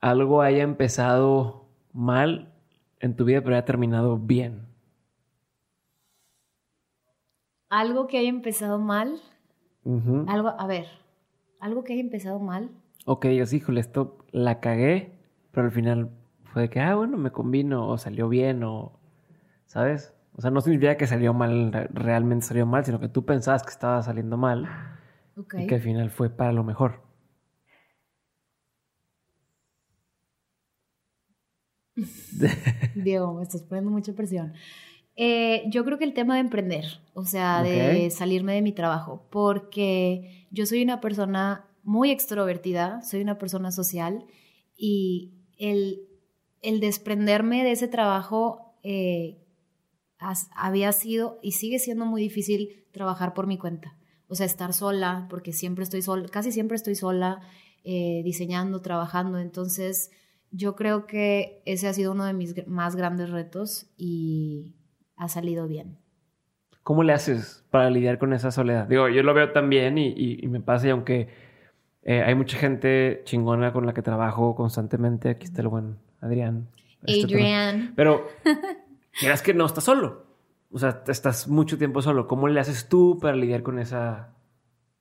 algo 0.01 0.41
haya 0.41 0.63
empezado 0.63 1.69
mal 1.93 2.51
en 2.99 3.15
tu 3.15 3.23
vida, 3.23 3.39
pero 3.39 3.55
haya 3.55 3.63
terminado 3.63 4.17
bien 4.17 4.66
algo 7.69 8.07
que 8.07 8.17
haya 8.17 8.29
empezado 8.29 8.79
mal. 8.79 9.21
Algo, 10.27 10.49
a 10.49 10.67
ver, 10.67 10.85
algo 11.59 11.83
que 11.83 11.93
haya 11.93 12.01
empezado 12.01 12.39
mal. 12.39 12.71
Ok, 13.05 13.25
así, 13.41 13.57
híjole, 13.57 13.79
esto 13.79 14.17
la 14.31 14.59
cagué, 14.59 15.13
pero 15.51 15.67
al 15.67 15.71
final 15.71 16.09
fue 16.43 16.63
de 16.63 16.69
que, 16.69 16.81
ah, 16.81 16.95
bueno, 16.95 17.17
me 17.17 17.31
combino, 17.31 17.87
o 17.87 17.97
salió 17.97 18.27
bien, 18.27 18.63
o, 18.63 18.99
¿sabes? 19.65 20.13
O 20.35 20.41
sea, 20.41 20.51
no 20.51 20.59
significa 20.59 20.97
que 20.97 21.07
salió 21.07 21.33
mal, 21.33 21.71
realmente 21.93 22.45
salió 22.45 22.65
mal, 22.65 22.83
sino 22.83 22.99
que 22.99 23.07
tú 23.07 23.25
pensabas 23.25 23.63
que 23.63 23.69
estaba 23.69 24.03
saliendo 24.03 24.35
mal 24.37 24.67
y 25.57 25.67
que 25.67 25.75
al 25.75 25.81
final 25.81 26.09
fue 26.09 26.29
para 26.29 26.51
lo 26.51 26.63
mejor. 26.65 27.01
Diego, 32.95 33.33
me 33.33 33.43
estás 33.43 33.63
poniendo 33.63 33.89
mucha 33.89 34.13
presión. 34.13 34.53
Eh, 35.19 35.63
yo 35.69 35.83
creo 35.83 35.97
que 35.97 36.03
el 36.03 36.13
tema 36.13 36.35
de 36.35 36.41
emprender, 36.41 37.01
o 37.15 37.25
sea, 37.25 37.63
de 37.63 38.09
salirme 38.11 38.53
de 38.53 38.61
mi 38.61 38.71
trabajo, 38.71 39.27
porque 39.31 40.45
yo 40.51 40.67
soy 40.67 40.83
una 40.83 41.01
persona 41.01 41.65
muy 41.83 42.11
extrovertida, 42.11 43.01
soy 43.01 43.21
una 43.21 43.39
persona 43.39 43.71
social 43.71 44.25
y 44.77 45.33
el, 45.57 46.07
el 46.61 46.79
desprenderme 46.79 47.63
de 47.63 47.71
ese 47.71 47.87
trabajo 47.87 48.75
eh, 48.83 49.43
había 50.55 50.91
sido 50.91 51.39
y 51.41 51.53
sigue 51.53 51.79
siendo 51.79 52.05
muy 52.05 52.21
difícil 52.21 52.85
trabajar 52.91 53.33
por 53.33 53.47
mi 53.47 53.57
cuenta. 53.57 53.97
O 54.27 54.35
sea, 54.35 54.45
estar 54.45 54.73
sola, 54.73 55.25
porque 55.31 55.51
siempre 55.51 55.83
estoy 55.83 56.03
sola, 56.03 56.27
casi 56.27 56.51
siempre 56.51 56.75
estoy 56.75 56.93
sola, 56.93 57.41
eh, 57.83 58.21
diseñando, 58.23 58.81
trabajando. 58.81 59.39
Entonces, 59.39 60.11
yo 60.51 60.75
creo 60.75 61.07
que 61.07 61.63
ese 61.65 61.87
ha 61.87 61.93
sido 61.93 62.11
uno 62.11 62.25
de 62.25 62.33
mis 62.33 62.67
más 62.67 62.95
grandes 62.95 63.29
retos 63.29 63.87
y, 63.97 64.76
ha 65.17 65.27
salido 65.27 65.67
bien. 65.67 65.97
¿Cómo 66.83 67.03
le 67.03 67.11
haces 67.11 67.65
para 67.69 67.89
lidiar 67.89 68.17
con 68.17 68.31
esa 68.31 68.51
soledad? 68.51 68.87
Digo, 68.87 69.09
yo 69.09 69.21
lo 69.23 69.33
veo 69.33 69.51
también 69.51 69.97
y, 69.97 70.13
y, 70.15 70.47
me 70.47 70.61
pasa 70.61 70.87
y 70.87 70.91
aunque 70.91 71.27
eh, 72.03 72.21
hay 72.21 72.33
mucha 72.33 72.57
gente 72.57 73.23
chingona 73.25 73.73
con 73.73 73.85
la 73.85 73.93
que 73.93 74.01
trabajo 74.01 74.55
constantemente, 74.55 75.29
aquí 75.29 75.45
está 75.45 75.61
el 75.61 75.67
buen 75.67 75.97
Adrián. 76.21 76.69
Este 77.03 77.25
Adrián. 77.25 77.93
pero 77.95 78.27
quieras 79.19 79.41
que 79.41 79.53
no 79.53 79.65
estás 79.65 79.83
solo. 79.83 80.27
O 80.71 80.79
sea, 80.79 81.03
estás 81.07 81.47
mucho 81.47 81.77
tiempo 81.77 82.01
solo. 82.01 82.27
¿Cómo 82.27 82.47
le 82.47 82.59
haces 82.59 82.87
tú 82.87 83.19
para 83.21 83.35
lidiar 83.35 83.63
con 83.63 83.79
esa, 83.79 84.33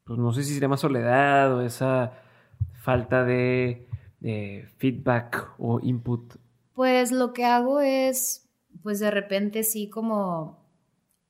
pues 0.05 0.19
no 0.19 0.33
sé 0.33 0.43
si 0.43 0.55
se 0.55 0.61
llama 0.61 0.77
soledad 0.77 1.55
o 1.55 1.63
esa 1.63 2.15
falta 2.75 3.25
de 3.25 3.87
feedback 4.79 5.55
o 5.59 5.79
input? 5.81 6.35
Pues 6.75 7.11
lo 7.11 7.33
que 7.33 7.45
hago 7.45 7.81
es, 7.81 8.46
pues 8.83 9.01
de 9.01 9.11
repente 9.11 9.63
sí 9.63 9.89
como 9.89 10.65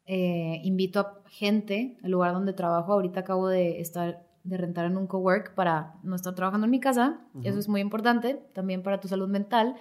eh, 0.07 0.61
invito 0.63 1.01
a 1.01 1.23
gente 1.29 1.99
al 2.03 2.11
lugar 2.13 2.33
donde 2.33 2.53
trabajo. 2.53 2.93
Ahorita 2.93 3.21
acabo 3.21 3.49
de 3.49 3.81
estar 3.81 4.27
de 4.45 4.57
rentar 4.57 4.87
en 4.87 4.97
un 4.97 5.07
cowork 5.07 5.55
para 5.55 5.95
no 6.05 6.15
estar 6.15 6.35
trabajando 6.35 6.67
en 6.67 6.71
mi 6.71 6.81
casa. 6.81 7.21
Eso 7.43 7.59
es 7.59 7.69
muy 7.69 7.81
importante 7.81 8.41
también 8.55 8.83
para 8.83 9.01
tu 9.01 9.09
salud 9.09 9.29
mental. 9.29 9.75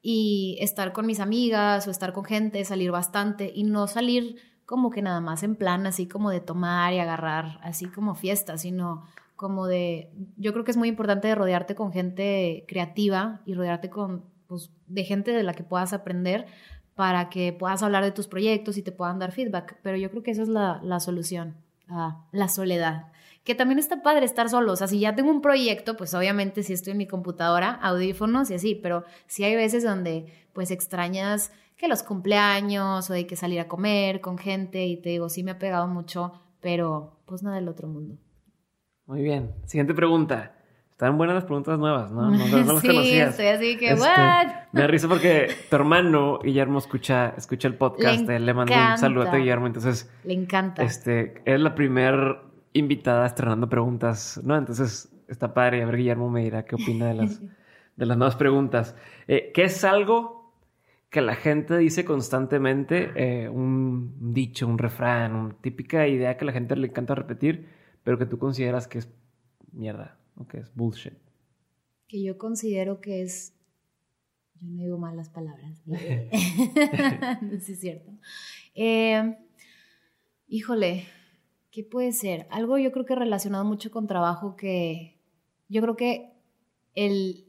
Y 0.00 0.56
estar 0.60 0.92
con 0.92 1.06
mis 1.06 1.20
amigas 1.20 1.86
o 1.86 1.90
estar 1.90 2.12
con 2.12 2.24
gente, 2.24 2.64
salir 2.64 2.90
bastante 2.90 3.52
y 3.54 3.64
no 3.64 3.86
salir 3.86 4.36
como 4.64 4.90
que 4.90 5.02
nada 5.02 5.20
más 5.20 5.42
en 5.42 5.56
plan 5.56 5.86
así 5.86 6.06
como 6.06 6.30
de 6.30 6.40
tomar 6.40 6.92
y 6.92 6.98
agarrar, 6.98 7.58
así 7.62 7.86
como 7.86 8.14
fiesta, 8.14 8.58
sino 8.58 9.04
como 9.34 9.66
de, 9.66 10.10
yo 10.36 10.52
creo 10.52 10.64
que 10.64 10.70
es 10.70 10.76
muy 10.76 10.88
importante 10.88 11.34
rodearte 11.34 11.74
con 11.74 11.92
gente 11.92 12.64
creativa 12.66 13.40
y 13.46 13.54
rodearte 13.54 13.88
con, 13.88 14.24
pues, 14.46 14.70
de 14.86 15.04
gente 15.04 15.32
de 15.32 15.42
la 15.42 15.54
que 15.54 15.64
puedas 15.64 15.92
aprender 15.92 16.46
para 16.98 17.28
que 17.28 17.52
puedas 17.52 17.84
hablar 17.84 18.02
de 18.02 18.10
tus 18.10 18.26
proyectos 18.26 18.76
y 18.76 18.82
te 18.82 18.90
puedan 18.90 19.20
dar 19.20 19.30
feedback. 19.30 19.78
Pero 19.84 19.96
yo 19.96 20.10
creo 20.10 20.24
que 20.24 20.32
esa 20.32 20.42
es 20.42 20.48
la, 20.48 20.80
la 20.82 20.98
solución 20.98 21.54
a 21.86 22.26
la 22.32 22.48
soledad. 22.48 23.12
Que 23.44 23.54
también 23.54 23.78
está 23.78 24.02
padre 24.02 24.24
estar 24.24 24.48
solo. 24.48 24.72
O 24.72 24.76
sea, 24.76 24.88
si 24.88 24.98
ya 24.98 25.14
tengo 25.14 25.30
un 25.30 25.40
proyecto, 25.40 25.96
pues 25.96 26.12
obviamente 26.14 26.64
si 26.64 26.72
estoy 26.72 26.90
en 26.90 26.98
mi 26.98 27.06
computadora, 27.06 27.70
audífonos 27.70 28.50
y 28.50 28.54
así, 28.54 28.74
pero 28.74 29.04
sí 29.28 29.44
hay 29.44 29.54
veces 29.54 29.84
donde 29.84 30.26
pues 30.52 30.72
extrañas 30.72 31.52
que 31.76 31.86
los 31.86 32.02
cumpleaños 32.02 33.08
o 33.08 33.12
hay 33.12 33.26
que 33.26 33.36
salir 33.36 33.60
a 33.60 33.68
comer 33.68 34.20
con 34.20 34.36
gente 34.36 34.84
y 34.84 35.00
te 35.00 35.10
digo, 35.10 35.28
sí 35.28 35.44
me 35.44 35.52
ha 35.52 35.58
pegado 35.60 35.86
mucho, 35.86 36.32
pero 36.58 37.20
pues 37.26 37.44
nada 37.44 37.54
del 37.54 37.68
otro 37.68 37.86
mundo. 37.86 38.18
Muy 39.06 39.22
bien. 39.22 39.54
Siguiente 39.66 39.94
pregunta. 39.94 40.57
Están 40.98 41.16
buenas 41.16 41.36
las 41.36 41.44
preguntas 41.44 41.78
nuevas, 41.78 42.10
¿no? 42.10 42.22
No, 42.22 42.30
no, 42.30 42.38
las 42.72 42.80
sí, 42.80 42.88
conocías. 42.88 43.30
estoy 43.30 43.46
así 43.46 43.76
que, 43.76 43.90
Este, 43.90 44.00
¿what? 44.02 44.46
Me 44.72 44.80
da 44.80 44.86
risa 44.88 45.06
porque 45.06 45.46
tu 45.70 45.76
hermano 45.76 46.40
Guillermo 46.42 46.80
escucha, 46.80 47.34
escucha 47.36 47.68
el 47.68 47.74
podcast. 47.74 48.26
Le 48.26 48.34
él 48.34 48.46
le 48.46 48.52
mando 48.52 48.74
un 48.74 48.98
saludo 48.98 49.30
a. 49.30 49.36
Guillermo. 49.36 49.68
Entonces, 49.68 50.12
Le 50.24 50.34
encanta. 50.34 50.82
este, 50.82 51.40
es 51.44 51.60
la 51.60 51.76
primer 51.76 52.38
invitada 52.72 53.26
estrenando 53.26 53.68
preguntas, 53.68 54.40
¿no? 54.42 54.56
Entonces, 54.56 55.08
está 55.28 55.54
padre. 55.54 55.84
A 55.84 55.86
ver, 55.86 55.98
Guillermo 55.98 56.30
me 56.30 56.42
dirá 56.42 56.64
qué 56.64 56.74
opina 56.74 57.06
de 57.06 57.14
las, 57.14 57.40
de 57.96 58.04
las 58.04 58.18
nuevas 58.18 58.34
preguntas. 58.34 58.96
Eh, 59.28 59.52
¿Qué 59.54 59.62
es 59.62 59.84
algo 59.84 60.52
que 61.10 61.20
la 61.20 61.36
gente 61.36 61.78
dice 61.78 62.04
constantemente? 62.04 63.12
Eh, 63.14 63.48
un 63.48 64.32
dicho, 64.34 64.66
un 64.66 64.78
refrán, 64.78 65.36
una 65.36 65.54
típica 65.60 66.08
idea 66.08 66.36
que 66.36 66.44
a 66.44 66.46
la 66.46 66.52
gente 66.52 66.74
le 66.74 66.88
encanta 66.88 67.14
repetir, 67.14 67.68
pero 68.02 68.18
que 68.18 68.26
tú 68.26 68.36
consideras 68.40 68.88
que 68.88 68.98
es 68.98 69.08
mierda, 69.72 70.17
o 70.38 70.46
que 70.46 70.58
es 70.58 70.74
bullshit. 70.74 71.14
que 72.06 72.22
yo 72.22 72.38
considero 72.38 73.00
que 73.00 73.22
es. 73.22 73.54
Yo 74.60 74.68
no 74.68 74.82
digo 74.82 74.98
malas 74.98 75.28
palabras. 75.28 75.82
sí, 77.60 77.72
es 77.72 77.80
cierto. 77.80 78.10
Eh, 78.74 79.36
híjole, 80.48 81.06
¿qué 81.70 81.84
puede 81.84 82.12
ser? 82.12 82.46
Algo 82.50 82.78
yo 82.78 82.90
creo 82.92 83.04
que 83.04 83.14
relacionado 83.14 83.64
mucho 83.64 83.90
con 83.90 84.06
trabajo 84.06 84.56
que. 84.56 85.18
Yo 85.68 85.82
creo 85.82 85.96
que 85.96 86.32
el 86.94 87.44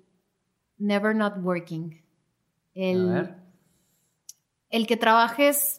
never 0.78 1.16
not 1.16 1.36
working. 1.42 1.94
A 1.94 2.80
El, 2.82 3.08
ver. 3.10 3.36
el 4.70 4.88
que 4.88 4.98
trabajes 4.98 5.79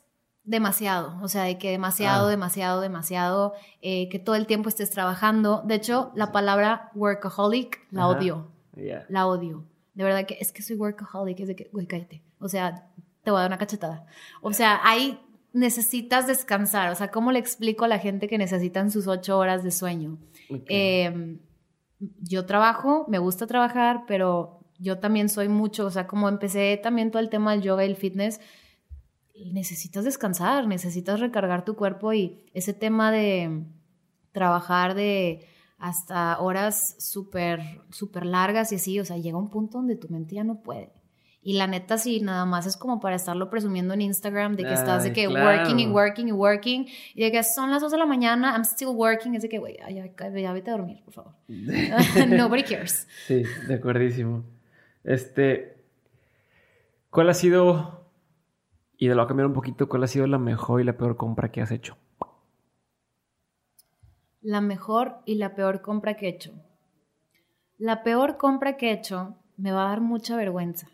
demasiado, 0.50 1.16
o 1.22 1.28
sea, 1.28 1.44
de 1.44 1.58
que 1.58 1.70
demasiado, 1.70 2.26
Ah. 2.26 2.30
demasiado, 2.30 2.80
demasiado, 2.80 3.54
eh, 3.82 4.08
que 4.08 4.18
todo 4.18 4.34
el 4.34 4.46
tiempo 4.46 4.68
estés 4.68 4.90
trabajando. 4.90 5.62
De 5.64 5.76
hecho, 5.76 6.10
la 6.16 6.32
palabra 6.32 6.90
workaholic 6.94 7.86
la 7.90 8.02
Ajá. 8.02 8.10
odio 8.10 8.50
la 9.08 9.26
odio. 9.26 9.64
De 9.94 10.04
verdad 10.04 10.24
que 10.26 10.38
es 10.40 10.52
que 10.52 10.62
soy 10.62 10.76
workaholic, 10.76 11.38
es 11.40 11.48
de 11.48 11.56
que, 11.56 11.68
güey, 11.72 11.86
cállate. 11.86 12.22
O 12.40 12.48
sea, 12.48 12.86
te 13.22 13.30
voy 13.30 13.38
a 13.38 13.42
dar 13.42 13.50
una 13.50 13.58
cachetada. 13.58 14.06
O 14.42 14.52
sea, 14.52 14.80
ahí 14.82 15.20
necesitas 15.52 16.26
descansar. 16.26 16.90
O 16.90 16.94
sea, 16.94 17.10
¿cómo 17.10 17.30
le 17.32 17.38
explico 17.38 17.84
a 17.84 17.88
la 17.88 17.98
gente 17.98 18.26
que 18.26 18.38
necesitan 18.38 18.90
sus 18.90 19.06
ocho 19.06 19.36
horas 19.38 19.62
de 19.62 19.70
sueño? 19.70 20.18
Eh, 20.68 21.38
yo 22.22 22.46
trabajo, 22.46 23.04
me 23.08 23.18
gusta 23.18 23.46
trabajar, 23.46 24.04
pero 24.08 24.60
yo 24.78 24.98
también 24.98 25.28
soy 25.28 25.48
mucho, 25.48 25.84
o 25.86 25.90
sea, 25.90 26.06
como 26.06 26.28
empecé 26.28 26.80
también 26.82 27.10
todo 27.10 27.20
el 27.20 27.28
tema 27.28 27.52
del 27.52 27.60
yoga 27.62 27.84
y 27.84 27.90
el 27.90 27.96
fitness, 27.96 28.40
necesitas 29.52 30.04
descansar, 30.04 30.66
necesitas 30.66 31.20
recargar 31.20 31.64
tu 31.64 31.76
cuerpo 31.76 32.12
y 32.12 32.44
ese 32.54 32.72
tema 32.74 33.10
de 33.10 33.64
trabajar 34.32 34.94
de 34.94 35.46
hasta 35.78 36.38
horas 36.38 36.96
súper, 36.98 37.60
súper 37.90 38.26
largas 38.26 38.70
y 38.72 38.76
así, 38.76 39.00
o 39.00 39.04
sea, 39.04 39.16
llega 39.16 39.38
un 39.38 39.50
punto 39.50 39.78
donde 39.78 39.96
tu 39.96 40.08
mente 40.08 40.34
ya 40.34 40.44
no 40.44 40.62
puede. 40.62 40.92
Y 41.42 41.54
la 41.54 41.66
neta, 41.66 41.96
sí, 41.96 42.20
nada 42.20 42.44
más 42.44 42.66
es 42.66 42.76
como 42.76 43.00
para 43.00 43.16
estarlo 43.16 43.48
presumiendo 43.48 43.94
en 43.94 44.02
Instagram, 44.02 44.56
de 44.56 44.64
que 44.64 44.74
estás 44.74 45.04
de 45.04 45.08
Ay, 45.08 45.14
que 45.14 45.26
claro. 45.26 45.62
working 45.62 45.80
y 45.80 45.86
working 45.86 46.28
y 46.28 46.32
working, 46.32 46.86
y 47.14 47.22
de 47.22 47.32
que 47.32 47.42
son 47.42 47.70
las 47.70 47.80
2 47.80 47.92
de 47.92 47.98
la 47.98 48.04
mañana, 48.04 48.52
I'm 48.52 48.64
still 48.64 48.88
working, 48.88 49.34
es 49.34 49.42
de 49.42 49.48
que, 49.48 49.58
güey, 49.58 49.78
ya, 49.78 49.88
ya, 49.88 50.38
ya 50.38 50.52
vete 50.52 50.70
a 50.70 50.74
dormir, 50.74 51.02
por 51.02 51.14
favor. 51.14 51.34
Nobody 52.28 52.62
cares. 52.62 53.08
Sí, 53.26 53.42
de 53.66 53.74
acuerdísimo. 53.74 54.44
Este, 55.02 55.82
¿cuál 57.08 57.30
ha 57.30 57.34
sido, 57.34 57.99
y 59.00 59.08
de 59.08 59.14
lo 59.14 59.22
voy 59.22 59.24
a 59.24 59.28
cambiar 59.28 59.46
un 59.46 59.54
poquito, 59.54 59.88
cuál 59.88 60.04
ha 60.04 60.06
sido 60.06 60.26
la 60.26 60.38
mejor 60.38 60.82
y 60.82 60.84
la 60.84 60.98
peor 60.98 61.16
compra 61.16 61.50
que 61.50 61.62
has 61.62 61.70
hecho? 61.70 61.96
La 64.42 64.60
mejor 64.60 65.16
y 65.24 65.36
la 65.36 65.54
peor 65.54 65.80
compra 65.80 66.14
que 66.14 66.26
he 66.26 66.28
hecho. 66.28 66.52
La 67.78 68.02
peor 68.02 68.36
compra 68.36 68.76
que 68.76 68.90
he 68.90 68.92
hecho 68.92 69.36
me 69.56 69.72
va 69.72 69.86
a 69.86 69.88
dar 69.88 70.02
mucha 70.02 70.36
vergüenza. 70.36 70.86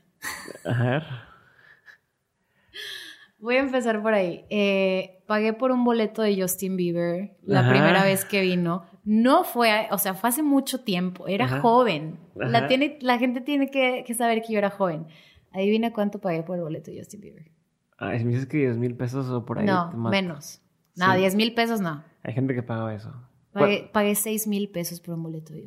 A 0.64 0.82
ver. 0.84 1.02
Voy 3.40 3.56
a 3.56 3.60
empezar 3.60 4.00
por 4.00 4.14
ahí. 4.14 4.46
Eh, 4.50 5.24
pagué 5.26 5.52
por 5.52 5.72
un 5.72 5.84
boleto 5.84 6.22
de 6.22 6.40
Justin 6.40 6.76
Bieber 6.76 7.36
la 7.42 7.60
Ajá. 7.60 7.70
primera 7.70 8.04
vez 8.04 8.24
que 8.24 8.40
vino. 8.40 8.86
No 9.02 9.42
fue, 9.42 9.88
o 9.90 9.98
sea, 9.98 10.14
fue 10.14 10.28
hace 10.28 10.44
mucho 10.44 10.84
tiempo. 10.84 11.26
Era 11.26 11.46
Ajá. 11.46 11.60
joven. 11.60 12.20
La, 12.36 12.58
Ajá. 12.58 12.66
tiene, 12.68 12.98
la 13.02 13.18
gente 13.18 13.40
tiene 13.40 13.68
que, 13.68 14.04
que 14.06 14.14
saber 14.14 14.42
que 14.42 14.52
yo 14.52 14.58
era 14.58 14.70
joven. 14.70 15.08
Adivina 15.50 15.92
cuánto 15.92 16.20
pagué 16.20 16.44
por 16.44 16.56
el 16.56 16.62
boleto 16.62 16.92
de 16.92 16.98
Justin 16.98 17.20
Bieber. 17.20 17.55
Ay, 17.98 18.18
si 18.18 18.24
me 18.24 18.32
dices 18.32 18.46
que 18.46 18.58
10 18.58 18.76
mil 18.78 18.94
pesos 18.96 19.28
o 19.30 19.44
por 19.44 19.58
ahí. 19.58 19.66
no, 19.66 19.90
menos. 19.92 20.60
No, 20.96 21.12
Sí. 21.12 21.18
10 21.18 21.34
mil 21.34 21.54
pesos 21.54 21.80
no. 21.80 22.02
Hay 22.22 22.32
gente 22.34 22.54
que 22.54 22.62
paga 22.62 22.92
eso. 22.94 23.12
Pagué, 23.52 23.88
pagué 23.92 24.14
6 24.14 24.46
mil 24.46 24.68
pesos 24.68 25.00
por 25.00 25.14
un 25.14 25.22
boleto 25.22 25.52
de. 25.54 25.66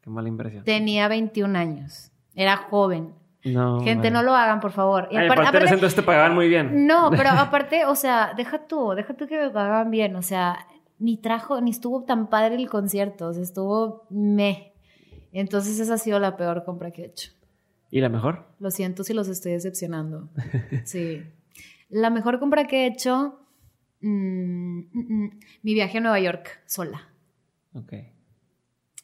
Qué 0.00 0.10
mala 0.10 0.28
inversión. 0.28 0.64
Tenía 0.64 1.08
21 1.08 1.56
años. 1.56 2.10
Era 2.34 2.56
joven. 2.56 3.14
No. 3.44 3.80
Gente, 3.80 4.10
no 4.10 4.22
lo 4.22 4.34
hagan, 4.34 4.60
por 4.60 4.72
favor. 4.72 5.08
Y 5.10 5.16
Ay, 5.16 5.26
apar- 5.26 5.32
aparte, 5.40 5.48
aparte- 5.58 5.74
entonces 5.74 5.94
te 5.96 6.02
pagaban 6.02 6.34
muy 6.34 6.48
bien. 6.48 6.86
no, 6.86 7.10
pero 7.16 7.30
aparte, 7.30 7.84
o 7.86 7.94
sea, 7.94 8.32
deja 8.36 8.66
tú, 8.66 8.90
deja 8.94 9.14
tú 9.14 9.26
que 9.26 9.38
me 9.38 9.50
pagaban 9.50 9.90
bien, 9.90 10.14
o 10.16 10.22
sea, 10.22 10.66
ni 10.98 11.16
trajo, 11.16 11.60
ni 11.60 11.70
estuvo 11.70 12.02
tan 12.04 12.28
padre 12.28 12.56
el 12.56 12.68
concierto, 12.68 13.28
o 13.28 13.32
sea, 13.32 13.42
estuvo 13.42 14.06
me. 14.10 14.72
Entonces 15.32 15.78
esa 15.78 15.94
ha 15.94 15.98
sido 15.98 16.18
la 16.18 16.36
peor 16.36 16.64
compra 16.64 16.90
que 16.90 17.02
he 17.02 17.06
hecho. 17.06 17.30
¿Y 17.90 18.00
la 18.00 18.08
mejor? 18.08 18.46
Lo 18.58 18.70
siento 18.70 19.04
si 19.04 19.14
los 19.14 19.28
estoy 19.28 19.52
decepcionando. 19.52 20.28
Sí. 20.84 21.22
La 21.88 22.10
mejor 22.10 22.38
compra 22.38 22.66
que 22.66 22.84
he 22.84 22.86
hecho, 22.86 23.38
mm, 24.00 24.78
mm, 24.78 24.88
mm, 24.92 25.40
mi 25.62 25.74
viaje 25.74 25.98
a 25.98 26.00
Nueva 26.00 26.20
York 26.20 26.60
sola, 26.66 27.08
Ok. 27.74 27.92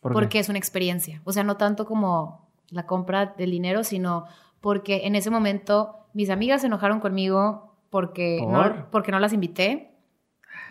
¿Por 0.00 0.12
qué? 0.12 0.14
porque 0.14 0.38
es 0.38 0.48
una 0.50 0.58
experiencia, 0.58 1.22
o 1.24 1.32
sea, 1.32 1.44
no 1.44 1.56
tanto 1.56 1.86
como 1.86 2.50
la 2.68 2.86
compra 2.86 3.34
del 3.38 3.50
dinero, 3.50 3.84
sino 3.84 4.26
porque 4.60 5.06
en 5.06 5.14
ese 5.14 5.30
momento 5.30 6.08
mis 6.12 6.28
amigas 6.30 6.60
se 6.60 6.66
enojaron 6.66 7.00
conmigo 7.00 7.74
porque, 7.90 8.38
¿Por? 8.40 8.76
no, 8.76 8.90
porque 8.90 9.12
no 9.12 9.18
las 9.20 9.32
invité. 9.32 9.90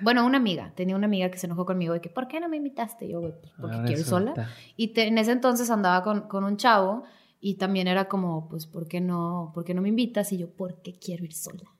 Bueno, 0.01 0.25
una 0.25 0.37
amiga, 0.37 0.71
tenía 0.75 0.95
una 0.95 1.05
amiga 1.07 1.29
que 1.31 1.37
se 1.37 1.47
enojó 1.47 1.65
conmigo 1.65 1.93
de 1.93 2.01
que, 2.01 2.09
¿por 2.09 2.27
qué 2.27 2.39
no 2.39 2.49
me 2.49 2.57
invitaste? 2.57 3.07
Yo, 3.07 3.21
güey, 3.21 3.33
pues 3.39 3.53
porque 3.59 3.75
Ah, 3.77 3.83
quiero 3.85 4.01
ir 4.01 4.05
sola. 4.05 4.33
Y 4.75 4.89
te- 4.89 5.07
en 5.07 5.17
ese 5.17 5.31
entonces 5.31 5.69
andaba 5.71 6.03
con, 6.03 6.21
con 6.27 6.43
un 6.43 6.57
chavo 6.57 7.03
y 7.45 7.55
también 7.55 7.89
era 7.89 8.05
como, 8.05 8.47
pues, 8.47 8.67
¿por 8.67 8.87
qué, 8.87 9.01
no, 9.01 9.51
¿por 9.53 9.65
qué 9.65 9.73
no 9.73 9.81
me 9.81 9.89
invitas? 9.89 10.31
Y 10.31 10.37
yo, 10.37 10.49
porque 10.49 10.97
quiero 10.97 11.25
ir 11.25 11.33
sola? 11.33 11.75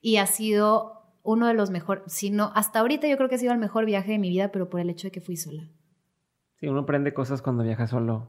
Y 0.00 0.18
ha 0.18 0.26
sido 0.26 1.02
uno 1.24 1.48
de 1.48 1.54
los 1.54 1.70
mejores, 1.70 2.04
si 2.06 2.30
no, 2.30 2.52
hasta 2.54 2.78
ahorita 2.78 3.08
yo 3.08 3.16
creo 3.16 3.28
que 3.28 3.34
ha 3.34 3.38
sido 3.38 3.52
el 3.52 3.58
mejor 3.58 3.84
viaje 3.84 4.12
de 4.12 4.18
mi 4.18 4.30
vida, 4.30 4.52
pero 4.52 4.70
por 4.70 4.78
el 4.78 4.90
hecho 4.90 5.08
de 5.08 5.10
que 5.10 5.20
fui 5.20 5.36
sola. 5.36 5.68
Sí, 6.60 6.68
uno 6.68 6.82
aprende 6.82 7.12
cosas 7.12 7.42
cuando 7.42 7.64
viaja 7.64 7.88
solo. 7.88 8.28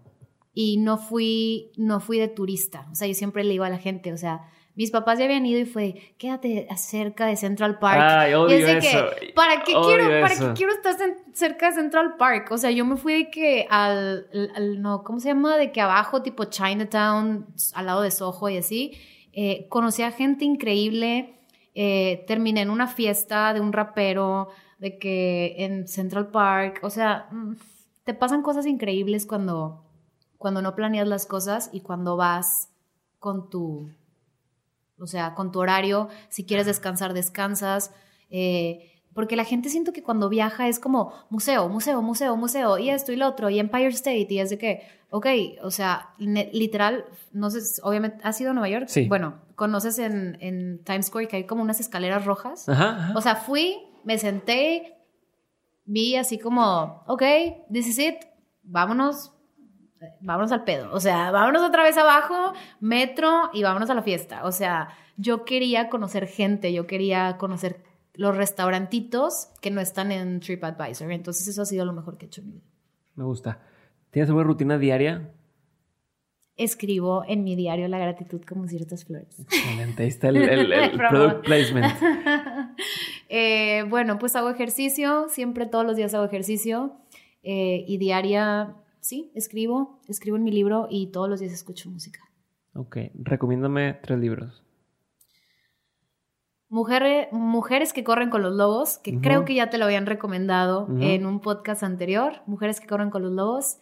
Y 0.52 0.78
no 0.78 0.98
fui, 0.98 1.72
no 1.78 2.00
fui 2.00 2.18
de 2.18 2.28
turista. 2.28 2.88
O 2.92 2.96
sea, 2.96 3.08
yo 3.08 3.14
siempre 3.14 3.44
le 3.44 3.52
digo 3.52 3.66
a 3.66 3.70
la 3.70 3.78
gente, 3.78 4.12
o 4.12 4.18
sea, 4.18 4.50
mis 4.80 4.92
papás 4.92 5.20
ya 5.20 5.26
habían 5.26 5.46
ido 5.46 5.60
y 5.60 5.66
fue, 5.66 6.14
quédate 6.18 6.68
cerca 6.78 7.26
de 7.28 7.36
Central 7.36 7.80
Park. 7.80 8.00
Ay, 8.02 8.32
Y 8.32 8.34
odio 8.36 8.56
es 8.58 8.66
de 8.66 8.80
que, 8.80 8.88
eso. 8.90 9.06
¿para 9.36 9.62
qué, 9.64 9.76
Odio 9.76 9.88
quiero, 9.98 10.22
¿para 10.22 10.34
eso. 10.34 10.48
qué 10.48 10.54
quiero 10.54 10.72
estar 10.72 10.96
cerca 11.34 11.68
de 11.68 11.74
Central 11.76 12.16
Park? 12.18 12.48
O 12.52 12.58
sea, 12.58 12.72
yo 12.72 12.86
me 12.86 12.96
fui 12.96 13.26
de 13.26 13.30
que 13.30 13.68
al, 13.70 14.28
al- 14.34 14.52
al- 14.56 14.82
no, 14.82 15.04
¿cómo 15.04 15.20
se 15.20 15.28
llama? 15.28 15.58
De 15.58 15.72
que 15.74 15.82
abajo, 15.82 16.22
tipo 16.22 16.46
Chinatown, 16.46 17.46
al 17.74 17.86
lado 17.86 18.02
de 18.02 18.10
Soho 18.12 18.48
y 18.50 18.58
así. 18.58 18.94
Eh, 19.34 19.68
conocí 19.70 20.02
a 20.02 20.12
gente 20.12 20.46
increíble. 20.46 21.36
eh, 21.76 22.26
terminé 22.28 22.62
en 22.62 22.70
una 22.72 22.88
fiesta 22.88 23.54
de 23.54 23.60
un 23.62 23.72
rapero, 23.72 24.48
de 24.80 24.98
que 24.98 25.56
en 25.60 25.88
Central 25.88 26.28
Park. 26.32 26.80
O 26.84 26.90
sea, 26.90 27.28
mm, 27.32 27.54
te 28.06 28.14
pasan 28.14 28.42
cosas 28.42 28.66
increíbles 28.66 29.26
cuando, 29.26 29.84
cuando 30.38 30.62
no 30.62 30.74
planeas 30.76 31.08
las 31.08 31.26
cosas 31.26 31.70
y 31.74 31.82
cuando 31.82 32.16
vas 32.18 32.70
con 33.20 33.50
tu, 33.50 33.92
o 35.00 35.08
sea, 35.08 35.34
con 35.36 35.52
tu 35.52 35.60
horario, 35.60 36.10
si 36.30 36.46
quieres 36.46 36.66
descansar, 36.66 37.14
descansas. 37.14 37.92
Eh, 38.30 38.92
porque 39.14 39.36
la 39.36 39.44
gente 39.44 39.70
siento 39.70 39.92
que 39.92 40.04
cuando 40.04 40.30
viaja 40.30 40.68
es 40.68 40.80
como 40.80 41.14
museo, 41.30 41.68
museo, 41.68 42.02
museo, 42.02 42.36
museo, 42.38 42.78
y 42.78 42.90
esto 42.90 43.12
y 43.12 43.16
lo 43.16 43.28
otro, 43.28 43.50
y 43.50 43.60
Empire 43.60 43.88
State, 43.88 44.28
y 44.30 44.40
es 44.40 44.50
de 44.50 44.58
que, 44.58 44.88
ok, 45.10 45.26
o 45.64 45.72
sea, 45.72 46.12
literal, 46.18 47.06
no 47.34 47.50
sé, 47.50 47.60
obviamente, 47.82 48.20
¿has 48.24 48.40
ido 48.40 48.52
a 48.52 48.54
Nueva 48.54 48.70
York? 48.70 48.86
Sí. 48.88 49.08
Bueno, 49.08 49.42
conoces 49.56 50.00
en, 50.00 50.38
en 50.42 50.84
Times 50.84 51.08
Square 51.08 51.28
que 51.28 51.38
hay 51.38 51.44
como 51.46 51.64
unas 51.64 51.80
escaleras 51.80 52.26
rojas. 52.26 52.70
Ajá, 52.70 53.12
O 53.16 53.22
sea, 53.22 53.36
fui, 53.36 53.80
me 54.04 54.18
senté, 54.18 54.98
vi 55.86 56.16
así 56.16 56.38
como, 56.38 57.04
ok, 57.08 57.24
this 57.74 57.88
is 57.88 58.00
it, 58.00 58.16
vámonos, 58.64 59.34
vámonos 60.22 60.52
al 60.52 60.64
pedo. 60.64 60.92
O 60.94 61.00
sea, 61.00 61.32
vámonos 61.32 61.62
otra 61.64 61.84
vez 61.84 61.98
abajo, 61.98 62.54
metro 62.80 63.50
y 63.54 63.64
vámonos 63.64 63.90
a 63.90 63.94
la 63.94 64.02
fiesta. 64.02 64.46
O 64.46 64.52
sea, 64.52 64.90
yo 65.18 65.46
quería 65.46 65.90
conocer 65.90 66.28
gente, 66.28 66.74
yo 66.74 66.88
quería 66.88 67.38
conocer 67.38 67.84
los 68.14 68.36
restaurantitos 68.36 69.50
que 69.62 69.72
no 69.72 69.82
están 69.82 70.12
en 70.12 70.40
TripAdvisor. 70.40 71.12
Entonces 71.12 71.48
eso 71.48 71.62
ha 71.62 71.66
sido 71.66 71.86
lo 71.86 71.94
mejor 71.94 72.18
que 72.18 72.26
he 72.26 72.28
hecho 72.28 72.42
en 72.42 72.48
mi 72.48 72.54
vida. 72.54 72.66
Me 73.16 73.24
gusta. 73.24 73.60
¿Tienes 74.12 74.30
una 74.30 74.44
rutina 74.44 74.78
diaria? 74.78 75.30
Escribo 76.56 77.24
en 77.28 77.44
mi 77.44 77.56
diario 77.56 77.88
la 77.88 78.00
gratitud 78.00 78.42
como 78.44 78.68
ciertas 78.68 79.06
flores. 79.06 79.40
Excelente, 79.40 80.04
ahí 80.04 80.10
está 80.10 80.30
el, 80.30 80.98
product 80.98 81.46
placement. 81.46 81.94
Eh, 83.32 83.84
bueno, 83.88 84.18
pues 84.18 84.36
hago 84.36 84.50
ejercicio, 84.50 85.28
siempre 85.30 85.68
todos 85.68 85.86
los 85.86 85.96
días 85.96 86.16
hago 86.16 86.26
ejercicio 86.26 86.94
eh, 87.44 87.86
y 87.88 88.00
diaria, 88.00 88.74
sí, 89.10 89.32
escribo, 89.34 90.00
escribo 90.08 90.38
en 90.38 90.44
mi 90.44 90.52
libro 90.52 90.88
y 90.90 91.08
todos 91.08 91.28
los 91.28 91.40
días 91.40 91.52
escucho 91.52 91.90
música. 91.90 92.22
Ok, 92.76 92.98
recomiéndame 93.16 93.96
tres 94.04 94.20
libros. 94.20 94.64
mujeres 96.70 97.94
que 97.94 98.04
corren 98.04 98.30
con 98.30 98.44
los 98.44 98.56
lobos, 98.56 99.00
que 99.00 99.20
creo 99.20 99.44
que 99.44 99.56
ya 99.56 99.72
te 99.72 99.80
lo 99.80 99.86
habían 99.86 100.06
recomendado 100.06 100.88
en 101.00 101.26
un 101.26 101.42
podcast 101.42 101.82
anterior, 101.82 102.44
Mujeres 102.46 102.80
que 102.80 102.86
corren 102.86 103.10
con 103.10 103.24
los 103.24 103.32
lobos. 103.32 103.78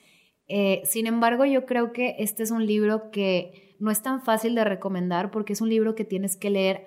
Eh, 0.48 0.82
sin 0.86 1.06
embargo, 1.06 1.44
yo 1.44 1.66
creo 1.66 1.92
que 1.92 2.16
este 2.20 2.44
es 2.44 2.52
un 2.52 2.66
libro 2.66 3.12
que 3.12 3.76
no 3.80 3.92
es 3.92 4.02
tan 4.02 4.22
fácil 4.22 4.56
de 4.56 4.64
recomendar 4.64 5.30
porque 5.30 5.52
es 5.52 5.60
un 5.60 5.68
libro 5.68 5.94
que 5.96 6.06
tienes 6.06 6.38
que 6.38 6.50
leer 6.50 6.86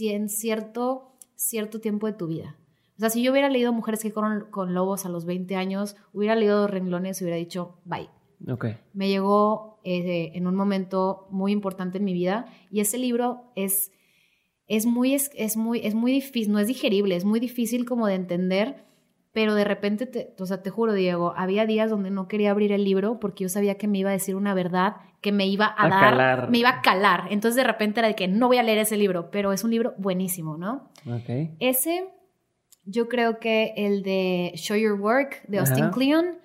en 0.00 0.28
cierto, 0.28 1.16
cierto 1.34 1.80
tiempo 1.80 2.06
de 2.06 2.12
tu 2.12 2.28
vida. 2.28 2.54
O 2.98 3.00
sea, 3.00 3.10
si 3.10 3.22
yo 3.22 3.32
hubiera 3.32 3.48
leído 3.48 3.72
Mujeres 3.72 4.02
que 4.02 4.12
corren 4.12 4.50
con 4.50 4.74
lobos 4.74 5.06
a 5.06 5.08
los 5.08 5.24
20 5.24 5.56
años, 5.56 5.96
hubiera 6.12 6.34
leído 6.34 6.60
dos 6.60 6.70
renglones 6.70 7.20
y 7.20 7.24
hubiera 7.24 7.36
dicho, 7.36 7.78
bye. 7.84 8.10
Okay. 8.46 8.76
Me 8.92 9.08
llegó 9.08 9.80
eh, 9.84 10.32
en 10.34 10.46
un 10.46 10.54
momento 10.54 11.26
muy 11.30 11.52
importante 11.52 11.98
en 11.98 12.04
mi 12.04 12.12
vida 12.12 12.46
y 12.70 12.80
ese 12.80 12.98
libro 12.98 13.50
es, 13.56 13.90
es, 14.66 14.86
muy, 14.86 15.14
es, 15.14 15.56
muy, 15.56 15.80
es 15.84 15.94
muy 15.94 16.12
difícil, 16.12 16.52
no 16.52 16.58
es 16.58 16.68
digerible, 16.68 17.16
es 17.16 17.24
muy 17.24 17.40
difícil 17.40 17.84
como 17.84 18.06
de 18.06 18.14
entender 18.14 18.88
pero 19.38 19.54
de 19.54 19.62
repente, 19.62 20.06
te, 20.06 20.34
o 20.40 20.46
sea, 20.46 20.62
te 20.62 20.70
juro, 20.70 20.94
Diego, 20.94 21.32
había 21.36 21.64
días 21.64 21.90
donde 21.90 22.10
no 22.10 22.26
quería 22.26 22.50
abrir 22.50 22.72
el 22.72 22.82
libro 22.82 23.20
porque 23.20 23.44
yo 23.44 23.48
sabía 23.48 23.76
que 23.76 23.86
me 23.86 23.98
iba 23.98 24.10
a 24.10 24.12
decir 24.12 24.34
una 24.34 24.52
verdad 24.52 24.96
que 25.20 25.30
me 25.30 25.46
iba 25.46 25.72
a, 25.76 25.88
dar, 25.88 26.10
calar. 26.10 26.50
me 26.50 26.58
iba 26.58 26.70
a 26.70 26.82
calar. 26.82 27.26
Entonces 27.30 27.54
de 27.54 27.62
repente 27.62 28.00
era 28.00 28.08
de 28.08 28.16
que 28.16 28.26
no 28.26 28.48
voy 28.48 28.58
a 28.58 28.64
leer 28.64 28.78
ese 28.78 28.96
libro, 28.96 29.30
pero 29.30 29.52
es 29.52 29.62
un 29.62 29.70
libro 29.70 29.94
buenísimo, 29.98 30.56
¿no? 30.56 30.90
Okay. 31.06 31.54
Ese, 31.60 32.08
yo 32.90 33.08
creo 33.08 33.38
que 33.38 33.74
el 33.76 34.02
de 34.02 34.52
Show 34.56 34.76
Your 34.76 34.98
Work 34.98 35.42
de 35.46 35.58
Austin 35.58 35.90
Kleon. 35.90 36.38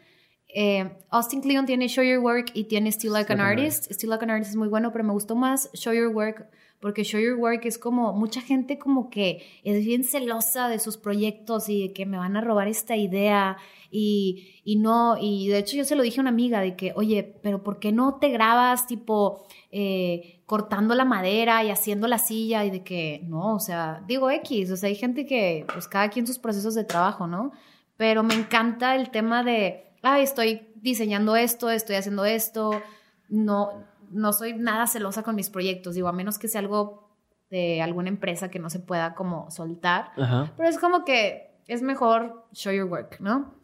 Eh, 0.54 0.92
Austin 1.10 1.42
Kleon 1.42 1.66
tiene 1.66 1.88
Show 1.88 2.04
Your 2.04 2.20
Work 2.20 2.52
y 2.54 2.66
tiene 2.66 2.92
Still 2.92 3.14
Like 3.14 3.32
an 3.32 3.40
Artist. 3.40 3.90
Still 3.92 4.10
Like 4.10 4.24
an 4.24 4.30
Artist 4.30 4.52
es 4.52 4.56
muy 4.56 4.68
bueno, 4.68 4.92
pero 4.92 5.04
me 5.04 5.14
gustó 5.14 5.36
más 5.36 5.70
Show 5.74 5.94
Your 5.94 6.10
Work 6.10 6.50
porque 6.84 7.06
Show 7.06 7.22
Your 7.22 7.36
Work 7.36 7.64
es 7.64 7.78
como 7.78 8.12
mucha 8.12 8.42
gente 8.42 8.78
como 8.78 9.10
que 9.10 9.42
es 9.64 9.86
bien 9.86 10.04
celosa 10.04 10.68
de 10.68 10.80
sus 10.80 10.98
proyectos 10.98 11.70
y 11.70 11.88
de 11.88 11.94
que 11.94 12.06
me 12.06 12.18
van 12.18 12.36
a 12.36 12.42
robar 12.42 12.68
esta 12.68 12.98
idea 12.98 13.56
y, 13.90 14.60
y 14.66 14.76
no, 14.76 15.16
y 15.18 15.48
de 15.48 15.60
hecho 15.60 15.78
yo 15.78 15.86
se 15.86 15.96
lo 15.96 16.04
dije 16.04 16.20
a 16.20 16.24
una 16.24 16.32
amiga 16.32 16.60
de 16.60 16.76
que, 16.76 16.92
oye, 16.98 17.40
pero 17.42 17.64
¿por 17.64 17.80
qué 17.80 17.94
no 17.94 18.16
te 18.16 18.28
grabas 18.32 18.86
tipo 18.86 19.48
eh, 19.72 20.42
cortando 20.46 20.94
la 20.94 21.06
madera 21.06 21.64
y 21.64 21.70
haciendo 21.70 22.06
la 22.10 22.18
silla 22.18 22.66
y 22.66 22.70
de 22.70 22.84
que, 22.84 23.22
no, 23.30 23.56
o 23.56 23.60
sea, 23.60 24.04
digo 24.06 24.30
X, 24.30 24.70
o 24.70 24.76
sea, 24.76 24.90
hay 24.90 24.96
gente 24.96 25.26
que, 25.26 25.66
pues 25.72 25.88
cada 25.88 26.10
quien 26.10 26.28
sus 26.28 26.38
procesos 26.38 26.76
de 26.76 26.84
trabajo, 26.84 27.28
¿no? 27.28 27.54
Pero 27.96 28.24
me 28.24 28.34
encanta 28.34 28.98
el 28.98 29.10
tema 29.10 29.42
de, 29.42 29.86
ay, 30.02 30.24
estoy 30.24 30.68
diseñando 30.76 31.38
esto, 31.38 31.70
estoy 31.70 31.96
haciendo 31.96 32.26
esto, 32.26 32.82
no, 33.30 33.72
no 34.14 34.34
soy 34.34 34.54
nada 34.54 34.88
celosa 34.88 35.24
con 35.24 35.36
mis 35.36 35.50
proyectos, 35.50 35.96
digo, 35.96 36.08
a 36.08 36.14
menos 36.14 36.38
que 36.38 36.48
sea 36.48 36.62
algo 36.62 37.10
de 37.50 37.82
alguna 37.82 38.10
empresa 38.10 38.50
que 38.50 38.60
no 38.60 38.70
se 38.70 38.80
pueda 38.80 39.14
como 39.14 39.52
soltar. 39.52 40.12
Pero 40.16 40.70
es 40.70 40.80
como 40.80 41.06
que 41.06 41.52
es 41.68 41.82
mejor 41.82 42.48
show 42.54 42.74
your 42.74 42.90
work, 42.90 43.20
¿no? 43.20 43.56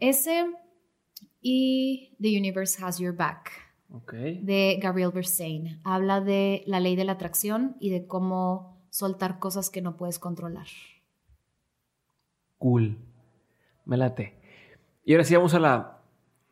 Ese 0.00 0.46
y 1.40 2.14
The 2.20 2.36
Universe 2.38 2.82
Has 2.84 2.98
Your 2.98 3.16
Back. 3.16 3.50
De 4.08 4.78
Gabriel 4.80 5.10
Bernstein. 5.12 5.80
Habla 5.84 6.20
de 6.20 6.62
la 6.66 6.80
ley 6.80 6.96
de 6.96 7.04
la 7.04 7.12
atracción 7.12 7.76
y 7.80 7.90
de 7.90 8.06
cómo 8.06 8.86
soltar 8.90 9.38
cosas 9.38 9.70
que 9.70 9.82
no 9.82 9.96
puedes 9.96 10.18
controlar. 10.18 10.66
Cool. 12.58 12.98
Me 13.84 13.96
late. 13.96 14.38
Y 15.04 15.12
ahora 15.12 15.24
sí 15.24 15.34
vamos 15.34 15.54
a 15.54 15.58
la 15.58 16.02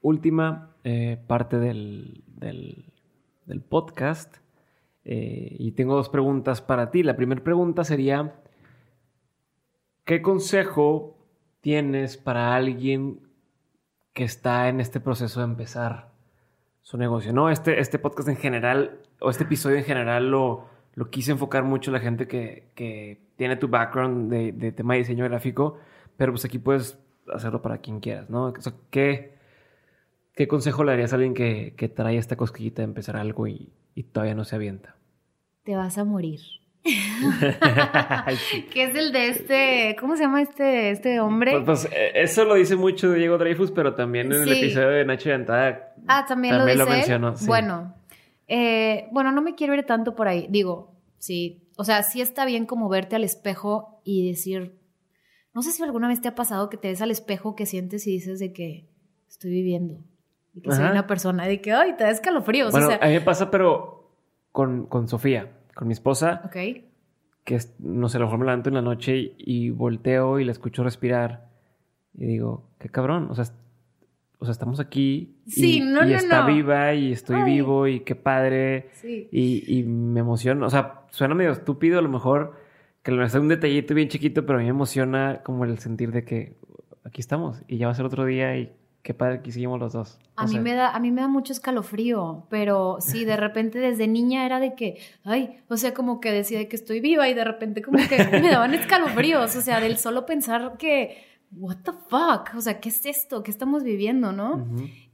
última 0.02 0.74
eh, 0.82 1.22
parte 1.26 1.58
del, 1.58 2.24
del 2.26 2.89
podcast. 3.58 4.36
Eh, 5.04 5.56
y 5.58 5.72
tengo 5.72 5.96
dos 5.96 6.08
preguntas 6.08 6.62
para 6.62 6.90
ti. 6.90 7.02
La 7.02 7.16
primera 7.16 7.42
pregunta 7.42 7.82
sería, 7.82 8.34
¿qué 10.04 10.22
consejo 10.22 11.18
tienes 11.60 12.16
para 12.16 12.54
alguien 12.54 13.20
que 14.12 14.24
está 14.24 14.68
en 14.68 14.80
este 14.80 15.00
proceso 15.00 15.40
de 15.40 15.46
empezar 15.46 16.10
su 16.82 16.96
negocio? 16.96 17.32
¿no? 17.32 17.50
Este, 17.50 17.80
este 17.80 17.98
podcast 17.98 18.28
en 18.28 18.36
general, 18.36 19.00
o 19.20 19.30
este 19.30 19.44
episodio 19.44 19.78
en 19.78 19.84
general, 19.84 20.30
lo, 20.30 20.66
lo 20.94 21.10
quise 21.10 21.32
enfocar 21.32 21.64
mucho 21.64 21.90
la 21.90 22.00
gente 22.00 22.26
que, 22.28 23.20
tiene 23.36 23.56
tu 23.56 23.68
background 23.68 24.30
de, 24.30 24.72
tema 24.72 24.94
de 24.94 25.00
diseño 25.00 25.24
gráfico, 25.24 25.78
pero 26.18 26.32
pues 26.32 26.44
aquí 26.44 26.58
puedes 26.58 26.98
hacerlo 27.32 27.62
para 27.62 27.78
quien 27.78 28.00
quieras, 28.00 28.28
¿no? 28.28 28.52
¿qué, 28.90 29.32
¿Qué 30.40 30.48
consejo 30.48 30.84
le 30.84 30.92
darías 30.92 31.12
a 31.12 31.16
alguien 31.16 31.34
que, 31.34 31.74
que 31.76 31.90
trae 31.90 32.16
esta 32.16 32.34
cosquillita 32.34 32.80
de 32.80 32.84
empezar 32.84 33.14
algo 33.14 33.46
y, 33.46 33.74
todavía 34.10 34.34
no 34.34 34.44
se 34.44 34.56
avienta? 34.56 34.96
Te 35.64 35.76
vas 35.76 35.98
a 35.98 36.04
morir. 36.04 36.40
¿Qué 38.72 38.84
es 38.84 38.94
el 38.94 39.12
de 39.12 39.28
este, 39.28 39.96
¿cómo 40.00 40.16
se 40.16 40.22
llama 40.22 40.40
este, 40.40 40.92
este 40.92 41.20
hombre? 41.20 41.60
Pues, 41.62 41.82
pues 41.82 41.92
eh, 41.92 42.12
eso 42.14 42.46
lo 42.46 42.54
dice 42.54 42.74
mucho 42.74 43.12
Diego 43.12 43.36
Dreyfus, 43.36 43.70
pero 43.70 43.94
también 43.94 44.32
en 44.32 44.40
el 44.40 44.50
episodio 44.50 44.88
de 44.88 45.04
Nacho 45.04 45.28
Yantada. 45.28 45.92
Ah, 46.06 46.24
también, 46.26 46.56
lo, 46.56 46.64
dice 46.64 46.86
mencionó. 46.86 47.34
Bueno, 47.46 47.94
eh, 48.48 49.08
bueno, 49.12 49.32
no 49.32 49.42
me 49.42 49.54
quiero 49.54 49.74
ir 49.74 49.84
tanto 49.84 50.14
por 50.14 50.26
ahí. 50.26 50.46
Digo, 50.48 50.96
sí, 51.18 51.68
o 51.76 51.84
sea, 51.84 52.02
sí 52.02 52.22
está 52.22 52.46
bien 52.46 52.64
como 52.64 52.88
verte 52.88 53.14
al 53.14 53.24
espejo 53.24 54.00
y 54.04 54.26
decir, 54.26 54.74
no 55.52 55.60
sé 55.60 55.70
si 55.70 55.82
alguna 55.82 56.08
vez 56.08 56.22
te 56.22 56.28
ha 56.28 56.34
pasado 56.34 56.70
que 56.70 56.78
te 56.78 56.88
ves 56.88 57.02
al 57.02 57.10
espejo 57.10 57.54
que 57.54 57.66
sientes 57.66 58.06
y 58.06 58.12
dices 58.12 58.38
de 58.38 58.54
que 58.54 58.88
estoy 59.28 59.50
viviendo 59.50 60.02
y 60.54 60.62
que 60.62 60.72
soy 60.72 60.84
una 60.84 61.06
persona 61.06 61.46
de 61.46 61.60
que, 61.60 61.72
ay, 61.72 61.96
te 61.96 62.04
da 62.04 62.10
escalofríos. 62.10 62.72
Bueno, 62.72 62.88
a 63.00 63.06
mí 63.06 63.12
me 63.12 63.20
pasa, 63.20 63.50
pero 63.50 64.10
con, 64.52 64.86
con 64.86 65.08
Sofía, 65.08 65.50
con 65.74 65.88
mi 65.88 65.92
esposa. 65.92 66.42
Ok. 66.44 66.56
Que, 67.44 67.58
no 67.78 68.08
sé, 68.08 68.16
a 68.16 68.20
lo 68.20 68.26
mejor 68.26 68.38
me 68.40 68.44
levanto 68.46 68.68
en 68.68 68.74
la 68.74 68.82
noche 68.82 69.34
y, 69.38 69.70
volteo 69.70 70.38
y 70.38 70.44
la 70.44 70.52
escucho 70.52 70.82
respirar. 70.82 71.48
Y 72.14 72.26
digo, 72.26 72.68
qué 72.78 72.88
cabrón, 72.88 73.28
o 73.30 73.34
sea, 73.34 73.44
o 74.38 74.44
sea 74.44 74.52
estamos 74.52 74.80
aquí. 74.80 75.36
Sí, 75.46 75.78
y, 75.78 75.80
no, 75.80 76.06
y 76.06 76.14
está 76.14 76.44
viva 76.44 76.94
y 76.94 77.12
estoy 77.12 77.42
vivo 77.44 77.86
y 77.86 78.00
qué 78.00 78.16
padre. 78.16 78.90
Sí. 78.94 79.28
Y, 79.30 79.78
y 79.78 79.84
me 79.84 80.20
emociona, 80.20 80.66
o 80.66 80.70
sea, 80.70 81.02
suena 81.10 81.34
medio 81.34 81.52
estúpido 81.52 81.98
a 81.98 82.02
lo 82.02 82.08
mejor 82.08 82.56
que 83.02 83.12
lo 83.12 83.24
hace 83.24 83.38
un 83.38 83.48
detallito 83.48 83.94
bien 83.94 84.08
chiquito, 84.08 84.44
pero 84.44 84.58
a 84.58 84.60
mí 84.60 84.64
me 84.64 84.70
emociona 84.70 85.40
como 85.44 85.64
el 85.64 85.78
sentir 85.78 86.12
de 86.12 86.24
que 86.24 86.56
aquí 87.04 87.20
estamos 87.20 87.62
y 87.66 87.78
ya 87.78 87.86
va 87.86 87.92
a 87.92 87.94
ser 87.94 88.04
otro 88.04 88.24
día 88.24 88.56
y 88.56 88.72
qué 89.02 89.14
padre 89.14 89.42
que 89.42 89.50
hicimos 89.50 89.80
los 89.80 89.92
dos. 89.92 90.18
a 90.36 90.46
mí, 90.46 90.58
me 90.58 90.74
da, 90.74 90.94
a 90.94 91.00
mí 91.00 91.10
me 91.10 91.22
da 91.22 91.28
mucho 91.28 91.52
escalofrío, 91.52 92.46
pero 92.50 92.98
sí, 93.00 93.24
de 93.24 93.36
repente 93.36 93.78
desde 93.78 94.06
niña 94.06 94.44
era 94.44 94.60
de 94.60 94.74
que, 94.74 94.98
ay, 95.24 95.58
o 95.68 95.76
sea, 95.76 95.94
como 95.94 96.20
que 96.20 96.30
decía 96.30 96.68
que 96.68 96.76
estoy 96.76 97.00
viva 97.00 97.28
y 97.28 97.34
de 97.34 97.44
repente 97.44 97.82
como 97.82 97.98
que 98.08 98.18
me 98.40 98.50
daban 98.50 98.74
escalofríos, 98.74 99.56
o 99.56 99.60
sea, 99.60 99.80
del 99.80 99.96
solo 99.96 100.26
pensar 100.26 100.76
que, 100.78 101.16
what 101.52 101.78
the 101.84 101.92
fuck, 101.92 102.54
o 102.56 102.60
sea, 102.60 102.80
¿qué 102.80 102.90
es 102.90 103.06
esto? 103.06 103.42
¿Qué 103.42 103.50
estamos 103.50 103.82
viviendo, 103.82 104.32
no? 104.32 104.66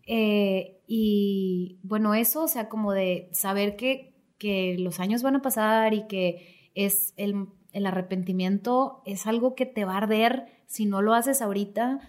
Eh, 0.06 0.80
y 0.86 1.78
bueno, 1.82 2.14
eso, 2.14 2.44
o 2.44 2.48
sea, 2.48 2.68
como 2.68 2.92
de 2.92 3.28
saber 3.32 3.76
que, 3.76 4.14
que 4.38 4.76
los 4.78 5.00
años 5.00 5.22
van 5.22 5.36
a 5.36 5.42
pasar 5.42 5.94
y 5.94 6.06
que 6.06 6.70
es 6.74 7.14
el, 7.16 7.46
el 7.72 7.86
arrepentimiento 7.86 9.02
es 9.04 9.26
algo 9.26 9.54
que 9.54 9.66
te 9.66 9.84
va 9.84 9.94
a 9.94 9.98
arder 9.98 10.46
si 10.66 10.86
no 10.86 11.02
lo 11.02 11.14
haces 11.14 11.40
ahorita 11.40 12.00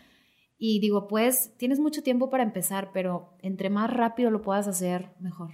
Y 0.57 0.79
digo, 0.79 1.07
pues 1.07 1.53
tienes 1.57 1.79
mucho 1.79 2.01
tiempo 2.01 2.29
para 2.29 2.43
empezar, 2.43 2.91
pero 2.93 3.33
entre 3.41 3.69
más 3.69 3.93
rápido 3.93 4.31
lo 4.31 4.41
puedas 4.41 4.67
hacer, 4.67 5.11
mejor. 5.19 5.51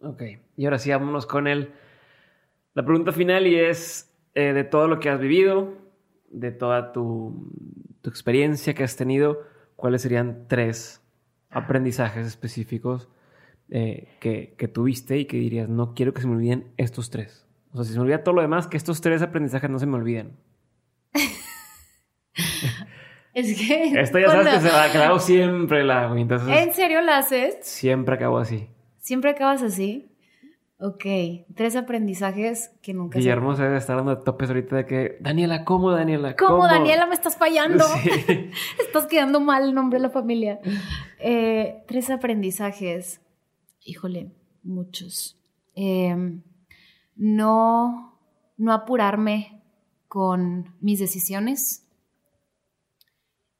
Ok, 0.00 0.22
y 0.56 0.64
ahora 0.66 0.78
sí, 0.78 0.90
vámonos 0.90 1.26
con 1.26 1.46
el, 1.46 1.72
la 2.74 2.84
pregunta 2.84 3.12
final 3.12 3.46
y 3.46 3.56
es 3.56 4.14
eh, 4.34 4.52
de 4.52 4.64
todo 4.64 4.88
lo 4.88 5.00
que 5.00 5.08
has 5.08 5.18
vivido, 5.18 5.72
de 6.28 6.50
toda 6.50 6.92
tu, 6.92 7.50
tu 8.02 8.10
experiencia 8.10 8.74
que 8.74 8.84
has 8.84 8.96
tenido, 8.96 9.40
¿cuáles 9.76 10.02
serían 10.02 10.46
tres 10.48 11.00
aprendizajes 11.48 12.26
específicos 12.26 13.08
eh, 13.70 14.08
que, 14.20 14.54
que, 14.58 14.68
tuviste 14.68 15.16
y 15.16 15.24
que 15.24 15.38
dirías, 15.38 15.68
no 15.70 15.94
quiero 15.94 16.12
que 16.12 16.20
se 16.20 16.26
me 16.26 16.34
olviden 16.34 16.72
estos 16.76 17.08
tres? 17.08 17.46
O 17.72 17.76
sea, 17.76 17.84
si 17.84 17.92
se 17.92 17.98
me 17.98 18.02
olvida 18.02 18.22
todo 18.22 18.34
lo 18.34 18.42
demás, 18.42 18.66
que 18.66 18.76
estos 18.76 19.00
tres 19.00 19.22
aprendizajes 19.22 19.70
no 19.70 19.78
se 19.78 19.86
me 19.86 19.96
olviden. 19.96 20.36
es 23.34 23.58
que... 23.58 24.00
Esto 24.00 24.18
ya 24.18 24.30
sabes 24.30 24.54
que, 24.54 24.60
se 24.60 24.98
la 24.98 25.06
hago 25.06 25.18
siempre, 25.18 25.84
la 25.84 26.04
hago. 26.04 26.16
Entonces, 26.16 26.48
¿En 26.48 26.72
serio 26.72 27.02
la 27.02 27.18
haces? 27.18 27.58
Siempre 27.62 28.14
acabo 28.14 28.38
así. 28.38 28.68
¿Siempre 28.98 29.30
acabas 29.30 29.62
así? 29.62 30.10
Ok, 30.78 31.04
tres 31.54 31.76
aprendizajes 31.76 32.72
que 32.82 32.94
nunca 32.94 33.18
Guillermo 33.18 33.54
se 33.54 33.62
debe 33.62 33.78
estar 33.78 33.96
dando 33.96 34.18
topes 34.18 34.50
ahorita 34.50 34.76
de 34.76 34.86
que, 34.86 35.16
Daniela, 35.20 35.64
¿cómo, 35.64 35.90
Daniela? 35.92 36.36
¿Cómo, 36.36 36.66
Daniela? 36.66 37.06
Me 37.06 37.14
estás 37.14 37.36
fallando. 37.36 37.84
estás 38.84 39.06
quedando 39.06 39.40
mal 39.40 39.64
el 39.64 39.74
nombre 39.74 39.98
de 39.98 40.02
la 40.02 40.10
familia. 40.10 40.60
Eh, 41.20 41.84
tres 41.86 42.10
aprendizajes. 42.10 43.20
Híjole, 43.84 44.32
muchos. 44.62 45.38
Em, 45.74 46.42
no, 47.16 48.18
no 48.56 48.72
apurarme 48.72 49.62
con 50.08 50.74
mis 50.80 50.98
decisiones 50.98 51.83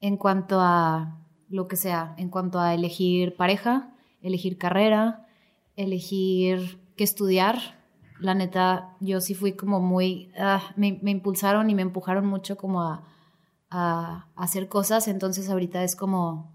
en 0.05 0.19
cuanto 0.19 0.61
a 0.61 1.17
lo 1.49 1.67
que 1.67 1.77
sea, 1.77 2.15
en 2.19 2.29
cuanto 2.29 2.61
a 2.61 2.75
elegir 2.75 3.37
pareja, 3.37 3.95
elegir 4.21 4.59
carrera, 4.59 5.27
elegir 5.77 6.79
qué 6.95 7.05
estudiar. 7.05 7.81
La 8.21 8.35
neta, 8.35 8.97
yo 9.01 9.23
sí 9.23 9.35
fui 9.35 9.55
como 9.55 9.81
muy, 9.81 10.31
ah, 10.39 10.61
me, 10.77 11.01
impulsaron 11.05 11.71
y 11.71 11.75
me 11.75 11.81
empujaron 11.81 12.27
mucho 12.27 12.59
como 12.59 12.83
a, 12.83 13.03
hacer 14.37 14.69
cosas, 14.69 15.09
entonces 15.09 15.49
ahorita 15.49 15.83
es 15.83 15.97
como, 15.97 16.55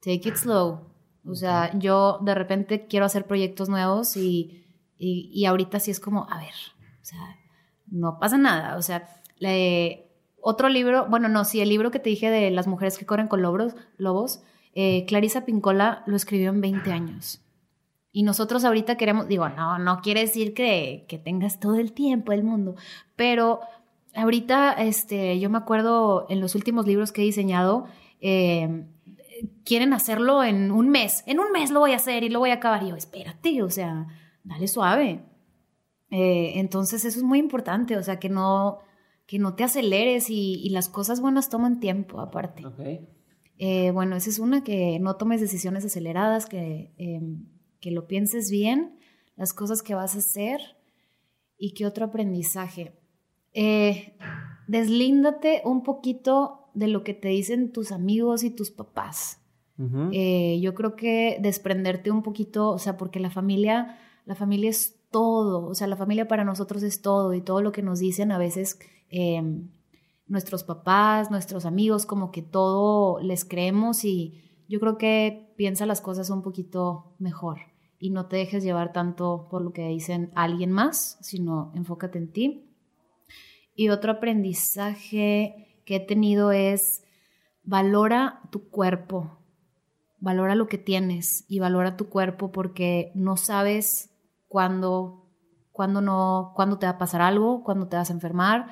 take 0.00 0.28
it 0.28 0.36
slow. 0.36 0.78
O 1.26 1.34
sea, 1.34 1.76
yo 1.76 2.20
de 2.22 2.34
repente 2.36 2.86
quiero 2.86 3.06
hacer 3.06 3.26
proyectos 3.26 3.68
nuevos 3.68 4.16
y, 4.16 4.64
y, 4.96 5.44
ahorita 5.46 5.80
sí 5.80 5.90
es 5.90 5.98
como, 5.98 6.28
a 6.30 6.38
ver, 6.38 6.54
o 7.02 7.04
sea, 7.04 7.36
no 7.88 8.20
pasa 8.20 8.38
nada. 8.38 8.76
O 8.76 8.82
sea, 8.82 9.08
otro 10.48 10.70
libro, 10.70 11.06
bueno, 11.10 11.28
no, 11.28 11.44
sí, 11.44 11.60
el 11.60 11.68
libro 11.68 11.90
que 11.90 11.98
te 11.98 12.08
dije 12.08 12.30
de 12.30 12.50
las 12.50 12.66
mujeres 12.66 12.96
que 12.96 13.04
corren 13.04 13.28
con 13.28 13.42
lobos, 13.42 13.74
lobos 13.98 14.40
eh, 14.74 15.04
Clarisa 15.06 15.44
Pincola 15.44 16.02
lo 16.06 16.16
escribió 16.16 16.48
en 16.48 16.62
20 16.62 16.90
años. 16.90 17.42
Y 18.12 18.22
nosotros 18.22 18.64
ahorita 18.64 18.96
queremos, 18.96 19.28
digo, 19.28 19.46
no, 19.50 19.78
no 19.78 20.00
quiere 20.00 20.20
decir 20.20 20.54
que, 20.54 21.04
que 21.06 21.18
tengas 21.18 21.60
todo 21.60 21.74
el 21.74 21.92
tiempo 21.92 22.32
del 22.32 22.44
mundo, 22.44 22.76
pero 23.14 23.60
ahorita, 24.14 24.72
este, 24.72 25.38
yo 25.38 25.50
me 25.50 25.58
acuerdo 25.58 26.24
en 26.30 26.40
los 26.40 26.54
últimos 26.54 26.86
libros 26.86 27.12
que 27.12 27.20
he 27.20 27.26
diseñado, 27.26 27.86
eh, 28.22 28.86
quieren 29.66 29.92
hacerlo 29.92 30.42
en 30.42 30.72
un 30.72 30.88
mes, 30.88 31.24
en 31.26 31.40
un 31.40 31.52
mes 31.52 31.70
lo 31.70 31.80
voy 31.80 31.92
a 31.92 31.96
hacer 31.96 32.24
y 32.24 32.30
lo 32.30 32.38
voy 32.38 32.50
a 32.50 32.54
acabar. 32.54 32.82
Y 32.84 32.88
yo, 32.88 32.96
espérate, 32.96 33.62
o 33.62 33.68
sea, 33.68 34.06
dale 34.44 34.66
suave. 34.66 35.24
Eh, 36.10 36.52
entonces 36.54 37.04
eso 37.04 37.18
es 37.18 37.22
muy 37.22 37.38
importante, 37.38 37.98
o 37.98 38.02
sea, 38.02 38.18
que 38.18 38.30
no, 38.30 38.78
que 39.28 39.38
no 39.38 39.54
te 39.54 39.62
aceleres 39.62 40.28
y, 40.28 40.68
las 40.70 40.88
cosas 40.88 41.20
buenas 41.20 41.48
toman 41.48 41.78
tiempo 41.78 42.18
aparte. 42.20 42.64
Eh, 43.58 43.92
bueno, 43.92 44.16
esa 44.16 44.30
es 44.30 44.40
una, 44.40 44.64
que 44.64 44.98
no 44.98 45.14
tomes 45.14 45.40
decisiones 45.40 45.84
aceleradas, 45.84 46.46
que 46.46 46.92
em, 46.98 47.46
que 47.80 47.90
lo 47.90 48.06
pienses 48.06 48.50
bien, 48.50 48.98
las 49.36 49.52
cosas 49.52 49.82
que 49.82 49.94
vas 49.94 50.14
a 50.14 50.18
hacer 50.18 50.60
y 51.56 51.74
qué 51.74 51.86
otro 51.86 52.06
aprendizaje. 52.06 52.98
Eh, 53.52 54.16
deslíndate 54.66 55.62
un 55.64 55.82
poquito 55.82 56.70
de 56.74 56.88
lo 56.88 57.02
que 57.04 57.14
te 57.14 57.28
dicen 57.28 57.72
tus 57.72 57.92
amigos 57.92 58.44
y 58.44 58.50
tus 58.50 58.70
papás. 58.70 59.40
Eh, 60.10 60.58
yo 60.60 60.74
creo 60.74 60.96
que 60.96 61.38
desprenderte 61.40 62.10
un 62.10 62.24
poquito, 62.24 62.70
o 62.70 62.78
sea, 62.78 62.96
porque 62.96 63.20
la 63.20 63.30
familia, 63.30 63.96
la 64.24 64.34
familia 64.34 64.70
es 64.70 64.96
todo, 65.12 65.68
o 65.68 65.74
sea, 65.76 65.86
la 65.86 65.94
familia 65.94 66.26
para 66.26 66.42
nosotros 66.42 66.82
es 66.82 67.00
todo 67.00 67.32
y 67.32 67.42
todo 67.42 67.62
lo 67.62 67.70
que 67.70 67.82
nos 67.82 68.00
dicen 68.00 68.32
a 68.32 68.38
veces 68.38 68.80
em, 69.10 69.68
nuestros 70.26 70.64
papás, 70.64 71.30
nuestros 71.30 71.64
amigos, 71.64 72.06
como 72.06 72.30
que 72.30 72.42
todo 72.42 73.20
les 73.20 73.44
creemos 73.44 74.04
y 74.04 74.42
yo 74.68 74.80
creo 74.80 74.98
que 74.98 75.52
piensa 75.56 75.86
las 75.86 76.00
cosas 76.00 76.30
un 76.30 76.42
poquito 76.42 77.14
mejor 77.18 77.58
y 77.98 78.10
no 78.10 78.26
te 78.26 78.36
dejes 78.36 78.62
llevar 78.62 78.92
tanto 78.92 79.48
por 79.50 79.62
lo 79.62 79.72
que 79.72 79.88
dicen 79.88 80.30
alguien 80.34 80.70
más, 80.70 81.18
sino 81.20 81.72
enfócate 81.74 82.18
en 82.18 82.32
ti. 82.32 82.64
Y 83.74 83.88
otro 83.88 84.12
aprendizaje 84.12 85.82
que 85.84 85.96
he 85.96 86.00
tenido 86.00 86.52
es 86.52 87.04
valora 87.62 88.40
tu 88.50 88.68
cuerpo, 88.68 89.38
valora 90.20 90.54
lo 90.54 90.68
que 90.68 90.78
tienes 90.78 91.44
y 91.48 91.58
valora 91.58 91.96
tu 91.96 92.08
cuerpo 92.08 92.50
porque 92.52 93.12
no 93.14 93.36
sabes 93.36 94.10
cuándo, 94.48 95.26
cuándo, 95.72 96.00
no, 96.00 96.52
cuándo 96.54 96.78
te 96.78 96.86
va 96.86 96.92
a 96.92 96.98
pasar 96.98 97.20
algo, 97.20 97.62
cuándo 97.64 97.88
te 97.88 97.96
vas 97.96 98.10
a 98.10 98.14
enfermar. 98.14 98.70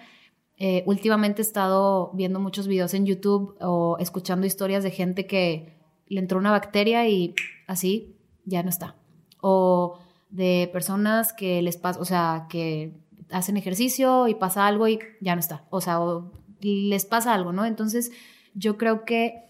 Eh, 0.59 0.83
últimamente 0.87 1.43
he 1.43 1.45
estado 1.45 2.11
viendo 2.15 2.41
muchos 2.41 2.67
videos 2.67 2.95
en 2.95 3.05
YouTube 3.05 3.57
o 3.61 3.97
escuchando 3.99 4.47
historias 4.47 4.83
de 4.83 4.91
gente 4.91 5.27
que 5.27 5.77
le 6.07 6.21
entró 6.21 6.39
una 6.39 6.51
bacteria 6.51 7.09
y 7.09 7.35
así 7.67 8.17
ya 8.45 8.63
no 8.63 8.71
está 8.71 8.97
o 9.49 9.99
de 10.31 10.69
personas 10.73 11.33
que 11.33 11.63
les 11.63 11.77
pasa, 11.77 12.01
o 12.01 12.05
sea, 12.05 12.47
que 12.49 12.93
hacen 13.31 13.57
ejercicio 13.57 14.27
y 14.27 14.35
pasa 14.35 14.67
algo 14.67 14.89
y 14.89 14.99
ya 15.21 15.37
no 15.37 15.41
está, 15.41 15.65
o 15.71 15.81
sea, 15.81 16.01
les 16.61 17.05
pasa 17.05 17.33
algo, 17.33 17.53
¿no? 17.53 17.65
Entonces, 17.65 18.11
yo 18.55 18.77
creo 18.77 19.05
que 19.05 19.45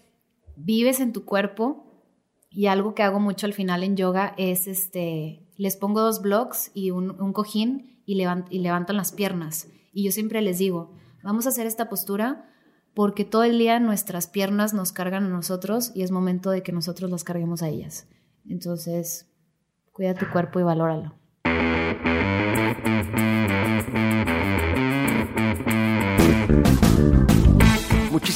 vives 0.55 0.99
en 0.99 1.13
tu 1.13 1.25
cuerpo 1.25 2.03
y 2.51 2.67
algo 2.67 2.93
que 2.93 3.01
hago 3.01 3.19
mucho 3.19 3.47
al 3.47 3.53
final 3.53 3.83
en 3.83 3.95
yoga 3.95 4.35
es, 4.37 4.67
este, 4.67 5.41
les 5.55 5.77
pongo 5.77 6.01
dos 6.01 6.21
blocks 6.21 6.69
y 6.75 6.91
un, 6.91 7.33
cojín 7.33 7.99
y 8.05 8.15
levantan 8.15 8.97
las 8.97 9.11
piernas. 9.11 9.67
Y 9.97 10.03
yo 10.03 10.11
siempre 10.11 10.43
les 10.43 10.59
digo, 10.59 10.93
vamos 11.23 11.47
a 11.47 11.49
hacer 11.49 11.65
esta 11.65 11.89
postura 11.89 12.53
porque 12.93 13.25
todo 13.25 13.45
el 13.45 13.57
día 13.57 13.79
nuestras 13.79 14.27
piernas 14.27 14.75
nos 14.75 14.91
cargan 14.91 15.23
a 15.23 15.29
nosotros 15.29 15.91
y 15.95 16.03
es 16.03 16.11
momento 16.11 16.51
de 16.51 16.61
que 16.61 16.71
nosotros 16.71 17.09
las 17.09 17.23
carguemos 17.23 17.63
a 17.63 17.69
ellas. 17.69 18.07
Entonces, 18.47 19.27
Cuida 19.97 20.13
tu 20.13 20.29
cuerpo 20.29 20.59
y 20.59 20.63
valóralo. 20.63 21.15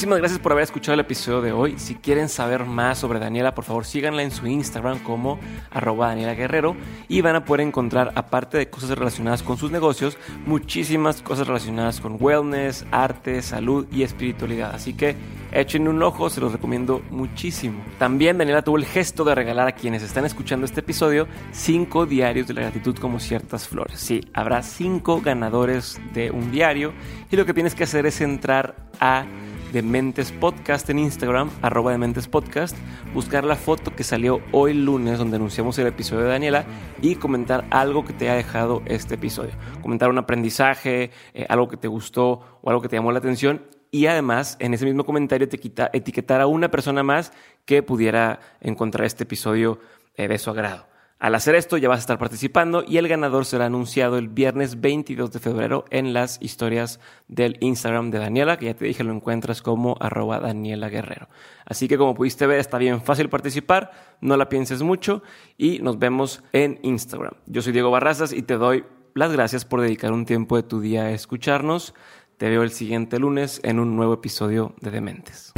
Muchísimas 0.02 0.18
gracias 0.18 0.40
por 0.40 0.50
haber 0.50 0.64
escuchado 0.64 0.94
el 0.94 1.00
episodio 1.00 1.40
de 1.42 1.52
hoy. 1.52 1.78
Si 1.78 1.94
quieren 1.94 2.28
saber 2.28 2.64
más 2.64 2.98
sobre 2.98 3.20
Daniela, 3.20 3.54
por 3.54 3.62
favor 3.62 3.84
síganla 3.84 4.24
en 4.24 4.32
su 4.32 4.48
Instagram 4.48 4.98
como 4.98 5.38
arroba 5.70 6.08
Daniela 6.08 6.34
Guerrero 6.34 6.74
y 7.06 7.20
van 7.20 7.36
a 7.36 7.44
poder 7.44 7.64
encontrar, 7.64 8.10
aparte 8.16 8.58
de 8.58 8.68
cosas 8.68 8.98
relacionadas 8.98 9.44
con 9.44 9.58
sus 9.58 9.70
negocios, 9.70 10.18
muchísimas 10.44 11.22
cosas 11.22 11.46
relacionadas 11.46 12.00
con 12.00 12.16
wellness, 12.18 12.84
arte, 12.90 13.42
salud 13.42 13.86
y 13.92 14.02
espiritualidad. 14.02 14.74
Así 14.74 14.92
que 14.92 15.14
Echen 15.52 15.86
un 15.86 16.02
ojo, 16.02 16.30
se 16.30 16.40
los 16.40 16.50
recomiendo 16.50 17.02
muchísimo. 17.10 17.84
También 17.98 18.38
Daniela 18.38 18.62
tuvo 18.62 18.78
el 18.78 18.86
gesto 18.86 19.22
de 19.22 19.34
regalar 19.34 19.68
a 19.68 19.72
quienes 19.72 20.02
están 20.02 20.24
escuchando 20.24 20.64
este 20.64 20.80
episodio 20.80 21.28
cinco 21.52 22.06
diarios 22.06 22.46
de 22.48 22.54
la 22.54 22.62
gratitud 22.62 22.96
como 22.96 23.20
ciertas 23.20 23.68
flores. 23.68 24.00
Sí, 24.00 24.22
habrá 24.32 24.62
cinco 24.62 25.20
ganadores 25.20 26.00
de 26.14 26.30
un 26.30 26.50
diario 26.50 26.94
y 27.30 27.36
lo 27.36 27.44
que 27.44 27.52
tienes 27.52 27.74
que 27.74 27.84
hacer 27.84 28.06
es 28.06 28.22
entrar 28.22 28.76
a 28.98 29.26
Dementes 29.72 30.32
Podcast 30.32 30.90
en 30.90 30.98
Instagram, 30.98 31.50
arroba 31.62 31.92
Dementes 31.92 32.28
Podcast, 32.28 32.76
buscar 33.14 33.44
la 33.44 33.56
foto 33.56 33.96
que 33.96 34.04
salió 34.04 34.42
hoy 34.52 34.74
lunes 34.74 35.18
donde 35.18 35.36
anunciamos 35.36 35.78
el 35.78 35.86
episodio 35.86 36.24
de 36.24 36.28
Daniela 36.28 36.66
y 37.00 37.14
comentar 37.14 37.64
algo 37.70 38.04
que 38.04 38.12
te 38.12 38.28
haya 38.28 38.36
dejado 38.36 38.82
este 38.84 39.14
episodio. 39.14 39.52
Comentar 39.80 40.10
un 40.10 40.18
aprendizaje, 40.18 41.10
eh, 41.32 41.46
algo 41.48 41.68
que 41.68 41.78
te 41.78 41.88
gustó 41.88 42.60
o 42.60 42.68
algo 42.68 42.82
que 42.82 42.88
te 42.88 42.96
llamó 42.96 43.12
la 43.12 43.20
atención 43.20 43.62
y 43.90 44.06
además 44.06 44.58
en 44.60 44.74
ese 44.74 44.84
mismo 44.84 45.04
comentario 45.04 45.48
te 45.48 45.56
quita, 45.56 45.88
etiquetar 45.94 46.42
a 46.42 46.46
una 46.46 46.70
persona 46.70 47.02
más 47.02 47.32
que 47.64 47.82
pudiera 47.82 48.40
encontrar 48.60 49.06
este 49.06 49.24
episodio 49.24 49.80
eh, 50.16 50.28
de 50.28 50.38
su 50.38 50.50
agrado. 50.50 50.91
Al 51.22 51.36
hacer 51.36 51.54
esto 51.54 51.76
ya 51.76 51.88
vas 51.88 51.98
a 51.98 52.00
estar 52.00 52.18
participando 52.18 52.82
y 52.84 52.96
el 52.96 53.06
ganador 53.06 53.44
será 53.44 53.66
anunciado 53.66 54.18
el 54.18 54.26
viernes 54.26 54.80
22 54.80 55.30
de 55.30 55.38
febrero 55.38 55.84
en 55.90 56.12
las 56.12 56.36
historias 56.42 56.98
del 57.28 57.58
Instagram 57.60 58.10
de 58.10 58.18
Daniela, 58.18 58.56
que 58.56 58.64
ya 58.66 58.74
te 58.74 58.86
dije 58.86 59.04
lo 59.04 59.12
encuentras 59.12 59.62
como 59.62 59.96
arroba 60.00 60.40
Daniela 60.40 60.88
Guerrero. 60.88 61.28
Así 61.64 61.86
que 61.86 61.96
como 61.96 62.16
pudiste 62.16 62.44
ver 62.48 62.58
está 62.58 62.76
bien 62.76 63.00
fácil 63.00 63.28
participar, 63.28 63.92
no 64.20 64.36
la 64.36 64.48
pienses 64.48 64.82
mucho 64.82 65.22
y 65.56 65.78
nos 65.78 65.96
vemos 66.00 66.42
en 66.52 66.80
Instagram. 66.82 67.34
Yo 67.46 67.62
soy 67.62 67.72
Diego 67.72 67.92
Barrazas 67.92 68.32
y 68.32 68.42
te 68.42 68.54
doy 68.54 68.84
las 69.14 69.30
gracias 69.30 69.64
por 69.64 69.80
dedicar 69.80 70.10
un 70.10 70.26
tiempo 70.26 70.56
de 70.56 70.64
tu 70.64 70.80
día 70.80 71.04
a 71.04 71.12
escucharnos. 71.12 71.94
Te 72.36 72.48
veo 72.50 72.64
el 72.64 72.72
siguiente 72.72 73.20
lunes 73.20 73.60
en 73.62 73.78
un 73.78 73.94
nuevo 73.94 74.14
episodio 74.14 74.74
de 74.80 74.90
Dementes. 74.90 75.52